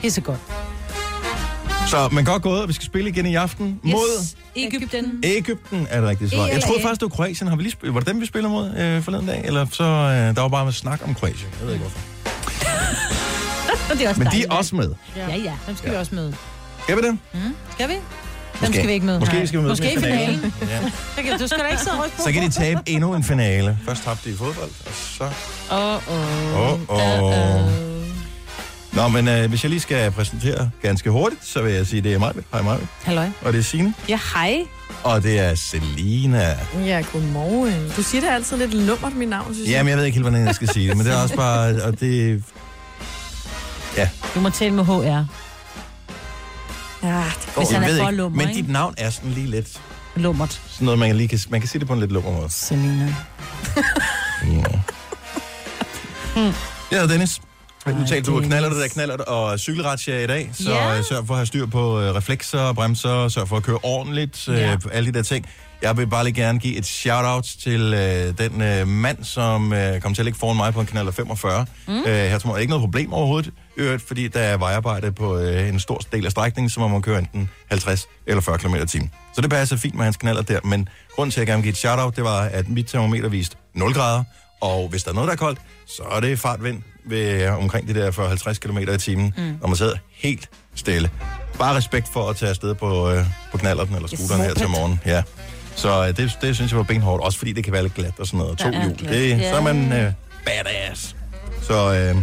pisse 0.01 0.21
godt. 0.21 0.39
Så 1.87 2.09
men 2.11 2.25
godt 2.25 2.41
gået, 2.43 2.67
vi 2.67 2.73
skal 2.73 2.85
spille 2.85 3.09
igen 3.09 3.25
i 3.25 3.35
aften 3.35 3.79
yes. 3.85 3.91
mod. 3.91 4.35
Ægypten. 4.55 5.19
Ægypten, 5.23 5.87
er 5.89 5.99
det 6.01 6.09
rigtige 6.09 6.29
svar. 6.29 6.47
Jeg 6.47 6.63
troede 6.63 6.81
faktisk, 6.81 7.01
det 7.01 7.09
var 7.09 7.15
Kroatien. 7.15 7.47
Har 7.47 7.55
vi 7.55 7.63
lige? 7.63 7.75
Var 7.83 7.99
det 7.99 8.07
dem, 8.09 8.21
vi 8.21 8.25
spiller 8.25 8.49
mod 8.49 8.75
øh, 8.77 9.03
forleden 9.03 9.27
dag? 9.27 9.41
Eller 9.45 9.65
så, 9.71 9.83
øh, 9.83 10.35
der 10.35 10.41
var 10.41 10.47
bare 10.47 10.65
med 10.65 10.73
snak 10.73 11.01
om 11.07 11.15
Kroatien. 11.15 11.49
Jeg 11.59 11.67
ved 11.67 11.73
ikke 11.73 11.85
hvorfor. 11.85 11.99
Og 13.91 13.95
det 13.97 14.05
er 14.05 14.09
også 14.09 14.19
Men 14.19 14.25
de 14.27 14.31
dejligt. 14.31 14.51
er 14.53 14.55
også 14.55 14.75
med. 14.75 14.93
Ja, 15.15 15.35
ja. 15.35 15.53
Dem 15.67 15.75
skal 15.75 15.91
vi 15.91 15.95
også 15.95 16.15
møde. 16.15 16.35
Skal 16.83 16.97
vi 16.97 17.01
det? 17.01 17.17
Skal 17.71 17.89
vi? 17.89 17.93
Dem 18.63 18.69
Måske. 18.69 18.77
skal 18.79 18.87
vi 18.87 18.93
ikke 18.93 19.05
møde. 19.05 19.19
Måske 19.19 19.35
Nej. 19.35 19.45
skal 19.45 19.57
vi 19.59 19.61
møde 19.63 19.71
Måske 19.71 19.93
i 19.93 19.97
finalen. 19.99 20.53
Ja. 20.61 20.79
Så 21.15 21.21
kan- 21.23 21.39
Du 21.39 21.47
skal 21.47 21.59
da 21.63 21.67
ikke 21.67 21.81
sidde 21.83 21.97
og 21.97 22.03
rykke 22.05 22.17
på. 22.17 22.23
Så 22.25 22.31
kan 22.31 22.43
de 22.43 22.49
tabe 22.49 22.79
endnu 22.85 23.15
en 23.15 23.23
finale. 23.23 23.77
Først 23.85 24.03
tabte 24.03 24.29
de 24.29 24.33
i 24.33 24.37
fodbold, 24.37 24.69
og 24.85 24.91
så... 25.17 25.23
Åh, 25.71 26.13
åh. 26.59 26.89
Åh, 26.89 27.23
åh. 27.23 27.71
Nå, 28.93 29.07
men 29.07 29.27
øh, 29.27 29.49
hvis 29.49 29.63
jeg 29.63 29.69
lige 29.69 29.79
skal 29.79 30.11
præsentere 30.11 30.69
ganske 30.81 31.09
hurtigt, 31.09 31.45
så 31.47 31.61
vil 31.61 31.73
jeg 31.73 31.87
sige, 31.87 32.01
det 32.01 32.13
er 32.13 32.19
mig. 32.19 32.33
Hej 32.51 32.61
mig. 32.61 32.77
Halløj. 33.03 33.27
Og 33.41 33.53
det 33.53 33.59
er 33.59 33.63
Signe. 33.63 33.93
Ja, 34.09 34.19
hej. 34.33 34.57
Og 35.03 35.23
det 35.23 35.39
er 35.39 35.55
Selina. 35.55 36.55
Ja, 36.85 37.03
godmorgen. 37.13 37.91
Du 37.97 38.03
siger 38.03 38.21
det 38.21 38.29
altid 38.29 38.57
lidt 38.57 38.73
lummert, 38.73 39.15
mit 39.15 39.29
navn, 39.29 39.53
synes 39.53 39.69
Jamen, 39.69 39.89
jeg 39.89 39.97
ved 39.97 40.05
ikke 40.05 40.15
helt, 40.15 40.23
hvordan 40.29 40.45
jeg 40.47 40.55
skal 40.55 40.67
sige 40.73 40.87
det, 40.89 40.97
men 40.97 41.05
det 41.05 41.13
er 41.13 41.21
også 41.23 41.35
bare... 41.35 41.81
Og 41.83 41.99
det, 41.99 42.43
Du 44.35 44.39
må 44.39 44.49
tale 44.49 44.71
med 44.73 44.83
HR. 44.85 45.25
Ja, 47.03 47.23
det 47.45 47.49
går. 47.55 47.61
Hvis 47.61 47.71
han 47.71 47.83
er 47.83 47.97
for 48.03 48.11
lummer, 48.11 48.37
men 48.37 48.49
ikke? 48.49 48.61
dit 48.61 48.69
navn 48.69 48.93
er 48.97 49.09
sådan 49.09 49.31
lige 49.31 49.47
lidt... 49.47 49.81
Lummert. 50.15 50.61
Sådan 50.67 50.85
noget, 50.85 50.99
man, 50.99 51.15
lige 51.15 51.27
kan, 51.27 51.39
man 51.49 51.59
kan 51.61 51.69
sige 51.69 51.79
det 51.79 51.87
på 51.87 51.93
en 51.93 51.99
lidt 51.99 52.11
lummer 52.11 52.31
måde. 52.31 52.49
Selina. 52.49 53.15
Jeg 56.91 56.99
hedder 57.01 57.07
Dennis. 57.07 57.41
Du 57.87 58.07
talte, 58.09 58.31
du 58.31 58.41
knaller 58.41 58.69
det 58.69 58.77
der 58.77 58.87
knaller 58.87 59.15
og 59.15 59.59
cykelratsja 59.59 60.23
i 60.23 60.27
dag, 60.27 60.49
så 60.53 60.71
Ja. 60.71 60.93
yeah. 60.95 61.03
sørg 61.03 61.27
for 61.27 61.33
at 61.33 61.37
have 61.37 61.45
styr 61.45 61.65
på 61.65 61.99
øh, 62.01 62.15
reflekser, 62.15 62.73
bremser, 62.73 63.27
sørg 63.27 63.47
for 63.47 63.57
at 63.57 63.63
køre 63.63 63.77
ordentligt, 63.83 64.47
øh, 64.49 64.55
Ja. 64.57 64.77
alle 64.91 65.11
de 65.11 65.17
der 65.17 65.23
ting. 65.23 65.45
Jeg 65.83 65.97
vil 65.97 66.07
bare 66.07 66.23
lige 66.23 66.33
gerne 66.33 66.59
give 66.59 66.77
et 66.77 66.85
shout-out 66.85 67.43
til 67.43 67.93
øh, 67.93 68.37
den 68.37 68.61
øh, 68.61 68.87
mand, 68.87 69.23
som 69.23 69.73
øh, 69.73 70.01
kom 70.01 70.13
til 70.13 70.21
at 70.21 70.25
ligge 70.25 70.39
foran 70.39 70.57
mig 70.57 70.73
på 70.73 70.79
en 70.79 70.85
kanal 70.85 71.11
45. 71.11 71.65
Mm. 71.87 71.93
Øh, 71.93 72.05
her 72.05 72.39
tror 72.39 72.51
jeg 72.55 72.61
ikke 72.61 72.69
noget 72.69 72.81
problem 72.81 73.13
overhovedet, 73.13 73.53
øvrigt, 73.77 74.07
fordi 74.07 74.27
der 74.27 74.39
er 74.39 74.57
vejarbejde 74.57 75.11
på 75.11 75.37
øh, 75.37 75.69
en 75.69 75.79
stor 75.79 75.97
del 76.11 76.25
af 76.25 76.31
strækningen, 76.31 76.69
så 76.69 76.79
må 76.79 76.87
man 76.87 77.01
køre 77.01 77.19
enten 77.19 77.49
50 77.69 78.07
eller 78.27 78.41
40 78.41 78.57
km 78.57 78.75
i 78.75 78.85
timen. 78.85 79.11
Så 79.33 79.41
det 79.41 79.49
passer 79.49 79.77
fint 79.77 79.95
med 79.95 80.03
hans 80.03 80.17
kanaler 80.17 80.41
der, 80.41 80.59
men 80.63 80.89
grunden 81.15 81.31
til, 81.31 81.39
at 81.39 81.41
jeg 81.41 81.47
gerne 81.47 81.57
vil 81.57 81.63
give 81.63 81.71
et 81.71 81.77
shout-out, 81.77 82.15
det 82.15 82.23
var, 82.23 82.41
at 82.41 82.69
mit 82.69 82.85
termometer 82.85 83.29
viste 83.29 83.55
0 83.75 83.93
grader, 83.93 84.23
og 84.61 84.87
hvis 84.89 85.03
der 85.03 85.11
er 85.11 85.15
noget, 85.15 85.27
der 85.27 85.33
er 85.33 85.37
koldt, 85.37 85.59
så 85.87 86.03
er 86.11 86.19
det 86.19 86.39
fartvind 86.39 86.81
ved 87.05 87.41
øh, 87.43 87.57
omkring 87.57 87.87
de 87.87 87.93
der 87.93 88.11
40-50 88.11 88.53
km 88.53 88.77
i 88.77 88.97
timen, 88.97 89.33
mm. 89.37 89.57
når 89.61 89.67
man 89.67 89.75
sidder 89.75 89.95
helt 90.11 90.49
stille. 90.75 91.09
Bare 91.59 91.75
respekt 91.75 92.07
for 92.13 92.29
at 92.29 92.35
tage 92.35 92.49
afsted 92.49 92.75
på, 92.75 93.11
øh, 93.11 93.25
på 93.51 93.57
knallerten 93.57 93.95
eller 93.95 94.07
scooteren 94.07 94.41
her 94.41 94.53
til 94.53 94.69
morgen. 94.69 94.99
Ja. 95.05 95.23
Så 95.75 96.01
øh, 96.07 96.17
det, 96.17 96.37
det 96.41 96.55
synes 96.55 96.71
jeg 96.71 96.77
var 96.77 96.83
benhårdt, 96.83 97.23
også 97.23 97.37
fordi 97.37 97.51
det 97.53 97.63
kan 97.63 97.73
være 97.73 97.81
lidt 97.83 97.93
glat 97.93 98.13
og 98.19 98.27
sådan 98.27 98.37
noget. 98.39 98.57
To 98.57 98.67
er 98.67 98.81
hjul, 98.83 98.97
glat. 98.97 99.13
det, 99.13 99.29
Ja. 99.29 99.49
så 99.51 99.57
er 99.57 99.61
man 99.61 99.93
øh, 99.93 100.11
badass. 100.45 101.15
Så 101.61 101.93
øh, 101.93 102.15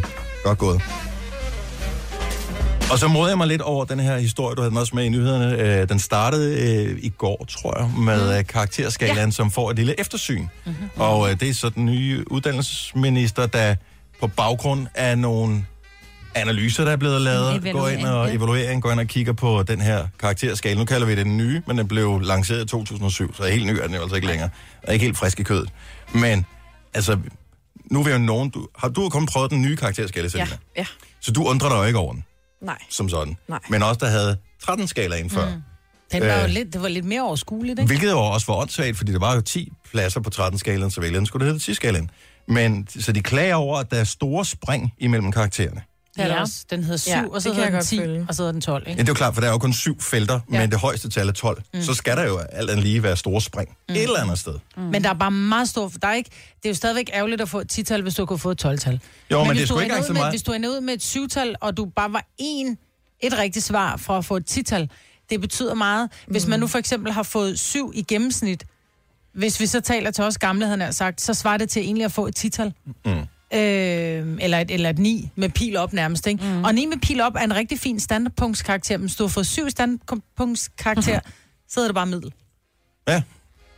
godt 0.45 0.59
gået. 0.59 0.83
Og 2.93 2.99
så 2.99 3.09
modede 3.09 3.29
jeg 3.31 3.39
mig 3.39 3.47
lidt 3.47 3.63
over 3.63 3.85
den 3.85 4.01
her 4.01 4.19
historie, 4.19 4.55
du 4.57 4.61
havde 4.61 4.71
den 4.71 4.79
også 4.79 4.97
med 4.97 5.05
i 5.05 5.09
nyhederne. 5.09 5.57
Øh, 5.57 5.89
Den 5.89 5.99
startede 5.99 6.75
øh, 6.85 6.99
i 7.03 7.09
går, 7.09 7.47
tror 7.49 7.79
jeg, 7.81 7.91
med 7.99 8.39
mm. 8.39 8.45
karakterskalaen, 8.45 9.29
ja. 9.29 9.31
som 9.31 9.51
får 9.51 9.71
et 9.71 9.77
lille 9.77 10.01
eftersyn. 10.01 10.41
Mm-hmm. 10.65 10.89
Og 10.97 11.31
øh, 11.31 11.41
det 11.41 11.49
er 11.49 11.55
så 11.55 11.69
den 11.69 11.87
nye 11.87 12.25
uddannelsesminister, 12.33 13.47
der 13.47 13.75
på 14.21 14.27
baggrund 14.27 14.87
af 14.95 15.19
nogle 15.19 15.65
analyser, 16.35 16.85
der 16.85 16.93
er 16.93 16.97
blevet 16.97 17.21
lavet, 17.21 17.62
går 17.73 17.88
ind 17.88 18.07
og 18.07 18.29
ja. 18.29 18.35
evaluering, 18.35 18.83
går 18.83 18.90
ind 18.93 19.01
og 19.01 19.07
kigger 19.07 19.33
på 19.33 19.62
den 19.62 19.81
her 19.81 20.07
karakterskala. 20.19 20.79
Nu 20.79 20.85
kalder 20.85 21.07
vi 21.07 21.14
det 21.14 21.27
den 21.27 21.37
nye, 21.37 21.62
men 21.66 21.79
den 21.79 21.88
blev 21.88 22.21
lanceret 22.21 22.64
i 22.64 22.66
2007, 22.66 23.35
så 23.35 23.45
helt 23.45 23.66
ny 23.66 23.71
er 23.71 23.87
den 23.87 23.95
jo 23.95 24.01
altså 24.03 24.16
ikke 24.16 24.27
længere. 24.29 24.51
Og 24.83 24.93
ikke 24.93 25.05
helt 25.05 25.19
frisk 25.19 25.40
i 25.40 25.43
kødet. 25.43 25.71
Men, 26.14 26.47
altså, 26.95 27.19
nu 27.90 28.03
vil 28.03 28.12
jo 28.12 28.19
nogen... 28.19 28.51
Du, 28.51 28.69
har 28.79 28.88
du 28.88 29.09
kun 29.09 29.27
prøvet 29.27 29.51
den 29.51 29.62
nye 29.62 29.77
karakterskala, 29.77 30.25
Ja, 30.25 30.29
Selina? 30.29 30.57
ja. 30.77 30.87
Så 31.21 31.33
du 31.33 31.45
undrer 31.45 31.69
dig 31.69 31.77
jo 31.77 31.83
ikke 31.85 31.99
over 31.99 32.12
den, 32.12 32.25
Nej. 32.62 32.79
som 32.90 33.09
sådan. 33.09 33.37
Nej. 33.49 33.59
Men 33.71 33.83
også 33.83 33.99
der 34.01 34.07
havde 34.11 34.37
13 34.64 34.87
skalaen 34.88 35.31
før. 35.31 35.47
Mm. 35.55 35.62
Den 36.12 36.23
var 36.23 36.35
jo 36.38 36.45
Øh. 36.45 36.51
lidt, 36.51 36.73
det 36.73 36.83
var 36.83 36.88
lidt 36.88 37.05
mere 37.05 37.23
overskueligt, 37.23 37.79
ikke? 37.79 37.87
Hvilket 37.87 38.11
jo 38.11 38.19
også 38.19 38.47
var 38.53 38.55
åndssvagt, 38.61 38.97
fordi 38.97 39.12
der 39.12 39.19
var 39.19 39.35
jo 39.35 39.40
10 39.40 39.73
pladser 39.90 40.21
på 40.21 40.31
13-skalaen, 40.35 40.90
så 40.90 41.01
vælgerne 41.01 41.27
skulle 41.27 41.47
det 41.47 41.62
hedde 41.62 41.73
10-skalaen. 41.73 42.09
Men, 42.49 42.87
så 43.01 43.12
de 43.12 43.23
klager 43.23 43.55
over, 43.55 43.79
at 43.79 43.90
der 43.90 43.97
er 44.01 44.05
store 44.05 44.45
spring 44.45 44.93
imellem 44.99 45.33
karaktererne. 45.33 45.83
Det 46.16 46.25
er 46.25 46.29
Ja. 46.29 46.40
også. 46.40 46.64
Den 46.70 46.83
hedder 46.85 46.96
7, 46.96 47.11
Ja, 47.11 47.23
og 47.31 47.42
så 47.42 47.49
det 47.49 47.57
kan 47.57 47.64
hedder 47.64 47.64
jeg 47.64 47.73
den 47.73 47.79
godt 47.79 47.87
10, 47.87 47.99
følge. 47.99 48.25
og 48.29 48.35
så 48.35 48.42
hedder 48.42 48.53
den 48.53 48.61
12, 48.61 48.83
Ja, 48.87 48.90
ikke? 48.90 49.01
det 49.01 49.09
er 49.09 49.11
jo 49.11 49.14
klart, 49.14 49.35
for 49.35 49.40
der 49.40 49.49
er 49.49 49.53
jo 49.53 49.59
kun 49.59 49.73
syv 49.73 50.01
felter, 50.01 50.35
ja. 50.51 50.55
Ja. 50.57 50.61
men 50.61 50.70
det 50.70 50.79
højeste 50.79 51.09
tal 51.11 51.29
er 51.29 51.33
12. 51.33 51.62
Mm. 51.75 51.83
Så 51.83 51.94
skal 51.94 52.16
der 52.16 52.25
jo 52.25 52.38
alt 52.38 52.70
andet 52.70 52.85
lige 52.85 53.03
være 53.03 53.16
store 53.16 53.40
spring. 53.40 53.68
Mm. 53.88 53.94
Et 53.94 54.03
eller 54.03 54.20
andet 54.20 54.38
sted. 54.38 54.55
Mm. 54.77 54.83
Men 54.83 55.05
der 55.05 55.11
er 55.11 55.14
bare 55.14 55.31
meget 55.31 55.68
stor... 55.68 55.88
Der 56.03 56.09
er 56.09 56.14
ikke, 56.14 56.31
det 56.57 56.64
er 56.64 56.70
jo 56.70 56.75
stadigvæk 56.75 57.11
ærgerligt 57.12 57.40
at 57.40 57.49
få 57.49 57.61
et 57.61 57.73
10-tal, 57.79 58.03
hvis 58.03 58.14
du 58.14 58.27
kunne 58.27 58.38
få 58.38 58.51
et 58.51 58.64
12-tal. 58.64 59.01
Jo, 59.31 59.38
men, 59.38 59.46
men 59.49 59.49
det 59.49 59.57
hvis 59.57 59.62
er 59.62 59.66
sgu 59.66 59.75
du 59.75 59.81
ikke 59.81 59.85
engang 59.92 60.01
ud 60.03 60.07
så 60.07 60.12
med, 60.12 60.20
meget. 60.20 60.33
Hvis 60.33 60.42
du 60.42 60.53
ender 60.53 60.68
ud 60.68 60.81
med 60.81 60.94
et 60.94 61.03
7-tal, 61.16 61.55
og 61.61 61.77
du 61.77 61.85
bare 61.96 62.12
var 62.12 62.25
en, 62.38 62.79
et 63.20 63.38
rigtigt 63.38 63.64
svar 63.64 63.96
for 63.96 64.18
at 64.18 64.25
få 64.25 64.37
et 64.37 64.51
10-tal, 64.51 64.90
det 65.31 65.40
betyder 65.40 65.75
meget. 65.75 66.11
Hvis 66.27 66.46
man 66.46 66.61
nu 66.61 66.66
for 66.66 66.79
eksempel 66.79 67.12
har 67.12 67.23
fået 67.23 67.59
7 67.59 67.92
i 67.94 68.03
gennemsnit, 68.03 68.64
hvis 69.35 69.61
vi 69.61 69.66
så 69.66 69.81
taler 69.81 70.11
til 70.11 70.25
os 70.25 70.38
gamle, 70.38 70.66
havde 70.66 70.85
jeg 70.85 70.94
sagt, 70.94 71.20
så 71.20 71.35
svarer 71.35 71.57
det 71.57 71.68
til 71.70 71.83
egentlig 71.83 72.05
at 72.05 72.12
få 72.12 72.27
et 72.27 72.38
10-tal. 72.44 72.73
Mm. 73.05 73.12
Øh, 73.55 74.37
eller, 74.41 74.59
et, 74.59 74.71
eller 74.71 74.91
et 74.91 74.99
9 74.99 75.31
med 75.37 75.49
pil 75.49 75.77
op 75.77 75.93
nærmest, 75.93 76.27
ikke? 76.27 76.45
Mm. 76.45 76.65
Og 76.65 76.75
9 76.75 76.87
med 76.87 76.97
pil 76.97 77.21
op 77.21 77.35
er 77.35 77.41
en 77.41 77.55
rigtig 77.55 77.81
fin 77.81 78.01
standardpunktskarakter, 78.01 78.97
men 78.97 79.07
hvis 79.07 79.17
du 79.17 79.23
har 79.25 79.29
fået 79.29 79.47
7 79.47 79.71
standardpunktskarakter, 79.71 81.21
så 81.71 81.81
er 81.81 81.85
det 81.85 81.95
bare 81.95 82.07
middel. 82.07 82.33
Ja, 83.09 83.23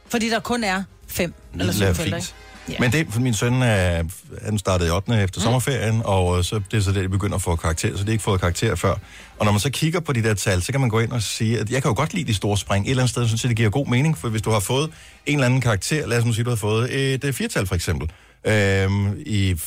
Fordi 0.06 0.30
der 0.30 0.40
kun 0.40 0.64
er 0.64 0.82
5 1.06 1.34
eller 1.58 1.72
7 1.72 1.80
det 1.80 1.88
er 1.88 1.94
felter, 1.94 2.16
ikke? 2.16 2.26
fint. 2.26 2.34
Ja. 2.68 2.76
Men 2.80 2.92
det, 2.92 3.06
for 3.10 3.20
min 3.20 3.34
søn 3.34 3.62
er, 3.62 4.04
han 4.44 4.58
startede 4.58 4.88
i 4.88 4.92
8. 4.92 5.22
efter 5.22 5.40
mm. 5.40 5.42
sommerferien, 5.42 6.02
og 6.04 6.44
så 6.44 6.60
det 6.70 6.76
er 6.76 6.80
så 6.80 6.92
det, 6.92 7.02
de 7.02 7.08
begynder 7.08 7.34
at 7.34 7.42
få 7.42 7.56
karakter, 7.56 7.96
så 7.96 8.02
de 8.02 8.08
har 8.08 8.12
ikke 8.12 8.24
fået 8.24 8.40
karakter 8.40 8.74
før. 8.74 8.94
Og 9.38 9.44
når 9.44 9.52
man 9.52 9.60
så 9.60 9.70
kigger 9.70 10.00
på 10.00 10.12
de 10.12 10.22
der 10.22 10.34
tal, 10.34 10.62
så 10.62 10.72
kan 10.72 10.80
man 10.80 10.90
gå 10.90 11.00
ind 11.00 11.12
og 11.12 11.22
sige, 11.22 11.58
at 11.58 11.70
jeg 11.70 11.82
kan 11.82 11.88
jo 11.88 11.94
godt 11.94 12.14
lide 12.14 12.24
de 12.24 12.34
store 12.34 12.58
spring. 12.58 12.86
Et 12.86 12.90
eller 12.90 13.02
andet 13.02 13.10
sted 13.10 13.26
synes 13.26 13.44
jeg, 13.44 13.48
det 13.48 13.56
giver 13.56 13.70
god 13.70 13.86
mening, 13.86 14.18
for 14.18 14.28
hvis 14.28 14.42
du 14.42 14.50
har 14.50 14.60
fået 14.60 14.90
en 15.26 15.34
eller 15.34 15.46
anden 15.46 15.60
karakter, 15.60 16.06
lad 16.06 16.18
os 16.18 16.24
nu 16.24 16.32
sige, 16.32 16.44
du 16.44 16.50
har 16.50 16.56
fået 16.56 17.14
et 17.14 17.24
øh, 17.24 17.32
firtal 17.32 17.66
for 17.66 17.74
eksempel, 17.74 18.10
øhm, 18.44 19.22
i 19.26 19.60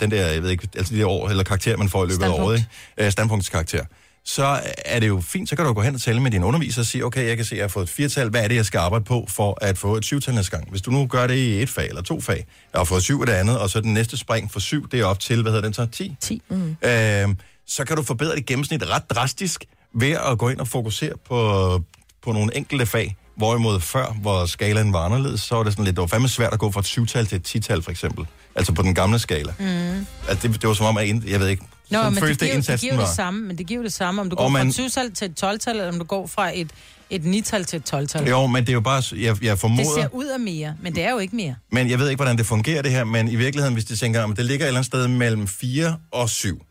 den 0.00 0.10
der, 0.10 0.26
jeg 0.26 0.42
ved 0.42 0.50
ikke, 0.50 0.68
altså 0.76 0.94
de 0.94 0.98
der 0.98 1.06
år, 1.06 1.28
eller 1.28 1.44
karakter, 1.44 1.76
man 1.76 1.88
får 1.88 2.04
i 2.04 2.08
løbet 2.08 2.24
af 2.24 2.28
året, 2.28 2.56
ikke? 2.56 2.68
Øh, 3.06 3.12
standpunktskarakter. 3.12 3.84
Så 4.24 4.60
er 4.84 5.00
det 5.00 5.08
jo 5.08 5.20
fint, 5.20 5.48
så 5.48 5.56
kan 5.56 5.64
du 5.64 5.72
gå 5.72 5.82
hen 5.82 5.94
og 5.94 6.00
tale 6.00 6.20
med 6.20 6.30
din 6.30 6.44
underviser 6.44 6.82
og 6.82 6.86
sige, 6.86 7.04
okay, 7.04 7.28
jeg 7.28 7.36
kan 7.36 7.44
se, 7.44 7.54
at 7.54 7.58
jeg 7.58 7.64
har 7.64 7.68
fået 7.68 7.84
et 7.84 7.90
firtal, 7.90 8.28
hvad 8.28 8.44
er 8.44 8.48
det, 8.48 8.54
jeg 8.54 8.64
skal 8.64 8.78
arbejde 8.78 9.04
på 9.04 9.26
for 9.28 9.58
at 9.60 9.78
få 9.78 9.96
et 9.96 10.04
syvtal 10.04 10.34
næste 10.34 10.50
gang? 10.50 10.70
Hvis 10.70 10.82
du 10.82 10.90
nu 10.90 11.06
gør 11.06 11.26
det 11.26 11.34
i 11.34 11.62
et 11.62 11.68
fag 11.68 11.88
eller 11.88 12.02
to 12.02 12.20
fag, 12.20 12.46
jeg 12.72 12.78
har 12.78 12.84
fået 12.84 13.02
syv 13.02 13.20
af 13.20 13.26
det 13.26 13.32
andet, 13.32 13.58
og 13.58 13.70
så 13.70 13.80
den 13.80 13.94
næste 13.94 14.16
spring 14.16 14.52
for 14.52 14.60
syv, 14.60 14.88
det 14.90 15.00
er 15.00 15.04
op 15.04 15.20
til, 15.20 15.42
hvad 15.42 15.52
hedder 15.52 15.64
den 15.64 15.74
så, 15.74 15.86
10? 15.86 16.16
10. 16.20 16.42
Mm. 16.48 16.76
Øhm, 16.82 17.36
så 17.66 17.84
kan 17.84 17.96
du 17.96 18.02
forbedre 18.02 18.36
dit 18.36 18.46
gennemsnit 18.46 18.90
ret 18.90 19.10
drastisk 19.10 19.64
ved 19.94 20.16
at 20.30 20.38
gå 20.38 20.48
ind 20.48 20.60
og 20.60 20.68
fokusere 20.68 21.12
på, 21.28 21.80
på 22.22 22.32
nogle 22.32 22.56
enkelte 22.56 22.86
fag. 22.86 23.16
Hvorimod 23.40 23.80
før, 23.80 24.16
hvor 24.22 24.46
skalaen 24.46 24.92
var 24.92 24.98
anderledes, 25.04 25.40
så 25.40 25.54
var 25.54 25.62
det 25.62 25.72
sådan 25.72 25.84
lidt, 25.84 25.96
det 25.96 26.00
var 26.00 26.06
fandme 26.06 26.28
svært 26.28 26.52
at 26.52 26.58
gå 26.58 26.70
fra 26.70 26.80
et 26.80 26.86
syvtal 26.86 27.26
til 27.26 27.36
et 27.36 27.42
tital, 27.44 27.82
for 27.82 27.90
eksempel. 27.90 28.26
Altså 28.54 28.72
på 28.72 28.82
den 28.82 28.94
gamle 28.94 29.18
skala. 29.18 29.52
Mm. 29.58 30.06
Altså 30.28 30.48
det, 30.48 30.60
det 30.62 30.68
var 30.68 30.74
som 30.74 30.86
om, 30.86 30.96
at 30.96 31.06
ind- 31.06 31.28
jeg 31.30 31.40
ved 31.40 31.48
ikke, 31.48 31.62
Nå, 31.62 31.98
sådan 31.98 32.12
men 32.12 32.20
føles 32.22 32.38
det 32.38 32.50
giver, 32.50 32.60
det, 32.62 32.80
giver 32.80 32.96
var. 32.96 33.04
det 33.04 33.14
samme, 33.14 33.46
men 33.46 33.58
det 33.58 33.66
giver 33.66 33.82
det 33.82 33.92
samme, 33.92 34.20
om 34.20 34.30
du 34.30 34.36
Og 34.36 34.38
går 34.38 34.44
fra 34.44 34.50
man- 34.64 34.68
et 34.68 34.74
7-tal 34.80 35.12
til 35.12 35.24
et 35.30 35.42
12-tal, 35.44 35.76
eller 35.76 35.88
om 35.92 35.98
du 35.98 36.04
går 36.04 36.26
fra 36.26 36.50
et, 36.58 36.70
et 37.10 37.22
9-tal 37.22 37.64
til 37.64 37.76
et 37.76 37.94
12-tal. 37.94 38.28
Jo, 38.28 38.46
men 38.46 38.62
det 38.62 38.68
er 38.68 38.72
jo 38.72 38.80
bare, 38.80 39.02
jeg, 39.12 39.20
jeg 39.42 39.50
Det 39.52 39.58
formoder, 39.58 39.94
ser 39.94 40.08
ud 40.14 40.24
af 40.26 40.40
mere, 40.40 40.74
men 40.82 40.94
det 40.94 41.02
er 41.04 41.10
jo 41.10 41.18
ikke 41.18 41.36
mere. 41.36 41.54
men 41.72 41.90
jeg 41.90 41.98
ved 41.98 42.08
ikke, 42.08 42.16
hvordan 42.18 42.38
det 42.38 42.46
fungerer 42.46 42.82
det 42.82 42.90
her, 42.90 43.04
men 43.04 43.28
i 43.28 43.36
virkeligheden, 43.36 43.74
hvis 43.74 43.84
de 43.84 43.96
tænker, 43.96 44.24
at 44.30 44.36
det 44.36 44.44
ligger 44.46 44.66
et 44.66 44.68
eller 44.68 44.78
andet 44.78 44.86
sted 44.86 45.08
mellem 45.08 45.46
4 45.46 45.96
og 46.12 46.30
7, 46.30 46.62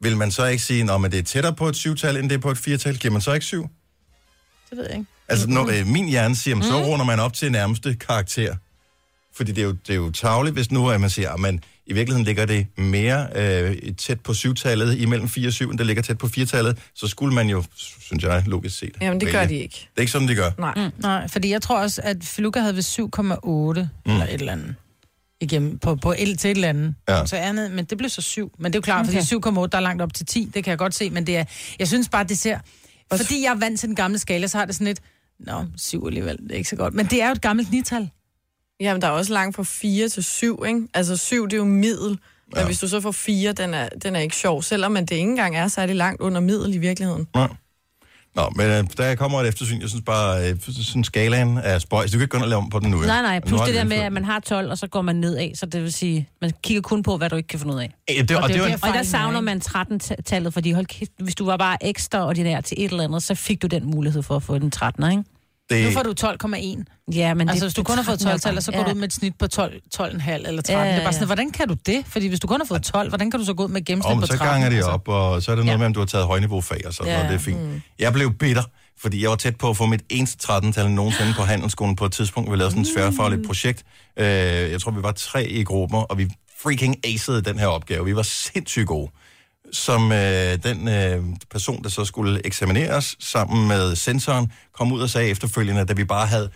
vil 0.00 0.16
man 0.16 0.30
så 0.30 0.44
ikke 0.46 0.62
sige, 0.62 0.92
at 0.92 1.12
det 1.12 1.18
er 1.18 1.22
tættere 1.22 1.54
på 1.54 1.68
et 1.68 1.76
syvtal, 1.76 2.16
end 2.16 2.28
det 2.30 2.36
er 2.36 2.40
på 2.40 2.50
et 2.50 2.58
firetal? 2.58 2.96
Giver 2.98 3.12
man 3.12 3.20
så 3.22 3.32
ikke 3.32 3.46
7? 3.46 3.68
Det 4.70 4.78
ved 4.78 4.84
jeg 4.84 4.98
ikke. 4.98 5.10
Altså, 5.28 5.46
når 5.46 5.68
øh, 5.80 5.86
min 5.86 6.08
hjerne 6.08 6.36
siger, 6.36 6.54
mm. 6.54 6.62
så 6.62 6.82
runder 6.84 7.04
man 7.04 7.20
op 7.20 7.32
til 7.32 7.52
nærmeste 7.52 7.94
karakter. 7.94 8.54
Fordi 9.34 9.52
det 9.52 9.62
er 9.62 9.66
jo, 9.66 9.72
det 9.72 9.90
er 9.90 9.96
jo 9.96 10.10
tavligt, 10.10 10.54
hvis 10.54 10.70
nu 10.70 10.90
at 10.90 11.00
man 11.00 11.10
siger, 11.10 11.30
at 11.30 11.40
man, 11.40 11.60
i 11.86 11.92
virkeligheden 11.92 12.24
ligger 12.24 12.46
det 12.46 12.66
mere 12.76 13.26
øh, 13.34 13.76
tæt 13.98 14.20
på 14.20 14.34
syvtallet, 14.34 14.98
imellem 14.98 15.28
4 15.28 15.48
og 15.48 15.52
7, 15.52 15.70
end 15.70 15.78
det 15.78 15.86
ligger 15.86 16.02
tæt 16.02 16.18
på 16.18 16.28
firetallet, 16.28 16.78
så 16.94 17.08
skulle 17.08 17.34
man 17.34 17.48
jo, 17.48 17.64
synes 18.00 18.24
jeg, 18.24 18.42
logisk 18.46 18.78
set. 18.78 18.96
Jamen, 19.00 19.20
det 19.20 19.32
gør 19.32 19.38
vælge. 19.38 19.54
de 19.54 19.62
ikke. 19.62 19.74
Det 19.74 19.96
er 19.96 20.00
ikke 20.00 20.12
sådan, 20.12 20.28
de 20.28 20.34
gør. 20.34 20.50
Nej. 20.58 20.74
Mm. 20.76 20.90
Nej, 20.98 21.28
fordi 21.28 21.50
jeg 21.50 21.62
tror 21.62 21.78
også, 21.78 22.00
at 22.04 22.16
Filuka 22.22 22.60
havde 22.60 22.76
ved 22.76 22.82
7,8 22.82 23.00
mm. 24.06 24.12
eller 24.12 24.24
et 24.24 24.32
eller 24.34 24.52
andet. 24.52 24.74
Igennem, 25.40 25.78
på, 25.78 25.96
på 25.96 26.14
el 26.18 26.36
til 26.36 26.50
et 26.50 26.54
eller 26.54 26.68
andet. 26.68 26.94
Ja. 27.08 27.18
Ja. 27.18 27.26
Så 27.26 27.36
andet, 27.36 27.70
men 27.70 27.84
det 27.84 27.98
blev 27.98 28.10
så 28.10 28.22
7. 28.22 28.52
Men 28.58 28.72
det 28.72 28.76
er 28.76 28.78
jo 28.78 28.82
klart, 28.82 29.08
Okay. 29.08 29.22
fordi 29.22 29.48
7,8 29.60 29.66
der 29.66 29.78
er 29.78 29.80
langt 29.80 30.02
op 30.02 30.14
til 30.14 30.26
10, 30.26 30.50
det 30.54 30.64
kan 30.64 30.70
jeg 30.70 30.78
godt 30.78 30.94
se, 30.94 31.10
men 31.10 31.26
det 31.26 31.36
er, 31.36 31.44
jeg 31.78 31.88
synes 31.88 32.08
bare, 32.08 32.24
det 32.24 32.38
ser... 32.38 32.58
Fordi 33.16 33.42
jeg 33.42 33.50
er 33.50 33.54
vant 33.58 33.80
til 33.80 33.88
den 33.88 33.96
gamle 33.96 34.18
skala, 34.18 34.46
så 34.46 34.58
har 34.58 34.64
det 34.64 34.74
sådan 34.74 34.86
lidt, 34.86 35.00
nå, 35.38 35.64
7 35.76 36.06
alligevel, 36.06 36.36
det 36.36 36.52
er 36.52 36.56
ikke 36.56 36.68
så 36.70 36.76
godt. 36.76 36.94
Men 36.94 37.06
det 37.06 37.22
er 37.22 37.26
jo 37.26 37.32
et 37.32 37.40
gammelt 37.42 37.70
nital. 37.70 38.10
Jamen, 38.80 39.02
der 39.02 39.08
er 39.08 39.12
også 39.12 39.32
langt 39.32 39.56
fra 39.56 39.62
4 39.62 40.08
til 40.08 40.24
7, 40.24 40.64
ikke? 40.66 40.88
Altså 40.94 41.16
7, 41.16 41.44
det 41.44 41.52
er 41.52 41.56
jo 41.56 41.64
middel. 41.64 42.08
Men 42.08 42.18
Ja. 42.56 42.66
hvis 42.66 42.78
du 42.78 42.88
så 42.88 43.00
får 43.00 43.10
4, 43.12 43.52
den 43.52 43.74
er, 43.74 43.88
den 43.88 44.16
er 44.16 44.20
ikke 44.20 44.36
sjov, 44.36 44.62
selvom 44.62 44.92
man 44.92 45.02
det 45.06 45.14
ikke 45.14 45.30
engang 45.30 45.56
er 45.56 45.68
særlig 45.68 45.96
langt 45.96 46.20
under 46.20 46.40
middel 46.40 46.74
i 46.74 46.78
virkeligheden. 46.78 47.28
Nå. 47.34 47.46
Nå, 48.36 48.42
men 48.56 48.66
øh, 48.66 48.84
der 48.96 49.14
kommer 49.14 49.40
et 49.40 49.48
eftersyn. 49.48 49.80
Jeg 49.80 49.88
synes 49.88 50.04
bare, 50.06 50.50
øh, 50.50 50.56
sådan 50.60 51.04
skalaen 51.04 51.58
er 51.58 51.78
spøjs. 51.78 52.10
Du 52.10 52.16
kan 52.16 52.22
ikke 52.22 52.30
gå 52.30 52.36
ind 52.38 52.42
og 52.44 52.48
lave 52.48 52.58
om 52.62 52.70
på 52.70 52.78
den 52.78 52.90
nu. 52.90 53.00
jo. 53.00 53.06
Nej, 53.06 53.22
nej, 53.22 53.40
plus 53.40 53.60
det 53.60 53.68
de 53.68 53.74
der 53.74 53.84
med, 53.84 53.96
at 53.96 54.12
man 54.12 54.24
har 54.24 54.40
12, 54.40 54.70
og 54.70 54.78
så 54.78 54.86
går 54.86 55.02
man 55.02 55.16
nedad, 55.16 55.50
så 55.54 55.66
det 55.66 55.82
vil 55.82 55.92
sige, 55.92 56.28
man 56.40 56.52
kigger 56.62 56.80
kun 56.82 57.02
på, 57.02 57.16
hvad 57.16 57.30
du 57.30 57.36
ikke 57.36 57.46
kan 57.46 57.58
finde 57.58 57.74
ud 57.74 57.80
af. 57.80 57.90
Øh, 58.10 58.28
det, 58.28 58.36
og, 58.36 58.42
Og 58.42 58.48
det, 58.48 58.54
det 58.54 58.60
er 58.62 58.66
jo 58.66 58.72
en, 58.74 58.80
der- 58.80 58.86
Og 58.88 58.92
der 58.94 58.98
er, 59.00 59.02
savner 59.02 59.40
man 59.40 59.60
13-tallet, 59.68 60.54
fordi 60.54 60.72
hold 60.72 60.86
kæft, 60.86 61.10
hvis 61.18 61.34
du 61.34 61.44
var 61.44 61.56
bare 61.56 61.76
ekstraordinær 61.86 62.60
til 62.60 62.84
et 62.84 62.90
eller 62.90 63.04
andet, 63.04 63.22
så 63.22 63.34
fik 63.34 63.62
du 63.62 63.66
den 63.66 63.90
mulighed 63.90 64.22
for 64.22 64.36
at 64.36 64.42
få 64.42 64.58
den 64.58 64.72
13'er, 64.76 65.10
ikke? 65.10 65.22
Det, 65.70 65.84
Nu 65.84 65.90
får 65.90 66.02
du 66.02 66.14
12,1. 66.20 67.12
Ja, 67.14 67.34
men 67.34 67.48
Altså, 67.48 67.64
det, 67.64 67.68
hvis 67.70 67.74
du 67.74 67.82
kun 67.82 67.96
har 67.96 68.02
fået 68.04 68.20
12 68.20 68.60
så 68.60 68.72
går 68.72 68.82
du 68.84 68.90
ud 68.90 68.94
med 68.94 69.04
et 69.04 69.12
snit 69.12 69.32
på 69.38 69.46
12, 69.46 69.74
12,5 69.96 70.00
eller 70.02 70.62
13. 70.62 70.68
Ja, 70.68 70.78
Ja, 70.78 70.84
ja, 70.84 70.90
Det 70.92 71.00
er 71.00 71.04
bare 71.04 71.12
sådan, 71.12 71.22
ja. 71.22 71.26
hvordan 71.26 71.50
kan 71.50 71.68
du 71.68 71.74
det? 71.86 72.04
Fordi 72.06 72.26
hvis 72.28 72.40
du 72.40 72.46
kun 72.46 72.60
har 72.60 72.66
fået 72.66 72.82
12, 72.82 73.08
hvordan 73.08 73.30
kan 73.30 73.40
du 73.40 73.46
så 73.46 73.54
gå 73.54 73.64
ud 73.64 73.68
med 73.68 73.84
gennemsnit 73.84 74.10
på 74.14 74.20
men 74.20 74.26
13? 74.28 74.38
så 74.38 74.44
ganger 74.44 74.68
de 74.70 74.76
altså? 74.76 74.90
op, 74.90 75.08
og 75.08 75.42
så 75.42 75.52
er 75.52 75.56
det 75.56 75.64
noget 75.64 75.74
Ja. 75.74 75.78
med, 75.78 75.86
om 75.86 75.94
du 75.94 76.00
har 76.00 76.06
taget 76.06 76.26
højniveaufag 76.26 76.86
og 76.86 76.94
sådan 76.94 77.12
Ja, 77.12 77.16
noget. 77.16 77.30
Det 77.30 77.34
er 77.36 77.40
fint. 77.44 77.60
Mm. 77.62 77.82
Jeg 77.98 78.12
blev 78.12 78.34
bitter, 78.34 78.62
fordi 79.00 79.22
jeg 79.22 79.30
var 79.30 79.36
tæt 79.36 79.56
på 79.56 79.70
at 79.70 79.76
få 79.76 79.86
mit 79.86 80.02
eneste 80.10 80.52
13-tal 80.52 80.90
nogensinde 80.90 81.34
på 81.36 81.42
handelsskolen 81.42 81.96
på 81.96 82.04
et 82.04 82.12
tidspunkt. 82.12 82.50
Vi 82.52 82.56
lavede 82.56 82.70
sådan 82.70 82.82
et 82.82 82.88
sværfagligt 82.96 83.46
projekt. 83.46 83.82
Øh, 84.18 84.26
jeg 84.26 84.80
tror, 84.80 84.90
vi 84.92 85.02
var 85.02 85.12
tre 85.12 85.46
i 85.48 85.64
grupper, 85.64 85.98
og 85.98 86.18
vi 86.18 86.28
freaking 86.62 86.96
acede 87.06 87.42
den 87.42 87.58
her 87.58 87.66
opgave. 87.66 88.04
Vi 88.04 88.16
var 88.16 88.22
sindssygt 88.22 88.86
gode. 88.86 89.10
Som 89.72 90.12
øh, 90.12 90.62
den 90.62 90.88
øh, 90.88 91.24
person, 91.50 91.82
der 91.82 91.88
så 91.88 92.04
skulle 92.04 92.46
eksamineres 92.46 93.16
sammen 93.20 93.68
med 93.68 93.96
sensoren, 93.96 94.52
kom 94.72 94.92
ud 94.92 95.00
og 95.00 95.10
sagde 95.10 95.28
efterfølgende, 95.28 95.84
da 95.84 95.92
vi 95.92 96.04
bare 96.04 96.26
havde... 96.26 96.50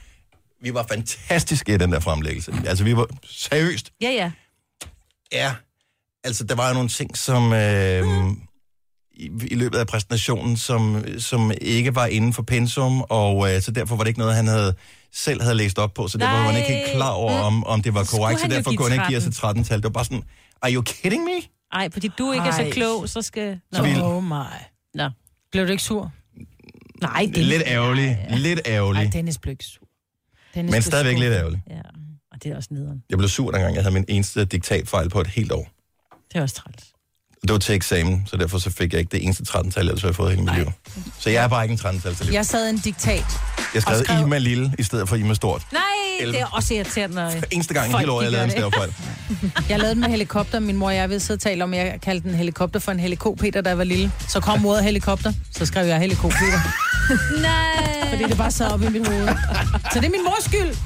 Vi 0.62 0.74
var 0.74 0.86
fantastiske 0.88 1.74
i 1.74 1.76
den 1.76 1.92
der 1.92 2.00
fremlæggelse. 2.00 2.52
Altså, 2.66 2.84
vi 2.84 2.96
var 2.96 3.06
seriøst 3.24 3.92
Ja, 4.00 4.10
ja. 4.10 4.30
Ja, 5.32 5.54
altså 6.24 6.44
der 6.44 6.54
var 6.54 6.68
jo 6.68 6.74
nogle 6.74 6.88
ting, 6.88 7.18
som 7.18 7.52
øh, 7.52 8.04
i, 9.12 9.30
i 9.50 9.54
løbet 9.54 9.78
af 9.78 9.86
præsentationen, 9.86 10.56
som, 10.56 11.04
som 11.18 11.52
ikke 11.60 11.94
var 11.94 12.06
inden 12.06 12.32
for 12.32 12.42
pensum, 12.42 13.00
og 13.00 13.54
øh, 13.54 13.62
så 13.62 13.70
derfor 13.70 13.96
var 13.96 14.04
det 14.04 14.08
ikke 14.08 14.20
noget, 14.20 14.34
han 14.34 14.46
havde 14.46 14.74
selv 15.12 15.42
havde 15.42 15.54
læst 15.54 15.78
op 15.78 15.94
på, 15.94 16.08
så 16.08 16.18
derfor 16.18 16.36
var 16.36 16.44
man 16.44 16.56
ikke 16.56 16.68
helt 16.68 16.90
klar 16.94 17.10
over, 17.10 17.32
om, 17.32 17.64
om 17.64 17.82
det 17.82 17.94
var 17.94 18.04
korrekt, 18.04 18.40
så 18.40 18.44
han 18.44 18.50
derfor 18.50 18.72
kunne 18.76 18.90
han 18.90 19.00
ikke 19.00 19.08
give 19.08 19.28
os 19.28 19.36
13. 19.36 19.60
et 19.60 19.66
13-tal. 19.66 19.76
Det 19.76 19.84
var 19.84 19.90
bare 19.90 20.04
sådan, 20.04 20.22
are 20.62 20.72
you 20.72 20.82
kidding 20.82 21.24
me? 21.24 21.42
Ej, 21.72 21.90
fordi 21.90 22.08
du 22.18 22.32
ikke 22.32 22.46
er 22.46 22.52
så 22.52 22.62
Ej. 22.62 22.70
klog, 22.70 23.08
så 23.08 23.22
skal... 23.22 23.60
Nå. 23.72 23.76
Så 23.76 23.82
vi- 23.82 24.00
Oh 24.00 24.22
my. 24.24 24.30
Nå. 24.94 25.10
Blev 25.52 25.66
du 25.66 25.70
ikke 25.70 25.82
sur? 25.82 26.12
Nej, 27.00 27.30
det 27.34 27.44
Lidt 27.44 27.62
ærgerlig, 27.66 28.26
lidt 28.30 28.60
Nej, 28.66 28.74
ærgerlig, 28.74 29.12
Dennis 29.12 29.38
blev 29.38 29.52
ikke 29.52 29.64
sur. 29.64 29.86
Dennis 30.54 30.72
men 30.72 30.82
stadigvæk 30.82 31.12
skuffet. 31.12 31.30
lidt 31.30 31.38
ærgerlig. 31.40 31.62
Ja, 31.70 31.80
og 32.32 32.42
det 32.42 32.52
er 32.52 32.56
også 32.56 32.68
nederen. 32.74 33.02
Jeg 33.10 33.18
blev 33.18 33.28
sur, 33.28 33.50
dengang 33.50 33.74
jeg 33.74 33.82
havde 33.82 33.94
min 33.94 34.04
eneste 34.08 34.44
diktatfejl 34.44 35.08
på 35.10 35.20
et 35.20 35.26
helt 35.26 35.52
år. 35.52 35.68
Det 36.32 36.38
er 36.38 36.42
også 36.42 36.54
træls. 36.54 36.93
Det 37.45 37.53
var 37.53 37.59
til 37.59 37.74
eksamen, 37.74 38.22
så 38.30 38.36
derfor 38.36 38.59
så 38.59 38.70
fik 38.70 38.92
jeg 38.92 38.99
ikke 39.01 39.11
det 39.12 39.24
eneste 39.24 39.45
13-tal, 39.49 39.82
ellers 39.82 40.01
havde 40.01 40.11
jeg 40.11 40.16
fået 40.16 40.30
hele 40.30 40.42
mit 40.45 40.55
liv. 40.55 40.72
Så 41.18 41.30
jeg 41.30 41.45
er 41.45 41.49
bare 41.49 41.64
ikke 41.64 41.72
en 41.72 41.78
13-tal 41.97 42.14
til 42.14 42.26
liv. 42.26 42.32
Jeg 42.32 42.47
sad 42.47 42.66
i 42.66 42.70
en 42.70 42.78
diktat. 42.78 43.24
Jeg 43.74 43.82
skrev 43.82 43.99
og 43.99 44.05
skrev- 44.05 44.20
Ima 44.26 44.38
Lille 44.38 44.74
i 44.78 44.82
stedet 44.82 45.09
for 45.09 45.16
Ima 45.16 45.34
Stort. 45.34 45.62
Nej! 45.72 45.80
det 46.26 46.40
er 46.40 46.47
også 46.47 46.74
irriterende. 46.74 47.16
når 47.16 47.32
Eneste 47.51 47.74
gang 47.74 47.92
i 47.92 47.97
hele 47.99 48.12
året, 48.12 48.24
jeg 48.24 48.32
lavede 48.32 48.45
en 48.45 48.51
stavefejl. 48.51 48.95
Jeg 49.68 49.78
lavede 49.78 49.95
den 49.95 50.01
med 50.01 50.09
helikopter. 50.09 50.59
Min 50.61 50.76
mor 50.76 50.86
og 50.86 50.95
jeg 50.95 51.11
vil 51.11 51.20
sidde 51.20 51.36
og 51.38 51.40
tale 51.40 51.64
om, 51.64 51.74
at 51.74 51.86
jeg 51.86 52.01
kaldte 52.03 52.28
en 52.28 52.34
helikopter 52.34 52.80
for 52.80 52.92
en 52.92 53.01
helikopter, 53.01 53.61
da 53.61 53.68
jeg 53.68 53.78
var 53.78 53.84
lille. 53.84 54.12
Så 54.28 54.40
kom 54.40 54.66
ordet 54.66 54.84
helikopter, 54.84 55.32
så 55.51 55.66
skrev 55.66 55.86
jeg 55.86 55.99
helikopter. 56.01 56.38
Nej. 57.42 58.11
Fordi 58.11 58.24
det 58.24 58.36
bare 58.36 58.51
sad 58.51 58.66
op 58.72 58.82
i 58.82 58.88
mit 58.88 59.07
hoved. 59.09 59.28
Så 59.92 60.01
det 60.01 60.05
er 60.07 60.11
min 60.11 60.24
mors 60.24 60.45
skyld. 60.45 60.76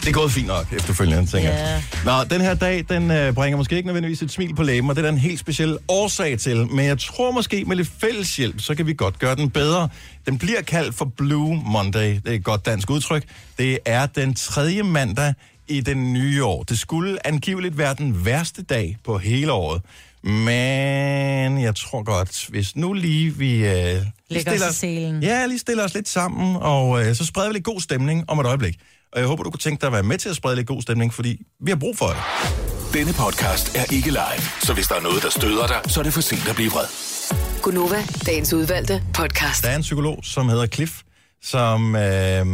Det 0.00 0.08
er 0.08 0.12
gået 0.12 0.32
fint 0.32 0.46
nok 0.46 0.72
efterfølgende, 0.72 1.26
tænker 1.26 1.50
jeg. 1.50 1.82
Nå, 2.04 2.24
den 2.24 2.40
her 2.40 2.54
dag, 2.54 2.84
den 2.88 3.10
øh, 3.10 3.32
bringer 3.32 3.56
måske 3.56 3.76
ikke 3.76 3.86
nødvendigvis 3.86 4.22
et 4.22 4.30
smil 4.30 4.54
på 4.54 4.62
læben, 4.62 4.90
og 4.90 4.96
det 4.96 5.02
er 5.02 5.06
der 5.06 5.12
en 5.12 5.18
helt 5.20 5.40
speciel 5.40 5.78
årsag 5.88 6.38
til. 6.38 6.66
Men 6.66 6.86
jeg 6.86 6.98
tror 6.98 7.30
måske 7.30 7.64
med 7.64 7.76
lidt 7.76 7.90
fælles 8.00 8.36
hjælp, 8.36 8.60
så 8.60 8.74
kan 8.74 8.86
vi 8.86 8.94
godt 8.94 9.18
gøre 9.18 9.36
den 9.36 9.50
bedre. 9.50 9.88
Den 10.26 10.38
bliver 10.38 10.62
kaldt 10.62 10.94
for 10.94 11.04
Blue 11.16 11.62
Monday. 11.64 12.14
Det 12.14 12.22
er 12.26 12.32
et 12.32 12.44
godt 12.44 12.66
dansk 12.66 12.90
udtryk. 12.90 13.24
Det 13.58 13.78
er 13.86 14.06
den 14.06 14.34
tredje 14.34 14.82
mandag 14.82 15.34
i 15.68 15.80
den 15.80 16.12
nye 16.12 16.44
år. 16.44 16.62
Det 16.62 16.78
skulle 16.78 17.26
angiveligt 17.26 17.78
være 17.78 17.94
den 17.94 18.24
værste 18.24 18.62
dag 18.62 18.96
på 19.04 19.18
hele 19.18 19.52
året. 19.52 19.82
Men 20.22 21.62
jeg 21.62 21.76
tror 21.76 22.02
godt, 22.02 22.46
hvis 22.48 22.76
nu 22.76 22.92
lige 22.92 23.36
vi... 23.36 23.54
Øh, 23.54 23.72
lige 23.72 24.04
Lægger 24.30 24.52
os 24.52 24.76
i 24.76 24.78
selen. 24.78 25.22
Ja, 25.22 25.46
lige 25.46 25.58
stiller 25.58 25.84
os 25.84 25.94
lidt 25.94 26.08
sammen, 26.08 26.56
og 26.60 27.06
øh, 27.06 27.14
så 27.14 27.26
spreder 27.26 27.48
vi 27.48 27.54
lidt 27.54 27.64
god 27.64 27.80
stemning 27.80 28.30
om 28.30 28.38
et 28.40 28.46
øjeblik. 28.46 28.78
Og 29.12 29.20
jeg 29.20 29.26
håber, 29.26 29.42
du 29.42 29.50
kunne 29.50 29.58
tænke 29.58 29.80
dig 29.80 29.86
at 29.86 29.92
være 29.92 30.02
med 30.02 30.18
til 30.18 30.28
at 30.28 30.36
sprede 30.36 30.56
lidt 30.56 30.66
god 30.66 30.82
stemning, 30.82 31.14
fordi 31.14 31.42
vi 31.60 31.70
har 31.70 31.76
brug 31.78 31.96
for 31.98 32.06
det. 32.06 32.16
Denne 32.92 33.12
podcast 33.12 33.76
er 33.76 33.94
ikke 33.94 34.08
live, 34.10 34.42
så 34.60 34.74
hvis 34.74 34.86
der 34.88 34.94
er 34.94 35.00
noget, 35.00 35.22
der 35.22 35.30
støder 35.30 35.66
dig, 35.66 35.80
så 35.86 36.00
er 36.00 36.04
det 36.04 36.12
for 36.12 36.20
sent 36.20 36.48
at 36.48 36.54
blive 36.54 36.70
vred. 36.70 36.86
Gunova, 37.62 38.02
dagens 38.26 38.52
udvalgte 38.52 39.02
podcast. 39.14 39.64
Der 39.64 39.70
er 39.70 39.76
en 39.76 39.82
psykolog, 39.82 40.18
som 40.22 40.48
hedder 40.48 40.66
Cliff, 40.66 41.02
som 41.42 41.96
øh, 41.96 42.46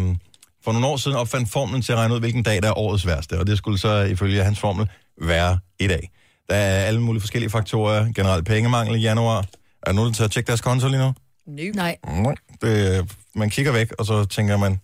for 0.64 0.72
nogle 0.72 0.86
år 0.86 0.96
siden 0.96 1.16
opfandt 1.16 1.50
formlen 1.50 1.82
til 1.82 1.92
at 1.92 1.98
regne 1.98 2.14
ud, 2.14 2.20
hvilken 2.20 2.42
dag 2.42 2.62
der 2.62 2.68
er 2.68 2.78
årets 2.78 3.06
værste. 3.06 3.38
Og 3.38 3.46
det 3.46 3.58
skulle 3.58 3.78
så 3.78 4.02
ifølge 4.02 4.44
hans 4.44 4.58
formel 4.58 4.88
være 5.22 5.58
i 5.80 5.86
dag. 5.86 6.10
Der 6.48 6.54
er 6.54 6.84
alle 6.84 7.00
mulige 7.00 7.20
forskellige 7.20 7.50
faktorer. 7.50 8.12
Generelt 8.12 8.46
pengemangel 8.46 8.96
i 8.96 9.00
januar. 9.00 9.38
Er 9.38 9.44
der 9.86 9.92
nogen, 9.92 10.12
der 10.12 10.16
tager 10.16 10.28
tjekke 10.28 10.46
deres 10.48 10.60
konto 10.60 10.88
lige 10.88 11.00
nu? 11.00 11.14
Nej. 11.46 11.96
Nej. 12.06 12.34
Det, 12.62 13.10
man 13.34 13.50
kigger 13.50 13.72
væk, 13.72 13.92
og 13.98 14.06
så 14.06 14.24
tænker 14.24 14.56
man, 14.56 14.80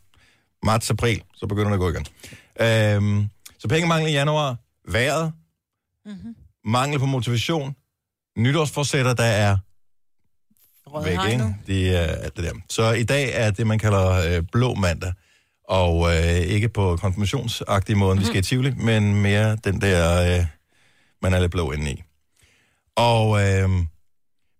marts, 0.62 0.90
april, 0.90 1.22
så 1.34 1.46
begynder 1.46 1.68
det 1.68 1.74
at 1.74 1.80
gå 1.80 1.90
igen. 1.90 2.06
Øhm, 2.60 3.28
så 3.58 3.68
pengemangel 3.68 4.10
i 4.10 4.12
januar, 4.12 4.56
vejret, 4.88 5.32
mm-hmm. 6.06 6.34
mangel 6.64 6.98
på 6.98 7.06
motivation, 7.06 7.74
nytårsforsætter, 8.36 9.14
der 9.14 9.24
er 9.24 9.56
Røde 10.86 11.04
væk, 11.04 11.32
ikke? 11.32 11.56
Det 11.66 11.96
er 11.96 12.02
alt 12.02 12.36
det 12.36 12.44
der. 12.44 12.52
Så 12.68 12.92
i 12.92 13.02
dag 13.02 13.30
er 13.34 13.50
det, 13.50 13.66
man 13.66 13.78
kalder 13.78 14.36
øh, 14.36 14.42
blå 14.52 14.74
mandag, 14.74 15.12
og 15.68 16.14
øh, 16.14 16.36
ikke 16.36 16.68
på 16.68 16.96
konfirmationsagtig 16.96 17.96
måde, 17.96 18.14
mm-hmm. 18.14 18.20
vi 18.20 18.26
skal 18.26 18.38
i 18.38 18.42
Tivoli, 18.42 18.74
men 18.76 19.22
mere 19.22 19.56
den 19.64 19.80
der, 19.80 20.38
øh, 20.38 20.46
man 21.22 21.34
er 21.34 21.40
lidt 21.40 21.52
blå 21.52 21.72
inde 21.72 21.92
i. 21.92 22.02
Og, 22.96 23.42
øh, 23.42 23.70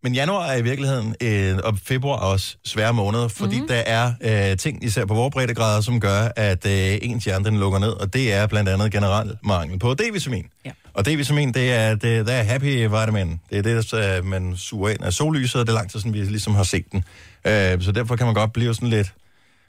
men 0.03 0.15
januar 0.15 0.47
er 0.47 0.57
i 0.57 0.63
virkeligheden, 0.63 1.15
øh, 1.21 1.59
og 1.65 1.79
februar 1.85 2.17
også 2.17 2.57
svære 2.65 2.95
måneder, 2.95 3.29
fordi 3.29 3.55
mm-hmm. 3.55 3.69
der 3.69 3.75
er 3.75 4.13
øh, 4.51 4.57
ting, 4.57 4.85
især 4.85 5.05
på 5.05 5.15
vores 5.15 5.33
breddegrader, 5.33 5.81
som 5.81 6.01
gør, 6.01 6.29
at 6.37 6.67
øh, 6.67 6.99
ens 7.03 7.25
hjerne 7.25 7.45
den 7.45 7.59
lukker 7.59 7.79
ned, 7.79 7.89
og 7.89 8.13
det 8.13 8.33
er 8.33 8.47
blandt 8.47 8.69
andet 8.69 8.93
generel 8.93 9.37
mangel 9.45 9.79
på 9.79 9.95
D-vitamin. 10.01 10.51
Ja. 10.65 10.71
Og 10.95 11.09
D-vitamin, 11.09 11.53
det 11.53 11.73
er, 11.73 11.91
det, 11.91 12.27
det 12.27 12.35
er 12.35 12.43
happy 12.43 12.89
vitamin. 12.89 13.41
Det 13.51 13.59
er 13.59 13.63
det, 13.63 13.91
der 13.91 14.17
øh, 14.17 14.25
man 14.25 14.57
suger 14.57 14.91
ind 14.91 15.05
af 15.05 15.13
sollyset, 15.13 15.61
og 15.61 15.67
det 15.67 15.73
er 15.73 15.77
lang 15.77 15.91
tid 15.91 16.01
siden, 16.01 16.15
vi 16.15 16.19
ligesom 16.19 16.55
har 16.55 16.63
set 16.63 16.93
den. 16.93 17.05
Øh, 17.47 17.83
så 17.83 17.93
derfor 17.95 18.17
kan 18.17 18.27
man 18.27 18.35
godt 18.35 18.53
blive 18.53 18.75
sådan 18.75 18.89
lidt, 18.89 19.15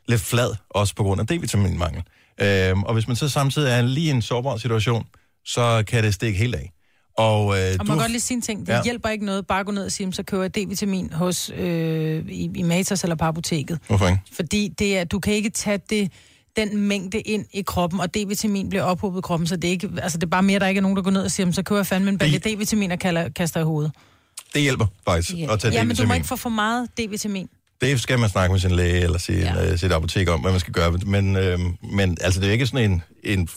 lidt 0.08 0.22
flad, 0.22 0.56
også 0.70 0.96
på 0.96 1.04
grund 1.04 1.22
af 1.22 1.28
D-vitaminmangel. 1.28 2.04
Øh, 2.42 2.80
og 2.80 2.94
hvis 2.94 3.08
man 3.08 3.16
så 3.16 3.30
samtidig 3.30 3.72
er 3.72 3.82
lige 3.82 4.08
i 4.08 4.10
en 4.10 4.22
sårbar 4.22 4.58
situation, 4.58 5.06
så 5.46 5.84
kan 5.88 6.04
det 6.04 6.14
stikke 6.14 6.40
helt 6.40 6.56
af. 6.56 6.72
Og, 7.18 7.60
øh, 7.60 7.76
Og 7.80 7.86
man 7.88 7.88
kan 7.88 7.98
godt 7.98 8.12
lige 8.12 8.22
sige 8.22 8.36
en 8.36 8.42
ting. 8.42 8.60
Det 8.68 8.74
Ja. 8.74 8.84
hjælper 8.84 9.10
ikke 9.10 9.26
noget 9.26 9.48
bare 9.48 9.60
at 9.60 9.66
gå 9.66 9.72
ned 9.72 9.86
og 9.86 9.92
sige, 9.92 10.14
så 10.14 10.24
køber 10.24 10.44
jeg 10.44 10.58
D-vitamin 10.58 11.14
hos, 11.16 11.52
øh, 11.58 12.26
i, 12.30 12.52
i 12.56 12.62
Matas 12.62 13.04
eller 13.04 13.16
på 13.16 13.26
apoteket. 13.26 13.80
Hvorfor 13.88 14.08
ikke? 14.08 14.20
Fordi 14.34 14.68
det 14.80 14.98
er, 14.98 15.04
du 15.04 15.20
kan 15.20 15.34
ikke 15.34 15.50
tage 15.50 15.80
det, 15.90 16.12
den 16.56 16.78
mængde 16.78 17.20
ind 17.20 17.46
i 17.54 17.62
kroppen, 17.62 18.00
og 18.00 18.10
D-vitamin 18.18 18.70
bliver 18.70 18.84
ophobet 18.84 19.20
i 19.20 19.22
kroppen, 19.22 19.48
så 19.48 19.56
det 19.56 19.64
er, 19.68 19.72
ikke, 19.72 19.90
altså 20.02 20.18
det 20.18 20.24
er 20.24 20.30
bare 20.30 20.44
mere, 20.44 20.60
der 20.60 20.68
ikke 20.68 20.80
er 20.80 20.82
nogen, 20.82 20.98
der 20.98 21.04
går 21.04 21.12
ned 21.12 21.22
og 21.24 21.32
siger, 21.32 21.44
"Jamen, 21.44 21.54
så 21.54 21.64
køber 21.64 21.80
jeg 21.80 21.88
fandme 21.88 22.10
en 22.10 22.18
Det- 22.18 22.46
D-vitamin 22.46 22.92
og 22.92 23.00
kalder, 23.00 23.30
kaster 23.30 23.60
i 23.60 23.64
hovedet. 23.64 23.92
Det 24.54 24.62
hjælper 24.62 24.86
faktisk 25.08 25.34
Ja. 25.38 25.54
at 25.54 25.60
tage 25.60 25.74
Ja, 25.74 25.84
men 25.84 25.96
du 25.96 26.02
må 26.04 26.06
D-vitamin. 26.06 26.16
ikke 26.16 26.28
få 26.28 26.36
for 26.36 26.50
meget 26.50 26.88
D-vitamin. 27.00 27.48
Det 27.82 28.02
skal 28.02 28.20
man 28.20 28.30
snakke 28.30 28.54
med 28.54 28.60
sin 28.60 28.72
læge 28.72 29.00
eller 29.02 29.18
sin, 29.18 29.36
ja. 29.40 29.72
Øh, 29.72 29.80
sit 29.80 29.92
apotek 29.92 30.30
om, 30.30 30.42
hvad 30.42 30.52
man 30.52 30.60
skal 30.60 30.74
gøre. 30.74 30.92
Men, 30.92 31.36
øh, 31.36 31.60
men 31.94 32.18
altså, 32.22 32.40
det 32.40 32.48
er 32.48 32.52
ikke 32.52 32.66
sådan 32.68 32.92
en, 32.92 33.04
en, 33.24 33.50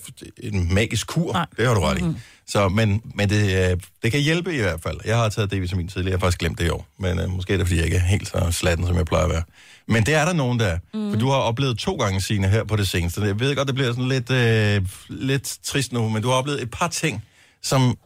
en 0.43 0.75
magisk 0.75 1.07
kur. 1.07 1.33
Nej. 1.33 1.47
Det 1.57 1.67
har 1.67 1.75
du 1.75 1.81
ret 1.81 1.99
i. 1.99 2.05
Så, 2.49 2.69
men 2.69 3.03
men 3.15 3.29
det, 3.29 3.71
øh, 3.71 3.77
det 4.03 4.13
kan 4.13 4.21
hjælpe 4.21 4.55
i 4.55 4.61
hvert 4.61 4.81
fald. 4.83 5.01
Jeg 5.05 5.17
har 5.17 5.29
taget 5.29 5.53
D-vitamin 5.53 5.89
tidligere. 5.89 6.11
Jeg 6.11 6.13
har 6.13 6.19
faktisk 6.19 6.39
glemt 6.39 6.59
det 6.59 6.67
i 6.67 6.69
år. 6.69 6.87
Men 6.99 7.19
øh, 7.19 7.31
måske 7.31 7.53
er 7.53 7.57
det, 7.57 7.67
fordi 7.67 7.77
jeg 7.77 7.85
ikke 7.85 7.97
er 7.97 8.01
helt 8.01 8.29
så 8.29 8.49
slatten, 8.51 8.87
som 8.87 8.97
jeg 8.97 9.05
plejer 9.05 9.25
at 9.25 9.31
være. 9.31 9.43
Men 9.89 10.07
det 10.07 10.15
er 10.15 10.25
der 10.25 10.33
nogen, 10.33 10.61
der 10.61 10.67
er. 10.67 10.79
Mm. 10.95 11.11
For 11.13 11.19
du 11.19 11.29
har 11.29 11.37
oplevet 11.37 11.79
to 11.79 11.97
gange, 11.97 12.21
Signe, 12.21 12.49
her 12.49 12.65
på 12.65 12.77
det 12.77 12.89
seneste. 12.89 13.21
Jeg 13.21 13.41
ved 13.41 13.57
godt, 13.57 13.69
det 13.69 13.75
bliver 13.75 13.91
sådan 13.93 14.09
lidt, 14.09 14.31
øh, 14.31 14.83
lidt 15.09 15.59
trist 15.65 15.93
nu, 15.93 16.09
men 16.09 16.23
du 16.23 16.29
har 16.29 16.35
oplevet 16.35 16.63
et 16.63 16.71
par 16.71 16.89
ting, 16.89 17.25
som 17.63 17.99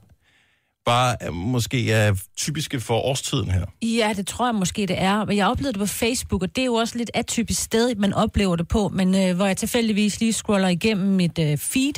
bare 0.86 1.32
måske 1.32 1.92
er 1.92 2.14
typiske 2.36 2.80
for 2.80 2.94
årstiden 2.94 3.50
her. 3.50 3.66
Ja, 3.82 4.12
det 4.16 4.26
tror 4.26 4.46
jeg 4.46 4.54
måske, 4.54 4.86
det 4.86 5.02
er. 5.02 5.24
Men 5.24 5.36
jeg 5.36 5.46
oplevede 5.46 5.72
det 5.72 5.80
på 5.80 5.86
Facebook, 5.86 6.42
og 6.42 6.56
det 6.56 6.62
er 6.62 6.66
jo 6.66 6.74
også 6.74 6.98
lidt 6.98 7.10
atypisk 7.14 7.62
sted, 7.62 7.94
man 7.94 8.12
oplever 8.12 8.56
det 8.56 8.68
på, 8.68 8.88
men 8.88 9.14
øh, 9.14 9.36
hvor 9.36 9.46
jeg 9.46 9.56
tilfældigvis 9.56 10.20
lige 10.20 10.32
scroller 10.32 10.68
igennem 10.68 11.06
mit 11.06 11.38
øh, 11.38 11.58
feed, 11.58 11.92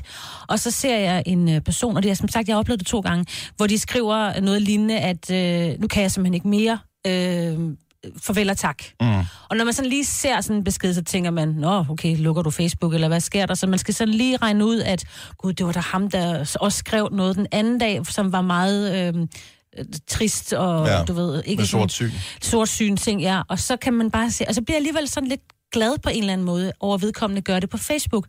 og 0.48 0.58
så 0.58 0.70
ser 0.70 0.96
jeg 0.96 1.22
en 1.26 1.48
øh, 1.48 1.60
person, 1.60 1.96
og 1.96 2.02
det 2.02 2.10
er 2.10 2.14
som 2.14 2.28
sagt, 2.28 2.48
jeg 2.48 2.56
oplevede 2.56 2.78
det 2.78 2.86
to 2.86 3.00
gange, 3.00 3.26
hvor 3.56 3.66
de 3.66 3.78
skriver 3.78 4.40
noget 4.40 4.62
lignende, 4.62 4.98
at 4.98 5.30
øh, 5.30 5.80
nu 5.80 5.88
kan 5.88 6.02
jeg 6.02 6.10
simpelthen 6.10 6.34
ikke 6.34 6.48
mere. 6.48 6.78
Øh, 7.06 7.58
farvel 8.22 8.50
og 8.50 8.56
tak. 8.56 8.82
Mm. 9.00 9.06
Og 9.50 9.56
når 9.56 9.64
man 9.64 9.74
sådan 9.74 9.90
lige 9.90 10.04
ser 10.04 10.40
sådan 10.40 10.56
en 10.56 10.64
besked, 10.64 10.94
så 10.94 11.02
tænker 11.04 11.30
man, 11.30 11.48
nå, 11.48 11.84
okay, 11.90 12.16
lukker 12.18 12.42
du 12.42 12.50
Facebook, 12.50 12.94
eller 12.94 13.08
hvad 13.08 13.20
sker 13.20 13.46
der? 13.46 13.54
Så 13.54 13.66
man 13.66 13.78
skal 13.78 13.94
sådan 13.94 14.14
lige 14.14 14.36
regne 14.36 14.64
ud, 14.66 14.80
at 14.80 15.04
gud, 15.38 15.52
det 15.52 15.66
var 15.66 15.72
da 15.72 15.80
ham, 15.80 16.10
der 16.10 16.56
også 16.60 16.78
skrev 16.78 17.08
noget 17.12 17.36
den 17.36 17.46
anden 17.52 17.78
dag, 17.78 18.06
som 18.06 18.32
var 18.32 18.40
meget 18.40 19.14
øh, 19.16 19.22
øh, 19.78 19.84
trist, 20.08 20.52
og 20.52 20.86
Ja, 20.86 21.04
du 21.04 21.12
ved, 21.12 21.42
ikke 21.46 21.66
sort 21.66 21.92
syn. 21.92 22.10
sort 22.42 22.68
syn 22.68 22.96
ting, 22.96 23.20
ja. 23.22 23.42
Og 23.48 23.58
så 23.58 23.76
kan 23.76 23.92
man 23.92 24.10
bare 24.10 24.30
se, 24.30 24.44
og 24.48 24.54
så 24.54 24.62
bliver 24.62 24.74
jeg 24.74 24.78
alligevel 24.80 25.08
sådan 25.08 25.28
lidt 25.28 25.40
glad 25.72 25.98
på 25.98 26.08
en 26.10 26.18
eller 26.20 26.32
anden 26.32 26.44
måde 26.46 26.72
over 26.80 26.98
vedkommende 26.98 27.42
gør 27.42 27.60
det 27.60 27.70
på 27.70 27.76
Facebook. 27.76 28.26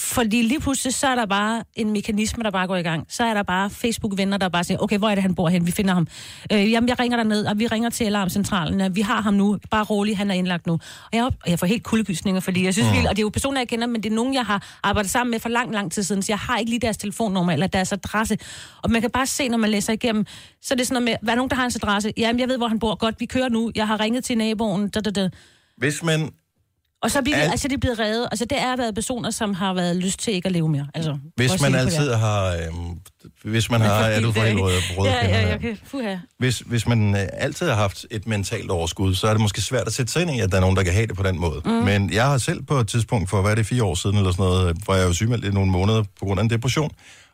Fordi 0.00 0.42
lige 0.42 0.60
pludselig, 0.60 0.94
så 0.94 1.06
er 1.06 1.14
der 1.14 1.26
bare 1.26 1.64
en 1.74 1.90
mekanisme, 1.90 2.42
der 2.42 2.50
bare 2.50 2.66
går 2.66 2.76
i 2.76 2.82
gang. 2.82 3.06
Så 3.08 3.24
er 3.24 3.34
der 3.34 3.42
bare 3.42 3.70
Facebook-venner, 3.70 4.36
der 4.36 4.48
bare 4.48 4.64
siger, 4.64 4.78
okay, 4.78 4.98
hvor 4.98 5.08
er 5.08 5.14
det, 5.14 5.22
han 5.22 5.34
bor 5.34 5.48
hen? 5.48 5.66
Vi 5.66 5.70
finder 5.70 5.94
ham. 5.94 6.06
Øh, 6.52 6.70
jamen, 6.70 6.88
jeg 6.88 6.98
ringer 7.00 7.16
derned, 7.16 7.46
og 7.46 7.58
vi 7.58 7.66
ringer 7.66 7.90
til 7.90 8.04
alarmcentralen. 8.04 8.96
Vi 8.96 9.00
har 9.00 9.20
ham 9.20 9.34
nu. 9.34 9.58
Bare 9.70 9.84
rolig, 9.84 10.16
han 10.16 10.30
er 10.30 10.34
indlagt 10.34 10.66
nu. 10.66 10.72
Og 10.72 10.80
jeg, 11.12 11.24
og 11.24 11.34
jeg 11.46 11.58
får 11.58 11.66
helt 11.66 11.82
kuldegysninger, 11.82 12.40
fordi 12.40 12.64
jeg 12.64 12.74
synes, 12.74 12.88
mm. 12.92 13.04
og 13.04 13.10
det 13.10 13.18
er 13.18 13.22
jo 13.22 13.28
personer, 13.28 13.60
jeg 13.60 13.68
kender, 13.68 13.86
men 13.86 14.02
det 14.02 14.12
er 14.12 14.14
nogen, 14.16 14.34
jeg 14.34 14.44
har 14.44 14.78
arbejdet 14.82 15.10
sammen 15.10 15.30
med 15.30 15.40
for 15.40 15.48
lang, 15.48 15.72
lang 15.72 15.92
tid 15.92 16.02
siden, 16.02 16.22
så 16.22 16.32
jeg 16.32 16.38
har 16.38 16.58
ikke 16.58 16.70
lige 16.70 16.80
deres 16.80 16.96
telefonnummer 16.96 17.52
eller 17.52 17.66
deres 17.66 17.92
adresse. 17.92 18.38
Og 18.82 18.90
man 18.90 19.00
kan 19.00 19.10
bare 19.10 19.26
se, 19.26 19.48
når 19.48 19.58
man 19.58 19.70
læser 19.70 19.92
igennem, 19.92 20.26
så 20.62 20.74
er 20.74 20.76
det 20.76 20.86
sådan 20.86 21.02
noget 21.02 21.04
med, 21.04 21.16
hvad 21.22 21.34
er 21.34 21.36
nogen, 21.36 21.50
der 21.50 21.56
har 21.56 21.62
hans 21.62 21.76
adresse? 21.76 22.12
Jamen, 22.16 22.40
jeg 22.40 22.48
ved, 22.48 22.56
hvor 22.56 22.68
han 22.68 22.78
bor. 22.78 22.94
Godt, 22.94 23.20
vi 23.20 23.26
kører 23.26 23.48
nu. 23.48 23.72
Jeg 23.74 23.86
har 23.86 24.00
ringet 24.00 24.24
til 24.24 24.38
naboen. 24.38 24.88
Da, 24.88 25.00
da, 25.00 25.10
da. 25.10 25.28
Hvis 25.76 26.02
man 26.02 26.30
Og 27.02 27.10
så 27.10 27.22
bliver 27.22 27.36
de, 27.36 27.42
Al- 27.42 27.50
altså, 27.50 27.68
de 27.68 27.78
blevet 27.78 27.98
reddet. 27.98 28.28
Altså, 28.30 28.44
det 28.44 28.60
er 28.60 28.76
været 28.76 28.94
personer, 28.94 29.30
som 29.30 29.54
har 29.54 29.74
været 29.74 29.96
lyst 29.96 30.18
til 30.20 30.34
ikke 30.34 30.46
at 30.46 30.52
leve 30.52 30.68
mere. 30.68 30.86
Altså, 30.94 31.10
for 31.10 31.18
Hvis 31.36 31.60
man 31.60 31.74
altid 31.74 32.12
har... 32.12 32.46
Øhm, 32.46 32.98
hvis 33.44 33.70
man 33.70 33.80
har... 33.80 33.94
Er 33.94 34.20
du 34.20 34.32
fra 34.32 34.46
helt 34.46 34.60
røde 34.60 35.10
Ja, 35.10 35.28
ja, 35.28 35.48
jeg 35.48 35.60
kan... 35.60 35.78
Fuha. 35.84 36.16
Hvis, 36.38 36.58
hvis 36.58 36.86
man 36.86 37.14
øh, 37.14 37.26
altid 37.32 37.68
har 37.68 37.74
haft 37.74 38.06
et 38.10 38.26
mentalt 38.26 38.70
overskud, 38.70 39.14
så 39.14 39.26
er 39.26 39.30
det 39.30 39.40
måske 39.40 39.60
svært 39.60 39.86
at 39.86 39.92
sætte 39.92 40.12
sig 40.12 40.22
ind 40.22 40.30
i, 40.30 40.40
at 40.40 40.50
der 40.50 40.56
er 40.56 40.60
nogen, 40.60 40.76
der 40.76 40.82
kan 40.82 40.92
have 40.92 41.06
det 41.06 41.16
på 41.16 41.22
den 41.22 41.40
måde. 41.40 41.60
Mm. 41.64 41.70
Men 41.70 42.12
jeg 42.12 42.24
har 42.24 42.38
selv 42.38 42.62
på 42.62 42.74
et 42.74 42.88
tidspunkt, 42.88 43.30
for 43.30 43.42
hvad 43.42 43.50
er 43.50 43.54
det, 43.54 43.66
fire 43.66 43.84
år 43.84 43.94
siden 43.94 44.16
eller 44.16 44.32
sådan 44.32 44.44
noget, 44.44 44.76
hvor 44.84 44.94
jeg 44.94 45.06
var 45.06 45.12
sygemeldt 45.12 45.44
i 45.44 45.50
nogle 45.50 45.70
måneder 45.70 46.02
på 46.02 46.24
grund 46.24 46.40
af 46.40 46.44
en 46.44 46.50
depression. 46.50 46.90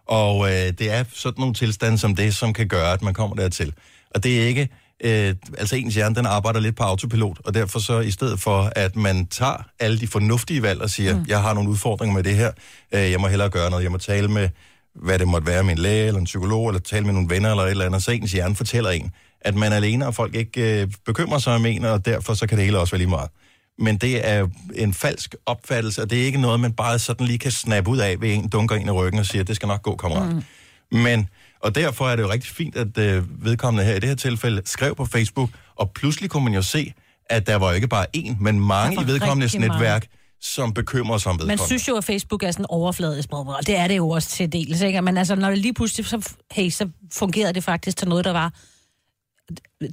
Og 0.09 0.51
øh, 0.51 0.55
det 0.55 0.91
er 0.93 1.05
sådan 1.15 1.41
nogle 1.41 1.55
tilstande 1.55 1.99
som 1.99 2.17
det, 2.17 2.37
som 2.37 2.53
kan 2.53 2.69
gøre, 2.69 2.93
at 2.93 3.03
man 3.03 3.15
kommer 3.15 3.37
dertil. 3.37 3.73
Og 4.15 4.25
det 4.25 4.43
er 4.43 4.47
ikke... 4.47 4.69
Øh, 5.05 5.35
altså 5.59 5.77
ens 5.77 5.95
hjerne, 5.95 6.15
den 6.15 6.27
arbejder 6.27 6.61
lidt 6.61 6.77
på 6.77 6.83
autopilot, 6.83 7.39
og 7.45 7.55
derfor 7.55 7.79
så 7.79 8.01
i 8.01 8.11
stedet 8.11 8.41
for, 8.41 8.73
at 8.77 8.97
man 8.97 9.27
tager 9.27 9.67
alle 9.81 10.01
de 10.01 10.07
fornuftige 10.07 10.63
valg 10.63 10.81
og 10.83 10.91
siger, 10.91 11.17
mm. 11.17 11.25
jeg 11.29 11.43
har 11.43 11.55
nogle 11.55 11.71
udfordringer 11.71 12.15
med 12.15 12.23
det 12.23 12.37
her, 12.37 12.51
øh, 12.95 13.11
jeg 13.11 13.21
må 13.21 13.29
hellere 13.29 13.51
gøre 13.51 13.71
noget, 13.71 13.83
jeg 13.83 13.91
må 13.91 13.99
tale 13.99 14.29
med, 14.29 14.49
hvad 14.95 15.19
det 15.19 15.29
måtte 15.29 15.47
være, 15.47 15.65
med 15.65 15.73
en 15.73 15.79
læge 15.79 16.07
eller 16.07 16.21
en 16.21 16.25
psykolog, 16.25 16.69
eller 16.69 16.81
tale 16.81 17.05
med 17.05 17.13
nogle 17.13 17.31
venner 17.31 17.51
eller 17.51 17.63
et 17.63 17.71
eller 17.71 17.85
andet, 17.85 18.03
så 18.03 18.11
ens 18.11 18.33
hjerne 18.33 18.55
fortæller 18.55 18.91
en, 18.91 19.11
at 19.41 19.55
man 19.55 19.73
er 19.73 19.77
alene, 19.77 20.07
og 20.07 20.15
folk 20.15 20.35
ikke 20.35 20.83
øh, 20.83 20.89
bekymrer 21.07 21.39
sig 21.39 21.55
om 21.55 21.67
en, 21.67 21.85
og 21.85 22.07
derfor 22.07 22.35
så 22.35 22.47
kan 22.47 22.59
det 22.59 22.65
hele 22.65 22.79
også 22.79 22.91
være 22.91 22.99
lige 22.99 23.11
meget. 23.11 23.31
Men 23.79 23.97
det 23.97 24.29
er 24.29 24.47
en 24.75 24.95
falsk 24.95 25.35
opfattelse, 25.47 26.03
og 26.03 26.11
det 26.11 26.21
er 26.21 26.27
ikke 26.27 26.41
noget, 26.41 26.61
man 26.61 26.73
bare 26.73 26.99
sådan 26.99 27.27
lige 27.27 27.39
kan 27.39 27.51
snappe 27.51 27.91
ud 27.91 27.99
af, 27.99 28.21
ved 28.21 28.35
en 28.35 28.49
dunker 28.49 28.77
ind 28.77 28.87
i 28.87 28.91
ryggen 28.91 29.21
og 29.21 29.27
siger, 29.27 29.45
det 29.45 29.57
skal 29.57 29.67
nok 29.67 29.83
gå, 29.83 29.97
kammerat. 29.97 30.35
Mm. 30.35 30.99
Men, 30.99 31.29
og 31.65 31.75
derfor 31.75 32.09
er 32.09 32.17
det 32.17 32.23
jo 32.23 32.31
rigtig 32.31 32.51
fint, 32.51 32.77
at 32.77 32.99
øh, 32.99 33.45
vedkommende 33.45 33.85
her 33.85 33.95
i 33.95 34.01
det 34.01 34.09
her 34.09 34.17
tilfælde 34.17 34.63
skrev 34.65 34.97
på 34.97 35.05
Facebook, 35.05 35.51
og 35.77 35.91
pludselig 35.91 36.31
kunne 36.31 36.45
man 36.45 36.55
jo 36.55 36.63
se, 36.63 36.93
at 37.27 37.47
der 37.47 37.57
var 37.57 37.69
jo 37.69 37.75
ikke 37.75 37.89
bare 37.89 38.07
én, 38.17 38.37
men 38.41 38.61
mange 38.61 39.03
i 39.03 39.07
vedkommendes 39.07 39.55
netværk, 39.59 40.07
som 40.41 40.75
bekymrer 40.75 41.19
sig 41.19 41.31
om 41.31 41.37
Man 41.37 41.41
vedkommende. 41.41 41.67
synes 41.67 41.89
jo, 41.89 41.97
at 41.97 42.05
Facebook 42.05 42.43
er 42.43 42.51
sådan 42.51 42.67
overfladisk, 42.69 43.29
og 43.33 43.67
det 43.67 43.77
er 43.77 43.89
det 43.89 43.97
jo 43.97 44.09
også 44.09 44.29
til 44.29 44.53
dels, 44.53 44.81
ikke? 44.81 45.03
Men 45.03 45.17
altså, 45.17 45.35
når 45.35 45.49
det 45.49 45.59
lige 45.59 45.75
pludselig, 45.75 46.07
så, 46.07 46.35
hey, 46.53 46.71
så 46.71 46.89
fungerede 47.13 47.53
det 47.53 47.65
faktisk 47.65 47.97
til 47.97 48.09
noget, 48.09 48.25
der 48.25 48.33
var 48.33 48.53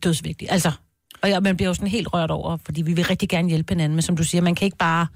dødsvigtigt. 0.04 0.52
Altså, 0.52 0.72
og 1.22 1.30
ja, 1.30 1.40
man 1.40 1.58
bliver 1.58 1.70
jo 1.70 1.74
sådan 1.74 1.88
helt 1.88 2.14
rørt 2.14 2.32
over, 2.32 2.58
fordi 2.66 2.82
vi 2.82 2.94
vil 2.94 3.06
rigtig 3.06 3.30
gerne 3.30 3.50
hjælpe 3.50 3.74
hinanden, 3.74 3.96
men 3.96 4.02
som 4.02 4.18
du 4.18 4.24
siger, 4.24 4.42
man 4.42 4.56
kan 4.56 4.66
ikke 4.66 4.78
bare 4.78 5.08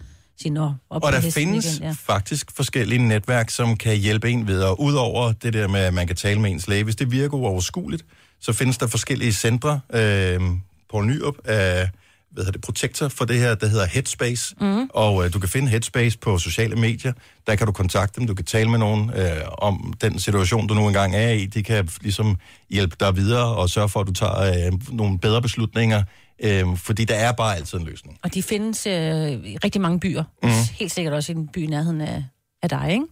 sige, 0.41 0.53
nå, 0.53 0.65
op 0.65 0.75
Og 0.89 1.01
på 1.01 1.11
der 1.11 1.31
findes 1.31 1.77
igen, 1.77 1.87
ja. 1.87 1.95
faktisk 1.99 2.51
forskellige 2.55 3.07
netværk, 3.07 3.49
som 3.49 3.77
kan 3.77 3.97
hjælpe 3.97 4.29
en 4.29 4.47
videre. 4.47 4.79
Udover 4.79 5.31
det 5.31 5.53
der 5.53 5.67
med, 5.67 5.79
at 5.79 5.93
man 5.93 6.07
kan 6.07 6.15
tale 6.15 6.41
med 6.41 6.51
ens 6.51 6.67
læge. 6.67 6.83
Hvis 6.83 6.95
det 6.95 7.11
virker 7.11 7.37
uoverskueligt, 7.37 8.05
så 8.39 8.53
findes 8.53 8.77
der 8.77 8.87
forskellige 8.87 9.33
centre. 9.33 9.79
Øh, 9.93 10.41
Poul 10.89 11.05
Nyrup 11.05 11.35
er 11.45 11.87
hvad 12.35 12.43
hedder 12.43 12.51
det, 12.51 12.61
protektor 12.61 13.07
for 13.07 13.25
det 13.25 13.39
her, 13.39 13.55
der 13.55 13.67
hedder 13.67 13.85
Headspace. 13.85 14.55
Mm. 14.61 14.89
Og 14.93 15.25
øh, 15.25 15.33
du 15.33 15.39
kan 15.39 15.49
finde 15.49 15.67
Headspace 15.67 16.17
på 16.17 16.37
sociale 16.37 16.75
medier. 16.75 17.13
Der 17.47 17.55
kan 17.55 17.67
du 17.67 17.73
kontakte 17.73 18.19
dem, 18.19 18.27
du 18.27 18.33
kan 18.33 18.45
tale 18.45 18.69
med 18.69 18.79
nogen 18.79 19.11
øh, 19.15 19.41
om 19.57 19.93
den 20.01 20.19
situation, 20.19 20.67
du 20.67 20.73
nu 20.73 20.87
engang 20.87 21.15
er 21.15 21.29
i. 21.29 21.45
De 21.45 21.63
kan 21.63 21.89
ligesom 22.01 22.37
hjælpe 22.69 22.95
dig 22.99 23.15
videre 23.15 23.55
og 23.55 23.69
sørge 23.69 23.89
for, 23.89 23.99
at 23.99 24.07
du 24.07 24.13
tager 24.13 24.67
øh, 24.67 24.73
nogle 24.91 25.19
bedre 25.19 25.41
beslutninger. 25.41 26.03
Øh, 26.43 26.77
fordi 26.77 27.05
der 27.05 27.15
er 27.15 27.31
bare 27.31 27.55
altid 27.55 27.77
en 27.79 27.85
løsning. 27.85 28.19
Og 28.23 28.33
de 28.33 28.43
findes 28.43 28.87
øh, 28.87 28.93
i 29.31 29.57
rigtig 29.63 29.81
mange 29.81 29.99
byer. 29.99 30.23
Mm. 30.43 30.49
Helt 30.73 30.91
sikkert 30.91 31.13
også 31.13 31.31
i 31.31 31.35
en 31.35 31.47
by 31.47 31.57
i 31.57 31.67
nærheden 31.67 32.01
af, 32.01 32.23
af 32.63 32.69
dig, 32.69 32.91
ikke? 32.91 33.05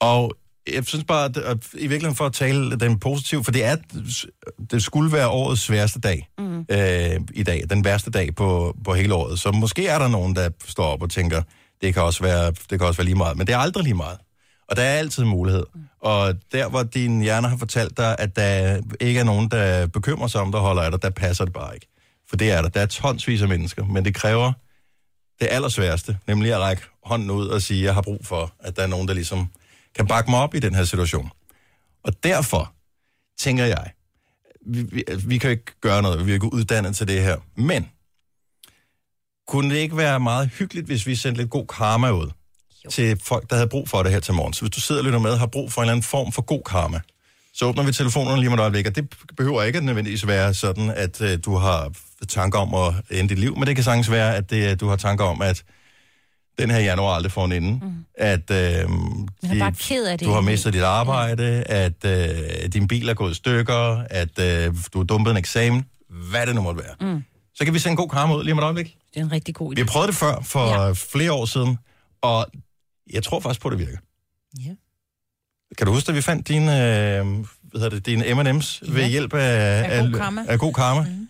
Og 0.00 0.36
jeg 0.74 0.84
synes 0.84 1.04
bare, 1.04 1.24
at, 1.24 1.36
at 1.36 1.56
i 1.74 1.86
virkeligheden 1.86 2.16
for 2.16 2.26
at 2.26 2.32
tale 2.32 2.76
den 2.76 2.98
positiv, 2.98 3.44
for 3.44 3.52
det 3.52 3.64
er, 3.64 3.76
det 4.70 4.82
skulle 4.82 5.12
være 5.12 5.28
årets 5.28 5.62
sværeste 5.62 6.00
dag 6.00 6.28
mm. 6.38 6.58
øh, 6.70 7.20
i 7.34 7.42
dag, 7.42 7.62
den 7.70 7.84
værste 7.84 8.10
dag 8.10 8.34
på, 8.34 8.76
på 8.84 8.94
hele 8.94 9.14
året. 9.14 9.40
Så 9.40 9.52
måske 9.52 9.86
er 9.86 9.98
der 9.98 10.08
nogen, 10.08 10.36
der 10.36 10.50
står 10.64 10.84
op 10.84 11.02
og 11.02 11.10
tænker, 11.10 11.42
det 11.82 11.94
kan 11.94 12.02
også 12.02 12.22
være, 12.22 12.50
det 12.50 12.78
kan 12.78 12.80
også 12.80 12.98
være 12.98 13.04
lige 13.04 13.14
meget, 13.14 13.36
men 13.36 13.46
det 13.46 13.52
er 13.52 13.58
aldrig 13.58 13.84
lige 13.84 13.94
meget. 13.94 14.18
Og 14.68 14.76
der 14.76 14.82
er 14.82 14.98
altid 14.98 15.24
mulighed. 15.24 15.64
Mm. 15.74 15.80
Og 16.00 16.34
der, 16.52 16.68
hvor 16.68 16.82
din 16.82 17.20
hjerne 17.20 17.48
har 17.48 17.56
fortalt 17.56 17.96
dig, 17.96 18.16
at 18.18 18.36
der 18.36 18.80
ikke 19.00 19.20
er 19.20 19.24
nogen, 19.24 19.48
der 19.48 19.86
bekymrer 19.86 20.28
sig 20.28 20.40
om, 20.40 20.52
der 20.52 20.58
holder 20.58 20.82
af 20.82 20.90
dig, 20.90 21.02
der 21.02 21.10
passer 21.10 21.44
det 21.44 21.52
bare 21.52 21.74
ikke. 21.74 21.86
For 22.30 22.36
det 22.36 22.50
er 22.50 22.62
der. 22.62 22.68
Der 22.68 22.80
er 22.80 22.86
tonsvis 22.86 23.42
af 23.42 23.48
mennesker, 23.48 23.84
men 23.84 24.04
det 24.04 24.14
kræver 24.14 24.52
det 25.40 25.48
allersværeste, 25.50 26.18
nemlig 26.26 26.52
at 26.52 26.60
række 26.60 26.82
hånden 27.02 27.30
ud 27.30 27.48
og 27.48 27.62
sige, 27.62 27.84
jeg 27.84 27.94
har 27.94 28.02
brug 28.02 28.26
for, 28.26 28.52
at 28.60 28.76
der 28.76 28.82
er 28.82 28.86
nogen, 28.86 29.08
der 29.08 29.14
ligesom 29.14 29.48
kan 29.94 30.06
bakke 30.06 30.30
mig 30.30 30.40
op 30.40 30.54
i 30.54 30.58
den 30.58 30.74
her 30.74 30.84
situation. 30.84 31.30
Og 32.04 32.24
derfor 32.24 32.74
tænker 33.38 33.64
jeg, 33.64 33.90
vi, 34.66 34.82
vi, 34.82 35.04
vi 35.26 35.38
kan 35.38 35.50
ikke 35.50 35.80
gøre 35.80 36.02
noget, 36.02 36.26
vi 36.26 36.30
er 36.30 36.34
ikke 36.34 36.52
uddannet 36.52 36.96
til 36.96 37.08
det 37.08 37.22
her, 37.22 37.36
men 37.54 37.90
kunne 39.46 39.74
det 39.74 39.80
ikke 39.80 39.96
være 39.96 40.20
meget 40.20 40.48
hyggeligt, 40.48 40.86
hvis 40.86 41.06
vi 41.06 41.14
sendte 41.16 41.40
lidt 41.40 41.50
god 41.50 41.66
karma 41.66 42.10
ud 42.10 42.30
jo. 42.84 42.90
til 42.90 43.20
folk, 43.22 43.50
der 43.50 43.56
havde 43.56 43.68
brug 43.68 43.88
for 43.88 44.02
det 44.02 44.12
her 44.12 44.20
til 44.20 44.34
morgen? 44.34 44.52
Så 44.52 44.60
hvis 44.60 44.70
du 44.70 44.80
sidder 44.80 45.00
og 45.00 45.04
lytter 45.04 45.18
med 45.18 45.36
har 45.36 45.46
brug 45.46 45.72
for 45.72 45.80
en 45.80 45.84
eller 45.84 45.92
anden 45.92 46.04
form 46.04 46.32
for 46.32 46.42
god 46.42 46.62
karma, 46.66 47.00
så 47.60 47.66
åbner 47.66 47.82
vi 47.82 47.92
telefonerne 47.92 48.40
lige 48.40 48.48
om 48.48 48.54
et 48.54 48.60
øjeblik, 48.60 48.86
og 48.86 48.96
det 48.96 49.14
behøver 49.36 49.62
ikke 49.62 49.76
at 49.76 49.84
nødvendigvis 49.84 50.26
være 50.26 50.54
sådan, 50.54 50.90
at 50.96 51.20
uh, 51.20 51.28
du 51.44 51.56
har 51.56 51.92
tanker 52.28 52.58
om 52.58 52.74
at 52.74 53.18
ende 53.18 53.28
dit 53.28 53.38
liv, 53.38 53.56
men 53.58 53.66
det 53.66 53.74
kan 53.76 53.84
sagtens 53.84 54.10
være, 54.10 54.36
at 54.36 54.50
det, 54.50 54.80
du 54.80 54.88
har 54.88 54.96
tanker 54.96 55.24
om, 55.24 55.42
at 55.42 55.64
den 56.58 56.70
her 56.70 56.78
januar 56.78 57.14
aldrig 57.14 57.32
får 57.32 57.44
en 57.44 57.52
ende. 57.52 57.72
Mm. 57.84 58.04
At 58.14 58.50
øh, 58.50 58.88
bare 59.58 59.72
ked 59.72 60.06
af 60.06 60.18
det. 60.18 60.26
du 60.26 60.32
har 60.32 60.40
mistet 60.40 60.72
dit 60.74 60.82
arbejde, 60.82 61.44
at 61.66 62.04
øh, 62.04 62.68
din 62.72 62.88
bil 62.88 63.08
er 63.08 63.14
gået 63.14 63.30
i 63.30 63.34
stykker, 63.34 64.04
at 64.10 64.38
øh, 64.38 64.74
du 64.92 64.98
har 64.98 65.04
dumpet 65.04 65.30
en 65.30 65.36
eksamen, 65.36 65.84
hvad 66.30 66.46
det 66.46 66.54
nu 66.54 66.60
måtte 66.62 66.82
være. 66.82 67.12
Mm. 67.14 67.24
Så 67.54 67.64
kan 67.64 67.74
vi 67.74 67.78
sende 67.78 67.92
en 67.92 67.96
god 67.96 68.08
karma 68.08 68.34
ud 68.34 68.44
lige 68.44 68.52
om 68.52 68.58
et 68.58 68.62
øjeblik. 68.62 68.96
Det 69.14 69.20
er 69.20 69.24
en 69.24 69.32
rigtig 69.32 69.54
god 69.54 69.72
idé. 69.72 69.80
Vi 69.80 69.84
prøvet 69.84 70.08
det 70.08 70.16
før, 70.16 70.40
for 70.42 70.66
Ja. 70.66 70.86
ja. 70.86 70.92
flere 70.92 71.32
år 71.32 71.44
siden, 71.46 71.78
og 72.22 72.46
jeg 73.12 73.22
tror 73.22 73.40
faktisk 73.40 73.60
på, 73.60 73.68
at 73.68 73.72
det 73.78 73.86
virker. 73.86 73.98
Ja. 74.66 74.70
Kan 75.78 75.86
du 75.86 75.92
huske, 75.92 76.08
at 76.08 76.14
vi 76.16 76.20
fandt 76.22 76.48
dine, 76.48 76.72
øh, 76.72 77.26
hvad 77.26 77.80
hedder 77.80 77.88
det, 77.88 78.06
dine 78.06 78.24
M&M's 78.24 78.80
ved 78.92 79.00
Ja. 79.02 79.08
hjælp 79.08 79.34
af, 79.34 79.84
Af 79.90 80.02
god 80.02 80.12
karma. 80.12 80.44
Af 80.48 80.58
god 80.58 80.72
karma. 80.74 81.00
Mm. 81.00 81.28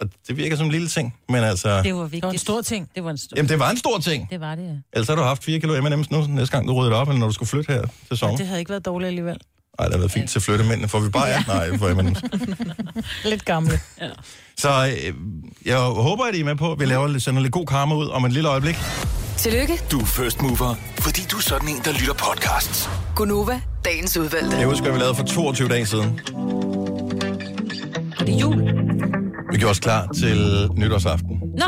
Og 0.00 0.08
det 0.28 0.36
virker 0.36 0.56
som 0.56 0.66
en 0.66 0.72
lille 0.72 0.88
ting, 0.88 1.14
men 1.28 1.44
altså... 1.44 1.82
Det 1.82 1.94
var 1.94 2.08
Det 2.08 2.22
var 2.22 2.30
en 2.30 2.38
stor 2.38 2.60
ting. 2.62 2.90
Det 2.94 3.04
var 3.04 3.10
en 3.10 3.18
stor... 3.18 3.36
Jamen, 3.36 3.48
det 3.48 3.58
var 3.58 3.70
en 3.70 3.76
stor 3.76 3.98
ting. 3.98 4.30
Det 4.30 4.40
var 4.40 4.54
det, 4.54 4.62
ja. 4.62 4.74
Ellers 4.92 5.08
har 5.08 5.14
du 5.16 5.22
haft 5.22 5.44
4 5.44 5.60
kilo 5.60 5.80
M&M's 5.80 6.06
nu, 6.10 6.26
næste 6.26 6.56
gang 6.56 6.68
du 6.68 6.72
ryddede 6.74 6.96
op, 6.96 7.08
eller 7.08 7.18
når 7.20 7.26
du 7.26 7.32
skulle 7.32 7.48
flytte 7.48 7.72
her 7.72 7.80
til 7.82 7.90
Ja, 8.10 8.16
sommer. 8.16 8.36
det 8.36 8.46
havde 8.46 8.58
ikke 8.60 8.70
været 8.70 8.84
dårligt 8.84 9.06
alligevel. 9.08 9.38
Nej, 9.78 9.86
det 9.86 9.94
har 9.94 9.98
været 9.98 10.10
fint 10.12 10.30
til 10.30 10.40
flyttemændene. 10.40 10.88
Får 10.88 11.00
vi 11.00 11.08
bare 11.08 11.26
ja. 11.28 11.42
Nej, 11.46 11.78
får 11.78 11.88
M&M's. 11.88 12.20
Lidt 13.30 13.44
gamle. 13.44 13.80
Så 14.58 14.68
øh, 14.86 15.14
jeg 15.66 15.78
håber, 15.78 16.24
at 16.24 16.34
I 16.34 16.40
er 16.40 16.44
med 16.44 16.56
på, 16.56 16.72
at 16.72 16.80
vi 16.80 16.84
laver 16.84 17.18
sender 17.18 17.42
lidt 17.42 17.52
god 17.52 17.66
karma 17.66 17.94
ud 17.94 18.08
om 18.08 18.24
et 18.24 18.32
lille 18.32 18.48
øjeblik. 18.48 18.76
Tillykke, 19.36 19.80
Du 19.90 20.00
er 20.00 20.04
first 20.06 20.42
mover, 20.42 20.74
fordi 20.98 21.20
du 21.30 21.36
er 21.36 21.40
sådan 21.40 21.68
en, 21.68 21.76
der 21.84 21.92
lytter 21.92 22.14
podcasts. 22.14 22.90
Gunova, 23.16 23.60
dagens 23.84 24.16
udvalgte. 24.16 24.56
Jeg 24.56 24.66
husker, 24.66 24.86
at 24.86 24.94
vi 24.94 24.98
lavede 24.98 25.14
for 25.14 25.24
22 25.24 25.68
dage 25.68 25.86
siden. 25.86 26.20
Og 28.18 28.26
det 28.26 28.34
er 28.34 28.38
jul. 28.38 28.56
Vi 29.52 29.58
gjorde 29.58 29.70
os 29.70 29.80
klar 29.80 30.08
til 30.14 30.68
nytårsaften. 30.76 31.40
Nå, 31.58 31.64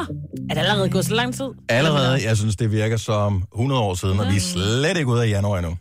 er 0.50 0.54
det 0.54 0.60
allerede 0.60 0.88
gået 0.90 1.04
så 1.04 1.14
lang 1.14 1.34
tid? 1.34 1.44
Allerede, 1.68 2.28
jeg 2.28 2.36
synes, 2.36 2.56
det 2.56 2.72
virker 2.72 2.96
som 2.96 3.44
100 3.54 3.80
år 3.80 3.94
siden, 3.94 4.20
og 4.20 4.26
vi 4.30 4.36
er 4.36 4.40
slet 4.40 4.96
ikke 4.96 5.06
ude 5.10 5.22
af 5.22 5.28
januar 5.28 5.58
endnu. 5.58 5.76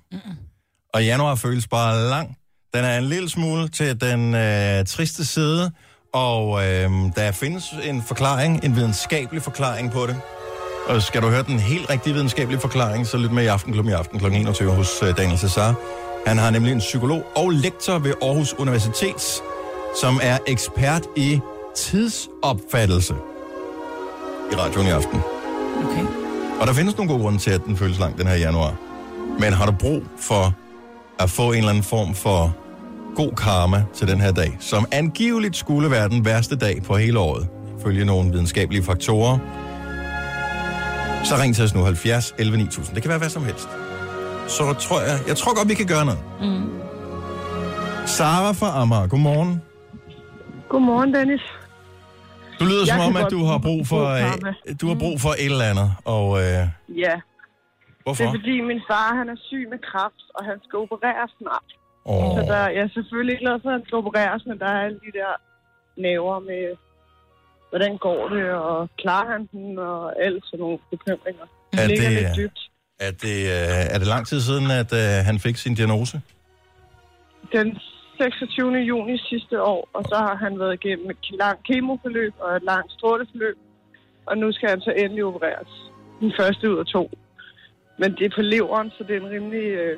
Og 0.93 1.05
januar 1.05 1.35
føles 1.35 1.67
bare 1.67 2.09
lang. 2.09 2.37
Den 2.73 2.85
er 2.85 2.97
en 2.97 3.03
lille 3.03 3.29
smule 3.29 3.67
til 3.67 4.01
den 4.01 4.35
øh, 4.35 4.85
triste 4.85 5.25
side, 5.25 5.71
og 6.13 6.65
øh, 6.65 6.89
der 7.15 7.31
findes 7.31 7.63
en 7.83 8.03
forklaring, 8.03 8.65
en 8.65 8.75
videnskabelig 8.75 9.41
forklaring 9.41 9.91
på 9.91 10.07
det. 10.07 10.21
Og 10.87 11.01
skal 11.01 11.21
du 11.21 11.27
høre 11.29 11.43
den 11.43 11.59
helt 11.59 11.89
rigtige 11.89 12.13
videnskabelige 12.13 12.59
forklaring, 12.59 13.07
så 13.07 13.17
lyt 13.17 13.31
med 13.31 13.43
i 13.43 13.47
Aftenklubben 13.47 13.91
i 13.91 13.93
aften 13.93 14.19
kl. 14.19 14.25
21 14.25 14.71
hos 14.71 15.03
øh, 15.03 15.17
Daniel 15.17 15.39
Cesar. 15.39 15.75
Han 16.27 16.37
har 16.37 16.49
nemlig 16.49 16.71
en 16.71 16.79
psykolog 16.79 17.23
og 17.35 17.49
lektor 17.49 17.99
ved 17.99 18.13
Aarhus 18.21 18.53
Universitet, 18.53 19.41
som 20.01 20.19
er 20.23 20.37
ekspert 20.47 21.01
i 21.15 21.39
tidsopfattelse 21.75 23.13
i 24.51 24.55
radioen 24.55 24.87
i 24.87 24.89
aften. 24.89 25.21
Okay. 25.83 26.05
Og 26.61 26.67
der 26.67 26.73
findes 26.73 26.97
nogle 26.97 27.11
gode 27.11 27.23
grunde 27.23 27.39
til, 27.39 27.51
at 27.51 27.61
den 27.65 27.77
føles 27.77 27.99
lang 27.99 28.17
den 28.17 28.27
her 28.27 28.35
januar. 28.35 28.75
Men 29.39 29.53
har 29.53 29.65
du 29.65 29.71
brug 29.71 30.03
for 30.19 30.53
at 31.20 31.30
få 31.30 31.51
en 31.51 31.57
eller 31.57 31.70
anden 31.70 31.84
form 31.84 32.14
for 32.14 32.55
god 33.16 33.32
karma 33.38 33.84
til 33.93 34.07
den 34.07 34.22
her 34.22 34.32
dag, 34.32 34.57
som 34.59 34.86
angiveligt 34.91 35.55
skulle 35.55 35.91
være 35.91 36.09
den 36.09 36.26
værste 36.26 36.55
dag 36.55 36.84
på 36.84 36.95
hele 36.97 37.20
året, 37.20 37.47
følge 37.84 38.05
nogle 38.05 38.32
videnskabelige 38.32 38.84
faktorer, 38.84 39.38
så 41.24 41.36
ring 41.41 41.55
til 41.55 41.64
os 41.64 41.76
nu 41.76 41.84
70 41.84 42.34
11 42.39 42.57
9000. 42.57 42.95
Det 42.95 43.03
kan 43.03 43.09
være 43.09 43.18
hvad 43.20 43.30
som 43.30 43.43
helst. 43.45 43.70
Så 44.47 44.74
tror 44.74 45.01
jeg, 45.01 45.20
jeg 45.28 45.38
tror 45.38 45.57
godt, 45.57 45.70
vi 45.70 45.74
kan 45.74 45.86
gøre 45.88 46.05
noget. 46.05 46.20
Mm. 46.41 46.70
Sara 48.05 48.51
fra 48.51 48.82
Amager, 48.82 49.07
godmorgen. 49.07 49.61
Godmorgen, 50.70 51.14
Dennis. 51.14 51.41
Du 52.59 52.66
lyder 52.66 52.80
Jeg 52.88 52.88
som 52.88 52.99
om, 52.99 53.16
at 53.16 53.32
du 53.32 53.45
har 53.45 53.57
brug 53.57 53.88
for, 53.88 54.05
øh, 54.09 54.76
du 54.82 54.88
har 54.88 54.95
brug 54.95 55.22
for 55.22 55.30
et 55.30 55.45
eller 55.45 55.66
andet. 55.66 55.93
Og 56.05 56.39
øh, 56.41 56.68
Ja, 56.97 57.14
hvorfor? 58.04 58.24
det 58.24 58.30
er 58.30 58.34
fordi 58.39 58.56
min 58.72 58.82
far 58.89 59.10
han 59.20 59.28
er 59.34 59.38
syg 59.49 59.64
med 59.74 59.80
kræft, 59.89 60.24
og 60.36 60.41
han 60.49 60.58
skal 60.66 60.78
opereres 60.86 61.32
snart. 61.41 61.70
Åh. 62.06 62.30
Så 62.36 62.41
der, 62.51 62.62
jeg 62.76 62.84
er 62.88 62.93
selvfølgelig 62.99 63.38
glad 63.43 63.56
for, 63.62 63.70
at 63.70 63.76
han 63.78 63.86
skal 63.88 63.95
opereres, 64.04 64.43
men 64.49 64.60
der 64.60 64.66
er 64.76 64.80
alle 64.86 64.99
de 65.06 65.12
der 65.20 65.32
næver 66.08 66.39
med, 66.39 66.64
hvordan 67.70 67.97
går 67.97 68.22
det, 68.36 68.45
og 68.51 68.89
klarer 69.01 69.28
han 69.34 69.41
den, 69.51 69.80
og 69.80 70.24
alt 70.26 70.43
sådan 70.45 70.60
nogle 70.60 70.78
bekymringer. 70.91 71.45
Det 71.72 71.80
Er 71.84 71.88
ligger 71.88 72.10
det- 72.10 72.18
lidt 72.22 72.38
dybt. 72.38 72.60
Er 73.08 73.12
det, 73.12 73.38
øh, 73.56 73.93
er 73.93 73.97
det 74.01 74.08
lang 74.08 74.28
tid 74.28 74.39
siden, 74.41 74.66
at 74.82 74.91
øh, 75.01 75.26
han 75.30 75.39
fik 75.39 75.56
sin 75.58 75.76
diagnose? 75.76 76.22
Den 77.51 77.78
26. 78.22 78.72
juni 78.91 79.18
sidste 79.18 79.62
år, 79.62 79.89
og 79.93 80.04
så 80.12 80.16
har 80.16 80.36
han 80.36 80.60
været 80.60 80.74
igennem 80.84 81.10
et 81.10 81.18
langt 81.39 81.62
kemoforløb 81.68 82.34
og 82.39 82.56
et 82.56 82.64
langt 82.64 82.91
stråleforløb, 82.91 83.58
og 84.26 84.38
nu 84.38 84.51
skal 84.51 84.70
han 84.70 84.82
så 84.82 84.91
endelig 84.97 85.24
opereres. 85.26 85.72
Den 86.20 86.34
første 86.39 86.72
ud 86.72 86.78
af 86.80 86.86
to. 86.86 87.12
Men 87.97 88.11
det 88.17 88.25
er 88.25 88.29
på 88.35 88.41
leveren, 88.41 88.91
så 88.97 89.03
det 89.07 89.15
er 89.15 89.19
en 89.21 89.29
rimelig 89.29 89.63
øh, 89.63 89.97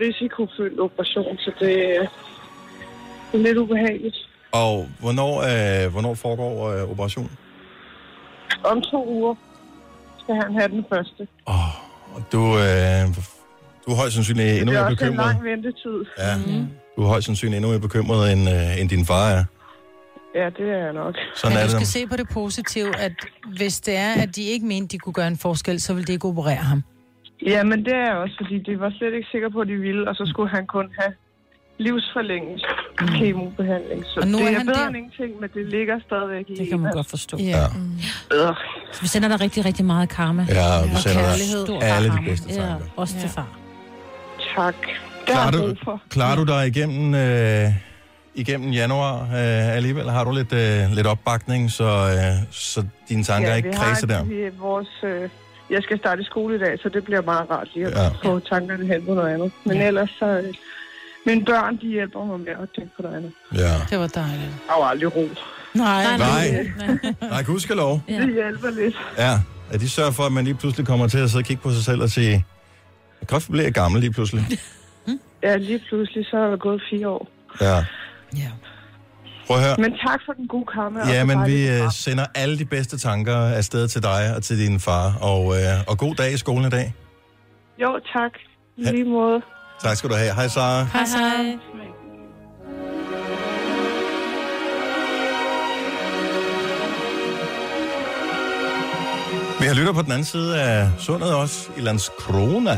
risikofyldt 0.00 0.80
operation, 0.80 1.38
så 1.38 1.50
det, 1.60 1.76
øh, 1.76 2.06
det 3.32 3.38
er 3.40 3.42
lidt 3.42 3.58
ubehageligt. 3.58 4.16
Og 4.52 4.88
hvornår, 5.00 5.32
øh, 5.50 5.92
hvornår 5.92 6.14
foregår 6.14 6.70
øh, 6.70 6.90
operationen? 6.90 7.30
Om 8.64 8.82
to 8.82 9.08
uger 9.08 9.34
skal 10.22 10.34
han 10.34 10.54
have 10.54 10.68
den 10.68 10.84
første. 10.92 11.28
Og 11.46 12.22
du, 12.32 12.38
øh, 12.38 13.02
du 13.86 13.90
er 13.92 13.96
højst 13.96 14.14
sandsynligt 14.14 14.48
endnu 14.48 14.72
det 14.72 14.78
er 14.78 14.82
mere 14.82 14.92
også 14.92 15.04
en 15.04 15.10
bekymret. 15.10 15.26
lang 15.26 15.44
ventetid. 15.44 16.04
Ja. 16.18 16.34
Du 16.96 17.02
er 17.02 17.06
højst 17.06 17.26
sandsynligt 17.26 17.56
endnu 17.56 17.70
mere 17.70 17.80
bekymret, 17.80 18.32
end, 18.32 18.48
øh, 18.50 18.80
end 18.80 18.88
din 18.88 19.06
far 19.06 19.30
er. 19.30 19.44
Ja, 20.34 20.46
det 20.58 20.70
er 20.70 20.78
jeg 20.84 20.92
nok. 20.92 21.14
Sådan 21.34 21.54
Men 21.56 21.58
er 21.58 21.64
du 21.64 21.68
skal 21.70 21.80
det. 21.80 21.88
se 21.88 22.06
på 22.06 22.16
det 22.16 22.28
positive, 22.32 22.96
at 22.96 23.12
hvis 23.56 23.80
det 23.80 23.96
er, 23.96 24.12
at 24.22 24.36
de 24.36 24.42
ikke 24.42 24.66
mente, 24.66 24.88
de 24.92 24.98
kunne 24.98 25.12
gøre 25.12 25.28
en 25.28 25.38
forskel, 25.38 25.80
så 25.80 25.94
vil 25.94 26.06
det 26.06 26.12
ikke 26.12 26.28
operere 26.28 26.56
ham. 26.56 26.82
Ja, 27.46 27.62
men 27.64 27.84
det 27.84 27.92
er 27.94 28.04
jeg 28.08 28.16
også, 28.16 28.34
fordi 28.42 28.58
de 28.58 28.80
var 28.80 28.90
slet 28.98 29.14
ikke 29.14 29.28
sikre 29.32 29.50
på, 29.50 29.60
at 29.60 29.68
de 29.68 29.76
ville, 29.76 30.08
og 30.08 30.14
så 30.16 30.24
skulle 30.32 30.50
han 30.50 30.66
kun 30.66 30.88
have 30.98 31.12
livsforlængelse 31.78 32.66
kemobehandling. 33.18 34.04
Så 34.06 34.20
Og 34.20 34.26
nu 34.28 34.38
det 34.38 34.44
er 34.46 34.50
er, 34.50 34.56
han 34.58 34.66
bedre 34.66 34.80
der. 34.80 34.88
end 34.88 34.96
ingenting, 34.96 35.40
men 35.40 35.50
det 35.54 35.66
ligger 35.66 36.00
stadigvæk 36.06 36.44
i 36.48 36.54
Det 36.54 36.68
kan 36.68 36.80
man 36.80 36.92
godt 36.92 37.10
forstå. 37.10 37.36
Ja. 37.38 37.64
Øh, 38.34 38.54
Så 38.92 39.00
vi 39.02 39.06
sender 39.08 39.28
dig 39.28 39.40
rigtig, 39.40 39.64
rigtig 39.64 39.84
meget 39.84 40.08
karma. 40.08 40.46
Ja, 40.48 40.82
vi 40.82 40.96
sender 40.96 41.22
kærlighed. 41.22 41.66
dig 41.66 41.82
alle 41.82 42.08
de 42.08 42.18
bedste 42.26 42.48
Ja, 42.54 42.54
tanker. 42.66 42.86
også 42.96 43.14
til 43.20 43.28
far. 43.28 43.48
tak. 44.56 44.74
Det 44.80 45.26
Klarer 45.26 45.40
har 45.44 45.50
du, 45.50 45.74
for. 45.84 46.02
klarer 46.10 46.36
du 46.36 46.44
dig 46.44 46.66
igennem, 46.66 47.14
øh, 47.14 47.68
igennem 48.34 48.70
januar 48.70 49.22
øh, 49.22 49.76
alligevel? 49.76 50.10
Har 50.10 50.24
du 50.24 50.32
lidt, 50.32 50.52
øh, 50.52 50.90
lidt 50.96 51.06
opbakning, 51.06 51.70
så, 51.70 51.84
øh, 51.84 52.46
så 52.50 52.84
dine 53.08 53.24
tanker 53.24 53.48
ja, 53.50 53.54
ikke 53.56 53.68
vi 53.68 53.74
kredser 53.74 54.06
har 54.06 54.14
der? 54.14 54.24
Vi, 54.24 54.48
vores, 54.58 54.88
øh, 55.04 55.28
jeg 55.72 55.82
skal 55.82 55.98
starte 55.98 56.22
i 56.22 56.24
skole 56.24 56.56
i 56.56 56.58
dag, 56.58 56.78
så 56.82 56.88
det 56.88 57.04
bliver 57.04 57.22
meget 57.22 57.50
rart 57.50 57.68
lige 57.74 57.86
at 57.86 57.92
Ja. 57.92 58.08
få 58.24 58.38
tankerne 58.38 58.86
hen 58.86 59.06
på 59.06 59.14
noget 59.14 59.34
andet. 59.34 59.52
Men 59.64 59.76
ja. 59.76 59.86
ellers 59.88 60.10
så... 60.18 60.26
Øh, 60.26 60.54
mine 61.26 61.44
børn, 61.44 61.76
de 61.76 61.86
hjælper 61.86 62.24
mig 62.24 62.40
med 62.40 62.48
at 62.62 62.68
tænke 62.76 62.90
på 62.96 63.02
noget 63.02 63.16
andet. 63.16 63.32
Ja. 63.54 63.72
Det 63.90 63.98
var 63.98 64.06
dejligt. 64.06 64.50
Der 64.66 64.72
er 64.72 64.78
jo 64.78 64.84
aldrig 64.88 65.16
ro. 65.16 65.28
Nej, 65.74 66.04
Nej, 66.18 66.66
nej, 67.20 67.42
gudskelov. 67.42 68.00
Ja. 68.08 68.20
Det 68.20 68.32
hjælper 68.32 68.70
lidt. 68.70 68.96
Ja, 69.18 69.32
at 69.72 69.80
de 69.80 69.88
sørger 69.90 70.10
for, 70.10 70.22
at 70.22 70.32
man 70.32 70.44
lige 70.44 70.54
pludselig 70.54 70.86
kommer 70.86 71.08
til 71.08 71.18
at 71.18 71.30
sidde 71.30 71.40
og 71.40 71.44
kigge 71.46 71.62
på 71.62 71.70
sig 71.70 71.84
selv 71.84 72.02
og 72.02 72.10
sige, 72.10 72.30
jeg 72.30 72.42
kan 73.28 73.34
godt 73.34 73.46
blive 73.50 73.70
gammel 73.70 74.00
lige 74.00 74.12
pludselig. 74.12 74.44
Ja, 75.42 75.56
lige 75.56 75.82
pludselig 75.88 76.26
så 76.26 76.36
er 76.36 76.50
der 76.50 76.56
gået 76.56 76.82
fire 76.90 77.08
år. 77.08 77.28
Ja. 77.60 77.76
Ja. 78.36 78.50
Prøv 79.52 79.60
at 79.60 79.66
høre. 79.66 79.76
Men 79.78 79.92
tak 80.06 80.20
for 80.26 80.32
den 80.32 80.48
gode 80.48 80.64
kammer. 80.74 81.00
og 81.00 81.08
Ja, 81.08 81.24
men 81.24 81.46
vi 81.46 81.68
øh, 81.68 81.92
sender 81.92 82.26
alle 82.34 82.58
de 82.58 82.64
bedste 82.64 82.98
tanker 82.98 83.36
afsted 83.36 83.88
til 83.88 84.02
dig 84.02 84.32
og 84.36 84.42
til 84.42 84.58
din 84.58 84.80
far. 84.80 85.18
Og, 85.20 85.54
øh, 85.56 85.62
og 85.88 85.98
god 85.98 86.14
dag 86.14 86.32
i 86.32 86.36
skolen 86.36 86.66
i 86.66 86.70
dag. 86.70 86.94
Jo, 87.82 88.00
tak. 88.12 88.32
I 88.76 88.82
lige 88.82 89.04
måde. 89.04 89.40
Tak 89.82 89.96
skal 89.96 90.10
du 90.10 90.14
have. 90.14 90.34
Hej, 90.34 90.48
Sara. 90.48 90.82
Hej, 90.84 91.04
hej. 91.16 91.58
Vi 99.60 99.66
har 99.66 99.74
lytter 99.74 99.92
på 99.92 100.02
den 100.02 100.12
anden 100.12 100.24
side 100.24 100.62
af 100.62 100.90
sundet 100.98 101.34
også, 101.34 101.70
i 101.76 101.80
Landskrona, 101.80 102.76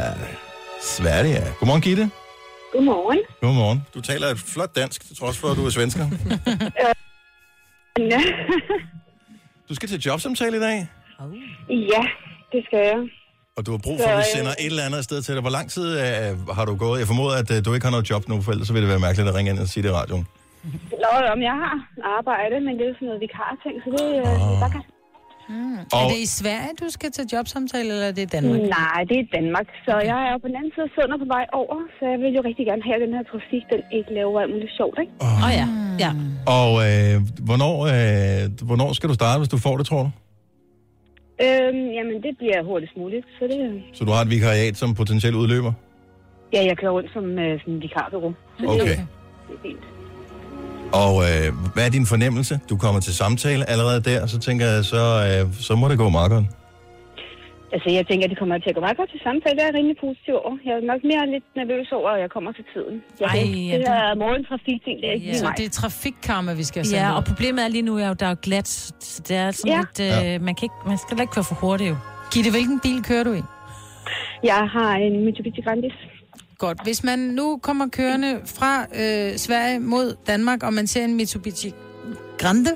Sverige. 0.82 1.42
Godmorgen, 1.58 1.82
Gitte. 1.82 2.10
Godmorgen. 2.74 3.20
Godmorgen. 3.40 3.78
Du 3.94 4.00
taler 4.00 4.26
et 4.26 4.38
flot 4.54 4.72
dansk, 4.76 5.06
til 5.06 5.16
trods 5.16 5.38
for, 5.38 5.48
at 5.52 5.56
du 5.56 5.66
er 5.66 5.70
svensker. 5.70 6.04
Du 9.68 9.74
skal 9.74 9.88
til 9.88 10.00
jobsamtale 10.06 10.56
i 10.56 10.60
dag, 10.60 10.76
ja, 11.92 12.02
det 12.52 12.60
skal 12.66 12.78
jeg. 12.90 13.00
og 13.56 13.60
du 13.66 13.70
har 13.70 13.80
brug 13.86 13.96
for, 14.02 14.08
at 14.08 14.18
vi 14.18 14.24
sender 14.36 14.50
et 14.62 14.66
eller 14.72 14.84
andet 14.88 15.04
sted 15.04 15.18
til 15.22 15.34
dig. 15.34 15.40
Hvor 15.46 15.50
lang 15.58 15.66
tid 15.70 15.86
øh, 16.00 16.48
har 16.58 16.64
du 16.70 16.74
gået? 16.84 16.96
Jeg 17.02 17.06
formoder, 17.12 17.36
at 17.42 17.50
øh, 17.54 17.58
du 17.64 17.70
ikke 17.74 17.86
har 17.88 17.90
noget 17.96 18.10
job 18.10 18.22
nu, 18.28 18.34
for 18.42 18.50
ellers 18.52 18.66
så 18.68 18.72
vil 18.72 18.82
det 18.82 18.90
være 18.94 19.02
mærkeligt 19.06 19.28
at 19.30 19.34
ringe 19.34 19.50
ind 19.52 19.58
og 19.64 19.68
sige 19.72 19.82
det 19.84 19.88
i 19.88 19.92
radioen. 20.00 20.24
Nå, 21.04 21.10
om 21.34 21.40
jeg 21.48 21.56
har 21.64 21.76
arbejde, 22.18 22.56
men 22.66 22.72
det 22.78 22.84
er 22.90 22.94
sådan 22.98 23.06
noget 23.10 23.20
vikar-ting, 23.26 23.74
så 23.84 23.88
det 23.96 24.04
er 24.18 24.30
Åh. 24.30 24.52
oh. 24.52 24.58
bare 24.62 24.82
kan. 25.46 25.56
Og, 25.94 25.98
Er 26.00 26.04
det 26.12 26.20
i 26.26 26.30
Sverige, 26.40 26.72
du 26.82 26.88
skal 26.96 27.08
til 27.16 27.24
jobsamtale, 27.34 27.88
eller 27.94 28.06
er 28.10 28.14
det 28.18 28.24
i 28.28 28.30
Danmark? 28.36 28.60
Nej, 28.80 29.00
det 29.10 29.16
er 29.22 29.26
Danmark, 29.38 29.66
så 29.86 29.92
jeg 30.12 30.20
er 30.30 30.34
på 30.42 30.46
den 30.50 30.56
anden 30.60 30.72
side 30.74 30.86
af 30.88 30.92
sundet 30.98 31.16
på 31.24 31.28
vej 31.36 31.44
over, 31.60 31.76
så 31.96 32.02
jeg 32.12 32.18
vil 32.22 32.30
jo 32.38 32.42
rigtig 32.48 32.64
gerne 32.70 32.82
have, 32.88 32.96
at 33.00 33.04
den 33.06 33.12
her 33.18 33.24
trafik, 33.32 33.64
den 33.74 33.82
ikke 33.98 34.10
laver 34.18 34.36
alt 34.42 34.52
muligt 34.54 34.72
sjovt, 34.80 34.96
ikke? 35.02 35.12
Åh 35.26 35.44
oh, 35.46 35.50
ja. 35.60 35.66
ja. 36.04 36.10
og 36.58 36.70
øh, 36.88 37.14
hvornår, 37.48 37.76
øh, 37.94 38.40
hvornår 38.68 38.88
skal 38.98 39.08
du 39.10 39.14
starte, 39.20 39.38
hvis 39.42 39.52
du 39.54 39.58
får 39.66 39.74
det, 39.80 39.86
tror 39.90 40.02
du? 40.06 40.10
Øhm, 41.44 41.84
jamen, 41.96 42.16
det 42.26 42.32
bliver 42.40 42.58
hurtigst 42.70 42.96
muligt, 43.02 43.26
så 43.38 43.42
det... 43.50 43.58
Så 43.96 44.00
du 44.04 44.10
har 44.16 44.22
et 44.26 44.30
vikariat 44.36 44.76
som 44.82 44.94
potentielt 44.94 45.36
udløber? 45.42 45.72
Ja, 46.54 46.60
jeg 46.68 46.78
kører 46.78 46.92
rundt 46.92 47.10
som 47.12 47.24
øh. 47.38 47.60
Så 47.64 47.70
det, 47.70 48.68
Okay. 48.68 48.84
det 48.86 49.54
er 49.56 49.62
fint. 49.62 49.84
Og 51.02 51.14
øh, 51.28 51.46
hvad 51.74 51.84
er 51.86 51.90
din 51.98 52.06
fornemmelse? 52.06 52.54
Du 52.70 52.76
kommer 52.76 53.00
til 53.00 53.14
samtale 53.14 53.62
allerede 53.72 54.00
der, 54.10 54.26
så 54.26 54.38
tænker 54.46 54.66
jeg, 54.66 54.84
så, 54.84 55.02
øh, 55.28 55.54
så 55.68 55.72
må 55.80 55.88
det 55.88 55.98
gå 55.98 56.08
meget 56.08 56.30
godt. 56.30 56.44
Altså, 57.74 57.88
jeg 57.98 58.06
tænker, 58.06 58.24
at 58.26 58.30
det 58.32 58.38
kommer 58.38 58.58
til 58.58 58.68
at 58.72 58.76
gå 58.78 58.80
meget 58.86 58.96
godt 59.00 59.10
til 59.14 59.20
samtale. 59.28 59.54
Det 59.58 59.64
er 59.68 59.72
rimelig 59.78 59.96
positiv 60.06 60.34
over. 60.44 60.56
Jeg 60.66 60.72
er 60.80 60.84
nok 60.92 61.00
mere 61.10 61.24
lidt 61.34 61.46
nervøs 61.60 61.88
over, 61.98 62.10
at 62.16 62.20
jeg 62.24 62.30
kommer 62.36 62.50
til 62.58 62.64
tiden. 62.74 62.96
Jeg 63.20 63.26
Ej, 63.26 63.36
Ej, 63.38 63.68
ja, 63.70 63.76
det 63.78 63.88
her 63.96 64.14
morgentrafik-ting, 64.24 64.96
det 65.00 65.06
er 65.10 65.14
ikke 65.18 65.26
Ja. 65.26 65.34
Så 65.40 65.44
mig. 65.44 65.54
det 65.58 65.64
er 65.70 65.70
trafikkarma, 65.82 66.50
vi 66.62 66.64
skal 66.70 66.84
sende 66.84 67.02
Ja, 67.04 67.10
ud. 67.12 67.16
og 67.18 67.24
problemet 67.30 67.60
er 67.64 67.68
lige 67.76 67.86
nu, 67.90 67.94
er 68.04 68.08
jo, 68.08 68.14
der 68.20 68.26
er 68.26 68.30
jo 68.36 68.40
glat. 68.48 68.68
Så 69.12 69.22
det 69.28 69.36
er 69.36 69.50
sådan 69.50 69.72
Ja. 69.72 69.78
lidt... 69.82 69.96
Øh, 70.00 70.06
Ja. 70.32 70.38
man, 70.46 70.54
kan 70.58 70.64
ikke, 70.68 70.78
man 70.90 70.98
skal 70.98 71.08
heller 71.12 71.22
ikke 71.26 71.34
køre 71.38 71.48
for 71.50 71.58
hurtigt, 71.64 71.90
jo. 71.90 71.96
Gitte, 72.32 72.50
hvilken 72.56 72.78
bil 72.86 72.98
kører 73.08 73.24
du 73.28 73.32
i? 73.40 73.42
Jeg 74.50 74.62
har 74.76 74.92
en 75.06 75.14
Mitsubishi 75.24 75.60
Grandis. 75.66 75.96
Godt. 76.58 76.78
Hvis 76.84 77.04
man 77.04 77.18
nu 77.18 77.58
kommer 77.62 77.86
kørende 77.92 78.40
fra 78.46 78.86
øh, 78.94 79.38
Sverige 79.38 79.80
mod 79.80 80.16
Danmark, 80.26 80.62
og 80.62 80.72
man 80.74 80.86
ser 80.86 81.04
en 81.04 81.14
Mitsubishi 81.14 81.72
Grande, 82.38 82.70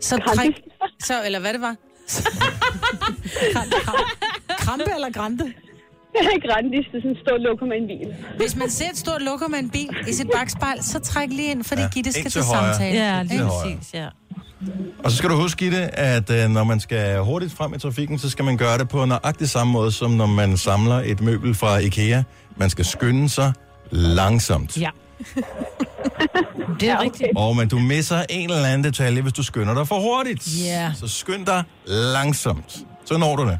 så 0.00 0.16
træk... 0.34 0.50
Så, 1.02 1.14
eller 1.26 1.40
hvad 1.40 1.52
det 1.52 1.60
var? 1.60 1.76
Krampe 4.58 4.84
eller 4.94 5.10
Grande? 5.12 5.44
Grandis, 6.48 6.84
det 6.92 6.96
er 6.96 7.00
sådan 7.00 7.10
en 7.10 7.16
stor 7.26 7.36
lokum 7.38 7.68
med 7.68 7.76
en 7.76 7.86
bil. 7.86 8.14
Hvis 8.36 8.56
man 8.56 8.70
ser 8.70 8.90
et 8.90 8.96
stort 8.98 9.22
lukker 9.22 9.48
med 9.48 9.58
en 9.58 9.70
bil 9.70 9.96
i 10.08 10.12
sit 10.12 10.26
bagspejl, 10.34 10.82
så 10.82 10.98
træk 10.98 11.28
lige 11.30 11.50
ind, 11.50 11.64
fordi 11.64 11.82
Ja, 11.82 11.88
Gitte 11.94 12.12
skal 12.12 12.22
til, 12.24 12.32
til 12.32 12.42
højre. 12.42 12.74
samtale. 12.74 12.98
Ja, 12.98 13.22
lige 13.22 13.40
præcis, 13.40 13.94
ja. 13.94 14.08
Og 15.04 15.10
så 15.10 15.16
skal 15.16 15.30
du 15.30 15.34
huske, 15.34 15.58
Gitte, 15.64 15.78
at 15.98 16.30
øh, 16.30 16.48
når 16.50 16.64
man 16.64 16.80
skal 16.80 17.18
hurtigt 17.18 17.52
frem 17.52 17.74
i 17.74 17.78
trafikken, 17.78 18.18
så 18.18 18.30
skal 18.30 18.44
man 18.44 18.56
gøre 18.56 18.78
det 18.78 18.88
på 18.88 19.04
nøjagtig 19.04 19.48
samme 19.48 19.72
måde, 19.72 19.92
som 19.92 20.10
når 20.10 20.26
man 20.26 20.56
samler 20.56 20.94
et 21.04 21.20
møbel 21.20 21.54
fra 21.54 21.78
IKEA. 21.78 22.22
Man 22.56 22.70
skal 22.70 22.84
skynde 22.84 23.28
sig 23.28 23.52
langsomt. 23.90 24.80
Ja. 24.80 24.90
det 26.80 26.88
er 26.88 27.00
rigtigt. 27.00 27.30
Og 27.36 27.56
men 27.56 27.68
du 27.68 27.78
misser 27.78 28.22
en 28.30 28.50
eller 28.50 28.64
anden 28.68 28.84
detalje, 28.84 29.22
hvis 29.22 29.32
du 29.32 29.42
skynder 29.42 29.74
dig 29.74 29.88
for 29.88 30.00
hurtigt. 30.00 30.64
Ja. 30.64 30.92
Så 30.96 31.08
skynd 31.08 31.46
dig 31.46 31.62
langsomt. 31.86 32.78
Så 33.04 33.18
når 33.18 33.36
du 33.36 33.42
det. 33.42 33.58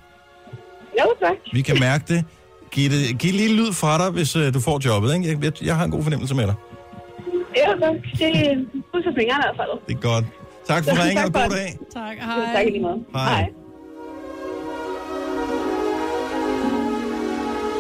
Jo, 1.01 1.27
tak. 1.27 1.37
Vi 1.53 1.63
kan 1.63 1.77
mærke 1.81 2.05
det. 2.15 2.25
Giv, 2.71 2.91
det, 2.91 3.19
giv 3.19 3.33
lige 3.33 3.57
lyd 3.57 3.73
fra 3.73 3.99
dig, 3.99 4.11
hvis 4.11 4.37
øh, 4.37 4.55
du 4.55 4.61
får 4.61 4.81
jobbet. 4.85 5.15
Ikke? 5.15 5.29
Jeg, 5.29 5.45
jeg, 5.45 5.65
jeg 5.65 5.77
har 5.77 5.85
en 5.85 5.91
god 5.91 6.03
fornemmelse 6.03 6.35
med 6.35 6.47
dig. 6.47 6.55
Jo, 7.35 7.81
tak. 7.81 7.95
Det 8.19 8.27
er 8.27 8.55
fingrene 8.93 9.25
i 9.25 9.45
hvert 9.45 9.57
fald. 9.57 9.71
Det 9.89 9.95
er 9.97 10.01
godt. 10.01 10.25
Tak 10.69 10.85
for 10.85 10.91
ringen, 11.05 11.25
og 11.25 11.33
Tak 11.35 11.43
for 11.43 11.49
god 11.49 11.57
dag. 11.57 11.79
Tak, 11.95 12.17
Tak 12.55 12.67
i 12.67 12.71
lige 12.71 12.83
måde. 12.83 12.99
Hej. 13.15 13.49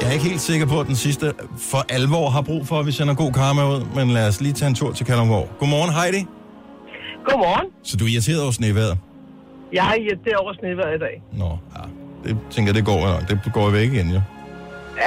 Jeg 0.01 0.09
er 0.09 0.13
ikke 0.13 0.25
helt 0.25 0.41
sikker 0.41 0.67
på, 0.67 0.81
at 0.81 0.87
den 0.87 0.97
sidste 0.97 1.33
for 1.59 1.79
alvor 1.89 2.31
har 2.31 2.43
brug 2.43 2.67
for, 2.67 2.81
at 2.81 2.87
vi 2.87 2.93
sender 2.93 3.15
god 3.15 3.33
karma 3.33 3.63
ud, 3.69 3.81
men 3.97 4.11
lad 4.11 4.29
os 4.29 4.41
lige 4.41 4.53
tage 4.53 4.69
en 4.69 4.75
tur 4.75 4.93
til 4.93 5.07
Kalundborg. 5.07 5.49
Godmorgen, 5.59 5.93
Heidi. 5.99 6.27
Godmorgen. 7.25 7.67
Så 7.83 7.97
du 7.97 8.05
er 8.05 8.09
irriteret 8.09 8.43
over 8.43 8.51
snevejret? 8.51 8.99
Jeg 9.73 9.87
er 9.93 9.95
irriteret 9.95 10.37
over 10.37 10.53
snevejr 10.61 10.95
i 10.95 10.99
dag. 10.99 11.23
Nå, 11.33 11.51
ja. 11.77 11.83
Det 12.25 12.39
tænker 12.51 12.69
jeg, 12.71 12.75
det 12.75 12.85
går 12.85 13.01
nok. 13.13 13.29
Det 13.45 13.53
går 13.53 13.71
væk 13.71 13.93
igen, 13.93 14.09
jo. 14.11 14.21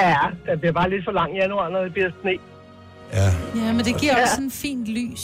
Ja, 0.02 0.18
det 0.52 0.60
bliver 0.60 0.74
bare 0.74 0.90
lidt 0.90 1.04
for 1.06 1.12
lang 1.12 1.32
januar, 1.42 1.70
når 1.70 1.82
det 1.84 1.94
bliver 1.94 2.10
sne. 2.22 2.32
Ja. 3.14 3.28
Ja, 3.62 3.74
men 3.74 3.86
det 3.86 3.98
giver 4.02 4.14
også 4.22 4.36
sådan 4.36 4.52
fint 4.52 4.88
lys. 4.88 5.24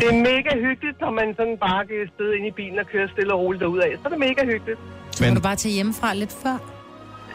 Det 0.00 0.06
er 0.12 0.18
mega 0.32 0.50
hyggeligt, 0.66 1.00
når 1.00 1.10
man 1.10 1.28
sådan 1.38 1.56
bare 1.66 1.86
kan 1.86 1.96
sidde 2.18 2.32
inde 2.36 2.48
i 2.48 2.54
bilen 2.60 2.78
og 2.78 2.86
køre 2.92 3.08
stille 3.14 3.32
og 3.34 3.40
roligt 3.40 3.60
derudad. 3.60 3.90
Så 4.00 4.04
er 4.04 4.08
det 4.08 4.18
mega 4.18 4.42
hyggeligt. 4.52 4.78
Så 5.10 5.18
må 5.22 5.26
Men- 5.26 5.34
du 5.36 5.40
bare 5.42 5.56
tage 5.56 5.74
hjemmefra 5.74 6.14
lidt 6.14 6.36
før. 6.42 6.56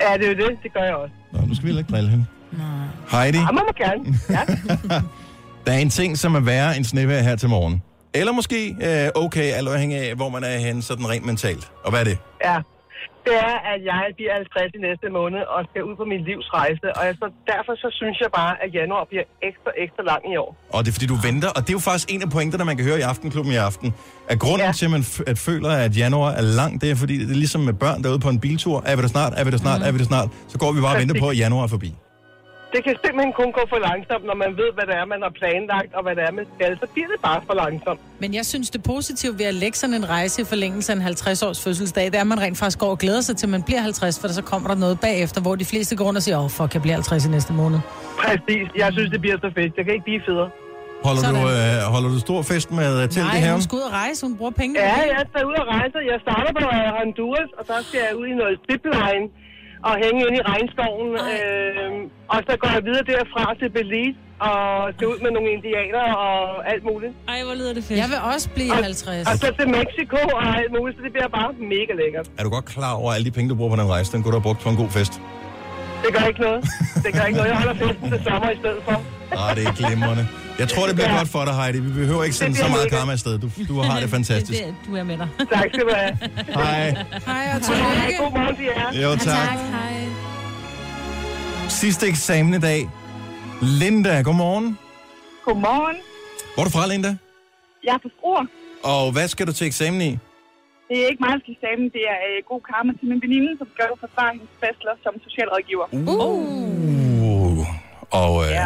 Ja, 0.09 0.17
det 0.17 0.25
er 0.25 0.29
jo 0.29 0.49
det. 0.49 0.57
Det 0.63 0.73
gør 0.73 0.83
jeg 0.83 0.95
også. 0.95 1.13
Nå, 1.31 1.39
nu 1.47 1.55
skal 1.55 1.63
vi 1.63 1.67
heller 1.67 1.79
ikke 1.81 1.91
drille 1.93 2.09
hende. 2.09 2.25
Heidi, 3.11 3.37
Ja, 3.37 3.45
man 3.51 3.63
må 3.67 3.73
gerne. 3.77 4.19
Ja. 4.29 4.41
der 5.65 5.71
er 5.73 5.77
en 5.77 5.89
ting, 5.89 6.17
som 6.17 6.35
er 6.35 6.39
værre 6.39 6.77
end 6.77 6.85
snevejr 6.85 7.21
her 7.21 7.35
til 7.35 7.49
morgen. 7.49 7.81
Eller 8.13 8.31
måske 8.33 8.75
øh, 8.81 9.23
okay, 9.23 9.51
alt 9.53 9.67
afhængig 9.69 9.97
af, 9.97 10.15
hvor 10.15 10.29
man 10.29 10.43
er 10.43 10.57
henne, 10.57 10.81
sådan 10.81 11.09
rent 11.09 11.25
mentalt. 11.25 11.71
Og 11.83 11.89
hvad 11.91 11.99
er 11.99 12.03
det? 12.03 12.17
ja. 12.45 12.57
Det 13.27 13.35
er, 13.51 13.55
at 13.73 13.79
jeg 13.91 14.01
bliver 14.17 14.33
50 14.33 14.77
i 14.77 14.79
næste 14.87 15.07
måned 15.19 15.41
og 15.55 15.59
skal 15.69 15.81
ud 15.89 15.95
på 16.01 16.05
min 16.11 16.21
livsrejse. 16.29 16.87
Og 16.97 17.01
jeg, 17.07 17.13
så 17.21 17.27
derfor 17.51 17.73
så 17.83 17.87
synes 17.99 18.17
jeg 18.23 18.29
bare, 18.41 18.53
at 18.63 18.69
januar 18.79 19.03
bliver 19.11 19.25
ekstra, 19.49 19.71
ekstra 19.83 20.03
lang 20.11 20.21
i 20.33 20.35
år. 20.43 20.49
Og 20.75 20.79
det 20.83 20.89
er 20.91 20.95
fordi, 20.97 21.07
du 21.13 21.17
venter, 21.29 21.49
og 21.55 21.61
det 21.65 21.69
er 21.73 21.77
jo 21.79 21.83
faktisk 21.89 22.07
en 22.13 22.21
af 22.25 22.29
pointerne, 22.35 22.65
man 22.71 22.77
kan 22.77 22.85
høre 22.89 22.99
i 23.03 23.05
Aftenklubben 23.11 23.53
i 23.57 23.59
aften. 23.69 23.87
At 24.31 24.37
grunden. 24.39 24.67
Ja. 24.67 24.71
til, 24.79 24.85
at 24.89 24.91
man 24.97 25.03
f- 25.11 25.23
at 25.31 25.37
føler, 25.47 25.69
at 25.85 25.91
januar 26.03 26.29
er 26.39 26.45
lang, 26.59 26.71
det 26.81 26.87
er 26.91 26.95
fordi, 27.03 27.15
det 27.25 27.31
er 27.37 27.41
ligesom 27.45 27.61
med 27.69 27.73
børn 27.83 28.03
derude 28.03 28.19
på 28.19 28.29
en 28.29 28.39
biltur. 28.45 28.77
Er 28.85 28.95
vi 28.95 29.01
der 29.01 29.07
snart? 29.07 29.33
Er 29.39 29.43
vi 29.47 29.51
der 29.51 29.57
snart? 29.65 29.79
Mm. 29.81 29.87
Er 29.87 29.91
vi 29.91 29.97
der 29.97 30.09
snart? 30.13 30.29
Så 30.47 30.57
går 30.57 30.71
vi 30.71 30.81
bare 30.81 30.95
og 30.95 30.99
venter 31.01 31.19
på, 31.23 31.27
at 31.29 31.37
januar 31.37 31.63
er 31.63 31.67
forbi. 31.67 31.91
Det 32.73 32.79
kan 32.85 32.95
simpelthen 33.05 33.33
kun 33.41 33.51
gå 33.57 33.63
for 33.73 33.79
langsomt, 33.89 34.23
når 34.29 34.37
man 34.43 34.51
ved, 34.61 34.69
hvad 34.75 34.85
det 34.89 34.95
er, 35.01 35.05
man 35.13 35.21
har 35.25 35.33
planlagt, 35.41 35.91
og 35.97 36.01
hvad 36.05 36.15
det 36.17 36.23
er, 36.27 36.31
man 36.39 36.45
skal. 36.55 36.71
Så 36.83 36.87
bliver 36.93 37.09
det 37.13 37.19
bare 37.29 37.41
for 37.47 37.53
langsomt. 37.63 37.99
Men 38.23 38.29
jeg 38.39 38.45
synes, 38.51 38.67
det 38.75 38.81
positive 38.83 39.33
ved 39.39 39.45
at 39.53 39.57
lægge 39.63 39.77
sådan 39.77 39.95
en 40.01 40.09
rejse 40.09 40.41
i 40.41 40.45
forlængelse 40.53 40.87
af 40.91 40.95
en 40.95 41.01
50-års 41.01 41.59
fødselsdag, 41.63 42.05
det 42.05 42.15
er, 42.15 42.21
at 42.21 42.27
man 42.27 42.41
rent 42.45 42.57
faktisk 42.57 42.79
går 42.79 42.91
og 42.95 42.99
glæder 43.03 43.21
sig 43.21 43.37
til, 43.37 43.45
at 43.45 43.53
man 43.57 43.63
bliver 43.63 43.81
50, 43.81 44.19
for 44.21 44.27
så 44.27 44.43
kommer 44.51 44.67
der 44.71 44.77
noget 44.85 44.97
bagefter, 44.99 45.39
hvor 45.41 45.55
de 45.55 45.65
fleste 45.65 45.95
går 45.95 46.05
rundt 46.05 46.17
og 46.17 46.23
siger, 46.23 46.37
åh, 46.37 46.43
oh, 46.43 46.49
fuck, 46.49 46.73
jeg 46.73 46.81
bliver 46.81 46.95
50 46.95 47.25
i 47.25 47.29
næste 47.29 47.53
måned. 47.53 47.79
Præcis. 48.23 48.67
Jeg 48.81 48.89
synes, 48.95 49.09
det 49.11 49.21
bliver 49.21 49.37
så 49.45 49.49
fedt. 49.57 49.71
Det 49.75 49.81
kan 49.85 49.93
ikke 49.93 50.07
blive 50.09 50.21
federe. 50.27 50.49
Holder 51.07 51.23
du, 51.37 51.41
øh, 51.55 51.93
holder 51.93 52.09
du 52.15 52.19
stor 52.27 52.41
fest 52.51 52.67
med 52.79 52.89
uh, 52.99 53.09
telt 53.13 53.33
i 53.37 53.39
Nej, 53.41 53.51
hun 53.57 53.63
skal 53.67 53.75
ud 53.79 53.85
og 53.89 53.93
rejse, 54.01 54.19
hun 54.27 54.33
bruger 54.39 54.55
penge. 54.61 54.73
Ja, 54.89 54.99
jeg 55.15 55.23
skal 55.29 55.41
ud 55.51 55.57
og 55.63 55.67
rejse. 55.75 55.97
Jeg 56.13 56.19
starter 56.25 56.51
på 56.59 56.65
øh, 56.77 56.87
Honduras, 56.97 57.49
og 57.59 57.63
der 57.71 57.79
skal 57.87 57.99
jeg 58.07 58.13
ud 58.21 58.27
i 58.33 58.35
noget 58.41 58.55
zipline. 58.67 59.25
Og 59.87 59.93
hænge 60.03 60.19
ind 60.27 60.35
i 60.39 60.43
regnskoven. 60.51 61.09
Øh, 61.33 61.91
og 62.33 62.39
så 62.47 62.53
går 62.61 62.69
jeg 62.75 62.81
videre 62.89 63.05
derfra 63.13 63.43
til 63.61 63.69
Belize 63.77 64.17
og 64.49 64.59
se 64.99 65.03
ud 65.11 65.17
med 65.25 65.31
nogle 65.35 65.49
indianer 65.57 66.05
og 66.25 66.37
alt 66.71 66.83
muligt. 66.89 67.13
Ej, 67.33 67.39
hvor 67.47 67.55
lyder 67.61 67.73
det 67.77 67.83
fedt. 67.87 67.97
Jeg 68.03 68.09
vil 68.13 68.19
også 68.33 68.47
blive 68.57 68.71
Og- 68.71 68.83
50. 68.83 69.27
Og 69.31 69.35
så 69.43 69.47
til 69.59 69.67
Mexico 69.79 70.19
og 70.37 70.43
alt 70.59 70.71
muligt, 70.77 70.93
så 70.97 71.01
det 71.05 71.11
bliver 71.15 71.27
bare 71.39 71.49
mega 71.75 71.93
lækkert. 72.01 72.27
Er 72.39 72.43
du 72.43 72.49
godt 72.57 72.65
klar 72.75 72.93
over, 73.01 73.09
alle 73.15 73.25
de 73.29 73.31
penge, 73.37 73.47
du 73.49 73.55
bruger 73.59 73.71
på 73.75 73.81
den 73.81 73.89
rejse, 73.95 74.07
den 74.13 74.19
kunne 74.23 74.31
du 74.35 74.37
have 74.39 74.47
brugt 74.49 74.59
på 74.65 74.69
en 74.69 74.75
god 74.83 74.89
fest? 74.99 75.13
Det 76.05 76.13
gør 76.17 76.25
ikke 76.27 76.41
noget. 76.41 76.65
Det 77.03 77.13
gør 77.13 77.23
ikke 77.25 77.37
noget. 77.37 77.49
Jeg 77.51 77.57
holder 77.57 77.73
festen 77.87 78.11
til 78.11 78.21
sommer 78.23 78.49
i 78.49 78.57
stedet 78.57 78.81
for. 78.85 79.01
Ah, 79.37 79.55
det 79.55 79.67
er 79.67 79.73
glimrende. 79.73 80.27
Jeg 80.59 80.69
tror, 80.69 80.85
det 80.87 80.95
bliver 80.95 81.09
Ja. 81.11 81.17
godt 81.17 81.29
for 81.29 81.45
dig, 81.45 81.53
Heidi. 81.55 81.79
Vi 81.79 81.91
behøver 81.93 82.23
ikke 82.23 82.35
sende 82.35 82.51
Det 82.51 82.59
så 82.63 82.67
meget 82.67 82.83
lækkert. 82.83 82.99
karma 82.99 83.11
afsted. 83.11 83.39
Du, 83.39 83.49
du 83.67 83.79
har 83.81 83.99
det 83.99 84.09
fantastisk. 84.09 84.63
Det, 84.63 84.75
du 84.87 84.95
er 84.95 85.03
med 85.03 85.17
dig. 85.17 85.27
Tak 85.53 85.65
skal 85.73 85.83
du 85.83 85.91
have. 85.95 86.17
Hej. 86.53 86.89
Hej 87.25 87.51
og 87.55 87.61
tillykke. 87.61 88.17
god 88.19 88.31
morgen 88.31 88.55
til 88.55 88.65
jer. 88.65 89.01
Jo, 89.03 89.15
tak. 89.15 89.49
Hej. 89.49 90.05
Sidste 91.69 92.07
eksamen 92.07 92.53
i 92.53 92.59
dag. 92.59 92.89
Linda, 93.61 94.21
godmorgen. 94.21 94.77
Godmorgen. 95.45 95.95
Hvor 96.53 96.63
er 96.63 96.65
du 96.67 96.71
fra, 96.71 96.87
Linda? 96.87 97.15
Jeg 97.83 97.91
er 97.93 97.97
på 98.03 98.09
Struer. 98.19 98.45
Og 98.83 99.11
hvad 99.11 99.27
skal 99.27 99.47
du 99.47 99.53
til 99.53 99.67
eksamen 99.67 100.01
i? 100.01 100.17
Det 100.91 100.99
er 101.03 101.07
ikke 101.11 101.21
mig, 101.25 101.31
der 101.35 101.41
skal 101.43 101.53
eksamen. 101.57 101.87
Det 101.97 102.03
er 102.13 102.19
øh, 102.29 102.37
god 102.51 102.61
karma 102.71 102.89
til 102.99 103.05
min 103.11 103.19
veninde, 103.25 103.51
som 103.59 103.67
skal 103.73 103.85
forsvare 104.05 104.31
hendes 104.37 104.53
bachelor 104.63 104.95
som 105.05 105.13
socialrådgiver. 105.27 105.87
Uh. 106.11 107.65
Og 108.21 108.33
øh, 108.43 108.49
Ja. 108.57 108.65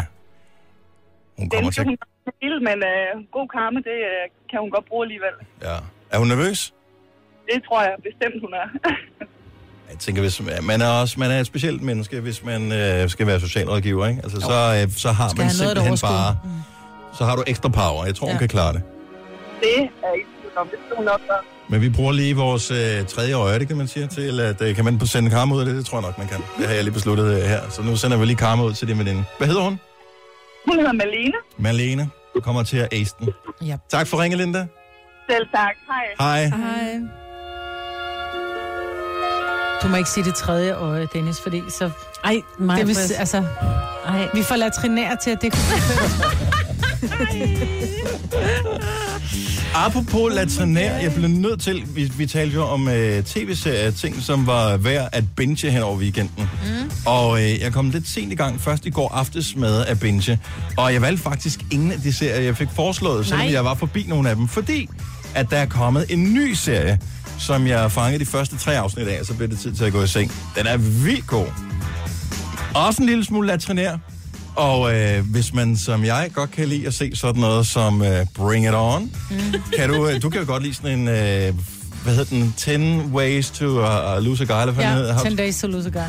hun 1.38 1.44
Den 1.44 1.50
kommer 1.50 1.70
skal 1.72 1.84
til... 1.84 1.98
hun 2.24 2.32
til, 2.42 2.54
men 2.68 2.78
øh, 2.92 3.10
god 3.36 3.48
karma, 3.56 3.78
det 3.90 3.98
øh, 4.10 4.22
kan 4.50 4.58
hun 4.64 4.70
godt 4.76 4.86
bruge 4.90 5.02
alligevel. 5.06 5.34
Ja. 5.68 5.76
Er 6.12 6.18
hun 6.22 6.28
nervøs? 6.34 6.58
Det 7.48 7.58
tror 7.66 7.80
jeg 7.86 7.92
bestemt, 8.08 8.38
hun 8.44 8.52
er. 8.62 8.66
Jeg 9.90 9.98
tænker, 9.98 10.20
hvis 10.22 10.36
man 10.70 10.80
er 10.80 10.90
også 11.02 11.20
man 11.20 11.30
er 11.30 11.38
et 11.40 11.46
specielt 11.46 11.82
menneske, 11.82 12.20
hvis 12.20 12.44
man 12.44 12.62
øh, 12.80 13.08
skal 13.08 13.26
være 13.26 13.40
socialrådgiver, 13.40 14.06
ikke? 14.06 14.20
Altså, 14.24 14.40
så, 14.40 14.56
øh, 14.76 14.90
så 15.04 15.10
har 15.18 15.28
Skal 15.28 15.38
man 15.38 15.44
noget 15.46 15.52
simpelthen 15.52 15.88
overskue. 15.88 16.08
bare... 16.08 16.38
Så 17.18 17.24
har 17.24 17.36
du 17.36 17.42
ekstra 17.46 17.68
power. 17.68 18.04
Jeg 18.04 18.14
tror, 18.14 18.26
ja. 18.26 18.32
hun 18.32 18.38
kan 18.38 18.48
klare 18.48 18.72
det. 18.72 18.82
det 19.60 19.78
er 20.06 20.12
ikke 20.12 20.28
om. 20.56 20.68
Det 20.68 20.78
hun 20.96 21.04
nok. 21.04 21.20
Men 21.68 21.80
vi 21.80 21.88
bruger 21.88 22.12
lige 22.12 22.36
vores 22.36 22.70
øh, 22.70 23.06
tredje 23.06 23.34
øje, 23.34 23.58
det 23.58 23.68
kan 23.68 23.76
man 23.76 23.88
sige, 23.88 24.06
til 24.06 24.40
at 24.40 24.62
øh, 24.62 24.74
kan 24.74 24.84
man 24.84 25.06
sende 25.06 25.30
karma 25.30 25.54
ud 25.54 25.60
af 25.60 25.66
det? 25.66 25.76
Det 25.76 25.86
tror 25.86 25.98
jeg 25.98 26.02
nok, 26.02 26.18
man 26.18 26.28
kan. 26.28 26.38
Det 26.58 26.66
har 26.66 26.74
jeg 26.74 26.84
lige 26.84 26.94
besluttet 26.94 27.36
øh, 27.36 27.42
her. 27.42 27.60
Så 27.70 27.82
nu 27.82 27.96
sender 27.96 28.16
vi 28.16 28.24
lige 28.24 28.36
karma 28.36 28.62
ud 28.62 28.72
til 28.72 28.88
din 28.88 28.98
veninde. 28.98 29.24
Hvad 29.38 29.48
hedder 29.48 29.62
hun? 29.62 29.80
Hun 30.66 30.76
hedder 30.78 30.92
Malene. 30.92 31.36
Malene. 31.58 32.10
Du 32.34 32.40
kommer 32.40 32.62
til 32.62 32.76
at 32.76 32.88
ace 32.92 33.14
den. 33.18 33.28
Ja. 33.62 33.76
Tak 33.88 34.06
for 34.06 34.22
ringe, 34.22 34.36
Linda. 34.36 34.66
Selv 35.30 35.46
tak. 35.54 35.74
Hej. 36.18 36.40
Hej. 36.40 36.44
Hej. 36.44 37.00
Du 39.82 39.88
må 39.88 39.96
ikke 39.96 40.10
sige 40.10 40.24
det 40.24 40.34
tredje 40.34 40.72
øje, 40.74 41.08
Dennis, 41.12 41.40
fordi 41.40 41.62
så... 41.68 41.90
Ej, 42.24 42.40
mig. 42.58 42.78
Det 42.78 42.86
vil, 42.86 42.96
altså, 43.18 43.44
Ej. 44.06 44.28
vi 44.34 44.42
får 44.42 44.56
latrinær 44.56 45.14
til, 45.14 45.30
at 45.30 45.42
det 45.42 45.52
kunne 45.56 45.62
Apropos 49.78 50.32
latrinær, 50.34 50.96
jeg 50.96 51.14
blev 51.14 51.28
nødt 51.28 51.60
til, 51.60 51.82
vi, 51.96 52.12
vi 52.18 52.26
talte 52.26 52.54
jo 52.54 52.62
om 52.62 52.88
øh, 52.88 53.24
tv-serier, 53.24 53.90
ting, 53.90 54.22
som 54.22 54.46
var 54.46 54.76
værd 54.76 55.08
at 55.12 55.24
binge 55.36 55.70
hen 55.70 55.82
over 55.82 55.96
weekenden. 55.96 56.50
Mm. 56.64 56.90
Og 57.06 57.42
øh, 57.42 57.60
jeg 57.60 57.72
kom 57.72 57.90
lidt 57.90 58.08
sent 58.08 58.32
i 58.32 58.34
gang, 58.34 58.60
først 58.60 58.86
i 58.86 58.90
går 58.90 59.08
aftes 59.08 59.56
med 59.56 59.86
at 59.86 60.00
binge. 60.00 60.38
Og 60.76 60.92
jeg 60.92 61.02
valgte 61.02 61.22
faktisk 61.22 61.60
ingen 61.70 61.92
af 61.92 62.00
de 62.00 62.12
serier, 62.12 62.40
jeg 62.40 62.56
fik 62.56 62.68
foreslået, 62.74 63.26
selvom 63.26 63.46
Nej. 63.46 63.54
jeg 63.54 63.64
var 63.64 63.74
forbi 63.74 64.04
nogle 64.08 64.30
af 64.30 64.36
dem. 64.36 64.48
Fordi 64.48 64.88
at 65.34 65.50
der 65.50 65.56
er 65.56 65.66
kommet 65.66 66.06
en 66.08 66.34
ny 66.34 66.52
serie, 66.52 66.98
som 67.38 67.66
jeg 67.66 67.92
fangede 67.92 68.18
de 68.24 68.26
første 68.26 68.56
tre 68.56 68.78
afsnit 68.78 69.08
af, 69.08 69.26
så 69.26 69.34
bliver 69.34 69.48
det 69.48 69.58
tid 69.58 69.72
til 69.72 69.84
at 69.84 69.92
gå 69.92 70.02
i 70.02 70.06
seng. 70.06 70.32
Den 70.58 70.66
er 70.66 70.76
vildt 70.76 71.26
god. 71.26 71.46
Også 72.74 73.02
en 73.02 73.08
lille 73.08 73.24
smule 73.24 73.46
latrinær. 73.46 73.96
Og 74.56 74.94
øh, 74.96 75.24
hvis 75.30 75.54
man 75.54 75.76
som 75.76 76.04
jeg 76.04 76.30
godt 76.34 76.50
kan 76.50 76.68
lide 76.68 76.86
at 76.86 76.94
se 76.94 77.16
sådan 77.16 77.40
noget 77.40 77.66
som 77.66 78.02
øh, 78.02 78.26
Bring 78.34 78.66
It 78.66 78.74
On, 78.74 79.02
mm. 79.30 79.36
kan 79.76 79.88
du, 79.88 80.08
øh, 80.08 80.22
du 80.22 80.30
kan 80.30 80.40
jo 80.40 80.46
godt 80.46 80.62
lide 80.62 80.74
sådan 80.74 80.98
en, 80.98 81.08
øh, 81.08 81.54
hvad 82.04 82.14
hedder 82.14 82.24
den, 82.36 82.54
10 82.56 82.76
Ways 83.12 83.50
to 83.50 83.64
uh, 83.66 84.22
Lose 84.24 84.42
a 84.42 84.46
Guy, 84.46 84.60
eller 84.60 84.72
hvad 84.72 84.84
den 84.84 84.92
hedder. 84.92 85.14
Ja, 85.24 85.30
10 85.30 85.36
days 85.36 85.60
to 85.60 85.66
lose 85.66 85.88
a 85.88 85.90
guy. 85.98 86.08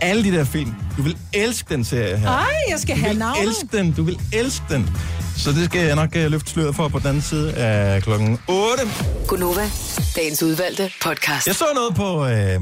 Alle 0.00 0.24
de 0.24 0.36
der 0.36 0.44
film. 0.44 0.74
Du 0.96 1.02
vil 1.02 1.16
elske 1.34 1.74
den 1.74 1.84
serie 1.84 2.16
her. 2.16 2.28
Ej, 2.28 2.46
jeg 2.70 2.78
skal 2.80 2.96
Du 2.96 3.00
have 3.00 3.10
vil 3.10 3.18
navnet. 3.18 3.48
elske 3.48 3.76
den, 3.76 3.92
du 3.92 4.02
vil 4.02 4.18
elske 4.32 4.64
den. 4.70 4.90
Så 5.36 5.50
det 5.52 5.64
skal 5.64 5.86
jeg 5.86 5.96
nok 5.96 6.10
uh, 6.16 6.22
løfte 6.30 6.50
sløret 6.50 6.76
for 6.76 6.88
på 6.88 6.98
den 6.98 7.06
anden 7.06 7.22
side 7.22 7.54
af 7.54 8.02
klokken 8.02 8.38
8. 8.48 8.82
Gunova, 9.28 9.70
dagens 10.16 10.42
udvalgte 10.42 10.90
podcast. 11.02 11.46
Jeg 11.46 11.54
så 11.54 11.64
noget 11.74 11.94
på 11.94 12.26
øh, 12.26 12.60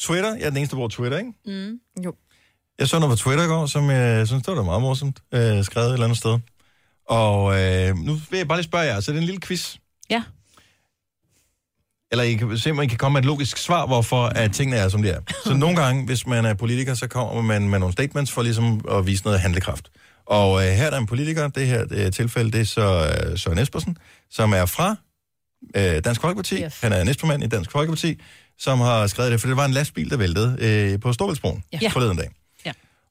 Twitter. 0.00 0.34
Jeg 0.34 0.42
er 0.44 0.48
den 0.50 0.56
eneste, 0.56 0.70
der 0.70 0.76
bruger 0.76 0.88
Twitter, 0.88 1.18
ikke? 1.18 1.30
Mm. 1.46 1.72
Jo. 2.04 2.12
Jeg 2.80 2.88
så 2.88 2.98
noget 2.98 3.18
på 3.18 3.22
Twitter 3.22 3.44
i 3.44 3.46
går, 3.46 3.66
som 3.66 3.90
jeg 3.90 4.26
synes, 4.26 4.42
det 4.42 4.56
var 4.56 4.62
meget 4.62 4.82
morsomt, 4.82 5.20
øh, 5.34 5.64
skrevet 5.64 5.88
et 5.88 5.92
eller 5.92 6.04
andet 6.06 6.18
sted. 6.18 6.38
Og 7.08 7.60
øh, 7.60 7.96
nu 7.96 8.12
vil 8.30 8.36
jeg 8.38 8.48
bare 8.48 8.58
lige 8.58 8.64
spørge 8.68 8.84
jer, 8.84 9.00
så 9.00 9.10
det 9.12 9.16
er 9.16 9.20
en 9.20 9.26
lille 9.26 9.40
quiz. 9.40 9.76
Ja. 10.10 10.22
Eller 12.12 12.24
I 12.24 12.34
kan 12.34 12.58
se, 12.58 12.70
om 12.70 12.82
I 12.82 12.86
kan 12.86 12.98
komme 12.98 13.12
med 13.14 13.20
et 13.22 13.26
logisk 13.26 13.56
svar, 13.56 13.86
hvorfor 13.86 14.24
at 14.26 14.52
tingene 14.52 14.76
er, 14.76 14.88
som 14.88 15.02
de 15.02 15.08
er. 15.10 15.20
Så 15.44 15.54
nogle 15.54 15.76
gange, 15.82 16.06
hvis 16.06 16.26
man 16.26 16.44
er 16.44 16.54
politiker, 16.54 16.94
så 16.94 17.06
kommer 17.06 17.42
man 17.42 17.68
med 17.68 17.78
nogle 17.78 17.92
statements 17.92 18.32
for 18.32 18.42
ligesom 18.42 18.80
at 18.90 19.06
vise 19.06 19.24
noget 19.24 19.40
handlekraft. 19.40 19.90
Og 20.26 20.62
øh, 20.66 20.68
her 20.72 20.86
er 20.86 20.90
der 20.90 20.98
en 20.98 21.06
politiker, 21.06 21.48
det 21.48 21.66
her 21.66 21.84
det 21.84 22.14
tilfælde, 22.14 22.50
det 22.50 22.60
er 22.60 22.64
så 22.64 23.12
øh, 23.30 23.38
Søren 23.38 23.58
Espersen, 23.58 23.96
som 24.30 24.52
er 24.52 24.66
fra 24.66 24.96
øh, 25.76 26.04
Dansk 26.04 26.20
Folkeparti. 26.20 26.64
Yes. 26.64 26.80
Han 26.80 26.92
er 26.92 27.04
næstformand 27.04 27.44
i 27.44 27.46
Dansk 27.46 27.70
Folkeparti, 27.70 28.20
som 28.58 28.80
har 28.80 29.06
skrevet 29.06 29.32
det, 29.32 29.40
for 29.40 29.48
det 29.48 29.56
var 29.56 29.64
en 29.64 29.72
lastbil, 29.72 30.10
der 30.10 30.16
væltede 30.16 30.56
øh, 30.60 31.00
på 31.00 31.12
Storbæltsbroen 31.12 31.64
Ja. 31.82 31.88
forleden 31.88 32.16
dag. 32.16 32.28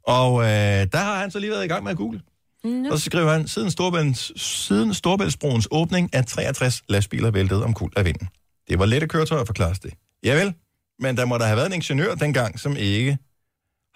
Og 0.10 0.42
øh, 0.42 0.48
der 0.92 0.98
har 0.98 1.20
han 1.20 1.32
så 1.32 1.40
lige 1.40 1.52
været 1.52 1.66
i 1.66 1.68
gang 1.68 1.84
med 1.84 1.92
at 1.92 1.98
google. 1.98 2.22
No. 2.64 2.92
Og 2.92 3.00
så 3.00 3.06
skriver 3.06 3.32
han, 3.32 3.48
siden, 3.48 3.72
Storbælts, 3.72 4.42
siden 4.42 4.94
Storbæltsbroens 4.94 5.68
åbning 5.72 6.10
er 6.14 6.22
63 6.22 6.84
lastbiler 6.90 7.32
væltet 7.32 7.64
om 7.64 7.74
kul 7.74 7.92
af 7.96 8.06
vinden. 8.06 8.30
Det 8.70 8.80
var 8.80 8.86
lette 8.86 9.08
køretøjer, 9.08 9.46
forklares 9.46 9.80
det. 9.80 9.94
Javel, 10.24 10.54
men 11.00 11.18
der 11.18 11.26
må 11.26 11.38
der 11.38 11.46
have 11.46 11.58
været 11.58 11.68
en 11.68 11.74
ingeniør 11.74 12.16
dengang, 12.16 12.60
som 12.60 12.76
ikke 12.78 13.18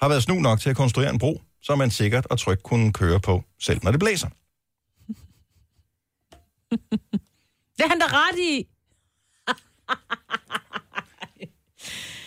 har 0.01 0.07
været 0.09 0.24
snu 0.24 0.36
nok 0.39 0.59
til 0.59 0.70
at 0.70 0.76
konstruere 0.76 1.09
en 1.09 1.20
bro, 1.20 1.41
som 1.61 1.78
man 1.78 1.91
sikkert 1.91 2.26
og 2.26 2.39
trygt 2.39 2.64
kunne 2.64 2.93
køre 2.93 3.20
på, 3.20 3.43
selv 3.59 3.80
når 3.84 3.91
det 3.91 3.99
blæser. 3.99 4.28
Det 7.78 7.84
er 7.84 7.89
han 7.89 7.99
da 7.99 8.05
ret 8.05 8.39
i. 8.39 8.68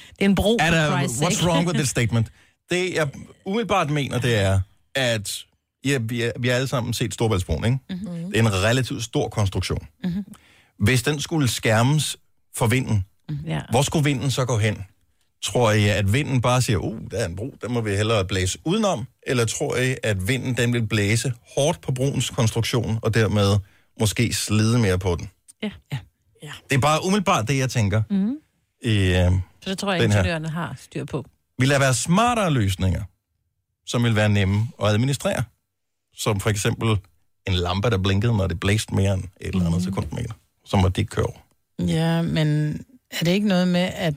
det 0.08 0.20
er 0.20 0.24
en 0.24 0.34
bro, 0.34 0.56
Er 0.60 0.70
der, 0.70 0.98
what's 1.06 1.34
sake. 1.34 1.46
wrong 1.46 1.66
with 1.66 1.78
this 1.78 1.88
statement? 1.88 2.32
Det, 2.70 2.94
jeg 2.94 3.08
umiddelbart 3.46 3.90
mener, 3.90 4.18
det 4.20 4.36
er, 4.36 4.60
at 4.94 5.44
ja, 5.84 5.98
vi, 5.98 6.22
er, 6.22 6.32
vi 6.38 6.48
har 6.48 6.54
alle 6.54 6.68
sammen 6.68 6.94
set 6.94 7.14
Storbæltsbroen, 7.14 7.64
ikke? 7.64 7.78
Mm-hmm. 7.90 8.30
Det 8.30 8.36
er 8.38 8.42
en 8.42 8.52
relativt 8.52 9.04
stor 9.04 9.28
konstruktion. 9.28 9.86
Mm-hmm. 10.04 10.24
Hvis 10.78 11.02
den 11.02 11.20
skulle 11.20 11.48
skærmes 11.48 12.16
for 12.56 12.66
vinden, 12.66 13.04
Ja. 13.46 13.60
hvor 13.70 13.82
skulle 13.82 14.04
vinden 14.04 14.30
så 14.30 14.44
gå 14.44 14.58
hen? 14.58 14.84
Tror 15.44 15.70
I, 15.72 15.88
at 15.88 16.12
vinden 16.12 16.40
bare 16.40 16.62
siger, 16.62 16.78
uh, 16.78 16.98
der 17.10 17.18
er 17.18 17.26
en 17.26 17.36
bro, 17.36 17.54
der 17.62 17.68
må 17.68 17.80
vi 17.80 17.90
hellere 17.90 18.24
blæse 18.24 18.58
udenom? 18.64 19.06
Eller 19.26 19.44
tror 19.44 19.76
I, 19.76 19.94
at 20.02 20.28
vinden 20.28 20.56
den 20.56 20.72
vil 20.72 20.86
blæse 20.86 21.32
hårdt 21.56 21.80
på 21.80 21.92
broens 21.92 22.30
konstruktion, 22.30 22.98
og 23.02 23.14
dermed 23.14 23.58
måske 24.00 24.32
slide 24.34 24.78
mere 24.78 24.98
på 24.98 25.16
den? 25.16 25.30
Ja. 25.62 25.70
ja. 26.42 26.50
Det 26.70 26.76
er 26.76 26.80
bare 26.80 27.04
umiddelbart 27.04 27.48
det, 27.48 27.58
jeg 27.58 27.70
tænker. 27.70 28.02
Mm. 28.10 28.36
I, 28.82 28.94
øh, 28.96 29.32
Så 29.64 29.70
det 29.70 29.78
tror 29.78 29.92
jeg, 29.92 30.04
ingeniørerne 30.04 30.48
har 30.48 30.76
styr 30.80 31.04
på. 31.04 31.24
vil 31.58 31.70
der 31.70 31.78
være 31.78 31.94
smartere 31.94 32.50
løsninger, 32.50 33.02
som 33.86 34.04
vil 34.04 34.16
være 34.16 34.28
nemme 34.28 34.68
at 34.82 34.88
administrere? 34.88 35.42
Som 36.16 36.40
for 36.40 36.50
eksempel 36.50 36.98
en 37.46 37.54
lampe, 37.54 37.90
der 37.90 37.98
blinkede, 37.98 38.36
når 38.36 38.46
det 38.46 38.60
blæste 38.60 38.94
mere 38.94 39.14
end 39.14 39.24
et 39.40 39.46
eller 39.46 39.66
andet 39.66 39.80
mm. 39.80 39.84
sekundmeter, 39.84 40.32
som 40.64 40.80
må 40.80 40.88
de 40.88 41.00
ikke 41.00 41.10
køre. 41.10 41.32
Ja, 41.78 42.22
men 42.22 42.80
er 43.10 43.24
det 43.24 43.30
ikke 43.30 43.48
noget 43.48 43.68
med, 43.68 43.90
at... 43.94 44.14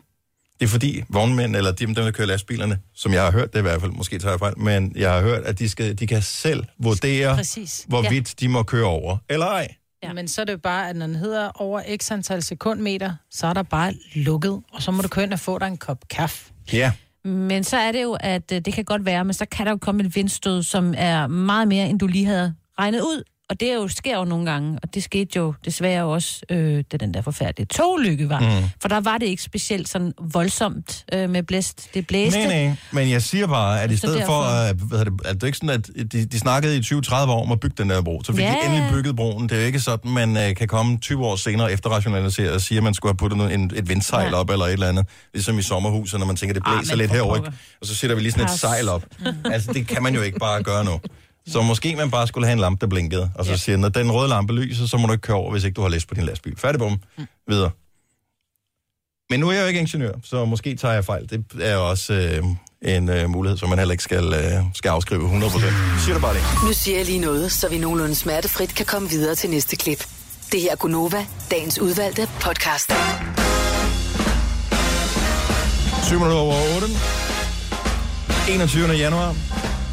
Det 0.59 0.65
er 0.65 0.69
fordi 0.69 1.03
vognmænd, 1.09 1.55
eller 1.55 1.71
de, 1.71 1.85
dem, 1.85 1.95
der 1.95 2.11
kører 2.11 2.27
lastbilerne, 2.27 2.79
som 2.95 3.13
jeg 3.13 3.23
har 3.23 3.31
hørt 3.31 3.53
det 3.53 3.59
i 3.59 3.61
hvert 3.61 3.81
fald, 3.81 3.91
måske 3.91 4.19
tager 4.19 4.31
jeg 4.31 4.39
fejl, 4.39 4.59
men 4.59 4.93
jeg 4.95 5.13
har 5.13 5.21
hørt, 5.21 5.43
at 5.43 5.59
de, 5.59 5.69
skal, 5.69 5.99
de 5.99 6.07
kan 6.07 6.21
selv 6.21 6.63
vurdere, 6.79 7.35
Præcis. 7.35 7.85
hvorvidt 7.87 8.39
de 8.39 8.47
må 8.47 8.63
køre 8.63 8.85
over, 8.85 9.17
eller 9.29 9.45
ej. 9.45 9.75
Ja. 10.03 10.13
Men 10.13 10.27
så 10.27 10.41
er 10.41 10.45
det 10.45 10.53
jo 10.53 10.57
bare, 10.57 10.89
at 10.89 10.95
når 10.95 11.07
den 11.07 11.15
hedder 11.15 11.51
over 11.55 11.97
x 11.97 12.11
antal 12.11 12.43
sekundmeter, 12.43 13.13
så 13.31 13.47
er 13.47 13.53
der 13.53 13.63
bare 13.63 13.93
lukket, 14.15 14.61
og 14.73 14.81
så 14.81 14.91
må 14.91 15.01
du 15.01 15.07
køre 15.07 15.25
ind 15.25 15.33
og 15.33 15.39
få 15.39 15.59
dig 15.59 15.67
en 15.67 15.77
kop 15.77 16.07
kaffe. 16.09 16.53
Ja. 16.73 16.91
Men 17.25 17.63
så 17.63 17.77
er 17.77 17.91
det 17.91 18.03
jo, 18.03 18.17
at 18.19 18.51
øh, 18.51 18.61
det 18.61 18.73
kan 18.73 18.85
godt 18.85 19.05
være, 19.05 19.25
men 19.25 19.33
så 19.33 19.45
kan 19.45 19.65
der 19.65 19.71
jo 19.71 19.77
komme 19.77 20.03
et 20.03 20.15
vindstød, 20.15 20.63
som 20.63 20.93
er 20.97 21.27
meget 21.27 21.67
mere, 21.67 21.89
end 21.89 21.99
du 21.99 22.07
lige 22.07 22.25
havde 22.25 22.55
regnet 22.79 23.01
ud. 23.01 23.23
Og 23.49 23.59
det 23.59 23.69
er 23.71 23.73
jo, 23.75 23.87
sker 23.87 24.17
jo 24.17 24.23
nogle 24.25 24.51
gange, 24.51 24.79
og 24.83 24.93
det 24.93 25.03
skete 25.03 25.29
jo 25.37 25.53
desværre 25.65 26.03
også, 26.05 26.41
øh, 26.49 26.83
da 26.91 26.97
den 26.97 27.13
der 27.13 27.21
forfærdelige 27.21 27.65
togulykke 27.65 28.29
var. 28.29 28.39
Mm. 28.39 28.69
For 28.81 28.87
der 28.89 28.99
var 28.99 29.17
det 29.17 29.25
ikke 29.25 29.43
specielt 29.43 29.89
sådan 29.89 30.13
voldsomt 30.21 31.05
øh, 31.13 31.29
med 31.29 31.43
blæst. 31.43 31.89
Det 31.93 32.07
blæste. 32.07 32.39
Nej, 32.39 32.63
nej, 32.65 32.75
men 32.91 33.09
jeg 33.09 33.21
siger 33.21 33.47
bare, 33.47 33.81
at 33.81 33.91
i 33.91 33.97
stedet 33.97 34.15
for, 34.25 34.33
derfor- 34.33 34.69
at, 34.69 34.75
hvad 34.75 35.05
det, 35.05 35.13
at 35.25 35.33
det 35.35 35.43
er 35.43 35.47
ikke 35.47 35.57
sådan, 35.57 35.69
at 35.69 36.11
de, 36.11 36.25
de 36.25 36.39
snakkede 36.39 36.77
i 36.77 36.79
20-30 36.79 37.13
år 37.15 37.43
om 37.45 37.51
at 37.51 37.59
bygge 37.59 37.75
den 37.77 37.89
der 37.89 38.01
bro, 38.01 38.21
så 38.23 38.31
fik 38.33 38.41
Ja. 38.41 38.51
de 38.51 38.65
endelig 38.65 38.89
bygget 38.91 39.15
broen. 39.15 39.49
Det 39.49 39.55
er 39.55 39.59
jo 39.59 39.65
ikke 39.65 39.79
sådan, 39.79 40.11
man 40.11 40.29
uh, 40.49 40.55
kan 40.57 40.67
komme 40.67 40.97
20 40.97 41.25
år 41.25 41.35
senere 41.35 41.71
efter 41.71 41.89
rationalisere 41.89 42.51
og 42.53 42.61
sige, 42.61 42.77
at 42.77 42.83
man 42.83 42.93
skulle 42.93 43.09
have 43.09 43.17
puttet 43.17 43.37
noget, 43.37 43.53
en, 43.53 43.71
et 43.75 43.89
vindsejl 43.89 44.29
Ja. 44.31 44.35
op 44.39 44.49
eller 44.49 44.65
et 44.65 44.73
eller 44.73 44.87
andet, 44.87 45.05
ligesom 45.33 45.59
i 45.59 45.61
sommerhuset, 45.61 46.19
når 46.19 46.27
man 46.27 46.35
tænker, 46.35 46.53
det 46.53 46.63
Ah, 46.65 46.77
blæser 46.77 46.93
men 46.95 46.97
lidt 46.97 47.11
herover, 47.11 47.37
og 47.81 47.87
så 47.87 47.95
sætter 47.95 48.15
vi 48.15 48.21
lige 48.21 48.31
sådan 48.31 48.45
et 48.45 48.51
sejl 48.51 48.89
op. 48.89 49.05
altså, 49.45 49.73
det 49.73 49.87
kan 49.87 50.03
man 50.03 50.15
jo 50.15 50.21
ikke 50.21 50.39
bare 50.39 50.63
gøre 50.63 50.85
nu. 50.85 50.99
Så 51.51 51.61
måske 51.61 51.95
man 51.95 52.11
bare 52.11 52.27
skulle 52.27 52.47
have 52.47 52.53
en 52.53 52.59
lampe, 52.59 52.81
der 52.81 52.87
blinkede, 52.87 53.31
og 53.35 53.45
så 53.45 53.57
siger, 53.57 53.77
når 53.77 53.89
den 53.89 54.11
røde 54.11 54.29
lampe 54.29 54.53
lyser, 54.53 54.87
så 54.87 54.97
må 54.97 55.07
du 55.07 55.13
ikke 55.13 55.21
køre 55.21 55.37
over, 55.37 55.51
hvis 55.51 55.63
ikke 55.63 55.75
du 55.75 55.81
har 55.81 55.89
læst 55.89 56.07
på 56.07 56.13
din 56.13 56.23
lastbil. 56.23 56.57
Færdig 56.57 56.79
bum. 56.79 57.01
Videre. 57.47 57.71
Men 59.29 59.39
nu 59.39 59.49
er 59.49 59.53
jeg 59.53 59.61
jo 59.61 59.67
ikke 59.67 59.79
ingeniør, 59.79 60.11
så 60.23 60.45
måske 60.45 60.75
tager 60.75 60.93
jeg 60.93 61.05
fejl. 61.05 61.29
Det 61.29 61.45
er 61.61 61.73
jo 61.73 61.89
også 61.89 62.13
øh, 62.13 62.43
en 62.93 63.09
øh, 63.09 63.29
mulighed, 63.29 63.57
som 63.57 63.69
man 63.69 63.77
heller 63.77 63.91
ikke 63.91 64.03
skal, 64.03 64.33
øh, 64.33 64.63
skal 64.73 64.89
afskrive 64.89 65.39
100%. 65.39 65.59
Siger 66.05 66.13
du 66.13 66.21
bare 66.21 66.33
det. 66.33 66.41
Nu 66.65 66.73
siger 66.73 66.97
jeg 66.97 67.05
lige 67.05 67.19
noget, 67.19 67.51
så 67.51 67.69
vi 67.69 67.77
nogenlunde 67.77 68.15
smertefrit 68.15 68.75
kan 68.75 68.85
komme 68.85 69.09
videre 69.09 69.35
til 69.35 69.49
næste 69.49 69.75
klip. 69.75 70.07
Det 70.51 70.61
her 70.61 70.71
er 70.71 70.75
Gunova, 70.75 71.25
dagens 71.51 71.79
udvalgte 71.79 72.29
podcast. 72.41 72.91
7 76.03 76.15
minutter 76.15 76.37
over 76.37 76.55
8. 76.75 76.87
21. 78.49 78.87
januar 78.87 79.35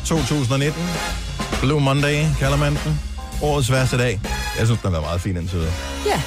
2019. 0.06 1.25
Blue 1.60 1.80
Monday 1.80 2.24
kalder 2.38 2.56
man 2.56 2.78
den. 2.84 3.00
Årets 3.42 3.72
værste 3.72 3.98
dag. 3.98 4.20
Jeg 4.58 4.66
synes, 4.66 4.80
den 4.80 4.86
har 4.86 4.90
været 4.90 5.04
meget 5.04 5.20
fin 5.20 5.36
indtil 5.36 5.58
videre. 5.58 5.72
Ja. 6.06 6.22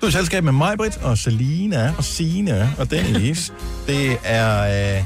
Du 0.00 0.06
er 0.06 0.10
i 0.10 0.12
selskab 0.12 0.44
med 0.44 0.52
mig, 0.52 0.76
Britt, 0.78 0.96
og 0.96 1.18
Selina, 1.18 1.94
og 1.98 2.04
Sine 2.04 2.74
og 2.78 2.90
Dennis. 2.90 3.52
Det 3.86 4.18
er 4.24 4.96
øh, 4.98 5.04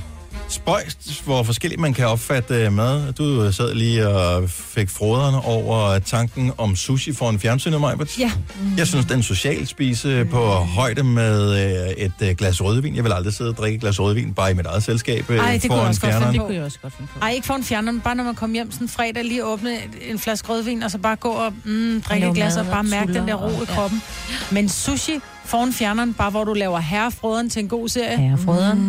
spøjst, 0.53 1.23
hvor 1.25 1.43
forskelligt 1.43 1.81
man 1.81 1.95
kan 1.95 2.07
opfatte 2.07 2.55
øh, 2.55 2.73
mad. 2.73 3.13
Du 3.13 3.43
øh, 3.43 3.55
sad 3.55 3.75
lige 3.75 4.09
og 4.09 4.51
fik 4.51 4.91
froderne 4.91 5.45
over 5.45 5.99
tanken 5.99 6.53
om 6.59 6.77
sushi 6.77 7.13
for 7.13 7.31
en 7.31 7.41
fjernsynet, 7.41 7.81
mig, 7.81 7.97
Britt. 7.97 8.19
Ja. 8.19 8.31
Jeg 8.77 8.87
synes, 8.87 9.07
den 9.07 9.23
social 9.23 9.67
spise 9.67 10.25
på 10.31 10.47
højde 10.55 11.03
med 11.03 11.67
øh, 11.99 12.29
et 12.31 12.37
glas 12.37 12.63
rødvin. 12.63 12.97
Jeg 12.97 13.05
vil 13.05 13.13
aldrig 13.13 13.35
sidde 13.35 13.51
og 13.51 13.57
drikke 13.57 13.75
et 13.77 13.81
glas 13.81 14.01
rødvin, 14.01 14.35
bare 14.35 14.51
i 14.51 14.55
mit 14.55 14.67
eget 14.67 14.83
selskab 14.83 15.31
Ej, 15.31 15.37
det 15.37 15.39
kunne 15.39 15.51
jeg 15.53 15.61
foran 15.69 15.89
også 15.89 16.01
godt 16.01 16.11
fjerneren. 16.13 16.23
finde 16.33 16.39
Det 16.39 16.47
kunne 16.47 16.55
jeg 16.57 16.65
også 16.65 16.79
godt 16.83 16.95
finde 16.97 17.11
på. 17.15 17.19
Ej, 17.23 17.31
ikke 17.31 17.47
få 17.47 17.53
en 17.55 17.65
fjerner, 17.65 17.93
men 17.93 18.01
bare 18.01 18.15
når 18.15 18.25
man 18.25 18.35
kommer 18.35 18.55
hjem 18.55 18.73
sådan 18.73 18.89
fredag, 18.89 19.25
lige 19.25 19.45
åbne 19.45 19.71
en 20.11 20.19
flaske 20.19 20.49
rødvin, 20.49 20.83
og 20.83 20.91
så 20.91 20.99
bare 20.99 21.17
gå 21.17 21.29
og 21.29 21.53
mm, 21.65 22.03
drikke 22.09 22.29
et 22.29 22.35
glas, 22.35 22.57
og 22.57 22.67
bare 22.67 22.85
mærke 22.85 23.15
den 23.15 23.29
der 23.29 23.35
ro 23.35 23.49
i 23.49 23.53
og- 23.55 23.67
ja. 23.69 23.75
kroppen. 23.75 24.03
Men 24.51 24.69
sushi 24.69 25.13
foran 25.45 25.73
fjerneren, 25.73 26.15
bare 26.15 26.31
hvor 26.31 26.45
du 26.45 26.53
laver 26.55 26.79
herrefrøderen 26.81 27.51
til 27.51 27.63
en 27.63 27.69
god 27.69 27.89
serie. 27.89 28.19
Herrefrøderen. 28.19 28.79
Mm. 28.83 28.89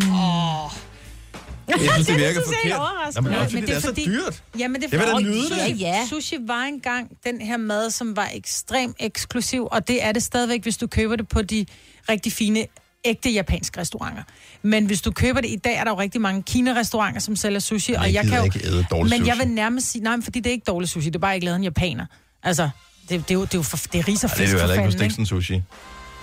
Jeg 1.68 1.76
synes, 1.92 2.06
det 2.06 2.16
virker 2.18 2.40
synes 2.46 2.56
jeg 2.64 2.70
er 2.70 2.76
forkert. 2.76 3.24
men 3.24 3.34
også, 3.34 3.56
men 3.56 3.62
fordi 3.62 3.66
det 3.66 3.76
er 3.76 3.80
så 3.80 3.92
dyrt. 4.06 4.42
Jamen, 4.58 4.82
det 4.82 4.94
er 4.94 4.98
Jeg 4.98 5.00
vil 5.00 5.08
da 5.08 5.12
fordi- 5.14 5.24
nyde 5.24 5.50
det. 5.50 5.56
Ja, 5.56 5.66
Ja, 5.66 5.74
ja. 5.98 6.06
Sushi 6.08 6.36
var 6.46 6.62
engang 6.62 7.10
den 7.24 7.40
her 7.40 7.56
mad, 7.56 7.90
som 7.90 8.16
var 8.16 8.28
ekstremt 8.34 8.96
eksklusiv, 9.00 9.68
og 9.70 9.88
det 9.88 10.04
er 10.04 10.12
det 10.12 10.22
stadigvæk, 10.22 10.62
hvis 10.62 10.76
du 10.76 10.86
køber 10.86 11.16
det 11.16 11.28
på 11.28 11.42
de 11.42 11.66
rigtig 12.08 12.32
fine 12.32 12.66
ægte 13.04 13.30
japanske 13.30 13.80
restauranter. 13.80 14.22
Men 14.62 14.86
hvis 14.86 15.00
du 15.02 15.10
køber 15.10 15.40
det 15.40 15.50
i 15.50 15.56
dag, 15.56 15.74
er 15.76 15.84
der 15.84 15.90
jo 15.90 15.98
rigtig 16.00 16.20
mange 16.20 16.42
Kina-restauranter, 16.42 17.20
som 17.20 17.36
sælger 17.36 17.58
sushi. 17.60 17.92
Jeg 17.92 18.00
og 18.00 18.12
jeg 18.12 18.24
kan 18.26 18.38
jo, 18.38 18.44
ikke 18.44 18.60
æde 18.66 18.86
dårlig 18.90 19.10
Men 19.18 19.26
jeg 19.26 19.34
sushi. 19.36 19.46
vil 19.46 19.54
nærmest 19.54 19.90
sige, 19.90 20.02
nej, 20.02 20.16
fordi 20.22 20.40
det 20.40 20.46
er 20.50 20.52
ikke 20.52 20.64
dårlig 20.66 20.88
sushi, 20.88 21.08
det 21.10 21.14
er 21.16 21.20
bare 21.20 21.34
ikke 21.34 21.44
lavet 21.44 21.56
en 21.56 21.64
japaner. 21.64 22.06
Altså, 22.42 22.68
det, 23.08 23.10
det, 23.10 23.30
er 23.30 23.34
jo, 23.34 23.42
det 23.44 23.54
er 23.54 23.58
jo 23.58 23.62
for, 23.62 23.76
det 23.92 23.98
er 23.98 24.08
ris 24.08 24.24
og 24.24 24.30
fisk 24.30 24.38
det 24.40 24.48
er 24.48 24.52
jo 24.52 24.58
for 24.58 24.66
heller 24.66 24.74
ikke 24.74 24.84
ikke? 24.94 24.98
Stiksen 25.14 25.26
Sushi. 25.26 25.62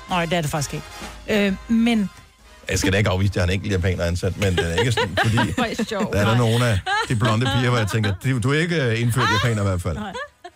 Nej, 0.09 0.25
det 0.25 0.37
er 0.37 0.41
det 0.41 0.49
faktisk 0.51 0.73
ikke. 0.73 0.85
Øh, 1.47 1.53
men 1.67 2.09
Jeg 2.69 2.79
skal 2.79 2.93
da 2.93 2.97
ikke 2.97 3.09
afvise, 3.09 3.31
at 3.31 3.35
jeg 3.35 3.41
har 3.41 3.47
en 3.47 3.53
enkelt 3.53 3.71
japaner 3.73 4.03
ansat, 4.05 4.37
men 4.37 4.55
det 4.55 4.73
er 4.73 4.79
ikke 4.79 4.91
sådan, 4.91 5.17
fordi 5.23 5.37
sjovt. 5.89 6.13
der 6.13 6.19
er 6.19 6.25
der 6.29 6.37
nogle 6.37 6.65
af 6.67 6.79
de 7.09 7.15
blonde 7.15 7.45
piger, 7.45 7.69
hvor 7.69 7.77
jeg 7.77 7.87
tænker, 7.87 8.13
du, 8.25 8.39
du 8.39 8.51
er 8.53 8.59
ikke 8.59 8.83
øh, 8.83 9.01
indført 9.01 9.27
japaner 9.33 9.61
i 9.61 9.65
hvert 9.65 9.81
fald. 9.81 9.97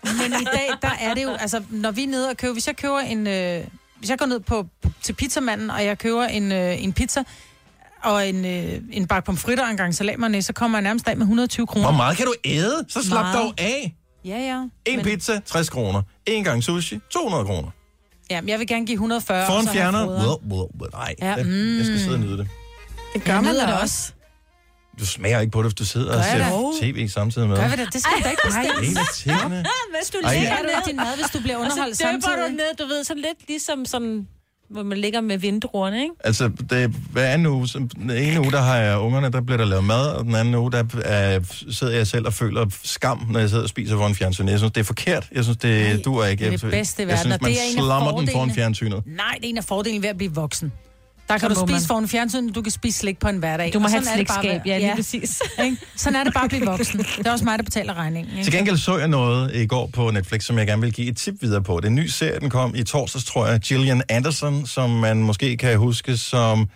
Men 0.03 0.41
i 0.41 0.45
dag, 0.53 0.69
der 0.81 0.91
er 1.01 1.13
det 1.13 1.23
jo, 1.23 1.29
altså, 1.31 1.63
når 1.69 1.91
vi 1.91 2.03
er 2.03 2.07
nede 2.07 2.29
og 2.29 2.37
køber, 2.37 2.53
hvis 2.53 2.67
jeg 2.67 2.75
køber 2.75 2.99
en, 2.99 3.27
øh, 3.27 3.63
hvis 3.99 4.09
jeg 4.09 4.17
går 4.17 4.25
ned 4.25 4.39
på, 4.39 4.67
til 5.01 5.13
pizzamanden, 5.13 5.69
og 5.69 5.85
jeg 5.85 5.97
køber 5.97 6.23
en, 6.25 6.51
øh, 6.51 6.83
en 6.83 6.93
pizza, 6.93 7.23
og 8.03 8.29
en, 8.29 8.45
øh, 8.45 8.81
en 8.91 9.07
bakke 9.07 9.25
pomfritter 9.25 9.63
og 9.63 9.71
en 9.71 9.77
gang 9.77 9.95
salatmerne, 9.95 10.41
så 10.41 10.53
kommer 10.53 10.77
jeg 10.77 10.83
nærmest 10.83 11.07
af 11.07 11.17
med 11.17 11.23
120 11.23 11.67
kroner. 11.67 11.87
Hvor 11.87 11.97
meget 11.97 12.17
kan 12.17 12.25
du 12.25 12.33
æde? 12.45 12.85
Så 12.89 13.03
slap 13.03 13.21
Meget. 13.25 13.35
dog 13.37 13.53
af. 13.57 13.95
Ja, 14.25 14.37
ja. 14.37 14.61
En 14.85 14.95
Men- 14.95 15.05
pizza, 15.05 15.39
60 15.45 15.69
kroner. 15.69 16.01
En 16.25 16.43
gang 16.43 16.63
sushi, 16.63 16.99
200 17.13 17.45
kroner. 17.45 17.69
Ja, 18.31 18.41
men 18.41 18.49
jeg 18.49 18.59
vil 18.59 18.67
gerne 18.67 18.85
give 18.85 18.93
140. 18.93 19.45
For 19.45 19.53
og 19.53 19.59
en 19.59 19.65
så 19.65 19.71
have 19.71 19.81
fjerner? 19.81 20.07
Well, 20.07 20.51
well, 20.51 20.69
well, 20.81 20.91
nej, 20.93 21.15
Ja, 21.21 21.35
mm. 21.43 21.77
jeg 21.77 21.85
skal 21.85 21.99
sidde 21.99 22.13
og 22.13 22.19
nyde 22.19 22.37
det. 22.37 22.47
Det 23.13 23.23
gør 23.23 23.41
man 23.41 23.55
da 23.55 23.61
det 23.61 23.81
også. 23.81 24.11
Du 24.99 25.05
smager 25.05 25.39
ikke 25.39 25.51
på 25.51 25.59
det, 25.59 25.65
hvis 25.65 25.73
du 25.73 25.85
sidder 25.85 26.17
og 26.17 26.23
ser 26.23 26.71
tv 26.81 27.07
samtidig 27.07 27.47
med. 27.49 27.57
Gør 27.57 27.67
vi 27.67 27.75
det? 27.75 27.93
Det 27.93 28.01
skal 28.01 28.17
du 28.17 28.23
da 28.23 28.29
ikke 28.29 28.41
bestemme. 28.45 28.87
En 28.91 28.97
af 28.97 29.05
tingene. 29.15 29.65
Hvis 29.97 30.09
du 30.09 30.17
Ej, 30.23 30.33
du 30.33 30.63
ned, 30.63 30.69
ikke 30.77 30.89
din 30.89 30.95
mad, 30.95 31.15
hvis 31.15 31.29
du 31.33 31.39
bliver 31.39 31.55
og 31.55 31.61
underholdt 31.61 31.97
så 31.97 32.03
døber 32.03 32.21
samtidig? 32.21 32.49
du 32.49 32.55
ned, 32.55 32.75
du 32.79 32.85
ved, 32.85 33.03
sådan 33.03 33.21
lidt 33.21 33.47
ligesom 33.47 33.85
sådan, 33.85 34.27
hvor 34.69 34.83
man 34.83 34.97
ligger 34.97 35.21
med 35.21 35.37
vindruerne, 35.37 36.01
ikke? 36.01 36.13
Altså, 36.23 36.51
det, 36.69 36.89
hver 37.11 37.27
anden 37.27 37.47
uge, 37.47 37.67
så, 37.67 37.77
den 37.95 38.11
ene 38.11 38.39
uge, 38.41 38.51
der 38.51 38.61
har 38.61 38.75
jeg 38.77 38.97
ungerne, 38.97 39.31
der 39.31 39.41
bliver 39.41 39.57
der 39.57 39.65
lavet 39.65 39.83
mad, 39.83 40.07
og 40.07 40.23
den 40.25 40.35
anden 40.35 40.55
uge, 40.55 40.71
der 40.71 40.83
er, 41.03 41.39
sidder 41.69 41.93
jeg 41.93 42.07
selv 42.07 42.25
og 42.25 42.33
føler 42.33 42.65
skam, 42.83 43.27
når 43.31 43.39
jeg 43.39 43.49
sidder 43.49 43.63
og 43.63 43.69
spiser 43.69 43.97
foran 43.97 44.15
fjernsynet. 44.15 44.51
Jeg 44.51 44.59
synes, 44.59 44.71
det 44.71 44.81
er 44.81 44.85
forkert. 44.85 45.29
Jeg 45.31 45.43
synes, 45.43 45.57
det 45.57 45.87
Nej, 45.93 46.01
du 46.05 46.17
er 46.17 46.25
ikke. 46.25 46.45
det 46.45 46.53
er 46.53 46.57
det 46.57 46.71
bedste 46.71 47.01
i 47.01 47.05
jeg 47.05 47.07
verden, 47.07 47.19
synes, 47.21 47.35
og 47.35 47.39
man 47.41 47.51
det 47.51 47.57
er 47.59 47.63
en 47.71 47.77
af 47.77 47.83
slammer 47.83 48.07
den 48.11 48.27
foran 48.27 48.27
fordelene. 48.33 48.53
fjernsynet. 48.53 49.03
Nej, 49.05 49.33
det 49.37 49.45
er 49.45 49.49
en 49.49 49.57
af 49.57 49.63
fordelene 49.63 50.01
ved 50.01 50.09
at 50.09 50.17
blive 50.17 50.33
voksen. 50.35 50.71
Der 51.27 51.37
kan 51.37 51.49
Så 51.55 51.61
du 51.61 51.67
spise 51.67 51.71
man. 51.71 51.87
foran 51.87 52.07
fjernsyn, 52.07 52.51
du 52.51 52.61
kan 52.61 52.71
spise 52.71 52.99
slik 52.99 53.19
på 53.19 53.27
en 53.27 53.37
hverdag. 53.37 53.73
Du 53.73 53.79
må 53.79 53.87
have 53.87 54.01
et 54.01 54.07
er 54.07 54.13
slikskab, 54.15 54.61
ja, 54.65 54.77
lige 54.77 54.95
præcis. 54.95 55.41
Ikke? 55.65 55.77
Sådan 55.95 56.15
er 56.19 56.23
det 56.23 56.33
bare 56.33 56.43
at 56.43 56.49
blive 56.49 56.65
voksen. 56.65 56.99
Det 56.99 57.27
er 57.27 57.31
også 57.31 57.45
mig, 57.45 57.57
der 57.59 57.63
betaler 57.63 57.93
regningen. 57.93 58.31
Til 58.31 58.39
Ikke? 58.39 58.51
gengæld 58.57 58.77
så 58.77 58.97
jeg 58.97 59.07
noget 59.07 59.55
i 59.55 59.67
går 59.67 59.89
på 59.93 60.11
Netflix, 60.11 60.43
som 60.45 60.57
jeg 60.57 60.67
gerne 60.67 60.81
vil 60.81 60.93
give 60.93 61.07
et 61.07 61.17
tip 61.17 61.33
videre 61.41 61.63
på. 61.63 61.77
Det 61.77 61.83
er 61.85 61.89
en 61.89 61.95
ny 61.95 62.07
serie, 62.07 62.39
den 62.39 62.49
kom 62.49 62.75
i 62.75 62.83
torsdags, 62.83 63.25
tror 63.25 63.47
jeg. 63.47 63.59
Gillian 63.59 64.01
Anderson, 64.09 64.65
som 64.65 64.89
man 64.89 65.17
måske 65.23 65.57
kan 65.57 65.77
huske 65.77 66.17
som 66.17 66.69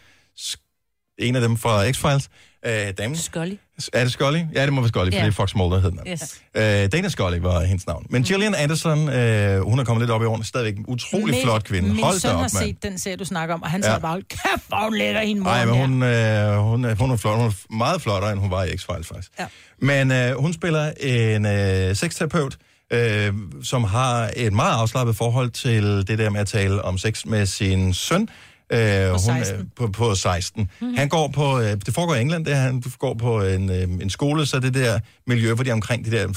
en 1.19 1.35
af 1.35 1.41
dem 1.41 1.57
fra 1.57 1.89
X-Files. 1.89 2.27
Øh, 2.65 2.93
damen. 2.97 3.17
Scully. 3.17 3.53
Er 3.93 4.03
det 4.03 4.11
Scully? 4.13 4.39
Ja, 4.55 4.65
det 4.65 4.73
må 4.73 4.81
være 4.81 4.87
Scully, 4.89 5.05
det 5.11 5.19
er 5.19 5.31
Fox 5.31 5.55
Mulder, 5.55 5.79
hed 5.79 5.91
den. 5.91 5.99
Yes. 6.07 6.39
Øh, 6.55 6.63
Dana 6.63 7.09
Scully 7.09 7.37
var 7.37 7.63
hendes 7.63 7.87
navn. 7.87 8.05
Men 8.09 8.23
Gillian 8.23 8.55
Anderson, 8.55 9.09
øh, 9.09 9.61
hun 9.61 9.79
er 9.79 9.83
kommet 9.83 10.01
lidt 10.01 10.11
op 10.11 10.21
i 10.21 10.25
årene. 10.25 10.45
Stadigvæk 10.45 10.77
en 10.77 10.85
utrolig 10.87 11.35
Min- 11.35 11.43
flot 11.43 11.63
kvinde. 11.63 11.89
Min 11.93 12.03
Hold 12.03 12.19
søn 12.19 12.31
op, 12.31 12.35
har 12.35 12.41
mand. 12.41 12.49
set 12.67 12.83
den 12.83 12.97
serie, 12.99 13.15
du 13.17 13.25
snakker 13.25 13.55
om, 13.55 13.63
og 13.63 13.69
han 13.69 13.81
Ja. 13.81 13.87
sagde 13.87 13.99
bare, 14.01 14.21
kæft, 14.29 14.67
hvor 14.67 14.83
hun 14.83 14.97
lægger 14.97 15.21
hende 15.21 15.41
mor. 15.41 15.49
Nej, 15.49 15.65
men 15.65 15.75
hun, 15.75 16.03
øh, 16.03 16.57
hun, 16.57 16.85
er, 16.85 16.95
hun 16.95 17.11
er 17.11 17.17
flot. 17.17 17.37
Hun 17.37 17.45
er 17.45 17.73
meget 17.75 18.01
flottere, 18.01 18.31
end 18.31 18.39
hun 18.39 18.51
var 18.51 18.63
i 18.63 18.67
X-Files, 18.69 19.07
faktisk. 19.07 19.31
Ja. 19.39 19.45
Men 19.81 20.11
øh, 20.11 20.35
hun 20.41 20.53
spiller 20.53 20.91
en 20.99 21.45
øh, 21.45 21.95
sexterapeut, 21.95 22.57
øh, 22.93 23.33
som 23.63 23.83
har 23.83 24.31
et 24.35 24.53
meget 24.53 24.73
afslappet 24.81 25.15
forhold 25.15 25.49
til 25.49 25.83
det 26.07 26.17
der 26.19 26.29
med 26.29 26.39
at 26.41 26.47
tale 26.47 26.81
om 26.81 26.97
sex 26.97 27.25
med 27.25 27.45
sin 27.45 27.93
søn. 27.93 28.29
Øh, 28.71 29.05
På 29.05 29.11
hun, 29.11 29.19
16. 29.19 29.59
øh, 29.59 29.65
på, 29.75 29.87
på 29.87 30.15
16. 30.15 30.61
Mm-hmm. 30.61 30.97
Han 30.97 31.09
går 31.09 31.27
på, 31.27 31.59
øh, 31.59 31.77
det 31.85 31.93
foregår 31.93 32.15
i 32.15 32.21
England, 32.21 32.45
det 32.45 32.55
han 32.55 32.83
går 32.99 33.13
på 33.13 33.41
en, 33.41 33.69
øh, 33.69 33.81
en 33.81 34.09
skole, 34.09 34.45
så 34.45 34.59
det 34.59 34.73
der 34.73 34.99
miljø, 35.27 35.53
hvor 35.53 35.63
de 35.63 35.69
er 35.69 35.73
omkring 35.73 36.05
de 36.05 36.11
der 36.11 36.27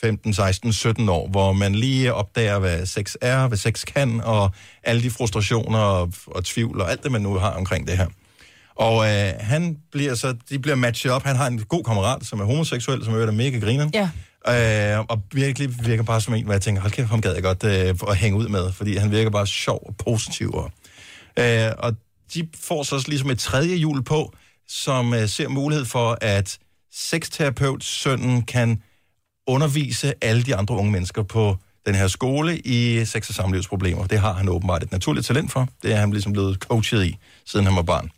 15, 0.00 0.34
16, 0.34 0.72
17 0.72 1.08
år, 1.08 1.28
hvor 1.28 1.52
man 1.52 1.74
lige 1.74 2.14
opdager, 2.14 2.58
hvad 2.58 2.86
sex 2.86 3.14
er, 3.20 3.48
hvad 3.48 3.58
sex 3.58 3.84
kan, 3.84 4.20
og 4.20 4.50
alle 4.82 5.02
de 5.02 5.10
frustrationer 5.10 5.78
og, 5.78 6.12
og 6.26 6.44
tvivl, 6.44 6.80
og 6.80 6.90
alt 6.90 7.02
det, 7.02 7.12
man 7.12 7.20
nu 7.20 7.34
har 7.34 7.50
omkring 7.50 7.86
det 7.86 7.96
her. 7.96 8.06
Og 8.76 9.06
øh, 9.06 9.32
han 9.40 9.76
bliver 9.92 10.14
så, 10.14 10.34
de 10.50 10.58
bliver 10.58 10.76
matchet 10.76 11.12
op. 11.12 11.22
Han 11.22 11.36
har 11.36 11.46
en 11.46 11.58
god 11.58 11.84
kammerat, 11.84 12.26
som 12.26 12.40
er 12.40 12.44
homoseksuel, 12.44 13.04
som 13.04 13.14
er 13.14 13.30
mega 13.30 13.58
griner. 13.58 13.90
Ja. 13.94 14.08
Øh, 14.98 15.04
og 15.08 15.22
virkelig 15.32 15.86
virker 15.86 16.02
bare 16.02 16.20
som 16.20 16.34
en, 16.34 16.44
hvor 16.44 16.52
jeg 16.52 16.62
tænker, 16.62 16.82
hold 16.82 16.92
kæft, 16.92 17.08
ham 17.08 17.20
gad 17.20 17.34
jeg 17.34 17.42
godt 17.42 17.64
øh, 17.64 17.94
at 18.08 18.16
hænge 18.16 18.38
ud 18.38 18.48
med, 18.48 18.72
fordi 18.72 18.96
han 18.96 19.10
virker 19.10 19.30
bare 19.30 19.46
sjov 19.46 19.84
og 19.86 19.96
positiv. 19.96 20.54
Og, 20.54 20.72
øh, 21.38 21.72
og 21.78 21.94
de 22.34 22.48
får 22.60 22.82
så 22.82 23.04
ligesom 23.08 23.30
et 23.30 23.38
tredje 23.38 23.76
hjul 23.76 24.02
på, 24.04 24.32
som 24.68 25.14
øh, 25.14 25.28
ser 25.28 25.48
mulighed 25.48 25.84
for, 25.84 26.18
at 26.20 26.58
sexterapeut 26.92 27.84
sønnen 27.84 28.42
kan 28.42 28.82
undervise 29.46 30.14
alle 30.20 30.42
de 30.42 30.56
andre 30.56 30.76
unge 30.76 30.92
mennesker 30.92 31.22
på 31.22 31.56
den 31.86 31.94
her 31.94 32.08
skole 32.08 32.58
i 32.58 33.04
sex- 33.04 33.28
og 33.28 33.34
samlivsproblemer. 33.34 34.06
Det 34.06 34.18
har 34.18 34.32
han 34.32 34.48
åbenbart 34.48 34.82
et 34.82 34.92
naturligt 34.92 35.26
talent 35.26 35.52
for. 35.52 35.68
Det 35.82 35.92
er 35.92 35.96
han 35.96 36.10
ligesom 36.10 36.32
blevet 36.32 36.56
coachet 36.56 37.04
i, 37.04 37.18
siden 37.44 37.66
han 37.66 37.76
var 37.76 37.82
barn. 37.82 38.10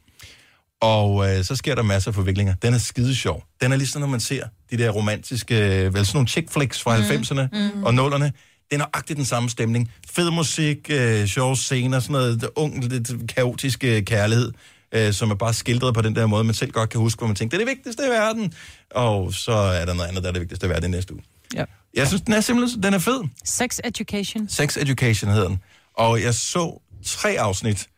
Og 0.80 1.30
øh, 1.30 1.44
så 1.44 1.56
sker 1.56 1.74
der 1.74 1.82
masser 1.82 2.10
af 2.10 2.14
forviklinger. 2.14 2.54
Den 2.54 2.74
er 2.74 2.78
skide 2.78 3.14
sjov. 3.14 3.44
Den 3.60 3.72
er 3.72 3.76
ligesom, 3.76 4.00
når 4.00 4.08
man 4.08 4.20
ser 4.20 4.44
de 4.70 4.78
der 4.78 4.90
romantiske, 4.90 5.54
øh, 5.56 5.94
vel 5.94 6.06
sådan 6.06 6.16
nogle 6.16 6.28
chick 6.28 6.52
flicks 6.52 6.82
fra 6.82 6.96
mm. 6.96 7.02
90'erne 7.02 7.72
mm. 7.74 7.84
og 7.84 7.92
0'erne. 7.92 8.30
Det 8.70 8.74
er 8.74 8.78
nøjagtigt 8.78 9.16
den 9.16 9.24
samme 9.24 9.50
stemning. 9.50 9.90
Fed 10.10 10.30
musik, 10.30 10.90
øh, 10.90 11.26
sjove 11.26 11.56
scener, 11.56 12.00
sådan 12.00 12.12
noget 12.12 12.48
ung, 12.56 12.84
lidt 12.84 13.28
kaotisk 13.28 13.84
øh, 13.84 14.02
kærlighed, 14.02 14.52
øh, 14.92 15.12
som 15.12 15.30
er 15.30 15.34
bare 15.34 15.54
skildret 15.54 15.94
på 15.94 16.02
den 16.02 16.16
der 16.16 16.26
måde, 16.26 16.44
man 16.44 16.54
selv 16.54 16.70
godt 16.70 16.90
kan 16.90 17.00
huske, 17.00 17.18
hvor 17.18 17.26
man 17.26 17.36
tænker, 17.36 17.58
det 17.58 17.62
er 17.62 17.66
det 17.66 17.76
vigtigste 17.76 18.02
i 18.06 18.10
verden. 18.10 18.52
Og 18.90 19.34
så 19.34 19.52
er 19.52 19.84
der 19.84 19.94
noget 19.94 20.08
andet, 20.08 20.22
der 20.22 20.28
er 20.28 20.32
det 20.32 20.40
vigtigste 20.40 20.66
i 20.66 20.70
verden 20.70 20.92
i 20.92 20.96
næste 20.96 21.14
uge. 21.14 21.22
Ja. 21.54 21.64
Jeg 21.94 22.06
synes, 22.08 22.22
den 22.22 22.34
er 22.34 22.40
simpelthen 22.40 22.82
den 22.82 22.94
er 22.94 22.98
fed. 22.98 23.20
Sex 23.44 23.78
Education. 23.84 24.48
Sex 24.48 24.76
Education 24.76 25.30
hedder 25.30 25.48
den. 25.48 25.58
Og 25.94 26.22
jeg 26.22 26.34
så 26.34 26.82
tre 27.04 27.30
afsnit, 27.38 27.88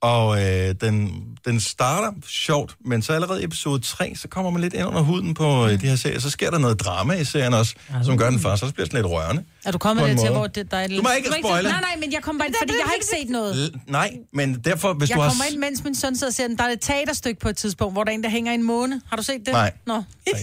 og 0.00 0.42
øh, 0.44 0.74
den, 0.80 1.22
den 1.44 1.60
starter 1.60 2.12
sjovt, 2.26 2.76
men 2.84 3.02
så 3.02 3.12
allerede 3.12 3.40
i 3.40 3.44
episode 3.44 3.80
3, 3.82 4.14
så 4.16 4.28
kommer 4.28 4.50
man 4.50 4.60
lidt 4.60 4.74
ind 4.74 4.86
under 4.86 5.00
huden 5.00 5.34
på 5.34 5.66
øh, 5.66 5.80
de 5.80 5.86
her 5.88 5.96
serier. 5.96 6.18
Så 6.20 6.30
sker 6.30 6.50
der 6.50 6.58
noget 6.58 6.80
drama 6.80 7.14
i 7.14 7.24
serien 7.24 7.54
også, 7.54 7.74
som 8.04 8.18
gør 8.18 8.30
den 8.30 8.40
faktisk 8.40 8.62
også 8.62 8.74
bliver 8.74 8.86
sådan 8.86 9.02
lidt 9.02 9.12
rørende. 9.12 9.44
Er 9.64 9.72
du 9.72 9.78
kommet 9.78 10.18
til, 10.20 10.30
hvor 10.30 10.46
det, 10.46 10.70
der 10.70 10.76
er 10.76 10.84
et 10.84 10.90
Du 10.90 11.02
må 11.02 11.08
ikke 11.16 11.28
spoile. 11.40 11.68
Nej, 11.68 11.80
nej, 11.80 11.96
men 12.00 12.12
jeg 12.12 12.22
kommer 12.22 12.44
ind, 12.44 12.54
fordi 12.62 12.72
jeg 12.78 12.86
har 12.86 12.92
ikke 12.94 13.06
set 13.06 13.30
noget. 13.30 13.68
L- 13.68 13.78
nej, 13.86 14.16
men 14.32 14.54
derfor, 14.64 14.92
hvis 14.92 15.10
Jeg 15.10 15.16
du 15.16 15.20
har... 15.22 15.28
kommer 15.28 15.44
ind, 15.50 15.58
mens 15.58 15.84
min 15.84 15.94
søn 15.94 16.16
sidder 16.16 16.30
og 16.30 16.34
ser 16.34 16.48
den. 16.48 16.58
Der 16.58 16.64
er 16.64 16.68
et 16.68 16.80
teaterstykke 16.80 17.40
på 17.40 17.48
et 17.48 17.56
tidspunkt, 17.56 17.94
hvor 17.94 18.04
der 18.04 18.10
er 18.10 18.14
en, 18.14 18.22
der 18.22 18.30
hænger 18.30 18.52
i 18.52 18.54
en 18.54 18.62
måne. 18.62 19.00
Har 19.10 19.16
du 19.16 19.22
set 19.22 19.40
det? 19.46 19.52
Nej. 19.52 19.72
Nå. 19.86 19.94
Nej, 19.94 20.02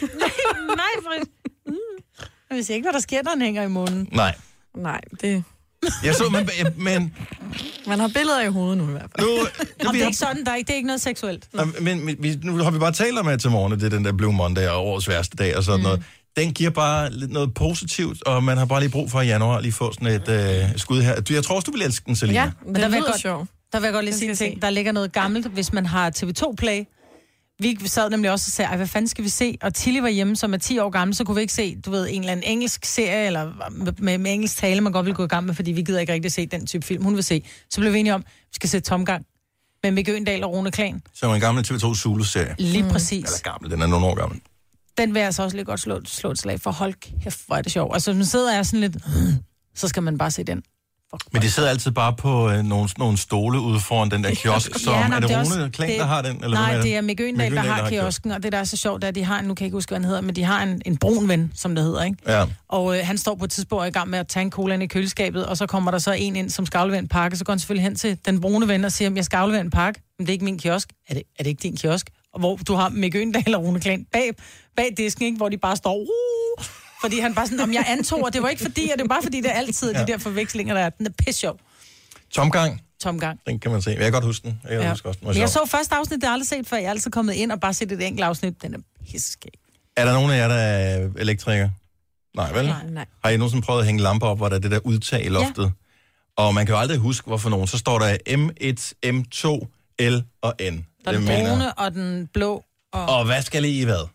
nej, 0.00 0.30
nej, 0.76 0.86
Frit. 1.04 1.28
Mm. 1.66 1.74
Jeg 2.50 2.56
ved 2.56 2.70
ikke, 2.70 2.84
hvad 2.84 2.92
der 2.92 2.98
sker, 3.00 3.22
når 3.22 3.30
han 3.30 3.42
hænger 3.42 3.62
i 3.62 3.68
månen. 3.68 4.08
Nej. 4.12 4.34
Nej, 4.76 5.00
det... 5.20 5.44
Jeg 6.04 6.14
så, 6.14 6.24
men, 6.32 6.48
men 6.76 7.14
Man 7.86 8.00
har 8.00 8.08
billeder 8.08 8.42
i 8.42 8.48
hovedet 8.48 8.78
nu 8.78 8.88
i 8.88 8.90
hvert 8.92 9.10
fald. 9.18 9.26
nu... 9.26 9.32
Om 9.88 9.94
det 9.94 10.02
er 10.02 10.06
ikke 10.06 10.18
sådan, 10.18 10.44
der 10.44 10.50
er 10.52 10.56
ikke, 10.56 10.66
det 10.66 10.72
er 10.72 10.76
ikke 10.76 10.86
noget 10.86 11.00
seksuelt. 11.00 11.48
Nå, 11.52 11.64
Men, 11.80 12.04
men 12.06 12.16
vi, 12.18 12.38
nu 12.42 12.56
har 12.56 12.70
vi 12.70 12.78
bare 12.78 12.92
talt 12.92 13.18
om, 13.18 13.28
at 13.28 13.40
til 13.40 13.50
morgen, 13.50 13.72
det 13.72 13.82
er 13.82 13.88
den 13.88 14.04
der 14.04 14.12
Blue 14.12 14.32
Monday 14.32 14.66
og 14.68 14.86
årets 14.86 15.08
værste 15.08 15.36
dag 15.36 15.56
og 15.56 15.64
sådan 15.64 15.78
mm. 15.80 15.82
noget. 15.84 16.02
Den 16.36 16.52
giver 16.52 16.70
bare 16.70 17.12
lidt 17.12 17.30
noget 17.32 17.54
positivt, 17.54 18.22
og 18.26 18.44
man 18.44 18.58
har 18.58 18.64
bare 18.64 18.80
lige 18.80 18.90
brug 18.90 19.10
for 19.10 19.20
i 19.20 19.26
januar 19.26 19.60
lige 19.60 19.72
få 19.72 19.92
sådan 19.92 20.08
et 20.08 20.28
øh, 20.28 20.76
skud 20.76 21.02
her. 21.02 21.20
Du, 21.20 21.34
Jeg 21.34 21.44
tror 21.44 21.54
også, 21.56 21.66
du 21.66 21.72
vil 21.72 21.82
elske 21.82 22.04
den, 22.06 22.16
Selina. 22.16 22.40
Ja, 22.40 22.50
Men 22.66 22.74
det 22.74 22.82
der 22.82 22.88
vil 22.88 22.94
jeg 22.96 23.04
godt- 23.06 23.20
sjovt. 23.20 23.48
Der 23.72 23.78
vil 23.80 23.84
jeg 23.86 23.92
godt 23.92 24.04
lige 24.04 24.14
sige 24.14 24.30
en 24.30 24.36
ting. 24.36 24.54
se. 24.56 24.60
Der 24.60 24.70
ligger 24.70 24.92
noget 24.92 25.12
gammelt, 25.12 25.46
hvis 25.46 25.72
man 25.72 25.86
har 25.86 26.10
TV2 26.10 26.54
Play. 26.58 26.84
Vi 27.60 27.78
sad 27.86 28.10
nemlig 28.10 28.30
også 28.30 28.48
og 28.48 28.52
sagde, 28.52 28.68
"Ej, 28.68 28.76
hvad 28.76 28.86
fanden 28.86 29.08
skal 29.08 29.24
vi 29.24 29.28
se? 29.28 29.58
Og 29.62 29.74
Tilly 29.74 29.98
var 29.98 30.08
hjemme, 30.08 30.36
som 30.36 30.54
er 30.54 30.58
10 30.58 30.78
år 30.78 30.90
gammel, 30.90 31.14
så 31.14 31.24
kunne 31.24 31.34
vi 31.34 31.40
ikke 31.40 31.52
se, 31.52 31.76
du 31.80 31.90
ved, 31.90 32.08
en 32.10 32.20
eller 32.20 32.32
anden 32.32 32.46
engelsk 32.46 32.84
serie, 32.84 33.26
eller 33.26 33.70
med, 33.70 33.92
med, 33.98 34.18
med 34.18 34.32
engelsk 34.32 34.56
tale, 34.56 34.80
man 34.80 34.92
godt 34.92 35.06
ville 35.06 35.16
gå 35.16 35.24
i 35.24 35.28
gang 35.28 35.46
med, 35.46 35.54
fordi 35.54 35.72
vi 35.72 35.82
gider 35.82 36.00
ikke 36.00 36.12
rigtig 36.12 36.32
se 36.32 36.46
den 36.46 36.66
type 36.66 36.86
film, 36.86 37.04
hun 37.04 37.14
vil 37.14 37.24
se. 37.24 37.42
Så 37.70 37.80
blev 37.80 37.92
vi 37.92 37.98
enige 37.98 38.14
om, 38.14 38.20
at 38.20 38.26
vi 38.26 38.54
skal 38.54 38.68
se 38.68 38.80
Tomgang 38.80 39.24
med 39.82 39.90
Mikke 39.90 40.12
Øndal 40.12 40.44
og 40.44 40.52
Rune 40.52 40.70
Klan. 40.70 41.02
Som 41.14 41.34
en 41.34 41.40
gammel 41.40 41.64
TV2 41.64 41.94
Zulu-serie. 41.94 42.54
Lige 42.58 42.82
mm. 42.82 42.90
præcis. 42.90 43.24
Eller 43.24 43.52
gammel, 43.52 43.70
den 43.70 43.82
er 43.82 43.86
nogle 43.86 44.06
år 44.06 44.14
gammel. 44.14 44.40
Den 44.98 45.14
vil 45.14 45.22
jeg 45.22 45.34
så 45.34 45.42
også 45.42 45.56
lige 45.56 45.64
godt 45.64 45.80
slå, 45.80 46.00
slå 46.04 46.30
et 46.30 46.38
slag 46.38 46.60
for. 46.60 46.70
Hold 46.70 46.94
kæft, 47.22 47.40
hvor 47.46 47.56
er 47.56 47.62
det 47.62 47.72
sjovt. 47.72 47.94
Altså, 47.94 48.12
man 48.12 48.24
sidder 48.24 48.54
jeg 48.54 48.66
sådan 48.66 48.80
lidt, 48.80 48.96
så 49.74 49.88
skal 49.88 50.02
man 50.02 50.18
bare 50.18 50.30
se 50.30 50.44
den. 50.44 50.62
Men 51.32 51.42
de 51.42 51.50
sidder 51.50 51.68
altid 51.68 51.90
bare 51.90 52.12
på 52.12 52.50
øh, 52.50 52.64
nogle, 52.64 52.88
nogle 52.98 53.18
stole 53.18 53.60
ude 53.60 53.80
foran 53.80 54.10
den 54.10 54.24
der 54.24 54.34
kiosk, 54.34 54.78
som... 54.78 54.92
nej, 54.92 55.16
er 55.16 55.20
det 55.20 55.30
men 55.30 55.38
Rune 55.38 55.40
også- 55.40 55.70
Klan, 55.72 55.90
der 55.98 56.06
har 56.06 56.22
den? 56.22 56.44
Eller 56.44 56.56
nej, 56.56 56.72
hvem 56.72 56.82
det 56.82 56.96
er 56.96 57.00
Mikke 57.00 57.22
Øgendal, 57.22 57.54
der 57.54 57.60
har 57.60 57.90
kiosken, 57.90 58.30
og 58.30 58.42
det, 58.42 58.52
der 58.52 58.58
er 58.58 58.64
så 58.64 58.76
sjovt, 58.76 59.04
er, 59.04 59.08
at 59.08 59.14
de 59.14 59.24
har 59.24 59.38
en, 59.38 59.44
nu 59.44 59.54
kan 59.54 59.64
jeg 59.64 59.66
ikke 59.66 59.76
huske, 59.76 59.90
hvad 59.90 59.98
han 59.98 60.04
hedder, 60.04 60.20
men 60.20 60.36
de 60.36 60.44
har 60.44 60.62
en, 60.62 60.82
en 60.86 60.96
brun 60.96 61.28
ven, 61.28 61.52
som 61.54 61.74
det 61.74 61.84
hedder, 61.84 62.04
ikke? 62.04 62.16
Ja. 62.26 62.44
Og 62.68 62.98
øh, 62.98 63.06
han 63.06 63.18
står 63.18 63.34
på 63.34 63.44
et 63.44 63.50
tidspunkt 63.50 63.86
i 63.86 63.90
gang 63.90 64.10
med 64.10 64.18
at 64.18 64.28
tage 64.28 64.42
en 64.42 64.50
cola 64.50 64.74
ind 64.74 64.82
i 64.82 64.86
køleskabet, 64.86 65.46
og 65.46 65.56
så 65.56 65.66
kommer 65.66 65.90
der 65.90 65.98
så 65.98 66.12
en 66.12 66.36
ind, 66.36 66.50
som 66.50 66.66
skal 66.66 66.78
aflevere 66.78 66.98
en 66.98 67.08
pakke, 67.08 67.36
så 67.36 67.44
går 67.44 67.52
han 67.52 67.58
selvfølgelig 67.58 67.84
hen 67.84 67.94
til 67.96 68.18
den 68.26 68.40
brune 68.40 68.68
ven 68.68 68.84
og 68.84 68.92
siger, 68.92 69.10
jeg 69.14 69.24
skal 69.24 69.36
aflevere 69.36 69.60
en 69.60 69.70
pakke, 69.70 70.00
men 70.18 70.26
det 70.26 70.30
er 70.30 70.34
ikke 70.34 70.44
min 70.44 70.58
kiosk. 70.58 70.88
Er 71.08 71.14
det, 71.14 71.22
er 71.38 71.42
det 71.42 71.50
ikke 71.50 71.62
din 71.62 71.76
kiosk? 71.76 72.10
Og 72.34 72.40
hvor 72.40 72.56
du 72.56 72.74
har 72.74 72.88
Mikke 72.88 73.18
Øgendal 73.18 73.54
og 73.54 73.64
Rune 73.64 73.80
Klan 73.80 74.06
bag, 74.12 74.30
bag 74.76 74.88
disken, 74.96 75.24
ikke? 75.24 75.36
hvor 75.36 75.48
de 75.48 75.56
bare 75.58 75.76
står, 75.76 75.96
uh, 75.96 76.64
fordi 77.00 77.18
han 77.20 77.34
bare 77.34 77.46
sådan, 77.46 77.60
om 77.60 77.72
jeg 77.72 77.84
antog, 77.88 78.24
og 78.24 78.32
det 78.32 78.42
var 78.42 78.48
ikke 78.48 78.62
fordi, 78.62 78.82
og 78.92 78.98
det 78.98 79.02
var 79.08 79.08
bare 79.14 79.22
fordi, 79.22 79.40
det 79.40 79.50
er 79.50 79.54
altid 79.54 79.92
ja. 79.94 80.02
de 80.02 80.06
der 80.06 80.18
forvekslinger, 80.18 80.74
der 80.74 80.80
er. 80.80 80.90
Den 80.90 81.06
er 81.06 81.10
pisse 81.18 81.40
sjov. 81.40 81.60
Tomgang, 82.30 82.82
Tomgang. 83.00 83.40
den 83.46 83.58
kan 83.60 83.70
man 83.70 83.82
se. 83.82 83.90
Jeg 83.90 83.98
kan 83.98 84.12
godt 84.12 84.24
huske 84.24 84.48
den. 84.48 84.60
Jeg 84.64 84.70
kan 84.70 84.80
Ja. 84.80 84.90
huske 84.90 85.08
også, 85.08 85.20
den 85.22 85.36
jeg 85.36 85.48
så 85.48 85.60
første 85.68 85.94
afsnit, 85.94 86.16
det 86.20 86.24
har 86.24 86.30
jeg 86.30 86.32
aldrig 86.34 86.48
set 86.48 86.68
før. 86.68 86.76
Jeg 86.76 86.86
er 86.86 86.90
altid 86.90 87.10
kommet 87.10 87.32
ind 87.34 87.52
og 87.52 87.60
bare 87.60 87.74
set 87.74 87.92
et 87.92 88.06
enkelt 88.06 88.24
afsnit. 88.24 88.62
Den 88.62 88.74
er 88.74 88.78
pisseskæg. 89.06 89.52
Er 89.96 90.04
der 90.04 90.12
nogen 90.12 90.30
af 90.30 90.36
jer, 90.38 90.48
der 90.48 90.54
er 90.54 91.08
elektrikere? 91.18 91.70
Nej, 92.36 92.52
vel? 92.52 92.66
Nej, 92.66 92.86
nej. 92.90 93.04
Har 93.24 93.30
I 93.30 93.36
nogensinde 93.36 93.64
prøvet 93.66 93.80
at 93.80 93.86
hænge 93.86 94.02
lamper 94.02 94.26
op, 94.26 94.36
hvor 94.38 94.48
der 94.48 94.56
er 94.56 94.60
det 94.60 94.70
der 94.70 94.78
udtag 94.84 95.24
i 95.24 95.28
loftet? 95.28 95.62
Ja. 95.64 95.70
Og 96.36 96.54
man 96.54 96.66
kan 96.66 96.74
jo 96.74 96.78
aldrig 96.80 96.98
huske, 96.98 97.26
hvorfor 97.26 97.50
nogen. 97.50 97.66
Så 97.66 97.78
står 97.78 97.98
der 97.98 98.16
M1, 98.28 98.92
M2, 99.06 99.66
L 100.08 100.16
og 100.42 100.54
N. 100.60 100.62
Der 100.64 100.70
er 101.04 101.12
den 101.12 101.24
mener- 101.24 101.48
brune 101.48 101.74
og 101.78 101.92
den 101.94 102.26
blå. 102.34 102.64
Og, 102.92 103.06
Og 103.08 103.24
hvad 103.24 103.42
skal 103.42 103.62
lige 103.62 103.80
i 103.80 103.84
hvad? 103.84 104.08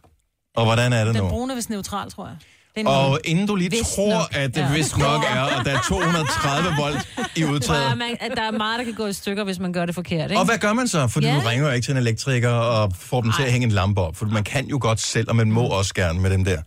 Og 0.56 0.66
hvordan 0.66 0.94
er 0.94 1.06
det 1.06 1.14
den 1.16 1.24
nu? 1.24 1.30
brune 1.30 1.54
er 1.54 1.56
vist 1.56 1.70
neutral, 1.70 2.12
tror 2.12 2.28
jeg. 2.28 2.36
Det 2.76 2.78
er 2.78 2.82
en 2.82 2.88
Og 2.88 3.20
inden 3.26 3.48
du 3.48 3.56
lige 3.56 3.72
Vist 3.72 3.96
tror, 3.96 4.10
nok. 4.14 4.28
at 4.32 4.56
det 4.56 4.62
Ja. 4.62 4.74
vist 4.74 4.98
nok 4.98 5.24
er, 5.24 5.42
og 5.42 5.66
der 5.66 5.72
er 5.78 5.80
230 5.90 6.70
volt 6.80 7.08
i 7.36 7.44
udtaget. 7.54 7.92
at, 7.92 7.98
man, 7.98 8.18
at 8.20 8.32
der 8.36 8.42
er 8.44 8.52
meget, 8.52 8.80
der 8.80 8.86
kan 8.86 8.94
gå 8.94 9.08
i 9.08 9.14
stykker, 9.14 9.44
hvis 9.44 9.60
man 9.60 9.74
gør 9.74 9.86
det 9.86 9.96
forkert, 9.96 10.32
ikke? 10.32 10.40
Og 10.40 10.46
hvad 10.46 10.58
gør 10.58 10.74
man 10.74 10.88
så? 10.88 11.08
Fordi 11.08 11.28
Ja. 11.28 11.36
du 11.36 11.40
ringer 11.40 11.68
jo 11.68 11.74
ikke 11.74 11.86
til 11.86 11.92
en 11.92 11.98
elektriker 11.98 12.50
og 12.50 12.92
får 12.96 13.22
dem 13.22 13.32
til 13.32 13.44
at 13.44 13.52
hænge 13.52 13.66
en 13.66 13.72
lampe 13.72 14.02
op. 14.02 14.16
For 14.16 14.26
man 14.26 14.44
kan 14.44 14.66
jo 14.68 14.78
godt 14.82 15.00
selv, 15.00 15.30
og 15.30 15.36
man 15.36 15.52
må 15.52 15.62
også 15.64 15.94
gerne 15.94 16.20
med 16.20 16.30
dem 16.30 16.44
der. 16.44 16.62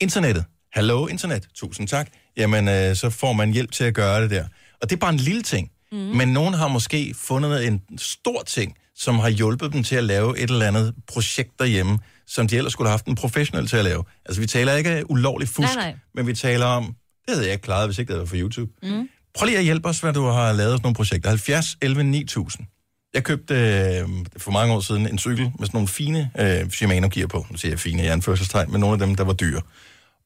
Internettet. 0.00 0.44
Hallo, 0.72 1.06
internet. 1.06 1.48
Tusind 1.54 1.88
tak. 1.88 2.08
Jamen, 2.36 2.68
øh, 2.68 2.96
så 2.96 3.10
får 3.10 3.32
man 3.32 3.52
hjælp 3.52 3.72
til 3.72 3.84
at 3.84 3.94
gøre 3.94 4.22
det 4.22 4.30
der. 4.30 4.44
Og 4.82 4.90
det 4.90 4.96
er 4.96 5.00
bare 5.00 5.10
en 5.12 5.16
lille 5.16 5.42
ting. 5.42 5.70
Mm. 5.92 5.98
Men 5.98 6.28
nogen 6.28 6.54
har 6.54 6.68
måske 6.68 7.14
fundet 7.18 7.66
en 7.66 7.80
stor 7.98 8.42
ting, 8.46 8.74
som 8.96 9.18
har 9.18 9.28
hjulpet 9.28 9.72
dem 9.72 9.82
til 9.82 9.96
at 9.96 10.04
lave 10.04 10.38
et 10.38 10.50
eller 10.50 10.66
andet 10.66 10.94
projekt 11.12 11.50
derhjemme, 11.58 11.98
som 12.28 12.48
de 12.48 12.56
ellers 12.56 12.72
skulle 12.72 12.88
have 12.88 12.92
haft 12.92 13.06
en 13.06 13.14
professionel 13.14 13.66
til 13.66 13.76
at 13.76 13.84
lave. 13.84 14.04
Altså, 14.26 14.40
vi 14.40 14.46
taler 14.46 14.74
ikke 14.74 15.10
ulovlig 15.10 15.48
fusk, 15.48 15.74
Nej, 15.74 15.84
nej. 15.84 15.94
men 16.14 16.26
vi 16.26 16.34
taler 16.34 16.66
om, 16.66 16.84
det 16.84 17.34
havde 17.34 17.44
jeg 17.44 17.52
ikke 17.52 17.62
klaret, 17.62 17.88
hvis 17.88 17.98
ikke 17.98 18.08
det 18.12 18.16
været 18.16 18.28
for 18.28 18.36
YouTube. 18.38 18.72
Mm. 18.82 19.08
Prøv 19.34 19.46
lige 19.46 19.58
at 19.58 19.64
hjælpe 19.64 19.88
os, 19.88 20.00
hvad 20.00 20.12
du 20.12 20.24
har 20.26 20.52
lavet 20.52 20.72
sådan 20.72 20.80
nogle 20.82 20.94
projekter. 20.94 21.28
70, 21.28 21.76
11, 21.82 22.04
9000. 22.04 22.66
Jeg 23.14 23.24
købte 23.24 23.54
øh, 23.54 24.08
for 24.36 24.50
mange 24.50 24.74
år 24.74 24.80
siden 24.80 25.08
en 25.08 25.18
cykel 25.18 25.44
med 25.44 25.66
sådan 25.66 25.70
nogle 25.72 25.88
fine 25.88 26.30
øh, 26.38 26.70
Shimano-gear 26.70 27.26
på. 27.26 27.46
Nu 27.50 27.56
siger 27.56 27.72
jeg 27.72 27.80
fine 27.80 28.02
i 28.02 28.06
anførselstegn, 28.06 28.72
men 28.72 28.80
nogle 28.80 28.94
af 28.94 29.06
dem, 29.06 29.14
der 29.14 29.24
var 29.24 29.32
dyre. 29.32 29.60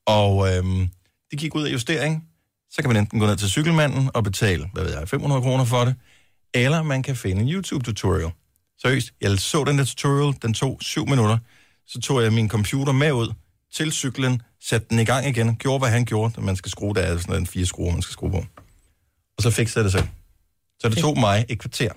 Og 0.07 0.49
øh, 0.49 0.65
det 1.31 1.39
gik 1.39 1.55
ud 1.55 1.63
af 1.67 1.73
justering. 1.73 2.25
Så 2.71 2.83
kan 2.83 2.89
man 2.89 2.97
enten 2.97 3.21
gå 3.21 3.27
ned 3.27 3.37
til 3.37 3.49
cykelmanden 3.51 4.11
og 4.15 4.25
betale, 4.25 4.69
hvad 4.73 4.85
ved 4.85 4.99
jeg, 4.99 5.09
500 5.09 5.43
kroner 5.43 5.65
for 5.65 5.85
det. 5.85 5.95
Eller 6.55 6.83
man 6.83 7.03
kan 7.03 7.17
finde 7.17 7.43
en 7.43 7.49
YouTube-tutorial. 7.49 8.31
Seriøst, 8.83 9.13
jeg 9.21 9.39
så 9.39 9.65
den 9.65 9.79
der 9.79 9.85
tutorial, 9.85 10.35
den 10.43 10.55
tog 10.55 10.79
syv 10.81 11.09
minutter. 11.09 11.39
Så 11.87 12.01
tog 12.01 12.23
jeg 12.23 12.33
min 12.33 12.49
computer 12.49 12.93
med 12.93 13.13
ud 13.13 13.33
til 13.75 13.93
cyklen, 13.93 14.43
satte 14.69 14.87
den 14.91 14.99
i 14.99 15.05
gang 15.05 15.27
igen, 15.29 15.57
gjorde, 15.57 15.79
hvad 15.79 15.89
han 15.91 16.05
gjorde. 16.05 16.41
Man 16.41 16.57
skal 16.57 16.71
skrue, 16.71 16.95
der 16.95 17.01
er 17.01 17.19
sådan 17.19 17.37
en 17.37 17.47
fire 17.47 17.67
skruer, 17.67 17.93
man 17.93 18.03
skal 18.03 18.13
skrue 18.13 18.31
på. 18.31 18.45
Og 19.37 19.43
så 19.43 19.51
fik 19.51 19.77
jeg 19.77 19.85
det 19.85 19.93
selv. 19.93 20.07
Så 20.81 20.89
det 20.89 20.99
tog 20.99 21.19
mig 21.19 21.45
et 21.49 21.59
kvarter 21.59 21.91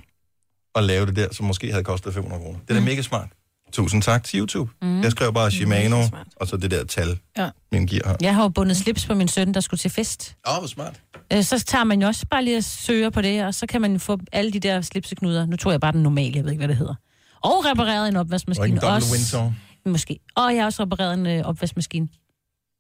at 0.76 0.84
lave 0.84 1.06
det 1.06 1.16
der, 1.16 1.34
som 1.34 1.46
måske 1.46 1.72
havde 1.72 1.84
kostet 1.84 2.14
500 2.14 2.42
kroner. 2.44 2.60
Det 2.60 2.70
er 2.70 2.74
da 2.74 2.86
mega 2.86 3.02
smart. 3.02 3.28
Tusind 3.74 4.02
tak 4.02 4.24
til 4.24 4.40
YouTube. 4.40 4.72
Mm. 4.82 5.02
Jeg 5.02 5.12
skrev 5.12 5.34
bare 5.34 5.52
Shimano, 5.52 6.04
og 6.36 6.48
så 6.48 6.58
det 6.58 6.72
der 6.72 6.84
tal, 6.84 7.20
Ja. 7.38 7.50
min 7.72 7.88
gear 7.88 8.08
har. 8.08 8.18
Jeg 8.22 8.36
har 8.36 8.42
jo 8.44 8.50
bundet 8.50 8.78
slips 8.78 9.06
på 9.06 9.14
min 9.14 9.28
søn, 9.28 9.54
der 9.54 9.60
skulle 9.60 9.78
til 9.80 9.92
fest. 9.92 10.36
Åh, 10.48 10.54
oh, 10.54 10.60
hvor 10.60 10.68
smart. 10.68 11.02
Øh, 11.34 11.44
Så 11.44 11.64
tager 11.64 11.84
man 11.84 12.02
jo 12.02 12.08
også 12.08 12.26
bare 12.32 12.44
lige 12.44 12.58
og 12.58 12.64
søger 12.64 13.10
på 13.10 13.22
det, 13.22 13.46
og 13.46 13.54
så 13.54 13.68
kan 13.68 13.82
man 13.82 14.00
få 14.00 14.18
alle 14.32 14.52
de 14.52 14.60
der 14.60 14.82
slipseknuder. 14.82 15.46
Nu 15.46 15.56
tror 15.58 15.72
jeg 15.72 15.80
bare 15.82 15.92
den 15.92 16.04
normale, 16.04 16.36
jeg 16.36 16.44
ved 16.44 16.52
ikke, 16.52 16.60
hvad 16.60 16.68
det 16.68 16.78
hedder. 16.78 16.96
Og 17.44 17.66
repareret 17.66 18.08
en 18.08 18.16
Og 18.16 18.20
opvaskemaskine. 18.20 18.68
ikke 18.68 18.78
en 18.78 18.84
også. 18.94 19.12
Windsor. 19.12 19.54
Måske. 19.86 20.20
Og 20.36 20.54
jeg 20.54 20.62
har 20.62 20.66
også 20.66 20.84
repareret 20.84 21.14
en 21.14 21.26
øh, 21.26 21.46
opvaskemaskine. 21.46 22.08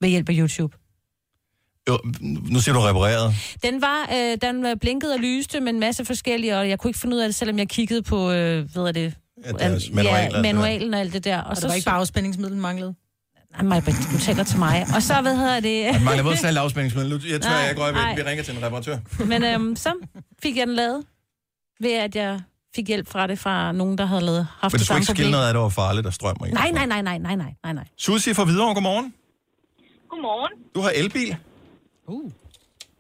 Ved 0.02 0.10
hjælp 0.10 0.30
af 0.30 0.34
YouTube. 0.38 0.78
Jo, 1.90 2.00
nu 2.22 2.60
siger 2.60 2.76
du 2.76 2.80
repareret. 2.82 3.34
Den 3.64 3.82
var, 3.82 4.10
øh, 4.14 4.38
den 4.42 4.80
blinkede 4.80 5.14
og 5.14 5.20
lyste 5.20 5.60
med 5.60 5.74
en 5.74 5.80
masse 5.80 6.06
forskellige, 6.06 6.58
og 6.58 6.70
jeg 6.70 6.80
kunne 6.80 6.90
ikke 6.90 7.00
finde 7.00 7.16
ud 7.16 7.22
af 7.22 7.28
det, 7.28 7.36
selvom 7.36 7.58
jeg 7.58 7.70
kiggede 7.70 8.02
på, 8.02 8.32
øh, 8.32 8.72
hvad 8.74 8.84
er 8.84 8.92
det? 8.92 9.14
Ja, 9.46 9.52
deres 9.52 9.92
manual, 9.92 10.32
ja, 10.34 10.42
manualen 10.42 10.94
og 10.94 11.00
alt 11.00 11.14
det 11.14 11.24
der. 11.24 11.42
Og, 11.42 11.50
Og 11.50 11.56
det 11.56 11.64
var 11.64 11.74
ikke 11.74 11.86
bare 11.86 12.00
afspændingsmiddel, 12.00 12.58
manglede. 12.58 12.96
Nej, 13.64 13.80
du 13.80 14.20
taler 14.20 14.44
til 14.44 14.60
mig. 14.60 14.86
Og 14.96 15.02
så, 15.02 15.22
hvad 15.22 15.38
hedder 15.38 15.60
det? 15.60 15.94
Man 15.94 16.04
mangler 16.04 16.24
både 16.24 16.60
og 16.60 16.64
afspændingsmiddel. 16.64 17.30
Jeg 17.30 17.42
tror, 17.42 17.50
Nej, 17.52 17.60
jeg 17.60 17.76
går. 17.76 18.16
Vi 18.16 18.22
ringer 18.22 18.44
til 18.44 18.58
en 18.58 18.64
reparatør. 18.64 18.98
Men 19.26 19.44
øhm, 19.44 19.76
så 19.76 19.94
fik 20.44 20.58
jeg 20.58 20.68
den 20.68 20.76
lavet, 20.76 21.06
ved 21.80 21.94
at 21.94 22.16
jeg 22.16 22.42
fik 22.76 22.88
hjælp 22.92 23.08
fra 23.14 23.28
det 23.28 23.38
fra 23.46 23.56
nogen, 23.82 23.96
der 24.00 24.06
havde 24.12 24.24
lavet, 24.30 24.44
haft 24.62 24.74
Men 24.74 24.80
det 24.80 24.80
du 24.80 24.86
skulle 24.86 24.88
samme 24.88 25.00
ikke 25.02 25.12
skille 25.12 25.28
problem. 25.28 25.32
noget 25.38 25.48
af, 25.48 25.54
det 25.56 25.62
var 25.68 25.74
farligt, 25.84 26.04
der 26.10 26.14
strømmer 26.20 26.46
i. 26.48 26.52
Nej, 26.62 26.70
nej, 26.78 26.86
nej, 26.94 27.02
nej, 27.10 27.18
nej, 27.28 27.36
nej, 27.44 27.52
nej, 27.66 27.74
nej. 27.80 27.88
Susie 28.06 28.32
fra 28.38 28.44
Hvidovre, 28.48 28.74
godmorgen. 28.78 29.08
Godmorgen. 30.12 30.54
Du 30.76 30.80
har 30.86 30.92
elbil. 31.02 31.32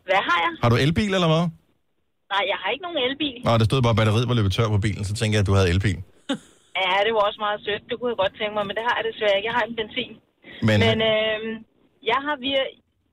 Hvad 0.09 0.21
har 0.29 0.37
jeg? 0.45 0.51
Har 0.63 0.69
du 0.73 0.77
elbil, 0.85 1.11
eller 1.17 1.29
hvad? 1.33 1.43
Nej, 2.33 2.43
jeg 2.51 2.57
har 2.61 2.69
ikke 2.73 2.83
nogen 2.87 2.99
elbil. 3.07 3.37
Nå, 3.47 3.51
der 3.61 3.65
stod 3.69 3.79
bare, 3.85 3.95
at 3.95 3.99
batteriet 4.01 4.25
var 4.31 4.35
løbet 4.39 4.51
tør 4.57 4.67
på 4.75 4.79
bilen, 4.87 5.03
så 5.09 5.13
tænker 5.19 5.33
jeg, 5.37 5.43
at 5.45 5.49
du 5.51 5.55
havde 5.59 5.69
elbil. 5.75 5.99
Ja, 6.83 6.95
det 7.05 7.11
var 7.17 7.23
også 7.29 7.39
meget 7.45 7.59
sødt. 7.65 7.83
Det 7.89 7.95
kunne 7.97 8.11
jeg 8.13 8.19
godt 8.23 8.33
tænke 8.39 8.53
mig, 8.57 8.65
men 8.67 8.75
det 8.77 8.83
har 8.87 8.95
jeg 8.99 9.05
desværre 9.09 9.35
ikke. 9.37 9.47
Jeg 9.49 9.55
har 9.59 9.65
en 9.69 9.75
benzin. 9.81 10.13
Men, 10.67 10.77
Men 10.85 10.97
øh, 11.13 11.39
jeg 12.11 12.19
har 12.25 12.35
via 12.45 12.63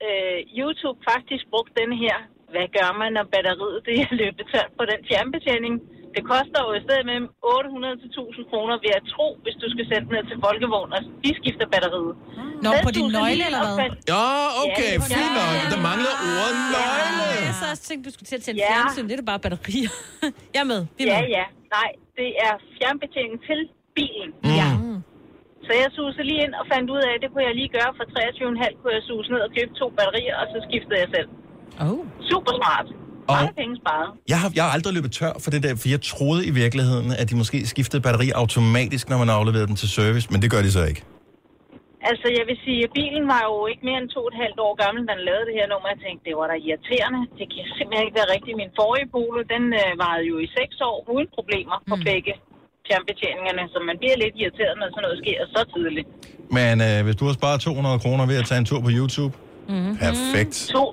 øh, 0.06 0.38
YouTube 0.60 0.98
faktisk 1.12 1.44
brugt 1.52 1.72
den 1.80 1.90
her. 2.02 2.16
Hvad 2.52 2.66
gør 2.78 2.90
man, 3.00 3.10
når 3.18 3.26
batteriet 3.34 3.78
det 3.88 3.94
er 4.04 4.10
løbet 4.22 4.44
tørt 4.52 4.70
på 4.78 4.84
den 4.90 5.00
fjernbetjening? 5.08 5.74
Det 6.16 6.22
koster 6.32 6.58
jo 6.66 6.70
i 6.78 6.82
stedet 6.86 7.04
mellem 7.10 7.26
800 7.42 7.96
til 8.02 8.08
1000 8.10 8.44
kroner 8.50 8.74
ved 8.84 8.92
at 9.00 9.04
tro, 9.14 9.26
hvis 9.44 9.56
du 9.62 9.66
skal 9.74 9.84
sætte 9.90 10.04
den 10.08 10.12
ned 10.16 10.24
til 10.30 10.38
folkevogn 10.46 10.90
og 10.96 11.00
de 11.24 11.30
skifter 11.40 11.66
batteriet. 11.74 12.14
Nå, 12.64 12.70
på 12.86 12.90
din 12.98 13.08
nøgle 13.18 13.42
eller 13.48 13.62
hvad? 13.78 13.90
Ja, 14.14 14.24
okay, 14.64 14.92
Ja, 14.92 14.98
det 15.00 15.08
fint 15.18 15.32
nok. 15.40 15.52
ja. 15.58 15.64
Der 15.74 15.80
mangler 15.90 16.12
ordet 16.38 16.56
nøgle. 16.74 17.24
Jeg 17.48 17.54
så 17.60 17.64
også 17.72 17.84
tænkte, 17.88 18.04
du 18.08 18.12
skulle 18.16 18.28
til 18.32 18.38
at 18.40 18.44
tænde 18.46 18.58
Ja. 18.64 18.68
fjernsyn. 18.72 19.04
Det 19.08 19.14
er 19.16 19.20
da 19.22 19.26
bare 19.32 19.42
batterier. 19.46 19.90
jeg 20.54 20.60
er 20.66 20.68
med. 20.74 20.80
Vi 20.98 21.02
er 21.04 21.08
Ja, 21.12 21.18
med. 21.22 21.30
ja. 21.38 21.44
Nej, 21.76 21.90
det 22.20 22.28
er 22.46 22.52
fjernbetjening 22.76 23.38
til 23.48 23.60
bilen. 23.98 24.30
Mm. 24.46 24.56
Ja. 24.60 24.68
Så 25.66 25.72
jeg 25.82 25.88
susede 25.98 26.26
lige 26.30 26.40
ind 26.46 26.54
og 26.60 26.64
fandt 26.72 26.86
ud 26.94 27.00
af, 27.06 27.10
at 27.16 27.20
det 27.22 27.28
kunne 27.32 27.44
jeg 27.50 27.54
lige 27.60 27.70
gøre 27.78 27.90
for 27.98 28.04
23,5 28.16 28.72
kunne 28.80 28.94
jeg 28.98 29.04
suse 29.10 29.28
ned 29.34 29.40
og 29.46 29.50
købe 29.56 29.72
to 29.80 29.86
batterier, 29.98 30.34
og 30.42 30.46
så 30.52 30.58
skiftede 30.66 30.98
jeg 31.04 31.10
selv. 31.16 31.28
Oh. 31.86 32.00
Super 32.30 32.52
smart. 32.60 32.86
Mange 33.28 33.54
penge 33.60 33.74
sparet. 33.82 34.08
Jeg 34.32 34.38
har, 34.42 34.48
jeg 34.58 34.62
har 34.64 34.72
aldrig 34.76 34.92
løbet 34.98 35.12
tør 35.20 35.32
for 35.44 35.50
det 35.54 35.60
der, 35.64 35.72
for 35.80 35.88
jeg 35.94 36.00
troede 36.14 36.42
i 36.50 36.52
virkeligheden, 36.62 37.08
at 37.20 37.26
de 37.30 37.34
måske 37.42 37.58
skiftede 37.72 38.02
batteri 38.06 38.28
automatisk, 38.42 39.04
når 39.12 39.18
man 39.22 39.30
afleverede 39.38 39.68
den 39.70 39.76
til 39.82 39.88
service, 39.98 40.26
men 40.32 40.38
det 40.42 40.48
gør 40.54 40.62
de 40.66 40.72
så 40.78 40.82
ikke. 40.90 41.02
Altså, 42.10 42.26
jeg 42.38 42.44
vil 42.50 42.58
sige, 42.66 42.80
at 42.86 42.90
bilen 43.00 43.24
var 43.34 43.42
jo 43.50 43.56
ikke 43.72 43.82
mere 43.88 43.98
end 44.02 44.08
to 44.16 44.20
og 44.26 44.30
et 44.32 44.38
halvt 44.44 44.58
år 44.66 44.74
gammel, 44.82 45.00
da 45.08 45.12
den 45.16 45.24
lavede 45.28 45.44
det 45.48 45.54
her 45.60 45.66
nummer. 45.72 45.86
Jeg 45.94 46.00
tænkte, 46.06 46.22
det 46.28 46.34
var 46.40 46.46
da 46.52 46.56
irriterende. 46.66 47.20
Det 47.38 47.46
kan 47.52 47.62
simpelthen 47.78 48.04
ikke 48.06 48.18
være 48.20 48.30
rigtigt. 48.36 48.54
Min 48.62 48.72
forrige 48.80 49.08
polo, 49.14 49.40
den 49.54 49.64
øh, 49.82 49.90
varede 50.04 50.24
jo 50.32 50.36
i 50.46 50.48
seks 50.58 50.76
år 50.90 50.96
uden 51.14 51.28
problemer 51.38 51.76
på 51.90 51.96
mm. 51.98 52.04
begge 52.10 52.32
fjernbetjeningerne, 52.86 53.62
så 53.72 53.78
man 53.90 53.96
bliver 54.02 54.16
lidt 54.24 54.34
irriteret, 54.42 54.74
når 54.80 54.86
sådan 54.94 55.04
noget 55.06 55.18
sker 55.24 55.38
så 55.56 55.60
tidligt. 55.74 56.08
Men 56.58 56.74
øh, 56.88 56.98
hvis 57.06 57.16
du 57.20 57.24
har 57.28 57.34
sparet 57.40 57.58
200 57.60 57.98
kroner 58.04 58.24
ved 58.30 58.36
at 58.42 58.46
tage 58.50 58.60
en 58.62 58.68
tur 58.70 58.80
på 58.88 58.92
YouTube, 59.00 59.34
Mm-hmm. 59.68 59.94
perfekt. 60.06 60.54
To, 60.76 60.84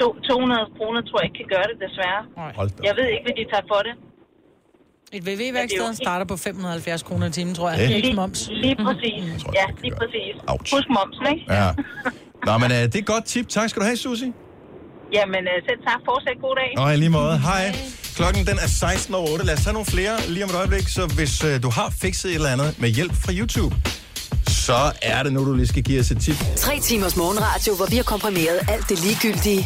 to, 0.00 0.06
200 0.28 0.60
kroner 0.76 1.00
tror 1.08 1.16
jeg 1.20 1.26
ikke 1.28 1.38
kan 1.42 1.48
gøre 1.54 1.66
det, 1.70 1.76
desværre. 1.86 2.20
Jeg 2.88 2.92
ved 2.98 3.06
ikke, 3.14 3.24
hvad 3.26 3.36
de 3.40 3.44
tager 3.52 3.66
for 3.72 3.80
det. 3.88 3.94
Et 5.16 5.22
VV-værksted 5.28 5.94
starter 6.04 6.26
på 6.32 6.36
570 6.36 7.02
kroner 7.02 7.26
i 7.26 7.30
timen, 7.30 7.54
tror 7.54 7.70
jeg. 7.70 7.78
Det- 7.78 7.90
er 7.90 7.94
ikke 7.96 8.12
moms. 8.22 8.40
Lige 8.64 8.76
præcis. 8.86 9.22
Ja, 9.58 9.66
lige 9.84 9.94
præcis. 10.00 10.34
Husk 10.74 10.88
momsen, 10.98 11.24
ikke? 11.34 11.44
Ja. 11.58 11.68
Nå, 12.46 12.52
men 12.62 12.68
øh, 12.76 12.78
det 12.90 12.94
er 12.94 12.98
et 12.98 13.06
godt 13.06 13.24
tip. 13.24 13.46
Tak 13.48 13.66
skal 13.70 13.80
du 13.82 13.86
have, 13.86 13.96
Susi. 13.96 14.28
Jamen, 15.16 15.42
øh, 15.52 15.56
selv 15.68 15.80
tak. 15.88 16.00
Fortsæt 16.08 16.36
god 16.46 16.54
dag. 16.62 16.70
Og 16.82 16.94
i 16.94 16.96
lige 16.96 17.10
måde. 17.20 17.38
Hej. 17.38 17.64
Klokken 18.18 18.40
den 18.50 18.56
er 18.64 18.70
16.08. 19.38 19.44
Lad 19.48 19.54
os 19.54 19.60
tage 19.64 19.74
nogle 19.78 19.86
flere 19.94 20.14
lige 20.34 20.44
om 20.44 20.50
et 20.50 20.56
øjeblik. 20.56 20.86
Så 20.88 21.02
hvis 21.18 21.34
øh, 21.44 21.62
du 21.62 21.70
har 21.78 21.88
fikset 22.02 22.28
et 22.30 22.34
eller 22.34 22.52
andet 22.56 22.70
med 22.82 22.88
hjælp 22.88 23.12
fra 23.24 23.32
YouTube, 23.40 23.74
så 24.54 24.78
er 25.02 25.22
det 25.22 25.32
nu, 25.32 25.40
du 25.48 25.54
lige 25.54 25.66
skal 25.66 25.82
give 25.82 26.00
os 26.00 26.10
et 26.10 26.20
tip. 26.20 26.36
Tre 26.56 26.74
timers 26.80 27.16
morgenradio, 27.16 27.72
hvor 27.78 27.86
vi 27.90 27.96
har 27.96 28.02
komprimeret 28.14 28.58
alt 28.68 28.88
det 28.88 28.98
ligegyldige 29.06 29.62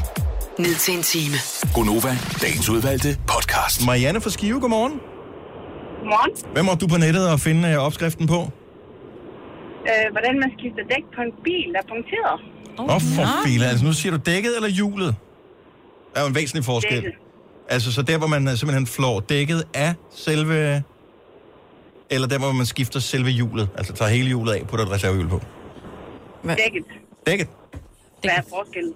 ned 0.59 0.74
til 0.84 0.95
en 0.99 1.03
time. 1.03 1.36
Gonova, 1.74 2.12
dagens 2.43 2.68
udvalgte 2.68 3.11
podcast. 3.32 3.86
Marianne 3.86 4.20
fra 4.20 4.30
Skive, 4.30 4.61
godmorgen. 4.61 4.93
Godmorgen. 6.01 6.53
Hvad 6.53 6.62
må 6.62 6.72
du 6.80 6.86
på 6.86 6.97
nettet 6.97 7.30
og 7.32 7.41
finde 7.41 7.68
øh, 7.68 7.76
opskriften 7.86 8.26
på? 8.26 8.41
Øh, 9.91 10.07
hvordan 10.14 10.34
man 10.43 10.51
skifter 10.59 10.82
dæk 10.93 11.05
på 11.16 11.20
en 11.26 11.32
bil, 11.45 11.68
der 11.74 11.80
er 11.84 11.89
punkteret. 11.93 12.36
Åh, 12.78 12.95
oh, 12.95 13.01
for 13.16 13.26
filen. 13.47 13.66
Altså, 13.70 13.84
nu 13.84 13.93
siger 13.93 14.12
du 14.16 14.20
dækket 14.26 14.53
eller 14.57 14.68
hjulet? 14.68 15.14
Der 16.12 16.20
er 16.20 16.22
jo 16.24 16.28
en 16.28 16.34
væsentlig 16.34 16.64
forskel. 16.64 16.97
Dækket. 16.97 17.12
Altså, 17.68 17.93
så 17.93 18.03
der, 18.03 18.18
hvor 18.18 18.26
man 18.26 18.49
øh, 18.49 18.55
simpelthen 18.55 18.86
flår 18.86 19.20
dækket 19.20 19.64
af 19.74 19.95
selve... 20.16 20.82
Eller 22.11 22.28
der, 22.28 22.38
hvor 22.38 22.52
man 22.52 22.66
skifter 22.66 23.00
selve 23.00 23.30
hjulet. 23.30 23.68
Altså, 23.78 23.92
tager 23.92 24.11
hele 24.11 24.26
hjulet 24.28 24.52
af, 24.52 24.66
putter 24.66 24.84
et 24.86 24.90
reservehjul 24.92 25.28
på. 25.28 25.40
Dækket. 26.48 26.84
Dækket. 27.26 27.48
Hvad 28.22 28.30
er 28.30 28.42
forskellen? 28.48 28.94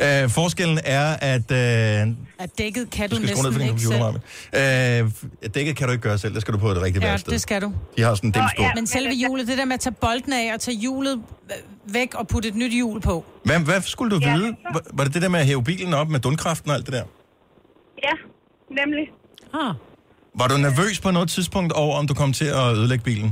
Ja. 0.00 0.22
Øh, 0.24 0.30
forskellen 0.30 0.78
er, 0.84 1.16
at... 1.20 1.50
Øh, 1.50 2.14
At 2.38 2.58
dækket 2.58 2.90
kan 2.90 3.10
du, 3.10 3.16
du 3.16 3.22
skal 3.22 3.36
skrue 3.36 3.50
ned 3.50 3.50
næsten 3.50 3.52
for 3.52 3.58
din 3.58 3.68
ikke 3.68 5.02
selv. 5.02 5.44
Øh, 5.44 5.50
Dækket 5.54 5.76
kan 5.76 5.86
du 5.86 5.92
ikke 5.92 6.02
gøre 6.02 6.18
selv. 6.18 6.34
Det 6.34 6.40
skal 6.42 6.54
du 6.54 6.58
på 6.58 6.68
et 6.68 6.82
rigtigt 6.82 7.04
Ja, 7.04 7.10
værksted. 7.10 7.32
det 7.32 7.40
skal 7.40 7.62
du. 7.62 7.72
De 7.96 8.02
har 8.02 8.14
sådan 8.14 8.28
en 8.28 8.32
dæmstol. 8.32 8.66
Men 8.74 8.86
selve 8.86 9.12
hjulet, 9.12 9.46
det 9.48 9.58
der 9.58 9.64
med 9.64 9.74
at 9.74 9.80
tage 9.80 9.94
bolden 10.00 10.32
af 10.32 10.54
og 10.54 10.60
tage 10.60 10.76
hjulet 10.76 11.22
væk 11.86 12.14
og 12.14 12.28
putte 12.28 12.48
et 12.48 12.54
nyt 12.54 12.72
hjul 12.72 13.00
på. 13.00 13.24
Hvad, 13.44 13.58
hvad 13.60 13.80
skulle 13.80 14.10
du 14.16 14.20
vide? 14.20 14.56
Var, 14.72 14.80
var 14.92 15.04
det 15.04 15.14
det 15.14 15.22
der 15.22 15.28
med 15.28 15.40
at 15.40 15.46
hæve 15.46 15.64
bilen 15.64 15.94
op 15.94 16.08
med 16.08 16.20
dundkraften 16.20 16.70
og 16.70 16.76
alt 16.76 16.86
det 16.86 16.92
der? 16.94 17.04
Ja, 18.04 18.12
nemlig. 18.82 19.08
Ah. 19.54 19.74
Var 20.40 20.46
du 20.48 20.56
nervøs 20.56 21.00
på 21.00 21.10
noget 21.10 21.28
tidspunkt 21.28 21.72
over, 21.72 21.94
om 22.00 22.06
du 22.06 22.14
kom 22.14 22.32
til 22.32 22.48
at 22.60 22.66
ødelægge 22.76 23.04
bilen? 23.04 23.30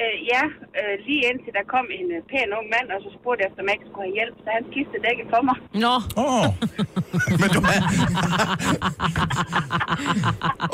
Øh, 0.00 0.16
ja, 0.32 0.42
øh, 0.78 0.94
lige 1.06 1.22
indtil 1.30 1.52
der 1.58 1.64
kom 1.74 1.86
en 1.98 2.08
øh, 2.16 2.20
pæn 2.30 2.48
ung 2.58 2.66
mand, 2.74 2.86
og 2.94 2.98
så 3.04 3.08
spurgte 3.18 3.38
jeg, 3.42 3.48
efter, 3.48 3.60
om 3.62 3.66
jeg 3.68 3.74
ikke 3.76 3.88
skulle 3.90 4.06
have 4.08 4.16
hjælp, 4.18 4.36
så 4.44 4.48
han 4.56 4.62
skiftede 4.70 5.00
dækket 5.06 5.26
for 5.34 5.42
mig. 5.48 5.56
Nå. 5.84 5.94
Åh. 6.24 6.40
Oh. 6.40 6.46
men 7.40 7.48
du 7.56 7.60
er... 7.74 7.80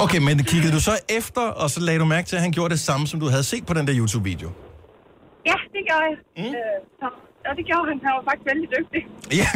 Okay, 0.05 0.21
men 0.27 0.35
kiggede 0.53 0.73
du 0.77 0.81
så 0.89 0.95
efter, 1.19 1.45
og 1.63 1.67
så 1.75 1.79
lagde 1.87 1.99
du 2.03 2.09
mærke 2.15 2.27
til, 2.29 2.37
at 2.39 2.43
han 2.47 2.53
gjorde 2.57 2.71
det 2.75 2.81
samme, 2.89 3.05
som 3.11 3.21
du 3.23 3.27
havde 3.35 3.47
set 3.53 3.65
på 3.67 3.75
den 3.79 3.85
der 3.89 3.95
YouTube-video? 4.01 4.49
Ja, 5.51 5.57
det 5.75 5.81
gjorde 5.89 6.05
jeg. 6.09 6.17
Mm. 6.41 6.53
Øh, 6.59 6.79
så, 7.01 7.07
og 7.49 7.53
det 7.59 7.65
gjorde 7.71 7.87
han. 7.91 7.97
Han 8.07 8.13
var 8.19 8.25
faktisk 8.29 8.47
vældig 8.51 8.69
dygtig. 8.77 9.01
Ja. 9.41 9.49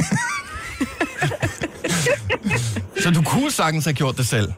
så 3.02 3.08
du 3.18 3.22
kunne 3.32 3.50
sagtens 3.50 3.84
have 3.84 3.94
gjort 4.02 4.16
det 4.16 4.26
selv? 4.26 4.48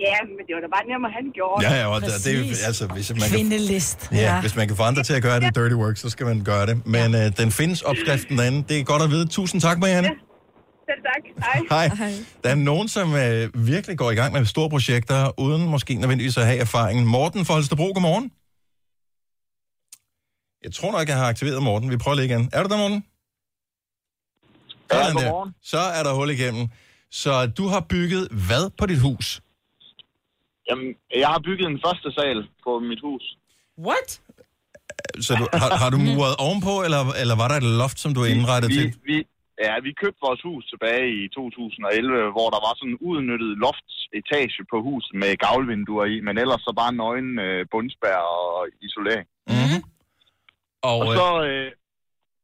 Ja, 0.00 0.16
men 0.36 0.42
det 0.46 0.52
var 0.56 0.60
da 0.60 0.68
bare 0.76 0.86
nemmere, 0.92 1.12
han 1.12 1.26
gjorde. 1.34 1.58
Ja, 1.66 1.80
ja, 1.80 1.86
og 1.86 2.00
det, 2.00 2.10
det, 2.24 2.62
er- 2.62 2.66
altså, 2.66 2.86
hvis 2.86 3.10
man 3.10 3.20
kan, 3.20 3.30
Kvindelist. 3.30 4.08
ja, 4.12 4.40
hvis 4.40 4.56
man 4.56 4.66
kan 4.68 4.76
få 4.76 4.82
andre 4.82 5.02
til 5.02 5.14
at 5.14 5.22
gøre 5.22 5.40
det 5.40 5.54
dirty 5.54 5.74
work, 5.74 5.96
så 5.96 6.10
skal 6.10 6.26
man 6.26 6.44
gøre 6.44 6.66
det. 6.66 6.86
Men 6.86 7.14
øh, 7.14 7.36
den 7.36 7.50
findes 7.52 7.82
opskriften 7.82 8.38
derinde. 8.38 8.64
Det 8.68 8.80
er 8.80 8.84
godt 8.84 9.02
at 9.02 9.10
vide. 9.10 9.26
Tusind 9.28 9.60
tak, 9.60 9.78
Marianne. 9.78 10.08
Selv 10.08 11.02
tak. 11.10 11.22
Hej. 11.70 11.88
Hej. 11.88 12.12
Der 12.44 12.50
er 12.50 12.54
nogen, 12.54 12.88
som 12.88 13.14
øh, 13.14 13.66
virkelig 13.66 13.98
går 13.98 14.10
i 14.10 14.14
gang 14.14 14.32
med 14.32 14.44
store 14.44 14.70
projekter, 14.70 15.40
uden 15.40 15.62
måske 15.68 15.94
nødvendigvis 15.94 16.36
at 16.36 16.46
have 16.46 16.58
erfaringen. 16.58 17.06
Morten 17.06 17.44
fra 17.44 17.54
Holstebro, 17.54 17.84
godmorgen. 17.94 18.30
Jeg 20.64 20.72
tror 20.72 20.92
nok, 20.92 21.08
jeg 21.08 21.16
har 21.16 21.26
aktiveret 21.28 21.62
Morten. 21.62 21.90
Vi 21.90 21.96
prøver 21.96 22.14
lige 22.16 22.26
igen. 22.26 22.50
Er 22.52 22.62
du 22.62 22.68
der, 22.68 22.76
Morten? 22.78 23.04
Ja, 24.92 25.12
godmorgen. 25.12 25.54
Så 25.62 25.78
er 25.78 26.02
der 26.02 26.12
hul 26.14 26.30
igennem. 26.30 26.68
Så 27.10 27.46
du 27.46 27.66
har 27.68 27.80
bygget 27.88 28.28
hvad 28.48 28.70
på 28.78 28.86
dit 28.86 28.98
hus? 29.00 29.40
Jamen, 30.70 30.88
jeg 31.22 31.28
har 31.34 31.40
bygget 31.48 31.66
en 31.68 31.80
første 31.86 32.08
sal 32.16 32.38
på 32.64 32.70
mit 32.90 33.00
hus. 33.06 33.24
What? 33.86 34.08
Så 35.26 35.32
du, 35.40 35.44
har, 35.62 35.70
har 35.82 35.90
du 35.94 35.98
muret 36.10 36.34
ovenpå, 36.46 36.74
eller, 36.86 37.02
eller 37.22 37.36
var 37.42 37.48
der 37.50 37.56
et 37.62 37.70
loft, 37.82 37.98
som 38.04 38.10
du 38.16 38.20
indrettet 38.34 38.68
vi, 38.70 38.76
til? 38.78 38.86
Vi, 39.10 39.16
ja, 39.66 39.74
vi 39.86 39.90
købte 40.02 40.20
vores 40.26 40.42
hus 40.48 40.62
tilbage 40.72 41.06
i 41.20 41.22
2011, 41.28 42.34
hvor 42.36 42.48
der 42.54 42.60
var 42.66 42.74
sådan 42.74 42.92
en 42.92 43.00
udnyttet 43.10 43.52
loftetage 43.64 44.62
på 44.72 44.76
huset 44.88 45.14
med 45.22 45.30
gavlvinduer 45.44 46.06
i, 46.14 46.16
men 46.26 46.34
ellers 46.42 46.62
så 46.66 46.72
bare 46.80 46.92
nøgen 47.02 47.30
øh, 47.46 47.60
bundsbær 47.72 48.20
og 48.38 48.52
isolering. 48.86 49.26
Mm-hmm. 49.52 49.80
Og, 50.88 50.96
Og 51.02 51.06
så, 51.18 51.28
øh, 51.48 51.68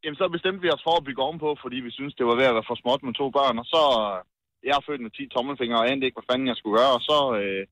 jamen, 0.03 0.19
så 0.21 0.27
bestemte 0.37 0.61
vi 0.65 0.75
os 0.77 0.87
for 0.87 0.95
at 0.97 1.07
bygge 1.07 1.25
ovenpå, 1.27 1.51
fordi 1.63 1.77
vi 1.87 1.91
syntes, 1.97 2.19
det 2.19 2.27
var 2.27 2.37
ved 2.41 2.51
at 2.51 2.57
være 2.59 2.71
for 2.71 2.79
småt 2.83 3.03
med 3.07 3.15
to 3.21 3.27
børn. 3.39 3.57
Og 3.63 3.67
så, 3.75 3.83
øh, 4.05 4.19
jeg 4.67 4.75
er 4.77 4.87
født 4.87 5.05
med 5.05 5.11
10 5.11 5.29
tommelfingre 5.35 5.81
og 5.81 5.89
anede 5.91 6.07
ikke, 6.07 6.19
hvad 6.19 6.29
fanden 6.31 6.51
jeg 6.51 6.59
skulle 6.59 6.79
gøre. 6.81 6.93
Og 6.99 7.03
så, 7.11 7.19
øh, 7.41 7.63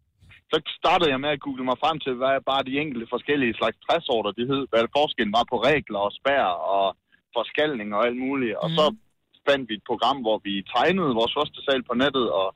så 0.55 0.61
startede 0.81 1.11
jeg 1.13 1.21
med 1.21 1.31
at 1.35 1.45
google 1.47 1.65
mig 1.71 1.79
frem 1.85 1.97
til, 2.05 2.15
hvad 2.21 2.35
bare 2.51 2.67
de 2.69 2.81
enkelte 2.83 3.13
forskellige 3.15 3.59
slags 3.61 3.79
træsorter, 3.87 4.31
det 4.39 4.47
hed, 4.51 4.63
hvad 4.71 4.95
forskellen 4.99 5.37
var 5.39 5.45
på 5.49 5.57
regler 5.69 6.01
og 6.07 6.13
spær 6.19 6.47
og 6.75 6.87
forskalning 7.37 7.89
og 7.97 8.01
alt 8.07 8.21
muligt. 8.27 8.57
Og 8.63 8.69
så 8.79 8.85
fandt 9.49 9.69
vi 9.69 9.75
et 9.75 9.89
program, 9.91 10.19
hvor 10.25 10.39
vi 10.47 10.55
tegnede 10.75 11.19
vores 11.21 11.37
første 11.39 11.59
sal 11.65 11.83
på 11.89 11.95
nettet 12.03 12.27
og 12.41 12.49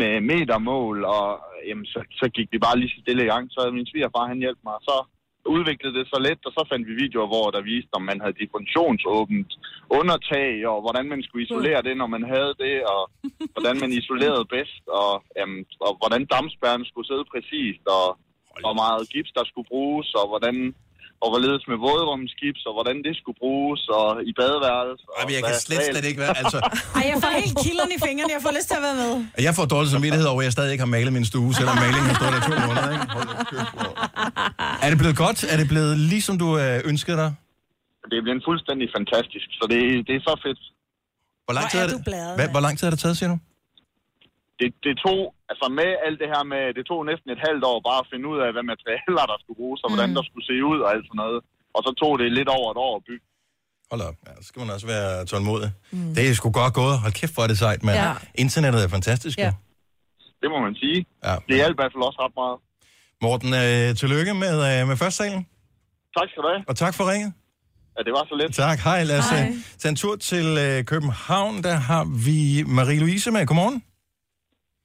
med 0.00 0.12
metermål, 0.30 0.96
og 1.16 1.24
jamen, 1.68 1.86
så, 1.92 2.00
så 2.20 2.26
gik 2.36 2.48
vi 2.52 2.58
bare 2.66 2.78
lige 2.78 2.92
så 2.94 2.98
stille 3.00 3.24
i 3.24 3.30
gang. 3.32 3.44
Så 3.54 3.60
min 3.70 3.90
svigerfar, 3.90 4.30
han 4.32 4.42
hjalp 4.44 4.60
mig, 4.68 4.76
så 4.88 4.96
udviklede 5.46 5.94
det 5.98 6.06
så 6.08 6.18
let, 6.26 6.40
og 6.46 6.52
så 6.52 6.62
fandt 6.70 6.88
vi 6.88 6.94
videoer, 7.04 7.28
hvor 7.32 7.46
der 7.50 7.68
viste, 7.72 7.94
om 7.98 8.02
man 8.10 8.20
havde 8.20 8.40
differentionsåbent 8.42 9.50
undertag, 9.98 10.66
og 10.72 10.78
hvordan 10.84 11.06
man 11.12 11.22
skulle 11.22 11.44
isolere 11.44 11.82
det, 11.82 11.96
når 11.96 12.06
man 12.16 12.24
havde 12.34 12.54
det, 12.64 12.76
og 12.94 13.02
hvordan 13.54 13.76
man 13.82 13.90
isolerede 14.00 14.46
bedst, 14.54 14.82
og, 15.00 15.10
jamen, 15.38 15.60
og 15.86 15.92
hvordan 16.00 16.22
dampspærren 16.34 16.84
skulle 16.84 17.08
sidde 17.10 17.30
præcist, 17.32 17.84
og 17.98 18.06
hvor 18.64 18.74
meget 18.82 19.10
gips 19.12 19.32
der 19.38 19.44
skulle 19.46 19.68
bruges, 19.72 20.08
og 20.20 20.24
hvordan 20.28 20.56
og 21.22 21.28
hvorledes 21.32 21.62
med 21.70 21.78
vådrumsgips, 21.86 22.62
og 22.68 22.72
hvordan 22.76 22.96
det 23.06 23.12
skulle 23.20 23.38
bruges, 23.44 23.80
og 23.98 24.06
i 24.30 24.32
badeværelset. 24.40 25.06
Ej, 25.18 25.22
men 25.26 25.32
jeg 25.36 25.42
kan 25.48 25.54
slet, 25.66 25.82
slet 25.92 26.04
ikke 26.10 26.20
være... 26.24 26.34
Altså, 26.42 26.58
Ej, 26.98 27.04
jeg 27.12 27.16
får 27.24 27.30
helt 27.42 27.56
kilderne 27.64 27.92
i 27.98 28.00
fingrene. 28.06 28.30
Jeg 28.36 28.42
får 28.46 28.52
lyst 28.58 28.68
til 28.70 28.76
at 28.80 28.84
være 28.88 28.96
med. 29.02 29.12
jeg 29.48 29.52
får 29.58 29.64
dårlig 29.74 29.90
samvittighed 29.96 30.26
over, 30.32 30.40
at 30.42 30.46
jeg 30.48 30.52
stadig 30.56 30.70
ikke 30.74 30.84
har 30.86 30.92
malet 30.96 31.12
min 31.18 31.26
stue, 31.30 31.50
selvom 31.58 31.74
malingen 31.84 32.06
har 32.10 32.16
stået 32.20 32.32
der 32.36 32.42
to 32.48 32.52
måneder. 32.66 32.90
Ikke? 32.96 33.06
Er 34.84 34.88
det 34.92 34.98
blevet 35.02 35.16
godt? 35.24 35.38
Er 35.52 35.56
det 35.60 35.66
blevet 35.72 35.94
ligesom 36.12 36.34
du 36.44 36.48
øh, 36.62 36.90
ønskede 36.92 37.16
dig? 37.22 37.30
Det 38.10 38.16
er 38.20 38.24
blevet 38.26 38.42
fuldstændig 38.50 38.86
fantastisk, 38.98 39.46
så 39.58 39.64
det, 39.72 39.80
det 40.08 40.14
er 40.18 40.22
så 40.30 40.34
fedt. 40.46 40.60
Hvor 41.46 41.54
lang 41.58 41.64
Hvor 41.64 41.70
tid 41.74 41.80
er 41.80 41.84
er 41.84 41.88
du 41.94 41.96
det, 42.00 42.04
bladet, 42.10 42.34
hvad, 42.38 42.48
hvor 42.54 42.62
lang 42.66 42.74
tid 42.78 42.84
har 42.86 42.92
det 42.94 43.00
taget, 43.04 43.16
siger 43.20 43.30
du? 43.34 43.38
Det, 44.60 44.68
det 44.86 44.94
tog, 45.06 45.20
altså 45.50 45.66
med 45.80 45.90
alt 46.06 46.18
det 46.22 46.28
her 46.34 46.42
med, 46.52 46.62
det 46.78 46.84
tog 46.90 47.00
næsten 47.10 47.28
et 47.34 47.40
halvt 47.48 47.64
år 47.70 47.78
bare 47.88 48.00
at 48.04 48.08
finde 48.12 48.26
ud 48.32 48.38
af, 48.44 48.48
hvad 48.54 48.64
materialer 48.72 49.24
der 49.32 49.36
skulle 49.42 49.58
bruges, 49.60 49.80
og 49.84 49.88
hvordan 49.90 50.10
Mm. 50.10 50.16
der 50.18 50.24
skulle 50.28 50.46
se 50.50 50.56
ud 50.72 50.78
og 50.84 50.88
alt 50.94 51.04
sådan 51.08 51.20
noget. 51.24 51.40
Og 51.76 51.80
så 51.86 51.90
tog 52.02 52.12
det 52.20 52.26
lidt 52.38 52.50
over 52.58 52.68
et 52.74 52.78
år 52.86 52.92
at 53.00 53.04
bygge. 53.10 53.26
Hold 53.92 54.02
op, 54.08 54.16
ja, 54.26 54.32
så 54.40 54.44
skal 54.48 54.58
man 54.62 54.70
også 54.76 54.86
være 54.94 55.10
tålmodig. 55.30 55.70
Mm. 55.92 56.10
Det 56.16 56.22
er 56.28 56.34
sgu 56.38 56.46
godt 56.62 56.74
gået. 56.80 56.96
Hold 57.04 57.12
kæft, 57.20 57.34
hvor 57.34 57.42
er 57.46 57.50
det 57.52 57.58
sejt, 57.64 57.80
men 57.88 57.94
Ja. 58.04 58.12
internettet 58.44 58.80
er 58.86 58.90
fantastisk. 58.96 59.36
Ja. 59.46 59.52
Det 60.42 60.48
må 60.54 60.58
man 60.66 60.74
sige. 60.82 60.98
Ja. 61.28 61.34
Det 61.48 61.54
hjalp 61.60 61.74
i 61.76 61.78
hvert 61.80 61.92
fald 61.94 62.04
også 62.10 62.20
ret 62.24 62.34
meget. 62.42 62.56
Morten, 63.26 63.50
øh, 63.62 63.86
tillykke 64.02 64.32
med, 64.44 64.54
øh, 64.70 64.88
med 64.90 64.96
førstsalen, 65.02 65.42
Tak 66.16 66.26
skal 66.30 66.40
du 66.44 66.48
have. 66.52 66.62
og 66.70 66.76
tak 66.76 66.94
for 66.98 67.04
ringet. 67.12 67.32
Ja, 67.98 68.00
det 68.06 68.12
var 68.12 68.24
så 68.30 68.34
lidt. 68.42 68.54
Tak, 68.54 68.78
hej. 68.78 69.04
Lad 69.04 69.18
os 69.18 69.30
Hej. 69.30 69.52
tage 69.78 69.90
en 69.90 69.96
tur 69.96 70.16
til 70.16 70.46
øh, 70.64 70.84
København. 70.84 71.62
Der 71.62 71.74
har 71.74 72.04
vi 72.26 72.38
Marie-Louise 72.76 73.30
med. 73.30 73.46
Godmorgen. 73.46 73.82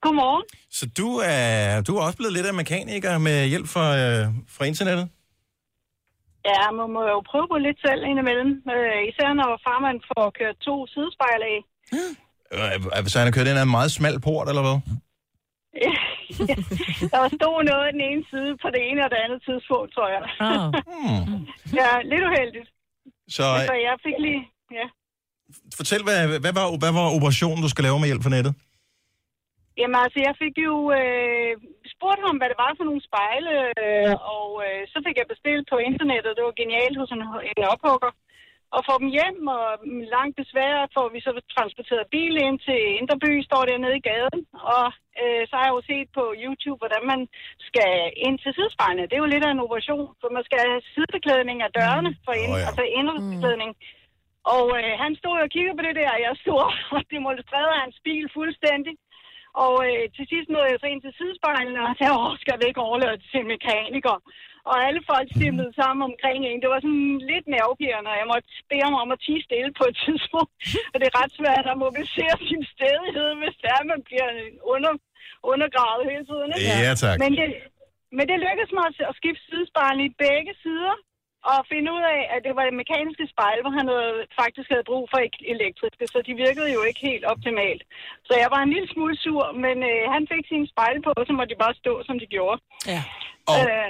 Godmorgen. 0.05 0.43
Så 0.77 0.83
du 0.99 1.09
er, 1.35 1.45
du 1.87 1.91
er 1.97 2.01
også 2.07 2.17
blevet 2.19 2.33
lidt 2.37 2.47
af 2.51 2.55
mekaniker 2.61 3.13
med 3.27 3.37
hjælp 3.51 3.67
fra, 3.75 3.85
øh, 4.03 4.21
fra 4.55 4.63
internettet? 4.71 5.05
Ja, 6.51 6.63
man 6.79 6.87
må 6.95 7.01
jo 7.13 7.19
prøve 7.31 7.47
på 7.53 7.57
lidt 7.67 7.79
selv 7.85 8.01
indimellem. 8.11 8.51
Øh, 8.75 8.99
især 9.09 9.29
når 9.39 9.49
farmand 9.67 9.97
får 10.09 10.25
kørt 10.39 10.57
to 10.67 10.75
sidespejl 10.93 11.41
af. 11.53 11.57
Øh, 12.55 13.05
Så 13.11 13.15
han 13.19 13.27
har 13.27 13.35
kørt 13.37 13.47
ind 13.49 13.59
ad 13.61 13.65
en 13.69 13.75
meget 13.77 13.91
smal 13.97 14.17
port, 14.27 14.47
eller 14.51 14.63
hvad? 14.67 14.77
Der 17.13 17.21
stod 17.37 17.57
noget 17.71 17.83
af 17.87 17.93
den 17.95 18.03
ene 18.09 18.23
side 18.31 18.51
på 18.63 18.67
det 18.75 18.81
ene 18.89 18.99
og 19.05 19.09
det 19.13 19.19
andet 19.25 19.39
tidspunkt, 19.47 19.89
tror 19.95 20.07
jeg. 20.15 20.21
Oh. 20.47 20.65
ja, 21.79 21.89
lidt 22.11 22.23
uheldigt. 22.29 22.69
Så 23.35 23.45
Så 23.69 23.75
jeg 23.87 23.95
fik 24.05 24.17
lige... 24.25 24.41
Ja. 24.79 24.85
fortæl, 25.79 26.01
hvad, 26.07 26.17
hvad, 26.43 26.53
var, 26.59 26.65
hvad 26.83 26.93
var 26.99 27.15
operationen, 27.17 27.61
du 27.65 27.69
skal 27.69 27.83
lave 27.87 27.99
med 27.99 28.07
hjælp 28.11 28.23
fra 28.23 28.29
nettet? 28.37 28.53
Jamen 29.79 29.97
altså, 30.03 30.19
jeg 30.27 30.35
fik 30.43 30.55
jo 30.67 30.75
øh, 30.99 31.53
spurgt 31.93 32.21
ham, 32.25 32.37
hvad 32.37 32.49
det 32.51 32.61
var 32.65 32.71
for 32.77 32.85
nogle 32.87 33.07
spejle, 33.09 33.53
øh, 33.83 34.13
og 34.35 34.49
øh, 34.65 34.81
så 34.91 34.97
fik 35.05 35.17
jeg 35.19 35.31
bestilt 35.33 35.65
på 35.71 35.77
internettet. 35.89 36.35
Det 36.37 36.43
var 36.47 36.61
genialt 36.61 36.97
hos 37.01 37.11
en, 37.15 37.23
en 37.51 37.63
ophugger. 37.73 38.11
Og 38.75 38.81
får 38.87 38.97
dem 39.03 39.09
hjem, 39.17 39.39
og 39.57 39.65
langt 40.15 40.35
besvær 40.41 40.75
får 40.95 41.07
vi 41.13 41.19
så 41.25 41.31
transporteret 41.55 42.11
bil 42.15 42.35
ind 42.47 42.57
til 42.67 42.79
Indreby, 42.99 43.31
står 43.49 43.63
dernede 43.69 43.97
i 43.97 44.05
gaden. 44.09 44.41
Og 44.75 44.87
øh, 45.21 45.41
så 45.47 45.53
har 45.57 45.65
jeg 45.65 45.75
jo 45.77 45.81
set 45.91 46.09
på 46.17 46.23
YouTube, 46.43 46.79
hvordan 46.81 47.03
man 47.11 47.21
skal 47.69 47.91
ind 48.27 48.37
til 48.39 48.51
sidespejlene. 48.55 49.07
Det 49.07 49.15
er 49.15 49.23
jo 49.23 49.33
lidt 49.33 49.45
af 49.47 49.51
en 49.51 49.65
operation, 49.65 50.07
for 50.19 50.27
man 50.37 50.45
skal 50.47 50.59
have 50.65 50.81
sidebeklædning 50.93 51.57
af 51.61 51.73
dørene 51.77 52.11
for 52.25 52.33
ind, 52.43 52.53
oh, 52.53 52.59
ja. 52.59 52.67
altså 52.69 52.83
indebeklædning. 52.97 53.71
Og 54.55 54.65
øh, 54.79 54.93
han 55.03 55.11
stod 55.21 55.35
og 55.43 55.49
kiggede 55.55 55.77
på 55.77 55.83
det 55.87 55.95
der, 55.99 56.09
og 56.15 56.21
jeg 56.25 56.33
stod 56.43 56.59
og 56.97 57.01
demonstrerede 57.15 57.81
hans 57.83 57.97
bil 58.05 58.25
fuldstændig. 58.37 58.93
Og 59.63 59.73
øh, 59.87 60.03
til 60.15 60.25
sidst 60.31 60.47
nåede 60.49 60.71
jeg 60.71 60.79
så 60.81 60.87
ind 60.93 61.01
til 61.03 61.13
sidespejlene, 61.19 61.79
og 61.87 61.93
sagde, 61.97 62.15
åh, 62.19 62.31
skal 62.43 62.57
vi 62.59 62.65
ikke 62.67 62.85
overlade 62.87 63.17
det 63.21 63.27
til 63.31 63.41
en 63.41 63.51
mekaniker? 63.55 64.15
Og 64.69 64.75
alle 64.87 65.01
folk 65.11 65.27
stimlede 65.37 65.73
sammen 65.79 66.01
omkring 66.09 66.39
en. 66.49 66.61
Det 66.63 66.69
var 66.73 66.81
sådan 66.85 67.15
lidt 67.31 67.47
nervepirrende, 67.55 68.11
og 68.13 68.17
jeg 68.21 68.27
måtte 68.31 68.47
bede 68.69 68.85
ham 68.87 68.95
om 69.03 69.09
at 69.15 69.21
tige 69.25 69.45
stille 69.47 69.71
på 69.79 69.85
et 69.91 69.97
tidspunkt. 70.05 70.51
Og 70.91 70.95
det 70.99 71.05
er 71.07 71.17
ret 71.21 71.33
svært 71.39 71.65
at 71.71 71.81
mobilisere 71.85 72.35
sin 72.49 72.63
stedighed, 72.73 73.29
hvis 73.41 73.55
det 73.61 73.69
er, 73.75 73.91
man 73.93 74.01
bliver 74.07 74.29
under, 74.73 74.93
undergravet 75.51 76.03
hele 76.11 76.25
tiden. 76.31 76.49
Ikke? 76.55 76.67
Ja, 76.85 76.93
tak. 77.03 77.15
Men 77.23 77.31
det, 77.39 77.47
men 78.17 78.25
det 78.29 78.37
lykkedes 78.45 78.71
mig 78.77 78.85
at 79.11 79.15
skifte 79.19 79.43
sidespejlene 79.49 80.03
i 80.09 80.15
begge 80.25 80.53
sider, 80.63 80.95
og 81.51 81.57
finde 81.71 81.89
ud 81.97 82.03
af, 82.15 82.21
at 82.33 82.39
det 82.45 82.53
var 82.57 82.63
det 82.67 82.75
mekaniske 82.81 83.25
spejl, 83.33 83.57
hvor 83.63 83.73
han 83.79 83.87
havde, 83.93 84.15
faktisk 84.41 84.67
havde 84.73 84.89
brug 84.91 85.03
for 85.11 85.19
ek- 85.27 85.45
elektriske, 85.55 86.03
så 86.13 86.17
de 86.27 86.33
virkede 86.45 86.69
jo 86.77 86.81
ikke 86.89 87.01
helt 87.09 87.25
optimalt. 87.33 87.81
Så 88.27 88.33
jeg 88.43 88.49
var 88.55 88.61
en 88.63 88.71
lille 88.75 88.89
smule 88.93 89.15
sur, 89.25 89.43
men 89.65 89.75
øh, 89.91 90.01
han 90.15 90.23
fik 90.33 90.43
sine 90.53 90.65
spejle 90.73 90.99
på, 91.07 91.11
så 91.27 91.31
måtte 91.37 91.51
de 91.53 91.59
bare 91.65 91.75
stå, 91.81 91.93
som 92.07 92.15
de 92.21 92.27
gjorde. 92.35 92.57
Ja. 92.93 93.01
Og 93.53 93.61
øh, 93.73 93.89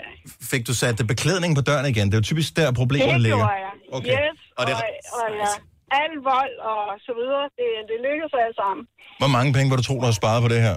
fik 0.51 0.63
du 0.69 0.73
sat 0.81 0.97
beklædning 1.13 1.51
på 1.59 1.63
døren 1.69 1.87
igen? 1.93 2.05
Det 2.09 2.15
er 2.15 2.21
jo 2.23 2.29
typisk 2.31 2.49
der, 2.59 2.67
problemet 2.81 3.13
det 3.17 3.25
ligger. 3.27 3.41
gjorde 3.43 3.59
jeg. 3.67 3.73
Okay. 3.97 4.15
Yes, 4.23 4.37
Og 4.59 4.63
det, 4.67 4.73
og, 4.75 4.81
og 5.19 5.25
ja, 5.43 5.51
al 6.01 6.13
vold 6.33 6.55
og 6.71 6.81
så 7.07 7.11
videre, 7.19 7.43
det, 7.59 7.69
det 7.89 7.97
lykkedes 8.07 8.33
alt 8.43 8.55
sammen. 8.61 8.81
hvor 9.21 9.31
mange 9.37 9.49
penge 9.55 9.67
vil 9.69 9.77
du 9.81 9.85
tro, 9.87 9.95
du 10.01 10.07
har 10.11 10.17
sparet 10.21 10.41
på 10.45 10.49
det 10.53 10.61
her? 10.67 10.75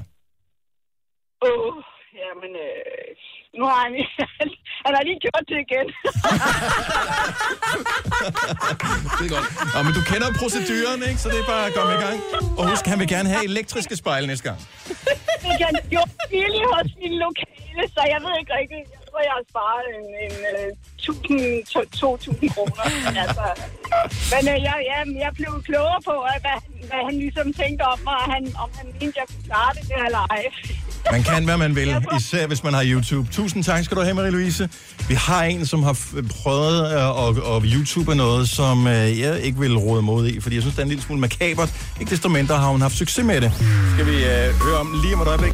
Åh, 1.46 1.50
oh, 1.50 1.74
jamen, 2.22 2.52
øh, 2.66 3.10
nu 3.56 3.64
har 3.70 3.80
han, 3.86 3.92
han 4.86 4.92
har 4.96 5.02
lige 5.08 5.20
gjort 5.24 5.44
det 5.50 5.58
igen. 5.66 5.86
det 9.18 9.24
er 9.28 9.32
godt. 9.36 9.46
Nå, 9.74 9.78
men 9.86 9.92
du 9.98 10.02
kender 10.10 10.28
proceduren, 10.42 11.00
ikke? 11.08 11.20
Så 11.22 11.28
det 11.32 11.38
er 11.44 11.48
bare 11.54 11.64
at 11.68 11.72
komme 11.78 11.92
i 11.98 12.00
gang. 12.06 12.18
Og 12.58 12.62
husk, 12.70 12.84
han 12.92 12.98
vil 13.02 13.08
gerne 13.14 13.28
have 13.34 13.44
elektriske 13.52 13.94
spejle 14.02 14.26
næste 14.32 14.44
gang. 14.48 14.58
det 15.44 15.54
kan 15.62 15.72
jo 15.96 16.02
billigt 16.32 16.68
hos 16.74 16.88
min 17.02 17.14
lokale, 17.26 17.82
så 17.94 18.00
jeg 18.12 18.18
ved 18.24 18.32
ikke 18.40 18.52
rigtigt. 18.60 18.84
Jeg 18.94 19.00
tror, 19.08 19.20
jeg 19.28 19.34
har 19.38 19.44
sparet 19.52 19.84
en, 19.96 20.06
en 20.26 20.34
uh, 20.52 20.68
1000, 20.98 21.40
2.000 21.68 22.54
kroner. 22.54 22.84
Altså. 23.24 23.46
Men 24.32 24.42
uh, 24.52 24.58
jeg, 24.68 24.76
jeg, 24.90 25.00
jeg 25.24 25.32
blev 25.40 25.52
klogere 25.68 26.00
på, 26.08 26.14
hvad, 26.44 26.58
hvad 26.90 27.00
han 27.08 27.14
ligesom 27.24 27.46
tænkte 27.60 27.82
om 27.92 27.98
mig, 28.08 28.16
og 28.22 28.26
han, 28.34 28.42
om 28.64 28.70
han 28.78 28.86
mente, 28.98 29.16
jeg 29.20 29.26
kunne 29.30 29.44
klare 29.50 29.70
det 29.76 29.84
der 29.90 30.02
eller 30.08 30.24
ej. 30.36 30.44
Man 31.12 31.22
kan, 31.22 31.44
hvad 31.44 31.56
man 31.56 31.76
vil, 31.76 31.96
især 32.18 32.46
hvis 32.46 32.64
man 32.64 32.74
har 32.74 32.82
YouTube. 32.86 33.28
Tusind 33.32 33.64
tak 33.64 33.84
skal 33.84 33.96
du 33.96 34.02
have, 34.02 34.14
Marie-Louise. 34.14 34.68
Vi 35.08 35.14
har 35.14 35.42
en, 35.44 35.66
som 35.66 35.82
har 35.82 35.96
prøvet 36.42 36.92
øh, 36.92 37.28
at, 37.28 37.56
at 37.56 37.62
YouTube 37.72 38.14
noget, 38.14 38.48
som 38.48 38.86
øh, 38.86 39.20
jeg 39.20 39.40
ikke 39.40 39.58
vil 39.58 39.76
råde 39.76 40.02
mod 40.02 40.28
i, 40.28 40.40
fordi 40.40 40.54
jeg 40.54 40.62
synes, 40.62 40.74
det 40.74 40.80
er 40.80 40.84
en 40.84 40.88
lille 40.88 41.04
smule 41.04 41.20
makabert. 41.20 41.72
Ikke 42.00 42.10
desto 42.10 42.28
mindre 42.28 42.56
har 42.56 42.68
hun 42.68 42.80
haft 42.80 42.94
succes 42.94 43.24
med 43.24 43.40
det. 43.40 43.52
Skal 43.94 44.06
vi 44.06 44.16
øh, 44.16 44.54
høre 44.64 44.78
om 44.80 44.94
lige 45.02 45.14
om 45.14 45.20
et 45.20 45.28
øjeblik. 45.28 45.52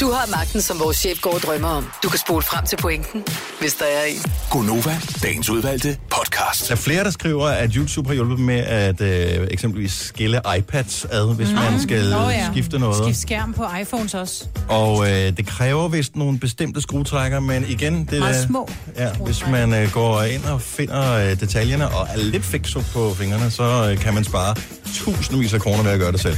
Du 0.00 0.10
har 0.10 0.30
magten, 0.30 0.62
som 0.62 0.80
vores 0.80 0.96
chef 0.96 1.20
går 1.20 1.34
og 1.34 1.40
drømmer 1.40 1.68
om. 1.68 1.86
Du 2.02 2.08
kan 2.08 2.18
spole 2.18 2.42
frem 2.42 2.66
til 2.66 2.76
pointen, 2.76 3.24
hvis 3.60 3.74
der 3.74 3.84
er 3.84 4.04
en. 4.04 4.32
Gonova, 4.50 4.96
dagens 5.22 5.50
udvalgte 5.50 5.98
podcast. 6.10 6.68
Der 6.68 6.74
er 6.74 6.78
flere, 6.78 7.04
der 7.04 7.10
skriver, 7.10 7.46
at 7.46 7.74
YouTube 7.74 8.08
har 8.08 8.14
hjulpet 8.14 8.38
dem 8.38 8.46
med 8.46 8.58
at 8.58 9.00
øh, 9.00 9.48
eksempelvis 9.50 9.92
skille 9.92 10.40
iPads 10.58 11.04
ad, 11.10 11.34
hvis 11.34 11.52
man 11.52 11.80
skal 11.80 12.10
Nå 12.10 12.28
ja. 12.28 12.48
skifte 12.52 12.78
noget. 12.78 13.04
Skift 13.04 13.18
skærm 13.18 13.52
på 13.52 13.64
iPhones 13.82 14.14
også. 14.14 14.44
Og 14.68 14.95
øh, 15.04 15.36
det 15.36 15.46
kræver 15.46 15.88
vist 15.88 16.16
nogle 16.16 16.38
bestemte 16.38 16.80
skruetrækker, 16.80 17.40
men 17.40 17.64
igen, 17.68 18.04
det 18.04 18.18
Meget 18.18 18.42
er, 18.42 18.46
små 18.46 18.68
ja, 18.96 19.12
hvis 19.12 19.46
man 19.46 19.74
øh, 19.74 19.90
går 19.92 20.22
ind 20.22 20.44
og 20.44 20.62
finder 20.62 21.12
øh, 21.12 21.40
detaljerne 21.40 21.88
og 21.88 22.06
er 22.14 22.16
lidt 22.16 22.44
fikso 22.44 22.80
på 22.92 23.14
fingrene, 23.14 23.50
så 23.50 23.90
øh, 23.90 23.98
kan 23.98 24.14
man 24.14 24.24
spare 24.24 24.54
tusindvis 24.94 25.54
af 25.54 25.60
kroner 25.60 25.82
ved 25.82 25.90
at 25.90 25.98
gøre 25.98 26.12
det 26.12 26.20
selv. 26.20 26.36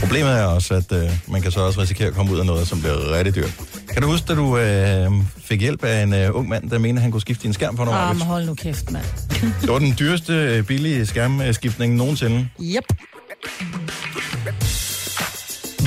Problemet 0.00 0.30
er 0.30 0.44
også, 0.44 0.74
at 0.74 0.92
øh, 0.92 1.10
man 1.28 1.42
kan 1.42 1.50
så 1.50 1.60
også 1.60 1.80
risikere 1.80 2.08
at 2.08 2.14
komme 2.14 2.32
ud 2.32 2.38
af 2.38 2.46
noget, 2.46 2.68
som 2.68 2.80
bliver 2.80 3.12
rigtig 3.18 3.34
dyrt. 3.34 3.54
Kan 3.92 4.02
du 4.02 4.08
huske, 4.08 4.26
da 4.28 4.34
du 4.34 4.58
øh, 4.58 5.10
fik 5.38 5.60
hjælp 5.60 5.84
af 5.84 6.02
en 6.02 6.14
øh, 6.14 6.36
ung 6.36 6.48
mand, 6.48 6.70
der 6.70 6.78
mente, 6.78 6.98
at 6.98 7.02
han 7.02 7.10
kunne 7.10 7.20
skifte 7.20 7.42
din 7.42 7.52
skærm 7.52 7.76
for 7.76 7.84
noget? 7.84 7.98
Ah, 7.98 8.16
men 8.16 8.26
hold 8.26 8.46
nu 8.46 8.54
kæft, 8.54 8.90
mand. 8.90 9.04
Det 9.60 9.70
var 9.70 9.78
den 9.78 9.94
dyreste 9.98 10.32
øh, 10.32 10.62
billige 10.64 11.06
skærmskiftning 11.06 11.94
nogensinde. 11.94 12.48
Yep. 12.60 12.84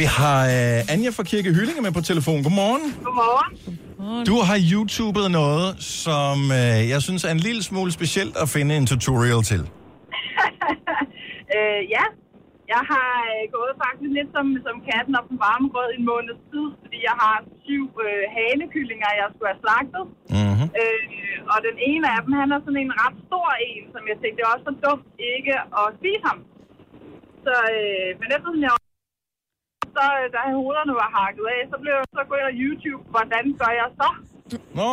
Vi 0.01 0.07
har 0.19 0.39
øh, 0.55 0.93
Anja 0.93 1.11
fra 1.17 1.25
Kirke 1.31 1.49
Hyllinge 1.57 1.81
med 1.85 1.93
på 1.97 2.03
telefon. 2.11 2.39
Godmorgen. 2.45 2.85
Godmorgen. 3.07 3.53
Du 4.29 4.35
har 4.47 4.57
YouTubet 4.71 5.27
noget, 5.41 5.69
som 6.03 6.37
øh, 6.59 6.79
jeg 6.93 6.99
synes 7.07 7.21
er 7.27 7.31
en 7.37 7.43
lille 7.47 7.63
smule 7.69 7.91
specielt 7.99 8.35
at 8.43 8.47
finde 8.55 8.71
en 8.79 8.85
tutorial 8.91 9.41
til. 9.51 9.61
øh, 11.55 11.81
ja, 11.95 12.05
jeg 12.73 12.83
har 12.91 13.11
øh, 13.33 13.43
gået 13.55 13.73
faktisk 13.83 14.11
lidt 14.17 14.29
som, 14.35 14.45
som 14.65 14.75
katten 14.89 15.13
op 15.19 15.27
den 15.31 15.39
varme 15.45 15.67
grød 15.73 15.89
i 15.93 15.97
en 16.01 16.07
måneds 16.11 16.41
tid, 16.51 16.67
fordi 16.81 16.97
jeg 17.09 17.15
har 17.23 17.35
syv 17.65 17.85
øh, 18.05 18.23
hanekyllinger, 18.37 19.09
jeg 19.21 19.27
skulle 19.29 19.49
have 19.51 19.63
slagtet. 19.63 20.03
Mm-hmm. 20.37 20.67
Øh, 20.79 21.03
og 21.53 21.57
den 21.67 21.77
ene 21.89 22.05
af 22.15 22.19
dem, 22.25 22.33
han 22.41 22.49
er 22.55 22.59
sådan 22.65 22.83
en 22.85 22.93
ret 23.03 23.17
stor 23.27 23.49
en, 23.69 23.83
som 23.93 24.03
jeg 24.09 24.17
tænkte, 24.19 24.37
det 24.37 24.45
er 24.45 24.53
også 24.55 24.67
for 24.69 24.77
dumt 24.85 25.07
ikke 25.35 25.55
at 25.81 25.87
spise 25.99 26.23
ham. 26.29 26.39
Så, 27.45 27.55
øh, 27.77 28.09
men 28.21 28.29
eftersom 28.37 28.61
jeg 28.67 28.73
så, 29.95 30.05
øh, 30.19 30.25
da 30.33 30.39
hovederne 30.59 30.93
var 31.01 31.09
hakket 31.17 31.45
af, 31.55 31.61
så 31.71 31.75
blev 31.81 31.93
jeg 31.99 32.05
så 32.17 32.23
gået 32.29 32.41
ind 32.41 32.49
på 32.51 32.55
YouTube, 32.63 33.03
hvordan 33.13 33.43
gør 33.61 33.71
jeg 33.81 33.89
så? 34.01 34.09
Nå. 34.79 34.91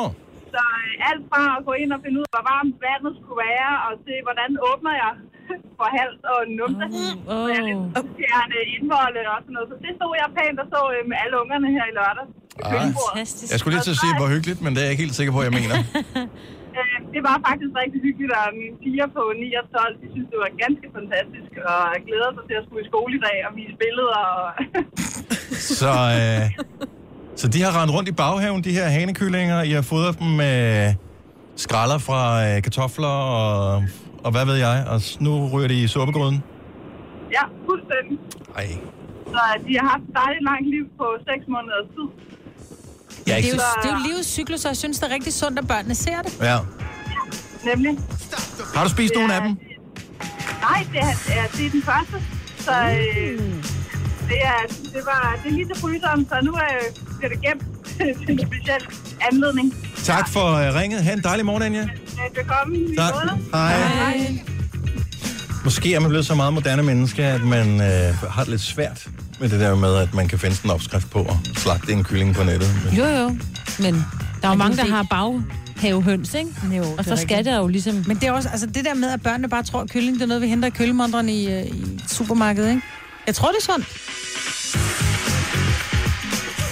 Så 0.54 0.62
øh, 0.84 1.08
alt 1.08 1.24
fra 1.30 1.42
at 1.58 1.62
gå 1.68 1.72
ind 1.82 1.90
og 1.96 2.00
finde 2.04 2.16
ud 2.20 2.26
af, 2.28 2.32
hvor 2.34 2.44
varmt 2.52 2.76
vandet 2.86 3.12
skulle 3.20 3.40
være, 3.48 3.72
og 3.86 3.92
se, 4.06 4.14
hvordan 4.26 4.50
åbner 4.70 4.94
jeg 5.02 5.12
for 5.78 5.88
hals 5.96 6.22
og 6.32 6.38
numse. 6.58 6.86
Mm, 6.96 7.32
oh. 7.34 7.44
Så 7.44 7.48
jeg 7.56 7.62
lidt 7.68 7.82
fjerne 8.18 8.58
indvolde 8.74 9.22
og 9.34 9.38
sådan 9.44 9.54
noget. 9.56 9.68
Så 9.72 9.76
det 9.84 9.92
stod 9.98 10.12
jeg 10.22 10.28
pænt 10.36 10.58
og 10.62 10.66
så 10.74 10.80
øh, 10.94 11.02
med 11.10 11.16
alle 11.22 11.34
ungerne 11.42 11.68
her 11.76 11.84
i 11.92 11.94
lørdag. 12.00 12.26
Ah, 12.64 12.72
jeg 13.52 13.58
skulle 13.60 13.74
lige 13.74 13.86
til 13.88 13.96
at 13.96 14.00
sige, 14.04 14.14
hvor 14.20 14.28
hyggeligt, 14.34 14.60
men 14.64 14.70
det 14.74 14.80
er 14.80 14.86
jeg 14.86 14.92
ikke 14.94 15.04
helt 15.06 15.18
sikker 15.20 15.32
på, 15.36 15.40
jeg 15.48 15.54
mener. 15.60 15.76
Øh, 16.78 16.96
det 17.14 17.20
var 17.28 17.36
faktisk 17.48 17.72
rigtig 17.82 18.00
hyggeligt, 18.06 18.32
og 18.40 18.44
mine 18.60 18.76
piger 18.82 19.08
på 19.16 19.22
9 19.42 19.60
og 19.60 19.66
12, 19.74 19.94
de 20.02 20.06
synes, 20.14 20.28
det 20.32 20.38
var 20.44 20.50
ganske 20.64 20.86
fantastisk, 20.98 21.50
og 21.70 21.78
jeg 21.94 22.00
glæder 22.08 22.30
sig 22.36 22.44
til 22.48 22.56
at 22.60 22.64
skulle 22.66 22.82
i 22.84 22.88
skole 22.92 23.12
i 23.18 23.22
dag 23.28 23.36
og 23.46 23.52
vise 23.58 23.74
billeder. 23.84 24.22
Og 24.36 24.46
Så, 25.80 25.92
øh, 26.20 26.44
så 27.40 27.46
de 27.54 27.58
har 27.64 27.72
rendt 27.78 27.92
rundt 27.96 28.08
i 28.12 28.14
baghaven, 28.22 28.60
de 28.68 28.72
her 28.78 28.86
hanekyllinger. 28.96 29.58
I 29.70 29.72
har 29.78 29.84
fodret 29.92 30.14
dem 30.20 30.30
med 30.42 30.56
skralder 31.64 31.98
fra 32.08 32.20
øh, 32.46 32.56
kartofler 32.66 33.14
og, 33.40 33.84
og 34.24 34.30
hvad 34.34 34.44
ved 34.50 34.56
jeg, 34.66 34.76
og 34.92 34.98
nu 35.26 35.32
ryger 35.52 35.68
de 35.72 35.78
i 35.84 35.86
suppegryden. 35.94 36.38
ja, 37.36 37.44
fuldstændig. 37.68 38.16
Ej. 38.60 38.68
Så 39.32 39.40
de 39.66 39.72
har 39.78 39.86
haft 39.92 40.04
et 40.08 40.14
dejligt 40.22 40.44
langt 40.50 40.68
liv 40.74 40.84
på 41.00 41.06
6 41.28 41.44
måneders 41.54 41.88
tid. 41.96 42.06
Jeg 43.26 43.36
er 43.38 43.42
Det 43.42 43.50
er, 43.50 43.54
jo, 43.54 43.60
det 43.82 43.90
er 43.90 43.98
jo 43.98 44.02
livets 44.08 44.28
cyklus, 44.28 44.64
og 44.64 44.68
jeg 44.68 44.76
synes, 44.76 44.98
det 44.98 45.10
er 45.10 45.14
rigtig 45.14 45.32
sundt, 45.32 45.58
at 45.58 45.68
børnene 45.68 45.94
ser 45.94 46.22
det. 46.22 46.32
Ja. 46.40 46.58
Nemlig. 47.64 47.98
Har 48.74 48.84
du 48.84 48.90
spist 48.90 49.14
nogen 49.14 49.30
af 49.30 49.40
dem? 49.40 49.50
Nej, 50.60 50.86
det 50.92 51.00
er, 51.00 51.12
det 51.26 51.38
er, 51.38 51.46
det 51.56 51.72
den 51.72 51.82
første. 51.82 52.16
Så 52.58 52.72
øh, 52.72 53.38
det, 54.28 54.38
er, 54.44 54.60
det, 54.68 55.02
var, 55.04 55.38
det 55.44 55.48
er 55.50 55.54
lige 55.54 55.66
til 55.66 55.76
fryseren, 55.76 56.26
så 56.28 56.34
nu 56.42 56.52
øh, 56.52 57.18
bliver 57.18 57.30
det 57.34 57.40
gemt 57.42 57.62
til 58.26 58.30
en 58.30 58.38
speciel 58.46 58.86
anledning. 59.32 59.74
Tak 60.04 60.28
for 60.28 60.46
øh, 60.54 60.74
ringet. 60.74 61.02
Ha' 61.02 61.12
en 61.12 61.22
dejlig 61.22 61.46
morgen, 61.46 61.62
Anja. 61.62 61.88
Velkommen. 62.34 62.96
Tak. 62.96 63.14
Hej. 63.52 63.78
Hej. 63.78 64.55
Måske 65.66 65.94
er 65.94 66.00
man 66.00 66.08
blevet 66.08 66.26
så 66.26 66.34
meget 66.34 66.54
moderne 66.54 66.82
menneske, 66.82 67.24
at 67.24 67.42
man 67.42 67.80
øh, 67.80 68.14
har 68.30 68.42
det 68.42 68.48
lidt 68.48 68.60
svært 68.60 69.08
med 69.40 69.48
det 69.48 69.60
der 69.60 69.74
med, 69.74 69.96
at 69.96 70.14
man 70.14 70.28
kan 70.28 70.38
finde 70.38 70.56
en 70.64 70.70
opskrift 70.70 71.10
på 71.10 71.20
at 71.20 71.58
slagte 71.58 71.92
en 71.92 72.04
kylling 72.04 72.34
på 72.34 72.44
nettet. 72.44 72.68
Men, 72.84 72.94
Jo, 72.94 73.04
jo. 73.04 73.36
Men 73.78 73.94
der 74.42 74.48
er 74.48 74.48
jo 74.48 74.54
mange, 74.54 74.76
der 74.76 74.86
har 74.86 75.06
bag, 75.10 75.42
havehøns, 75.76 76.34
ikke? 76.34 76.50
Jo, 76.76 76.84
og 76.98 77.04
så 77.04 77.16
skal 77.16 77.44
der 77.44 77.56
jo 77.56 77.66
ligesom... 77.66 78.04
Men 78.06 78.16
det 78.16 78.24
er 78.24 78.32
også, 78.32 78.48
altså 78.48 78.66
det 78.66 78.84
der 78.84 78.94
med, 78.94 79.10
at 79.10 79.22
børnene 79.22 79.48
bare 79.48 79.62
tror, 79.62 79.80
at 79.80 79.90
kylling 79.90 80.16
det 80.16 80.22
er 80.22 80.26
noget, 80.26 80.42
vi 80.42 80.48
henter 80.48 80.68
i 80.68 80.70
køllemondrene 80.70 81.32
i, 81.32 81.52
øh, 81.52 81.66
i 81.66 82.00
supermarkedet, 82.08 82.68
ikke? 82.68 82.82
Jeg 83.26 83.34
tror, 83.34 83.48
det 83.48 83.58
er 83.58 83.72
sundt. 83.72 83.86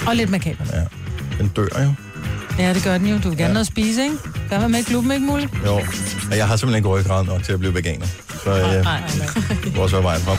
Og 0.09 0.17
lidt 0.17 0.31
makabert. 0.31 0.71
Ja. 0.73 0.85
Den 1.39 1.49
dør 1.49 1.83
jo. 1.85 1.93
Ja, 2.59 2.75
det 2.75 2.85
gør 2.85 2.99
den 2.99 3.07
jo. 3.07 3.19
Du 3.19 3.29
vil 3.29 3.39
gerne 3.39 3.43
ja. 3.43 3.53
noget 3.53 3.61
at 3.61 3.67
spise, 3.67 4.03
ikke? 4.03 4.17
Gør 4.51 4.59
være 4.59 4.69
med 4.69 4.81
i 4.81 4.83
klubben, 4.83 5.13
ikke 5.13 5.27
muligt? 5.27 5.53
Jo. 5.67 5.75
Og 6.31 6.37
jeg 6.37 6.49
har 6.49 6.57
simpelthen 6.57 6.79
ikke 6.79 6.89
ryggrad 6.89 7.25
nok 7.25 7.43
til 7.43 7.53
at 7.53 7.59
blive 7.59 7.75
veganer. 7.75 8.07
Så 8.45 8.51
øh, 8.51 9.77
vores 9.77 9.93
er 9.93 10.01
vejen 10.01 10.21
frem. 10.21 10.39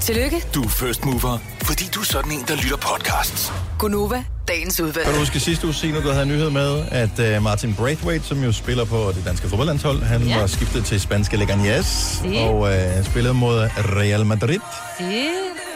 Tillykke, 0.00 0.42
Du 0.54 0.62
er 0.62 0.68
first 0.68 1.04
mover, 1.04 1.38
fordi 1.62 1.84
du 1.94 2.00
er 2.00 2.04
sådan 2.04 2.32
en, 2.32 2.44
der 2.48 2.54
lytter 2.56 2.76
podcasts. 2.76 3.52
Gunova, 3.78 4.24
dagens 4.48 4.80
udvalgte. 4.80 5.02
Kan 5.04 5.12
du 5.12 5.18
huske 5.18 5.40
sidste 5.40 5.64
uge, 5.66 5.74
Signe, 5.74 6.02
du 6.02 6.10
havde 6.10 6.26
nyhed 6.26 6.50
med, 6.50 6.84
at 6.90 7.36
uh, 7.36 7.42
Martin 7.42 7.74
Braithwaite, 7.74 8.24
som 8.26 8.44
jo 8.44 8.52
spiller 8.52 8.84
på 8.84 9.12
det 9.16 9.24
danske 9.26 9.48
fodboldlandshold, 9.48 10.02
han 10.02 10.22
Ja. 10.22 10.38
var 10.40 10.46
skiftet 10.46 10.84
til 10.84 11.00
spanske 11.00 11.36
Leganes 11.36 12.20
Det. 12.22 12.40
og 12.40 12.58
uh, 12.58 13.04
spillede 13.04 13.34
mod 13.34 13.68
Real 13.78 14.26
Madrid. 14.26 14.58
Det... 14.98 15.24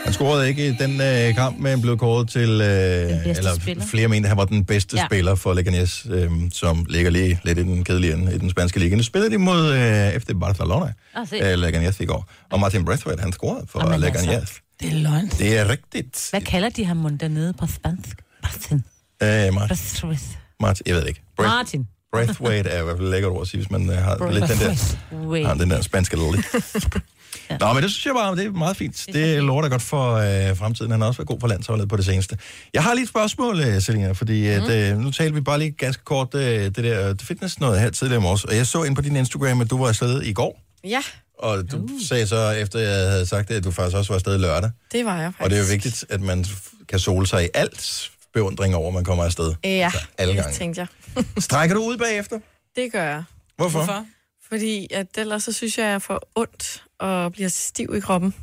Han 0.05 0.13
scorede 0.13 0.49
ikke 0.49 0.69
i 0.69 0.73
den 0.73 0.91
uh, 0.91 1.35
kamp, 1.35 1.59
men 1.59 1.81
blev 1.83 1.99
kåret 1.99 2.29
til, 2.29 2.51
uh, 2.51 2.67
eller 2.67 3.55
spiller. 3.61 3.87
flere 3.87 4.09
mente, 4.09 4.29
han 4.29 4.37
var 4.37 4.45
den 4.45 4.65
bedste 4.65 4.97
Ja. 4.97 5.07
spiller 5.07 5.35
for 5.35 5.53
Leganes, 5.55 6.07
um, 6.07 6.51
som 6.53 6.87
ligger 6.89 7.11
lige 7.11 7.41
lidt 7.45 7.59
i 7.59 7.63
den 7.63 7.85
kedelige 7.85 8.13
ende 8.13 8.35
i 8.35 8.39
den 8.39 8.51
spanske 8.51 8.79
liga. 8.79 8.97
Nu 8.97 9.03
spillede 9.03 9.31
de 9.33 9.39
mod 9.39 9.71
uh, 9.71 10.21
FC 10.21 10.27
Barcelona, 10.41 10.93
Ah, 11.15 11.23
uh, 11.33 11.59
Leganes 11.59 12.01
i 12.01 12.05
går. 12.05 12.31
Og 12.51 12.61
Martin 12.61 12.85
Braithwaite, 12.85 13.23
han 13.23 13.33
scorede 13.33 13.67
for 13.69 13.81
Jamen, 13.93 14.05
altså. 14.05 14.21
Leganes. 14.27 14.53
Det 14.81 14.89
er 14.89 14.95
løgn. 14.95 15.27
Det 15.39 15.59
er 15.59 15.69
rigtigt. 15.69 16.27
Hvad 16.31 16.41
kalder 16.41 16.69
de 16.69 16.85
ham 16.85 17.19
dernede 17.19 17.53
på 17.53 17.67
spansk? 17.67 18.17
Martin. 18.43 18.85
Uh, 19.23 19.55
Martin. 19.55 20.19
Martin, 20.61 20.83
jeg 20.87 20.95
ved 20.97 21.07
ikke. 21.07 21.21
Braith- 21.41 21.47
Martin. 21.47 21.87
Braithwaite 22.13 22.71
er 22.71 22.81
i 22.81 22.85
hvert 22.85 22.97
fald 22.99 23.09
lækkert 23.11 23.33
ord 23.33 23.43
at 23.43 23.49
sige, 23.49 23.59
hvis 23.61 23.71
man 23.71 23.89
uh, 23.89 23.95
har 23.95 24.31
lidt 24.33 24.49
den 24.49 24.59
der, 24.59 25.47
har 25.47 25.55
den 25.55 25.71
der 25.71 25.81
spanske 25.83 26.17
lidt. 26.17 26.47
ja. 27.51 27.57
Nå, 27.61 27.73
men 27.73 27.83
det 27.83 27.91
synes 27.91 28.07
jeg 28.07 28.15
bare, 28.15 28.37
det 28.37 28.47
er 28.47 28.51
meget 28.51 28.77
fint. 28.77 29.07
Det 29.13 29.43
lover 29.43 29.63
da 29.63 29.69
godt 29.69 29.83
for 29.83 30.13
øh, 30.15 30.57
fremtiden. 30.57 30.91
Han 30.91 31.01
har 31.01 31.09
også 31.09 31.19
været 31.19 31.29
god 31.29 31.41
for 31.41 31.49
landsholdet 31.49 31.89
på 31.89 31.97
det 31.97 32.05
seneste. 32.05 32.39
Jeg 32.75 32.83
har 32.83 32.95
lige 32.95 33.03
et 33.03 33.09
spørgsmål, 33.09 33.61
øh, 33.61 33.83
Selina, 33.83 34.13
fordi 34.13 34.47
at, 34.47 34.63
Mhm. 34.63 34.71
øh, 34.71 34.99
nu 34.99 35.11
talte 35.11 35.35
vi 35.35 35.41
bare 35.41 35.59
lige 35.59 35.71
ganske 35.71 36.05
kort 36.05 36.35
øh, 36.35 36.41
det 36.65 36.77
der 36.77 37.09
øh, 37.09 37.17
fitness 37.23 37.61
noget 37.61 37.81
her 37.81 37.91
tidligere 37.91 38.21
i 38.21 38.23
morges, 38.23 38.45
og 38.45 38.57
jeg 38.57 38.67
så 38.67 38.83
ind 38.83 38.97
på 38.97 39.03
din 39.03 39.17
Instagram, 39.17 39.61
at 39.61 39.71
du 39.71 39.79
var 39.79 39.89
afsted 39.89 40.23
i 40.23 40.33
går, 40.33 40.61
Ja, 40.85 41.03
og 41.39 41.71
du 41.73 41.77
uh. 41.77 41.91
sagde 42.09 42.27
så, 42.27 42.51
efter 42.51 42.79
jeg 42.79 43.11
havde 43.11 43.27
sagt 43.27 43.49
det, 43.49 43.55
at 43.55 43.65
du 43.65 43.71
faktisk 43.71 43.97
også 43.97 44.13
var 44.13 44.15
afsted 44.15 44.39
lørdag. 44.39 44.71
det 44.93 45.05
var 45.05 45.17
jeg 45.21 45.27
faktisk. 45.27 45.45
Og 45.45 45.51
det 45.51 45.57
er 45.57 45.61
jo 45.63 45.67
vigtigt, 45.71 46.05
at 46.09 46.21
man 46.21 46.45
kan 46.89 46.99
sole 46.99 47.27
sig 47.27 47.45
i 47.45 47.49
alt 47.55 48.11
beundring 48.35 48.75
over, 48.75 48.89
at 48.89 48.95
man 48.95 49.05
kommer 49.05 49.25
afsted. 49.25 49.55
Ja, 49.65 49.93
alle 50.19 50.33
det 50.35 50.43
gange. 50.43 50.57
tænkte 50.59 50.81
jeg. 51.17 51.25
Strækker 51.39 51.75
du 51.77 51.83
ud 51.85 51.97
bagefter? 51.97 52.39
Det 52.77 52.93
gør 52.93 53.03
jeg. 53.05 53.23
Hvorfor? 53.57 53.79
Hvorfor? 53.79 54.05
Fordi 54.49 54.89
at 54.95 55.07
ellers 55.19 55.43
så 55.45 55.53
synes 55.53 55.79
jeg, 55.79 55.87
at 55.87 55.93
jeg 55.93 56.03
får 56.03 56.31
ondt 56.35 56.83
og 57.01 57.33
bliver 57.33 57.49
stiv 57.49 57.95
i 57.97 58.01
kroppen. 58.01 58.35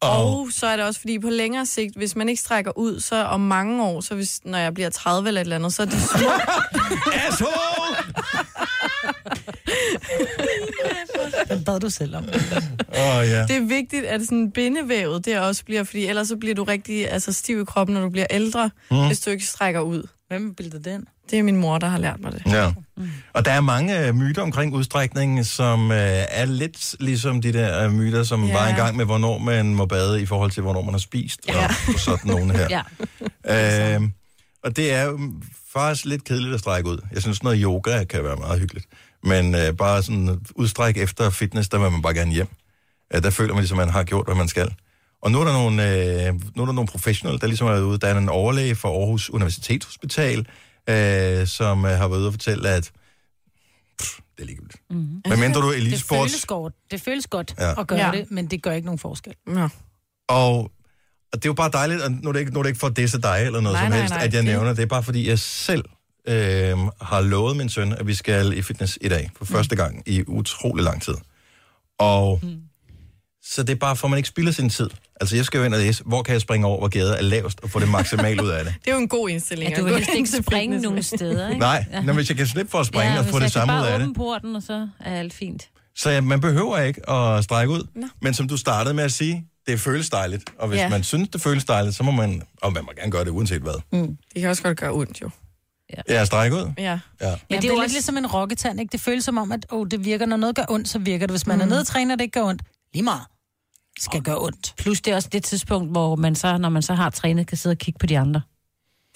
Og, 0.00 0.40
Og 0.40 0.48
så 0.52 0.66
er 0.66 0.76
det 0.76 0.84
også 0.84 1.00
fordi 1.00 1.18
på 1.18 1.28
længere 1.28 1.66
sigt, 1.66 1.96
hvis 1.96 2.16
man 2.16 2.28
ikke 2.28 2.42
strækker 2.42 2.78
ud, 2.78 3.00
så 3.00 3.24
om 3.24 3.40
mange 3.40 3.84
år, 3.84 4.00
så 4.00 4.14
hvis, 4.14 4.40
når 4.44 4.58
jeg 4.58 4.74
bliver 4.74 4.90
30 4.90 5.28
eller 5.28 5.40
et 5.40 5.44
eller 5.44 5.56
andet, 5.56 5.72
så 5.72 5.82
er 5.82 5.86
de 5.86 6.00
små. 6.00 6.30
Asshole! 7.28 7.96
Hvad 11.46 11.64
bad 11.64 11.80
du 11.80 11.90
selv 11.90 12.16
om? 12.16 12.24
Åh, 12.24 13.28
ja. 13.28 13.42
Det 13.42 13.56
er 13.56 13.66
vigtigt, 13.68 14.04
at 14.04 14.22
sådan 14.22 14.50
bindevævet 14.50 15.24
det 15.24 15.38
også 15.40 15.64
bliver, 15.64 15.84
fordi 15.84 16.06
ellers 16.06 16.28
så 16.28 16.36
bliver 16.36 16.54
du 16.54 16.64
rigtig 16.64 17.10
altså, 17.10 17.32
stiv 17.32 17.60
i 17.60 17.64
kroppen, 17.64 17.94
når 17.94 18.00
du 18.02 18.08
bliver 18.10 18.26
ældre, 18.30 18.70
mm. 18.90 19.06
hvis 19.06 19.20
du 19.20 19.30
ikke 19.30 19.46
strækker 19.46 19.80
ud. 19.80 20.02
Hvem 20.28 20.54
bildede 20.54 20.90
den? 20.90 21.04
Det 21.30 21.38
er 21.38 21.42
min 21.42 21.56
mor, 21.56 21.78
der 21.78 21.86
har 21.86 21.98
lært 21.98 22.20
mig 22.20 22.32
det. 22.32 22.42
Ja. 22.46 22.72
Og 23.36 23.44
der 23.44 23.50
er 23.52 23.60
mange 23.60 24.06
øh, 24.06 24.14
myter 24.14 24.42
omkring 24.42 24.74
udstrækning, 24.74 25.46
som 25.46 25.90
øh, 25.92 25.98
er 26.28 26.44
lidt 26.44 26.96
ligesom 27.00 27.42
de 27.42 27.52
der 27.52 27.84
øh, 27.84 27.92
myter, 27.92 28.22
som 28.22 28.44
Ja. 28.44 28.52
var 28.52 28.66
engang 28.68 28.96
med, 28.96 29.04
hvornår 29.04 29.38
man 29.38 29.74
må 29.74 29.86
bade 29.86 30.22
i 30.22 30.26
forhold 30.26 30.50
til, 30.50 30.62
hvornår 30.62 30.82
man 30.82 30.94
har 30.94 30.98
spist. 30.98 31.40
Ja. 31.48 31.64
Og, 31.64 31.70
og 31.94 32.00
sådan 32.00 32.30
nogle 32.30 32.52
her. 32.56 32.68
Ja. 33.46 33.94
øh, 33.94 34.02
og 34.64 34.76
det 34.76 34.92
er 34.92 35.02
jo 35.04 35.20
faktisk 35.72 36.04
lidt 36.04 36.24
kedeligt 36.24 36.54
at 36.54 36.60
strække 36.60 36.88
ud. 36.90 36.98
Jeg 37.12 37.22
synes, 37.22 37.42
noget 37.42 37.58
yoga 37.62 38.04
kan 38.04 38.24
være 38.24 38.36
meget 38.36 38.60
hyggeligt. 38.60 38.86
Men 39.22 39.54
øh, 39.54 39.72
bare 39.72 40.02
sådan 40.02 40.40
udstræk 40.54 40.96
efter 40.96 41.30
fitness, 41.30 41.68
der 41.68 41.78
vil 41.78 41.90
man 41.90 42.02
bare 42.02 42.14
gerne 42.14 42.32
hjem. 42.32 42.48
Øh, 43.14 43.22
der 43.22 43.30
føler 43.30 43.54
man 43.54 43.60
ligesom, 43.62 43.78
at 43.78 43.86
man 43.86 43.92
har 43.92 44.02
gjort, 44.04 44.26
hvad 44.26 44.34
man 44.34 44.48
skal. 44.48 44.74
Og 45.22 45.30
nu 45.30 45.40
er 45.40 45.44
der 45.44 45.52
nogle, 45.52 45.90
øh, 46.28 46.34
nu 46.56 46.62
er 46.62 46.66
der 46.66 46.72
nogle 46.72 46.88
professionelle, 46.88 47.38
der 47.40 47.46
ligesom 47.46 47.66
er 47.68 47.80
ude. 47.80 47.98
Der 47.98 48.06
er 48.08 48.18
en 48.18 48.28
overlæge 48.28 48.74
fra 48.74 48.88
Aarhus 48.88 49.30
Universitetshospital, 49.30 50.46
øh, 50.88 51.46
som 51.46 51.84
øh, 51.84 51.90
har 51.90 52.08
været 52.08 52.18
ude 52.20 52.26
og 52.28 52.32
fortælle, 52.32 52.68
at 52.68 52.82
pff, 52.84 52.92
det 54.36 54.42
er 54.42 54.46
ligegyldigt. 54.46 54.82
Mm-hmm. 54.90 55.22
Men 55.28 55.40
mindre 55.40 55.60
du 55.60 55.66
er 55.66 55.72
Det 55.72 55.80
føles 55.82 55.86
elitesports... 55.86 56.46
godt, 56.46 56.74
det 56.90 57.00
føles 57.00 57.26
godt 57.26 57.54
Ja. 57.58 57.80
at 57.80 57.86
gøre 57.86 57.98
Ja. 57.98 58.06
ja. 58.06 58.12
det, 58.18 58.30
men 58.30 58.46
det 58.46 58.62
gør 58.62 58.72
ikke 58.72 58.86
nogen 58.86 58.98
forskel. 58.98 59.34
Ja. 59.48 59.68
Og, 60.28 60.58
og 60.58 60.70
det 61.32 61.44
er 61.44 61.48
jo 61.48 61.52
bare 61.54 61.70
dejligt, 61.72 62.02
og 62.02 62.10
nu 62.12 62.28
er 62.28 62.32
det 62.32 62.40
ikke, 62.40 62.52
nu 62.52 62.58
er 62.58 62.62
det 62.62 62.70
ikke 62.70 62.80
for 62.80 62.86
at 62.86 62.96
disse 62.96 63.20
dig 63.20 63.42
eller 63.46 63.60
noget 63.60 63.74
Nej, 63.74 63.84
som 63.84 63.90
nej, 63.90 63.98
helst, 63.98 64.14
nej, 64.14 64.24
at 64.24 64.34
jeg 64.34 64.42
det- 64.42 64.44
nævner 64.44 64.72
det. 64.74 64.82
er 64.82 64.86
bare 64.86 65.02
fordi, 65.02 65.28
jeg 65.28 65.38
selv 65.38 65.84
øh, 66.28 66.76
har 67.00 67.20
lovet 67.20 67.56
min 67.56 67.68
søn, 67.68 67.92
at 67.92 68.06
vi 68.06 68.14
skal 68.14 68.58
i 68.58 68.62
fitness 68.62 68.98
i 69.00 69.08
dag, 69.08 69.30
for 69.36 69.44
første 69.44 69.76
gang 69.76 70.02
i 70.06 70.24
utrolig 70.26 70.84
lang 70.84 71.02
tid. 71.02 71.14
Og 71.98 72.40
mm. 72.42 72.60
Så 73.50 73.62
det 73.62 73.70
er 73.72 73.76
bare 73.76 73.96
for, 73.96 74.06
at 74.06 74.10
man 74.10 74.16
ikke 74.18 74.28
spilder 74.28 74.52
sin 74.52 74.70
tid. 74.70 74.90
Altså, 75.20 75.36
jeg 75.36 75.44
skal 75.44 75.58
jo 75.58 75.64
ind 75.64 75.74
og 75.74 75.80
læse, 75.80 76.02
hvor 76.06 76.22
kan 76.22 76.32
jeg 76.32 76.40
springe 76.40 76.66
over, 76.66 76.78
hvor 76.78 76.88
gader 76.88 77.14
er 77.14 77.22
lavest, 77.22 77.60
og 77.62 77.70
få 77.70 77.80
det 77.80 77.88
maksimalt 77.88 78.40
ud 78.40 78.48
af 78.48 78.64
det. 78.64 78.74
Det 78.84 78.90
er 78.90 78.94
jo 78.94 79.00
en 79.00 79.08
god 79.08 79.28
indstilling. 79.28 79.70
Ja, 79.70 79.76
du 79.80 79.84
vil 79.84 79.94
helst 79.94 80.10
ikke 80.14 80.28
springe 80.42 80.80
nogen 80.80 81.02
steder, 81.02 81.48
ikke? 81.48 81.60
Nej, 81.60 81.84
ja. 81.92 82.00
når, 82.00 82.12
hvis 82.12 82.28
jeg 82.28 82.36
kan 82.36 82.46
slippe 82.46 82.70
for 82.70 82.78
at 82.78 82.86
springe 82.86 83.12
ja, 83.12 83.18
og 83.18 83.26
få 83.26 83.38
det 83.38 83.52
samme 83.52 83.74
ud 83.74 83.78
bare 83.78 83.90
af 83.92 83.98
det. 83.98 84.06
åbne 84.08 84.14
porten, 84.14 84.56
og 84.56 84.62
så 84.62 84.88
er 85.00 85.20
alt 85.20 85.34
fint. 85.34 85.68
Så 85.96 86.10
ja, 86.10 86.20
man 86.20 86.40
behøver 86.40 86.78
ikke 86.78 87.10
at 87.10 87.44
strække 87.44 87.72
ud. 87.72 87.86
No. 87.94 88.06
Men 88.22 88.34
som 88.34 88.48
du 88.48 88.56
startede 88.56 88.94
med 88.94 89.04
at 89.04 89.12
sige, 89.12 89.46
det 89.66 89.80
føles 89.80 90.10
dejligt. 90.10 90.44
Og 90.58 90.68
hvis 90.68 90.76
Ja. 90.78 90.82
ja. 90.82 90.88
man 90.88 91.02
synes, 91.02 91.28
det 91.28 91.40
føles 91.40 91.64
dejligt, 91.64 91.96
så 91.96 92.02
må 92.02 92.10
man, 92.10 92.42
og 92.62 92.72
man 92.72 92.84
må 92.84 92.92
gerne 92.96 93.10
gøre 93.12 93.24
det 93.24 93.30
uanset 93.30 93.62
hvad. 93.62 93.74
Mm. 93.92 94.16
Det 94.34 94.40
kan 94.40 94.50
også 94.50 94.62
godt 94.62 94.78
gøre 94.78 94.92
ondt, 94.92 95.22
jo. 95.22 95.30
Ja, 96.08 96.24
strække 96.24 96.56
ud. 96.56 96.72
Ja. 96.78 96.98
Ja. 97.20 97.34
Men 97.50 97.62
det 97.62 97.70
er 97.70 97.74
jo 97.74 97.80
lidt 97.80 97.92
ligesom 97.92 98.16
en 98.16 98.26
rokketand, 98.26 98.80
ikke? 98.80 98.92
Det 98.92 99.00
føles 99.00 99.24
som 99.24 99.38
om, 99.38 99.52
at 99.52 99.66
oh, 99.70 99.86
det 99.90 100.04
virker, 100.04 100.26
når 100.26 100.36
noget 100.36 100.56
gør 100.56 100.64
ondt, 100.68 100.88
så 100.88 100.98
virker 100.98 101.26
det. 101.26 101.32
Hvis 101.32 101.46
man 101.46 101.56
mm. 101.56 101.62
er 101.62 101.66
nede 101.66 101.80
og 101.80 101.86
træner, 101.86 102.16
det 102.16 102.22
ikke 102.22 102.40
gør 102.40 102.46
ondt. 102.46 102.62
Lige 102.94 103.02
meget. 103.02 103.22
Skal 104.00 104.22
gøre 104.22 104.38
ondt. 104.38 104.74
Plus 104.78 105.00
det 105.00 105.10
er 105.10 105.14
også 105.16 105.28
det 105.32 105.44
tidspunkt, 105.44 105.90
hvor 105.90 106.16
man 106.16 106.34
så, 106.34 106.58
når 106.58 106.68
man 106.68 106.82
så 106.82 106.94
har 106.94 107.10
trænet, 107.10 107.46
kan 107.46 107.58
sidde 107.58 107.72
og 107.72 107.78
kigge 107.78 107.98
på 107.98 108.06
de 108.06 108.18
andre. 108.18 108.40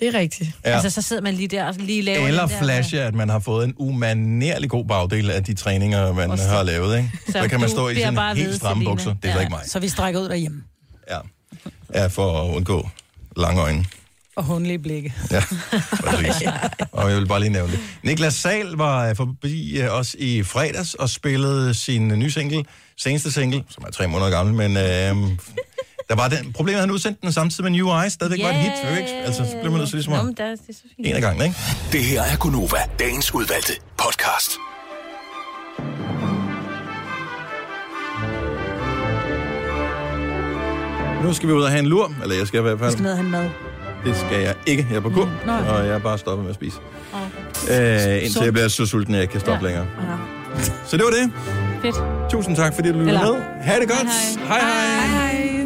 Det 0.00 0.08
er 0.08 0.18
rigtigt. 0.18 0.50
Ja. 0.64 0.70
Altså, 0.70 0.90
så 0.90 1.02
sidder 1.02 1.22
man 1.22 1.34
lige 1.34 1.48
der 1.48 1.64
og 1.64 1.74
lige 1.78 2.02
laver 2.02 2.26
Eller 2.28 2.46
der, 2.46 2.58
flashe, 2.62 3.02
at 3.02 3.14
man 3.14 3.28
har 3.28 3.38
fået 3.38 3.64
en 3.64 3.74
umanerlig 3.76 4.70
god 4.70 4.84
bagdel 4.84 5.30
af 5.30 5.44
de 5.44 5.54
træninger, 5.54 6.12
man 6.12 6.30
Også 6.30 6.48
har 6.48 6.62
lavet. 6.62 6.96
Ikke? 6.96 7.10
Så, 7.26 7.32
Så 7.32 7.48
kan 7.48 7.60
man 7.60 7.68
stå 7.68 7.88
i 7.88 7.94
bare 8.14 8.34
helt 8.34 8.56
stramme 8.56 8.84
bukser. 8.84 9.14
Det 9.14 9.24
er 9.24 9.28
ja. 9.28 9.34
så 9.34 9.40
ikke 9.40 9.50
mig. 9.50 9.62
Så 9.66 9.80
vi 9.80 9.88
strækker 9.88 10.20
ud 10.20 10.28
derhjemme. 10.28 10.62
Ja. 11.10 11.18
ja, 11.94 12.06
for 12.06 12.42
at 12.42 12.54
undgå 12.56 12.88
lange 13.36 13.62
øjne. 13.62 13.84
Og 14.40 14.46
hundlige 14.46 14.78
blikke. 14.78 15.14
Ja, 15.30 15.42
præcis. 16.00 16.48
Og 16.92 17.10
jeg 17.10 17.18
vil 17.18 17.26
bare 17.26 17.40
lige 17.40 17.50
nævne 17.50 17.72
det. 17.72 17.80
Niklas 18.02 18.34
Sal 18.34 18.66
var 18.66 19.08
øh, 19.08 19.16
forbi 19.16 19.80
øh, 19.80 19.94
os 19.98 20.16
i 20.18 20.42
fredags 20.42 20.94
og 20.94 21.10
spillede 21.10 21.74
sin 21.74 22.08
nye 22.08 22.30
single, 22.30 22.64
seneste 22.98 23.32
single, 23.32 23.64
som 23.70 23.84
er 23.86 23.90
tre 23.90 24.08
måneder 24.08 24.30
gammel, 24.30 24.54
men 24.54 24.76
øh, 24.76 24.82
der 26.08 26.14
var 26.16 26.28
den, 26.28 26.52
problemet, 26.52 26.76
at 26.76 26.80
han 26.82 26.90
udsendte 26.90 27.20
den 27.22 27.32
samtidig 27.32 27.70
med 27.70 27.78
New 27.78 28.00
Eyes, 28.00 28.12
stadigvæk 28.12 28.42
var 28.42 28.48
et 28.50 28.56
hit, 28.56 28.72
yeah. 28.84 28.98
ikke? 28.98 29.10
Altså, 29.14 29.44
så 29.44 29.56
blev 29.60 29.70
man 29.72 29.78
nødt 29.78 29.88
til 29.88 29.96
ligesom 29.96 30.12
Nå, 30.12 30.18
at 30.18 30.24
men 30.24 30.34
der, 30.34 30.44
det 30.50 30.58
er 30.68 30.72
så 30.72 30.80
fint. 30.96 31.06
en 31.08 31.14
af 31.14 31.20
gangen, 31.20 31.44
ikke? 31.44 31.56
Det 31.92 32.04
her 32.04 32.22
er 32.22 32.36
Gunova, 32.36 32.78
dagens 32.98 33.34
udvalgte 33.34 33.72
podcast. 33.98 34.50
Nu 41.22 41.32
skal 41.32 41.48
vi 41.48 41.52
ud 41.52 41.62
og 41.62 41.70
have 41.70 41.78
en 41.80 41.86
lur, 41.86 42.12
eller 42.22 42.36
jeg 42.36 42.46
skal 42.46 42.58
i 42.58 42.62
hvert 42.62 42.74
Vi 42.74 42.78
fald. 42.78 42.92
skal 42.92 43.02
ned 43.02 43.10
og 43.10 43.16
have 43.18 43.28
mad. 43.28 43.48
Det 44.04 44.16
skal 44.16 44.40
jeg 44.42 44.54
ikke. 44.66 44.86
Jeg 44.90 44.96
er 44.96 45.00
på 45.00 45.10
kur, 45.10 45.24
Mm, 45.24 45.30
nå. 45.46 45.52
og 45.52 45.86
jeg 45.86 45.94
er 45.94 45.98
bare 45.98 46.18
stoppet 46.18 46.44
med 46.44 46.50
at 46.50 46.54
spise. 46.54 46.76
Øh, 47.70 48.24
indtil 48.24 48.42
jeg 48.44 48.52
bliver 48.52 48.68
så 48.68 48.86
sulten, 48.86 49.14
at 49.14 49.18
jeg 49.18 49.22
ikke 49.22 49.32
kan 49.32 49.40
stoppe 49.40 49.66
ja. 49.66 49.66
længere. 49.66 49.86
Så 50.86 50.96
det 50.96 51.04
var 51.04 51.10
det. 51.10 51.32
Fedt. 51.82 52.30
Tusind 52.30 52.56
tak, 52.56 52.74
fordi 52.74 52.92
du 52.92 52.98
lyttede 52.98 53.18
med. 53.18 53.34
Ha' 53.62 53.80
det 53.80 53.88
godt. 53.88 54.08
Hej, 54.48 54.58
hej. 54.60 54.70
hej. 54.70 55.06
hej. 55.06 55.36
Hej. 55.36 55.59